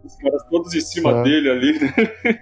Os 0.05 0.15
caras 0.17 0.43
todos 0.49 0.75
em 0.75 0.81
cima 0.81 1.11
é. 1.11 1.23
dele 1.25 1.51
ali, 1.51 1.73
né? 1.81 1.93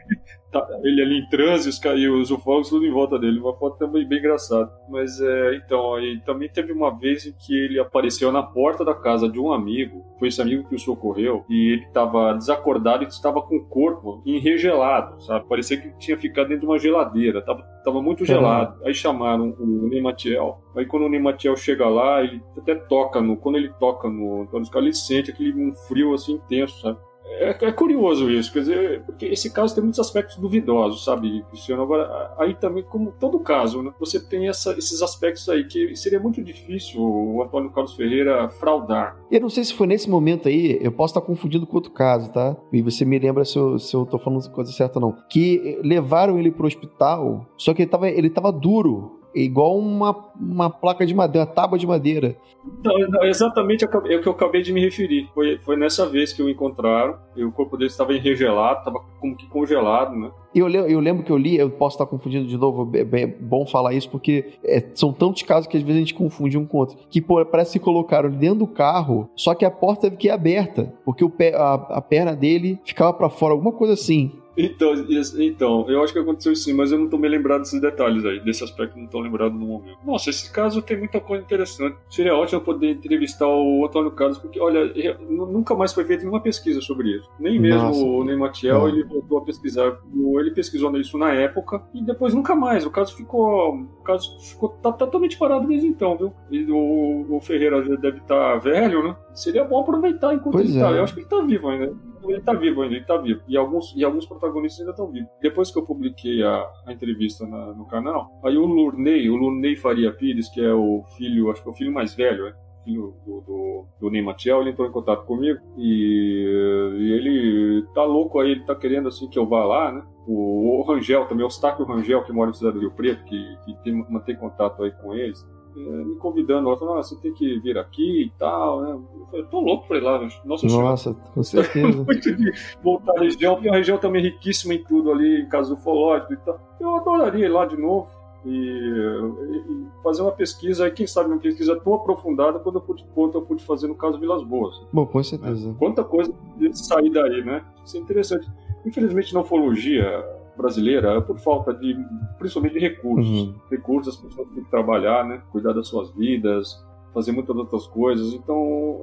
Tá, 0.52 0.66
ele 0.84 1.02
ali 1.02 1.18
em 1.18 1.28
transe 1.28 1.68
os, 1.68 1.80
e 1.84 2.08
os 2.08 2.30
ufólogos 2.30 2.68
tudo 2.68 2.86
em 2.86 2.90
volta 2.90 3.18
dele. 3.18 3.40
Uma 3.40 3.54
foto 3.54 3.78
também 3.78 4.06
bem 4.06 4.18
engraçada. 4.18 4.70
Mas 4.88 5.20
é, 5.20 5.56
então, 5.56 5.94
aí 5.94 6.20
também 6.24 6.48
teve 6.48 6.72
uma 6.72 6.96
vez 6.96 7.26
em 7.26 7.32
que 7.32 7.54
ele 7.54 7.80
apareceu 7.80 8.30
na 8.30 8.42
porta 8.42 8.84
da 8.84 8.94
casa 8.94 9.28
de 9.28 9.40
um 9.40 9.52
amigo. 9.52 10.04
Foi 10.18 10.28
esse 10.28 10.40
amigo 10.40 10.68
que 10.68 10.74
o 10.74 10.78
socorreu. 10.78 11.44
E 11.48 11.72
ele 11.72 11.84
estava 11.84 12.32
desacordado 12.34 13.04
e 13.04 13.08
estava 13.08 13.42
com 13.42 13.56
o 13.56 13.64
corpo 13.64 14.22
enregelado, 14.24 15.20
sabe? 15.22 15.46
Parecia 15.48 15.76
que 15.76 15.90
tinha 15.98 16.16
ficado 16.16 16.48
dentro 16.48 16.62
de 16.62 16.66
uma 16.66 16.78
geladeira. 16.78 17.42
Tava, 17.42 17.62
tava 17.84 18.00
muito 18.00 18.24
gelado. 18.24 18.82
Aí 18.84 18.94
chamaram 18.94 19.54
o 19.58 19.88
Nematiel. 19.88 20.60
Aí 20.76 20.86
quando 20.86 21.06
o 21.06 21.08
Nematiel 21.08 21.56
chega 21.56 21.88
lá, 21.88 22.22
ele 22.22 22.42
até 22.56 22.74
toca 22.74 23.20
no. 23.20 23.36
Quando 23.36 23.56
ele 23.56 23.72
toca 23.80 24.08
no 24.08 24.42
Antônio 24.42 24.66
Scala, 24.66 24.84
ele 24.84 24.94
sente 24.94 25.30
aquele 25.30 25.52
um 25.54 25.74
frio 25.74 26.14
assim 26.14 26.34
intenso, 26.34 26.80
sabe? 26.80 26.98
É, 27.38 27.50
é, 27.50 27.72
curioso 27.72 28.30
isso, 28.30 28.52
quer 28.52 28.60
dizer, 28.60 29.02
porque 29.04 29.26
esse 29.26 29.50
caso 29.50 29.74
tem 29.74 29.82
muitos 29.82 30.00
aspectos 30.00 30.36
duvidosos, 30.36 31.04
sabe, 31.04 31.44
Cristiano? 31.50 31.82
Agora, 31.82 32.32
aí 32.38 32.54
também, 32.54 32.82
como 32.82 33.12
todo 33.12 33.38
caso, 33.40 33.82
né, 33.82 33.92
você 33.98 34.18
tem 34.18 34.48
essa, 34.48 34.72
esses 34.78 35.02
aspectos 35.02 35.48
aí 35.48 35.64
que 35.64 35.94
seria 35.96 36.18
muito 36.18 36.42
difícil 36.42 37.00
o 37.00 37.42
Antônio 37.42 37.70
Carlos 37.70 37.94
Ferreira 37.94 38.48
fraudar. 38.48 39.16
Eu 39.30 39.40
não 39.40 39.50
sei 39.50 39.64
se 39.64 39.74
foi 39.74 39.86
nesse 39.86 40.08
momento 40.08 40.48
aí, 40.48 40.78
eu 40.80 40.92
posso 40.92 41.12
estar 41.12 41.20
confundindo 41.20 41.66
com 41.66 41.76
outro 41.76 41.92
caso, 41.92 42.32
tá? 42.32 42.56
E 42.72 42.80
você 42.80 43.04
me 43.04 43.18
lembra 43.18 43.44
se 43.44 43.58
eu, 43.58 43.78
se 43.78 43.94
eu 43.94 44.06
tô 44.06 44.18
falando 44.18 44.48
coisa 44.50 44.72
certa 44.72 44.98
ou 44.98 45.06
não. 45.06 45.16
Que 45.28 45.78
levaram 45.82 46.38
ele 46.38 46.50
pro 46.50 46.66
hospital, 46.66 47.46
só 47.58 47.74
que 47.74 47.82
ele 47.82 47.90
tava, 47.90 48.08
ele 48.08 48.30
tava 48.30 48.50
duro 48.50 49.20
igual 49.44 49.78
uma, 49.78 50.16
uma 50.40 50.70
placa 50.70 51.04
de 51.04 51.14
madeira, 51.14 51.46
uma 51.46 51.54
tábua 51.54 51.78
de 51.78 51.86
madeira. 51.86 52.36
Não, 52.84 52.98
não, 53.08 53.24
exatamente 53.24 53.84
é 53.84 53.88
o 54.16 54.20
que 54.20 54.26
eu 54.26 54.32
acabei 54.32 54.62
de 54.62 54.72
me 54.72 54.80
referir. 54.80 55.28
Foi, 55.34 55.58
foi 55.58 55.76
nessa 55.76 56.08
vez 56.08 56.32
que 56.32 56.42
o 56.42 56.48
encontraram, 56.48 57.16
e 57.36 57.44
o 57.44 57.52
corpo 57.52 57.76
dele 57.76 57.90
estava 57.90 58.14
enregelado, 58.14 58.78
estava 58.78 59.00
como 59.20 59.36
que 59.36 59.46
congelado, 59.48 60.16
né? 60.16 60.30
Eu, 60.54 60.68
eu 60.68 61.00
lembro 61.00 61.22
que 61.22 61.30
eu 61.30 61.36
li, 61.36 61.56
eu 61.56 61.70
posso 61.70 61.96
estar 61.96 62.06
confundindo 62.06 62.46
de 62.46 62.56
novo, 62.56 62.90
é, 62.96 63.20
é 63.20 63.26
bom 63.26 63.66
falar 63.66 63.92
isso, 63.92 64.08
porque 64.08 64.54
é, 64.64 64.82
são 64.94 65.12
tantos 65.12 65.42
casos 65.42 65.66
que 65.66 65.76
às 65.76 65.82
vezes 65.82 65.96
a 65.96 66.00
gente 66.00 66.14
confunde 66.14 66.56
um 66.56 66.66
com 66.66 66.78
o 66.78 66.80
outro. 66.80 66.96
Que 67.10 67.20
pô, 67.20 67.44
parece 67.44 67.78
que 67.78 67.84
colocaram 67.84 68.30
dentro 68.30 68.60
do 68.60 68.66
carro, 68.66 69.28
só 69.36 69.54
que 69.54 69.64
a 69.64 69.70
porta 69.70 70.02
teve 70.02 70.16
que 70.16 70.28
ir 70.28 70.30
aberta, 70.30 70.94
porque 71.04 71.24
o 71.24 71.30
pé, 71.30 71.54
a, 71.54 71.74
a 71.74 72.00
perna 72.00 72.34
dele 72.34 72.80
ficava 72.84 73.12
para 73.12 73.28
fora, 73.28 73.52
alguma 73.52 73.72
coisa 73.72 73.94
assim. 73.94 74.32
Então, 74.56 74.94
então, 75.38 75.90
eu 75.90 76.02
acho 76.02 76.12
que 76.12 76.18
aconteceu 76.18 76.56
sim, 76.56 76.72
mas 76.72 76.90
eu 76.90 76.98
não 76.98 77.08
tô 77.08 77.18
me 77.18 77.28
lembrado 77.28 77.60
desses 77.60 77.80
detalhes 77.80 78.24
aí, 78.24 78.40
desse 78.40 78.64
aspecto 78.64 78.98
não 78.98 79.06
tô 79.06 79.20
lembrado 79.20 79.52
no 79.52 79.66
momento. 79.66 79.98
Nossa, 80.04 80.30
esse 80.30 80.50
caso 80.50 80.80
tem 80.80 80.96
muita 80.96 81.20
coisa 81.20 81.44
interessante. 81.44 81.96
Seria 82.08 82.34
ótimo 82.34 82.60
poder 82.62 82.90
entrevistar 82.90 83.46
o 83.46 83.84
Antônio 83.84 84.10
Carlos, 84.12 84.38
porque, 84.38 84.58
olha, 84.58 84.90
nunca 85.28 85.74
mais 85.74 85.92
foi 85.92 86.04
feita 86.04 86.22
nenhuma 86.22 86.40
pesquisa 86.40 86.80
sobre 86.80 87.16
isso. 87.16 87.28
Nem 87.38 87.60
mesmo 87.60 87.88
Nossa. 87.88 88.00
o 88.00 88.24
Ney 88.24 88.36
Matiel, 88.36 88.88
ele 88.88 89.04
voltou 89.04 89.38
a 89.38 89.44
pesquisar. 89.44 89.98
Ele 90.38 90.50
pesquisou 90.52 90.96
isso 90.96 91.18
na 91.18 91.32
época 91.32 91.82
e 91.92 92.02
depois 92.02 92.32
nunca 92.32 92.54
mais. 92.54 92.86
O 92.86 92.90
caso 92.90 93.14
ficou. 93.14 93.74
O 93.74 94.02
caso 94.02 94.38
ficou 94.40 94.70
tá, 94.70 94.92
totalmente 94.92 95.36
parado 95.36 95.66
desde 95.66 95.86
então, 95.86 96.16
viu? 96.16 96.32
E 96.50 96.64
o, 96.70 97.36
o 97.36 97.40
Ferreira 97.40 97.82
deve 97.82 98.18
estar 98.18 98.52
tá 98.52 98.56
velho, 98.56 99.02
né? 99.02 99.16
Seria 99.34 99.64
bom 99.64 99.80
aproveitar 99.80 100.34
enquanto 100.34 100.54
pois 100.54 100.70
ele 100.70 100.80
tá. 100.80 100.86
é. 100.86 100.90
tá. 100.90 100.96
Eu 100.96 101.04
acho 101.04 101.14
que 101.14 101.20
ele 101.20 101.28
tá 101.28 101.40
vivo 101.42 101.68
ainda 101.68 101.92
ele 102.30 102.40
tá 102.40 102.52
vivo 102.52 102.82
ainda, 102.82 102.94
ele 102.94 103.04
tá 103.04 103.16
vivo. 103.16 103.42
E 103.48 103.56
alguns, 103.56 103.94
e 103.96 104.04
alguns 104.04 104.26
protagonistas 104.26 104.80
ainda 104.80 104.92
estão 104.92 105.10
vivos. 105.10 105.28
Depois 105.40 105.70
que 105.70 105.78
eu 105.78 105.84
publiquei 105.84 106.42
a, 106.42 106.66
a 106.86 106.92
entrevista 106.92 107.46
na, 107.46 107.72
no 107.72 107.86
canal, 107.86 108.30
aí 108.44 108.56
o 108.56 108.64
Lurney, 108.64 109.28
o 109.30 109.36
Lurney 109.36 109.76
Faria 109.76 110.12
Pires, 110.12 110.48
que 110.48 110.60
é 110.60 110.72
o 110.72 111.04
filho, 111.16 111.50
acho 111.50 111.62
que 111.62 111.68
é 111.68 111.72
o 111.72 111.74
filho 111.74 111.92
mais 111.92 112.14
velho, 112.14 112.46
é, 112.46 112.54
filho 112.86 113.16
do, 113.26 113.40
do, 113.40 113.86
do 114.00 114.10
Ney 114.10 114.22
Matiel, 114.22 114.60
ele 114.60 114.70
entrou 114.70 114.86
em 114.86 114.92
contato 114.92 115.24
comigo 115.24 115.60
e, 115.76 116.94
e, 116.96 117.12
ele 117.12 117.84
tá 117.92 118.04
louco 118.04 118.38
aí, 118.38 118.52
ele 118.52 118.64
tá 118.64 118.76
querendo 118.76 119.08
assim 119.08 119.28
que 119.28 119.38
eu 119.38 119.46
vá 119.46 119.64
lá, 119.64 119.92
né? 119.92 120.02
O, 120.26 120.80
o 120.80 120.82
Rangel 120.82 121.26
também, 121.26 121.44
o 121.44 121.46
Eustáquio 121.46 121.84
Rangel, 121.84 122.24
que 122.24 122.32
mora 122.32 122.50
em 122.50 122.54
Cidade 122.54 122.74
do 122.74 122.80
Rio 122.80 122.92
Preto, 122.92 123.24
que, 123.24 123.56
que 123.64 123.74
tem, 123.82 123.92
mantém 124.08 124.36
contato 124.36 124.82
aí 124.82 124.92
com 124.92 125.14
eles, 125.14 125.44
me 125.80 126.16
convidando, 126.16 126.68
ela 126.68 126.78
falou, 126.78 126.96
ah, 126.96 127.02
você 127.02 127.16
tem 127.16 127.32
que 127.32 127.58
vir 127.60 127.76
aqui 127.78 128.24
e 128.24 128.30
tal, 128.38 128.80
né? 128.80 128.90
Eu 128.92 129.26
falei, 129.30 129.46
tô 129.46 129.60
louco 129.60 129.86
pra 129.86 129.98
ir 129.98 130.02
lá, 130.02 130.28
Nossa, 130.44 130.66
Nossa 130.66 131.14
com 131.34 131.42
certeza. 131.42 131.86
muito 132.04 132.34
de 132.34 132.52
voltar 132.82 133.12
à 133.16 133.20
região, 133.20 133.54
porque 133.54 133.68
é 133.68 133.70
uma 133.70 133.78
região 133.78 133.98
também 133.98 134.22
riquíssima 134.22 134.74
em 134.74 134.82
tudo 134.82 135.12
ali, 135.12 135.42
em 135.42 135.48
caso 135.48 135.74
ufológico 135.74 136.32
e 136.32 136.36
tal. 136.38 136.58
Eu 136.80 136.96
adoraria 136.96 137.46
ir 137.46 137.50
lá 137.50 137.66
de 137.66 137.76
novo 137.76 138.08
e, 138.44 138.50
e, 138.50 139.86
fazer 140.02 140.22
uma 140.22 140.32
pesquisa, 140.32 140.90
quem 140.90 141.06
sabe 141.06 141.28
uma 141.28 141.38
pesquisa 141.38 141.76
tão 141.76 141.94
aprofundada 141.94 142.58
quanto 142.58 142.76
eu 142.76 142.82
pude, 142.82 143.04
quanto 143.14 143.36
eu 143.36 143.42
pude 143.42 143.64
fazer 143.64 143.88
no 143.88 143.94
caso 143.94 144.18
Vilas 144.18 144.42
Boas. 144.42 144.80
Bom, 144.92 145.04
com 145.04 145.22
certeza. 145.22 145.68
Né? 145.68 145.74
Quanta 145.78 146.04
coisa 146.04 146.32
de 146.56 146.78
sair 146.78 147.10
daí, 147.10 147.44
né? 147.44 147.64
Isso 147.84 147.96
é 147.96 148.00
interessante. 148.00 148.48
Infelizmente, 148.84 149.34
na 149.34 149.40
ufologia 149.40 150.24
brasileira, 150.56 151.16
é 151.16 151.20
por 151.20 151.38
falta 151.38 151.72
de, 151.72 151.96
principalmente 152.38 152.74
de 152.74 152.80
recursos. 152.80 153.40
Uhum. 153.40 153.54
Recursos, 153.70 154.14
as 154.14 154.20
pessoas 154.20 154.48
têm 154.48 154.64
que 154.64 154.70
trabalhar, 154.70 155.24
né? 155.24 155.42
Cuidar 155.50 155.72
das 155.72 155.88
suas 155.88 156.10
vidas, 156.10 156.82
fazer 157.12 157.32
muitas 157.32 157.54
outras 157.56 157.86
coisas. 157.86 158.32
Então, 158.32 159.00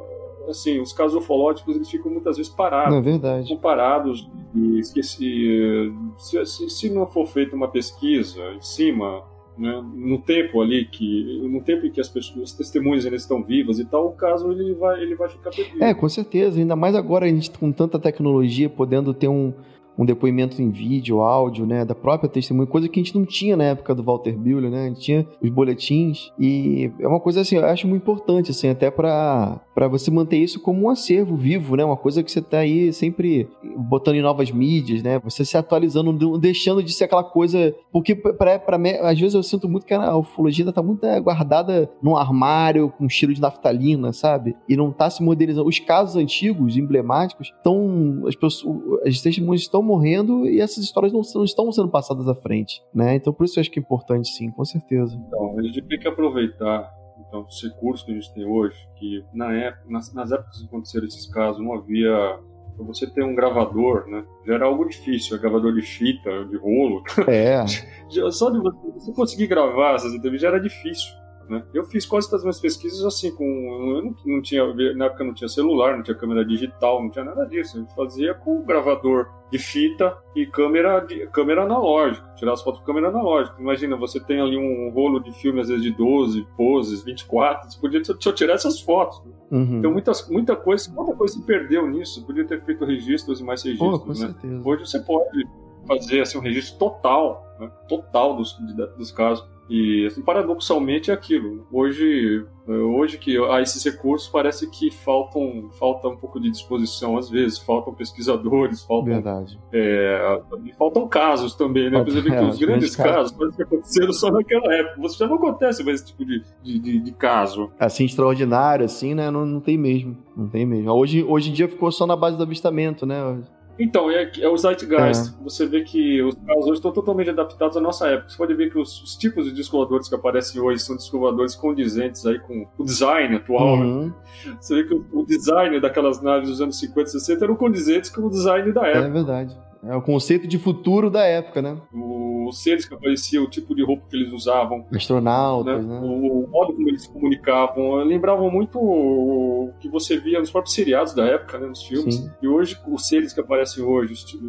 assim, 0.50 0.80
os 0.80 0.94
casos 0.94 1.16
ufológicos 1.16 1.76
eles 1.76 1.90
ficam 1.90 2.12
muitas 2.12 2.38
vezes 2.38 2.52
parados. 2.52 2.96
É 2.96 3.02
verdade. 3.02 3.56
parados 3.58 4.30
e 4.56 4.80
esqueci. 4.80 5.94
Se, 6.18 6.46
se, 6.46 6.70
se, 6.70 6.90
não 6.90 7.08
for 7.08 7.26
feita 7.28 7.56
uma 7.56 7.68
pesquisa 7.68 8.42
em 8.54 8.62
cima 8.62 9.24
né? 9.58 9.84
No 9.94 10.20
tempo 10.20 10.62
ali 10.62 10.86
que 10.86 11.42
no 11.48 11.62
tempo 11.62 11.86
em 11.86 11.92
que 11.92 12.02
as 12.02 12.10
pessoas, 12.10 12.52
as 12.52 12.54
testemunhas 12.54 13.06
ainda 13.06 13.18
estão 13.18 13.44
vivas 13.44 13.80
e 13.80 13.86
tal, 13.86 14.08
o 14.08 14.12
caso 14.14 14.52
ele 14.52 14.74
vai 14.74 15.02
ele 15.02 15.16
vai 15.16 15.30
ficar 15.30 15.52
perdido. 15.52 15.84
É, 15.84 15.94
com 15.94 16.10
certeza, 16.10 16.60
ainda 16.60 16.76
mais 16.76 16.96
agora 16.96 17.26
a 17.26 17.30
gente 17.30 17.52
com 17.52 17.72
tanta 17.72 18.00
tecnologia 18.00 18.70
podendo 18.70 19.14
ter 19.14 19.28
um 19.28 19.54
um 19.98 20.06
depoimento 20.06 20.61
em 20.61 20.70
vídeo, 20.70 21.22
áudio, 21.22 21.65
né, 21.65 21.86
da 21.86 21.95
própria 21.95 22.30
testemunha, 22.30 22.68
coisa 22.68 22.88
que 22.88 22.99
a 22.99 23.03
gente 23.03 23.15
não 23.15 23.26
tinha 23.26 23.56
na 23.56 23.65
época 23.65 23.94
do 23.94 24.03
Walter 24.03 24.38
Buehler, 24.38 24.70
né? 24.70 24.86
A 24.86 24.88
gente 24.88 25.02
tinha 25.02 25.28
os 25.41 25.49
boletins 25.49 26.32
e 26.40 26.91
é 26.99 27.07
uma 27.07 27.20
coisa 27.20 27.41
assim, 27.41 27.56
eu 27.56 27.65
acho 27.65 27.88
muito 27.88 28.02
importante 28.02 28.52
assim, 28.52 28.70
até 28.70 28.90
para 28.90 29.61
para 29.74 29.88
você 29.88 30.11
manter 30.11 30.38
isso 30.38 30.60
como 30.60 30.84
um 30.84 30.90
acervo 30.90 31.36
vivo, 31.36 31.76
né? 31.76 31.84
Uma 31.84 31.98
coisa 31.98 32.22
que 32.22 32.32
você 32.32 32.41
tá 32.41 32.60
aí 32.60 32.94
sempre 32.94 33.49
botando 33.76 34.15
em 34.15 34.22
novas 34.22 34.52
mídias, 34.52 35.02
né? 35.02 35.20
Você 35.20 35.44
se 35.44 35.57
atualizando, 35.57 36.38
deixando 36.38 36.84
de 36.84 36.94
ser 36.94 37.06
aquela 37.06 37.24
coisa, 37.24 37.74
porque 37.91 38.15
para 38.15 38.78
mim, 38.78 38.91
às 39.02 39.20
vezes 39.20 39.34
eu 39.34 39.41
sinto 39.41 39.68
muito 39.68 39.86
que 39.86 39.94
a 39.94 40.15
ufologia 40.15 40.72
tá 40.72 40.82
muito 40.82 41.06
é, 41.06 41.20
guardada 41.20 41.90
num 42.02 42.15
armário 42.15 42.90
com 42.90 43.10
cheiro 43.10 43.34
de 43.34 43.41
naftalina, 43.41 44.14
sabe? 44.14 44.56
E 44.70 44.78
não 44.78 44.91
tá 44.91 45.10
se 45.10 45.24
modernizando. 45.24 45.68
Os 45.68 45.80
casos 45.80 46.15
antigos, 46.15 46.78
emblemáticos, 46.78 47.52
estão 47.56 48.24
as 48.28 48.36
pessoas, 48.36 48.78
as 49.06 49.22
testemunhas 49.22 49.61
estão 49.61 49.83
morrendo 49.84 50.48
e 50.48 50.60
essas 50.60 50.84
histórias 50.84 51.14
não, 51.14 51.22
não, 51.36 51.44
estão 51.44 51.72
sendo 51.72 51.90
passadas 51.90 52.28
à 52.28 52.36
frente, 52.36 52.82
né? 52.94 53.16
Então 53.16 53.34
por 53.34 53.44
isso 53.46 53.60
eu 53.60 53.62
acho 53.62 53.72
que 53.72 53.80
é 53.80 53.82
importante 53.82 54.30
sim, 54.30 54.50
com 54.50 54.66
certeza. 54.66 55.16
Então, 55.28 55.60
a 55.60 55.62
gente 55.62 55.82
tem 55.84 56.00
que 56.00 56.08
aproveitar 56.08 56.92
então, 57.28 57.46
os 57.48 57.62
recursos 57.64 58.06
que 58.06 58.12
a 58.12 58.16
gente 58.16 58.34
tem 58.34 58.46
hoje, 58.46 58.78
que 58.96 59.24
na 59.34 59.54
época, 59.54 59.86
nas, 59.90 60.14
nas 60.14 60.32
épocas 60.32 60.60
que 60.60 60.66
aconteceram 60.66 61.08
esses 61.08 61.28
casos, 61.28 61.64
não 61.64 61.74
havia 61.74 62.40
para 62.76 62.86
você 62.86 63.08
ter 63.08 63.24
um 63.24 63.36
gravador, 63.36 64.08
né? 64.08 64.24
Já 64.46 64.56
era 64.56 64.66
algo 64.66 64.88
difícil, 64.88 65.36
é 65.36 65.40
gravador 65.40 65.74
de 65.74 65.82
fita, 65.82 66.46
de 66.46 66.58
rolo. 66.58 67.04
É. 67.28 67.66
Só 68.32 68.50
de 68.50 68.60
você, 68.60 68.92
você 68.94 69.14
conseguir 69.14 69.48
gravar 69.48 69.96
essas 69.96 70.14
entrevistas 70.14 70.42
já 70.42 70.48
era 70.50 70.60
difícil. 70.60 71.12
Né? 71.49 71.64
Eu 71.74 71.84
fiz 71.84 72.06
quase 72.06 72.28
todas 72.28 72.41
as 72.41 72.44
minhas 72.44 72.60
pesquisas 72.60 73.03
assim, 73.06 73.34
com. 73.36 73.45
Eu 73.45 74.03
não, 74.03 74.15
não, 74.26 74.41
tinha, 74.41 74.64
na 74.95 75.06
época 75.06 75.24
não 75.24 75.34
tinha 75.34 75.48
celular, 75.48 75.95
não 75.95 76.03
tinha 76.03 76.15
câmera 76.15 76.45
digital, 76.45 77.02
não 77.02 77.10
tinha 77.10 77.26
nada 77.26 77.45
disso. 77.45 77.78
Gente 77.80 77.94
fazia 77.95 78.34
com 78.34 78.64
gravador 78.64 79.30
de 79.52 79.60
fita 79.60 80.18
e 80.36 80.45
câmera, 80.45 80.99
de, 81.02 81.28
câmera 81.28 81.64
analógica, 81.64 82.28
tirar 82.36 82.53
as 82.53 82.61
fotos 82.64 82.80
com 82.80 82.88
câmera 82.88 83.10
analógica. 83.10 83.56
Imagina, 83.60 83.95
você 83.95 84.20
tem 84.20 84.41
ali 84.41 84.57
um 84.57 84.90
rolo 84.90 85.20
de 85.20 85.32
filme, 85.34 85.61
às 85.61 85.68
vezes 85.68 85.84
de 85.84 85.91
12 85.91 86.48
poses, 86.57 87.03
24, 87.03 87.72
você 87.72 87.80
podia 87.80 88.02
só 88.03 88.32
tirar 88.32 88.53
essas 88.53 88.80
fotos. 88.80 89.24
Né? 89.24 89.32
Uhum. 89.52 89.78
Então, 89.78 89.91
muitas, 89.91 90.28
muita 90.30 90.56
coisa, 90.56 90.91
muita 90.91 91.15
coisa 91.15 91.34
se 91.36 91.45
perdeu 91.45 91.88
nisso. 91.88 92.20
Você 92.20 92.26
podia 92.26 92.45
ter 92.45 92.64
feito 92.64 92.84
registros 92.84 93.40
e 93.40 93.44
mais 93.44 93.61
registros. 93.64 94.20
Pô, 94.20 94.48
né? 94.48 94.61
Hoje 94.65 94.88
você 94.88 94.99
pode 94.99 95.48
fazer 95.88 96.22
assim, 96.22 96.38
um 96.38 96.41
registro 96.41 96.80
total, 96.80 97.45
né? 97.60 97.70
total 97.88 98.36
dos, 98.36 98.57
dos 98.98 99.11
casos. 99.11 99.48
E 99.69 100.06
assim, 100.06 100.22
paradoxalmente 100.22 101.10
é 101.10 101.14
aquilo. 101.14 101.65
Hoje, 101.72 102.45
hoje 102.68 103.18
que 103.18 103.38
há 103.38 103.61
esses 103.61 103.84
recursos, 103.84 104.27
parece 104.27 104.69
que 104.69 104.91
faltam, 104.91 105.69
falta 105.80 106.07
um 106.10 106.18
pouco 106.18 106.40
de 106.40 106.52
disposição 106.52 107.18
às 107.18 107.30
vezes, 107.30 107.57
faltam 107.57 107.94
pesquisadores, 107.94 108.84
faltam. 108.84 109.14
Verdade. 109.14 109.60
É, 109.72 110.41
faltam 110.77 111.07
casos 111.07 111.56
também, 111.56 111.90
né? 111.90 112.03
Que 112.03 112.11
é, 112.30 112.41
os 112.44 112.60
grandes 112.60 112.95
casos 112.95 113.31
parecem 113.31 113.57
que 113.57 113.64
aconteceram 113.64 114.14
só 114.14 114.31
naquela 114.31 114.73
época. 114.73 115.02
Você 115.02 115.18
já 115.18 115.27
não 115.27 115.35
acontece 115.35 115.84
mais 115.84 116.02
esse 116.02 116.11
tipo 116.11 116.26
de, 116.26 116.44
de, 116.61 116.80
de, 116.80 116.99
de 116.99 117.11
caso. 117.14 117.72
Assim, 117.80 118.06
extraordinário, 118.06 118.85
assim, 118.85 119.14
né? 119.14 119.31
Não, 119.31 119.45
não 119.45 119.60
tem 119.60 119.77
mesmo. 119.77 120.18
Não 120.35 120.48
tem 120.48 120.65
mesmo. 120.65 120.91
Hoje, 120.91 121.23
hoje 121.23 121.49
em 121.49 121.53
dia 121.53 121.68
ficou 121.68 121.91
só 121.91 122.06
na 122.06 122.15
base 122.15 122.38
do 122.38 122.44
avistamento, 122.44 123.06
né? 123.06 123.41
Então, 123.78 124.10
é, 124.10 124.32
é 124.40 124.48
o 124.48 124.58
Zeitgeist. 124.58 125.30
É. 125.30 125.44
Você 125.44 125.66
vê 125.66 125.82
que 125.82 126.22
os 126.22 126.36
carros 126.36 126.66
hoje 126.66 126.76
estão 126.76 126.91
totalmente 126.91 127.30
adaptados 127.30 127.76
à 127.76 127.82
nossa 127.82 128.08
época. 128.08 128.30
Você 128.30 128.38
pode 128.38 128.54
ver 128.54 128.72
que 128.72 128.78
os, 128.78 129.02
os 129.02 129.16
tipos 129.16 129.45
de 129.45 129.52
disco 129.52 129.78
que 130.08 130.16
aparecem 130.16 130.62
hoje 130.62 130.84
são 130.84 130.95
disco 130.95 131.20
condizentes 131.60 132.26
aí 132.26 132.40
com 132.40 132.68
o 132.78 132.84
design 132.84 133.36
atual. 133.36 133.78
Né? 133.78 133.84
Uhum. 133.84 134.06
Né? 134.08 134.14
Você 134.60 134.76
vê 134.76 134.84
que 134.84 134.94
o, 134.94 135.06
o, 135.12 135.26
design 135.26 135.80
daquelas 135.80 136.22
naves 136.22 136.50
dos 136.50 136.62
anos 136.62 136.80
50 136.80 137.10
e 137.10 137.12
60 137.12 137.45
eram 137.45 137.56
condizentes 137.56 138.10
com 138.10 138.22
o 138.22 138.30
design 138.30 138.72
da 138.72 138.86
época. 138.86 139.06
É 139.06 139.10
verdade. 139.10 139.58
É 139.86 139.96
o 139.96 140.02
conceito 140.02 140.48
de 140.48 140.58
futuro 140.58 141.10
da 141.10 141.26
época, 141.26 141.62
né? 141.62 141.78
Os 141.94 142.62
seres 142.64 142.86
que 142.86 142.94
apareciam, 142.94 143.44
o 143.44 143.50
tipo 143.50 143.76
de 143.76 143.84
roupa 143.84 144.04
que 144.10 144.16
eles 144.16 144.32
usavam. 144.32 144.86
Astronautas, 144.94 145.86
né? 145.86 146.00
né? 146.00 146.08
O, 146.08 146.44
o, 146.44 146.50
modo 146.50 146.74
como 146.74 146.88
eles 146.88 147.04
se 147.04 147.12
comunicavam. 147.12 147.96
Lembravam 147.98 148.50
muito 148.50 148.80
o 148.80 149.74
que 149.80 149.90
você 149.90 150.18
via 150.18 150.40
nos 150.40 150.52
próprios 150.52 150.74
seriados 150.74 151.14
da 151.14 151.26
época, 151.26 151.58
né? 151.60 151.68
Nos 151.68 151.84
filmes. 151.84 152.16
Sim. 152.16 152.32
E 152.42 152.48
hoje, 152.48 152.80
os 152.88 153.08
seres 153.08 153.34
que 153.34 153.42
aparecem 153.42 153.84
hoje, 153.84 154.14
os, 154.14 154.40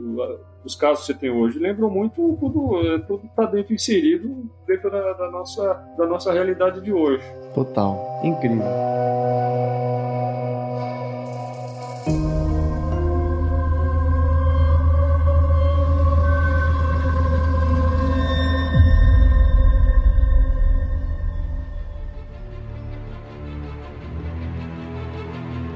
os 0.65 0.74
casos 0.77 1.06
que 1.06 1.12
você 1.12 1.19
tem 1.19 1.31
hoje, 1.31 1.59
lembram 1.59 1.90
muito 1.90 2.36
tudo, 2.39 2.86
é, 2.86 2.98
tudo 3.01 3.28
tá 3.35 3.47
dentro, 3.47 3.74
inserido 3.74 4.48
dentro 4.66 4.90
da, 4.90 5.12
da, 5.15 5.31
nossa, 5.31 5.94
da 5.98 6.06
nossa 6.06 6.32
realidade 6.32 6.81
de 6.81 6.93
hoje. 6.93 7.24
Total. 7.55 8.20
Incrível. 8.23 8.65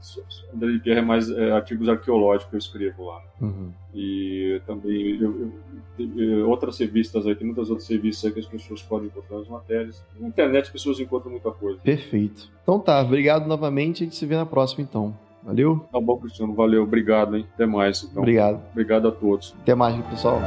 André 0.54 0.70
de 0.70 0.78
Pierre 0.78 1.00
é 1.00 1.02
mais 1.02 1.28
é, 1.30 1.50
artigos 1.50 1.88
arqueológicos 1.88 2.48
que 2.48 2.54
eu 2.54 2.58
escrevo 2.58 3.06
lá. 3.06 3.20
Uhum. 3.40 3.72
E 3.92 4.62
também 4.64 5.20
eu, 5.20 5.52
eu, 5.98 6.48
outras 6.48 6.78
revistas 6.78 7.26
aí, 7.26 7.34
tem 7.34 7.46
muitas 7.46 7.70
outras 7.70 7.88
revistas 7.88 8.26
aí 8.26 8.32
que 8.32 8.38
as 8.38 8.46
pessoas 8.46 8.82
podem 8.82 9.08
encontrar 9.08 9.38
as 9.38 9.48
matérias. 9.48 10.06
Na 10.16 10.28
internet 10.28 10.66
as 10.66 10.70
pessoas 10.70 11.00
encontram 11.00 11.32
muita 11.32 11.50
coisa. 11.50 11.80
Perfeito. 11.80 12.48
Então 12.62 12.78
tá, 12.78 13.02
obrigado 13.02 13.48
novamente. 13.48 14.04
A 14.04 14.06
gente 14.06 14.14
se 14.14 14.26
vê 14.26 14.36
na 14.36 14.46
próxima 14.46 14.84
então. 14.84 15.16
Valeu? 15.42 15.86
Tá 15.92 16.00
bom, 16.00 16.18
Cristiano. 16.18 16.54
Valeu. 16.54 16.82
Obrigado, 16.84 17.36
hein? 17.36 17.46
Até 17.54 17.66
mais. 17.66 18.02
Então. 18.04 18.22
Obrigado. 18.22 18.60
Obrigado 18.70 19.08
a 19.08 19.12
todos. 19.12 19.54
Até 19.62 19.74
mais, 19.74 20.00
pessoal. 20.06 20.40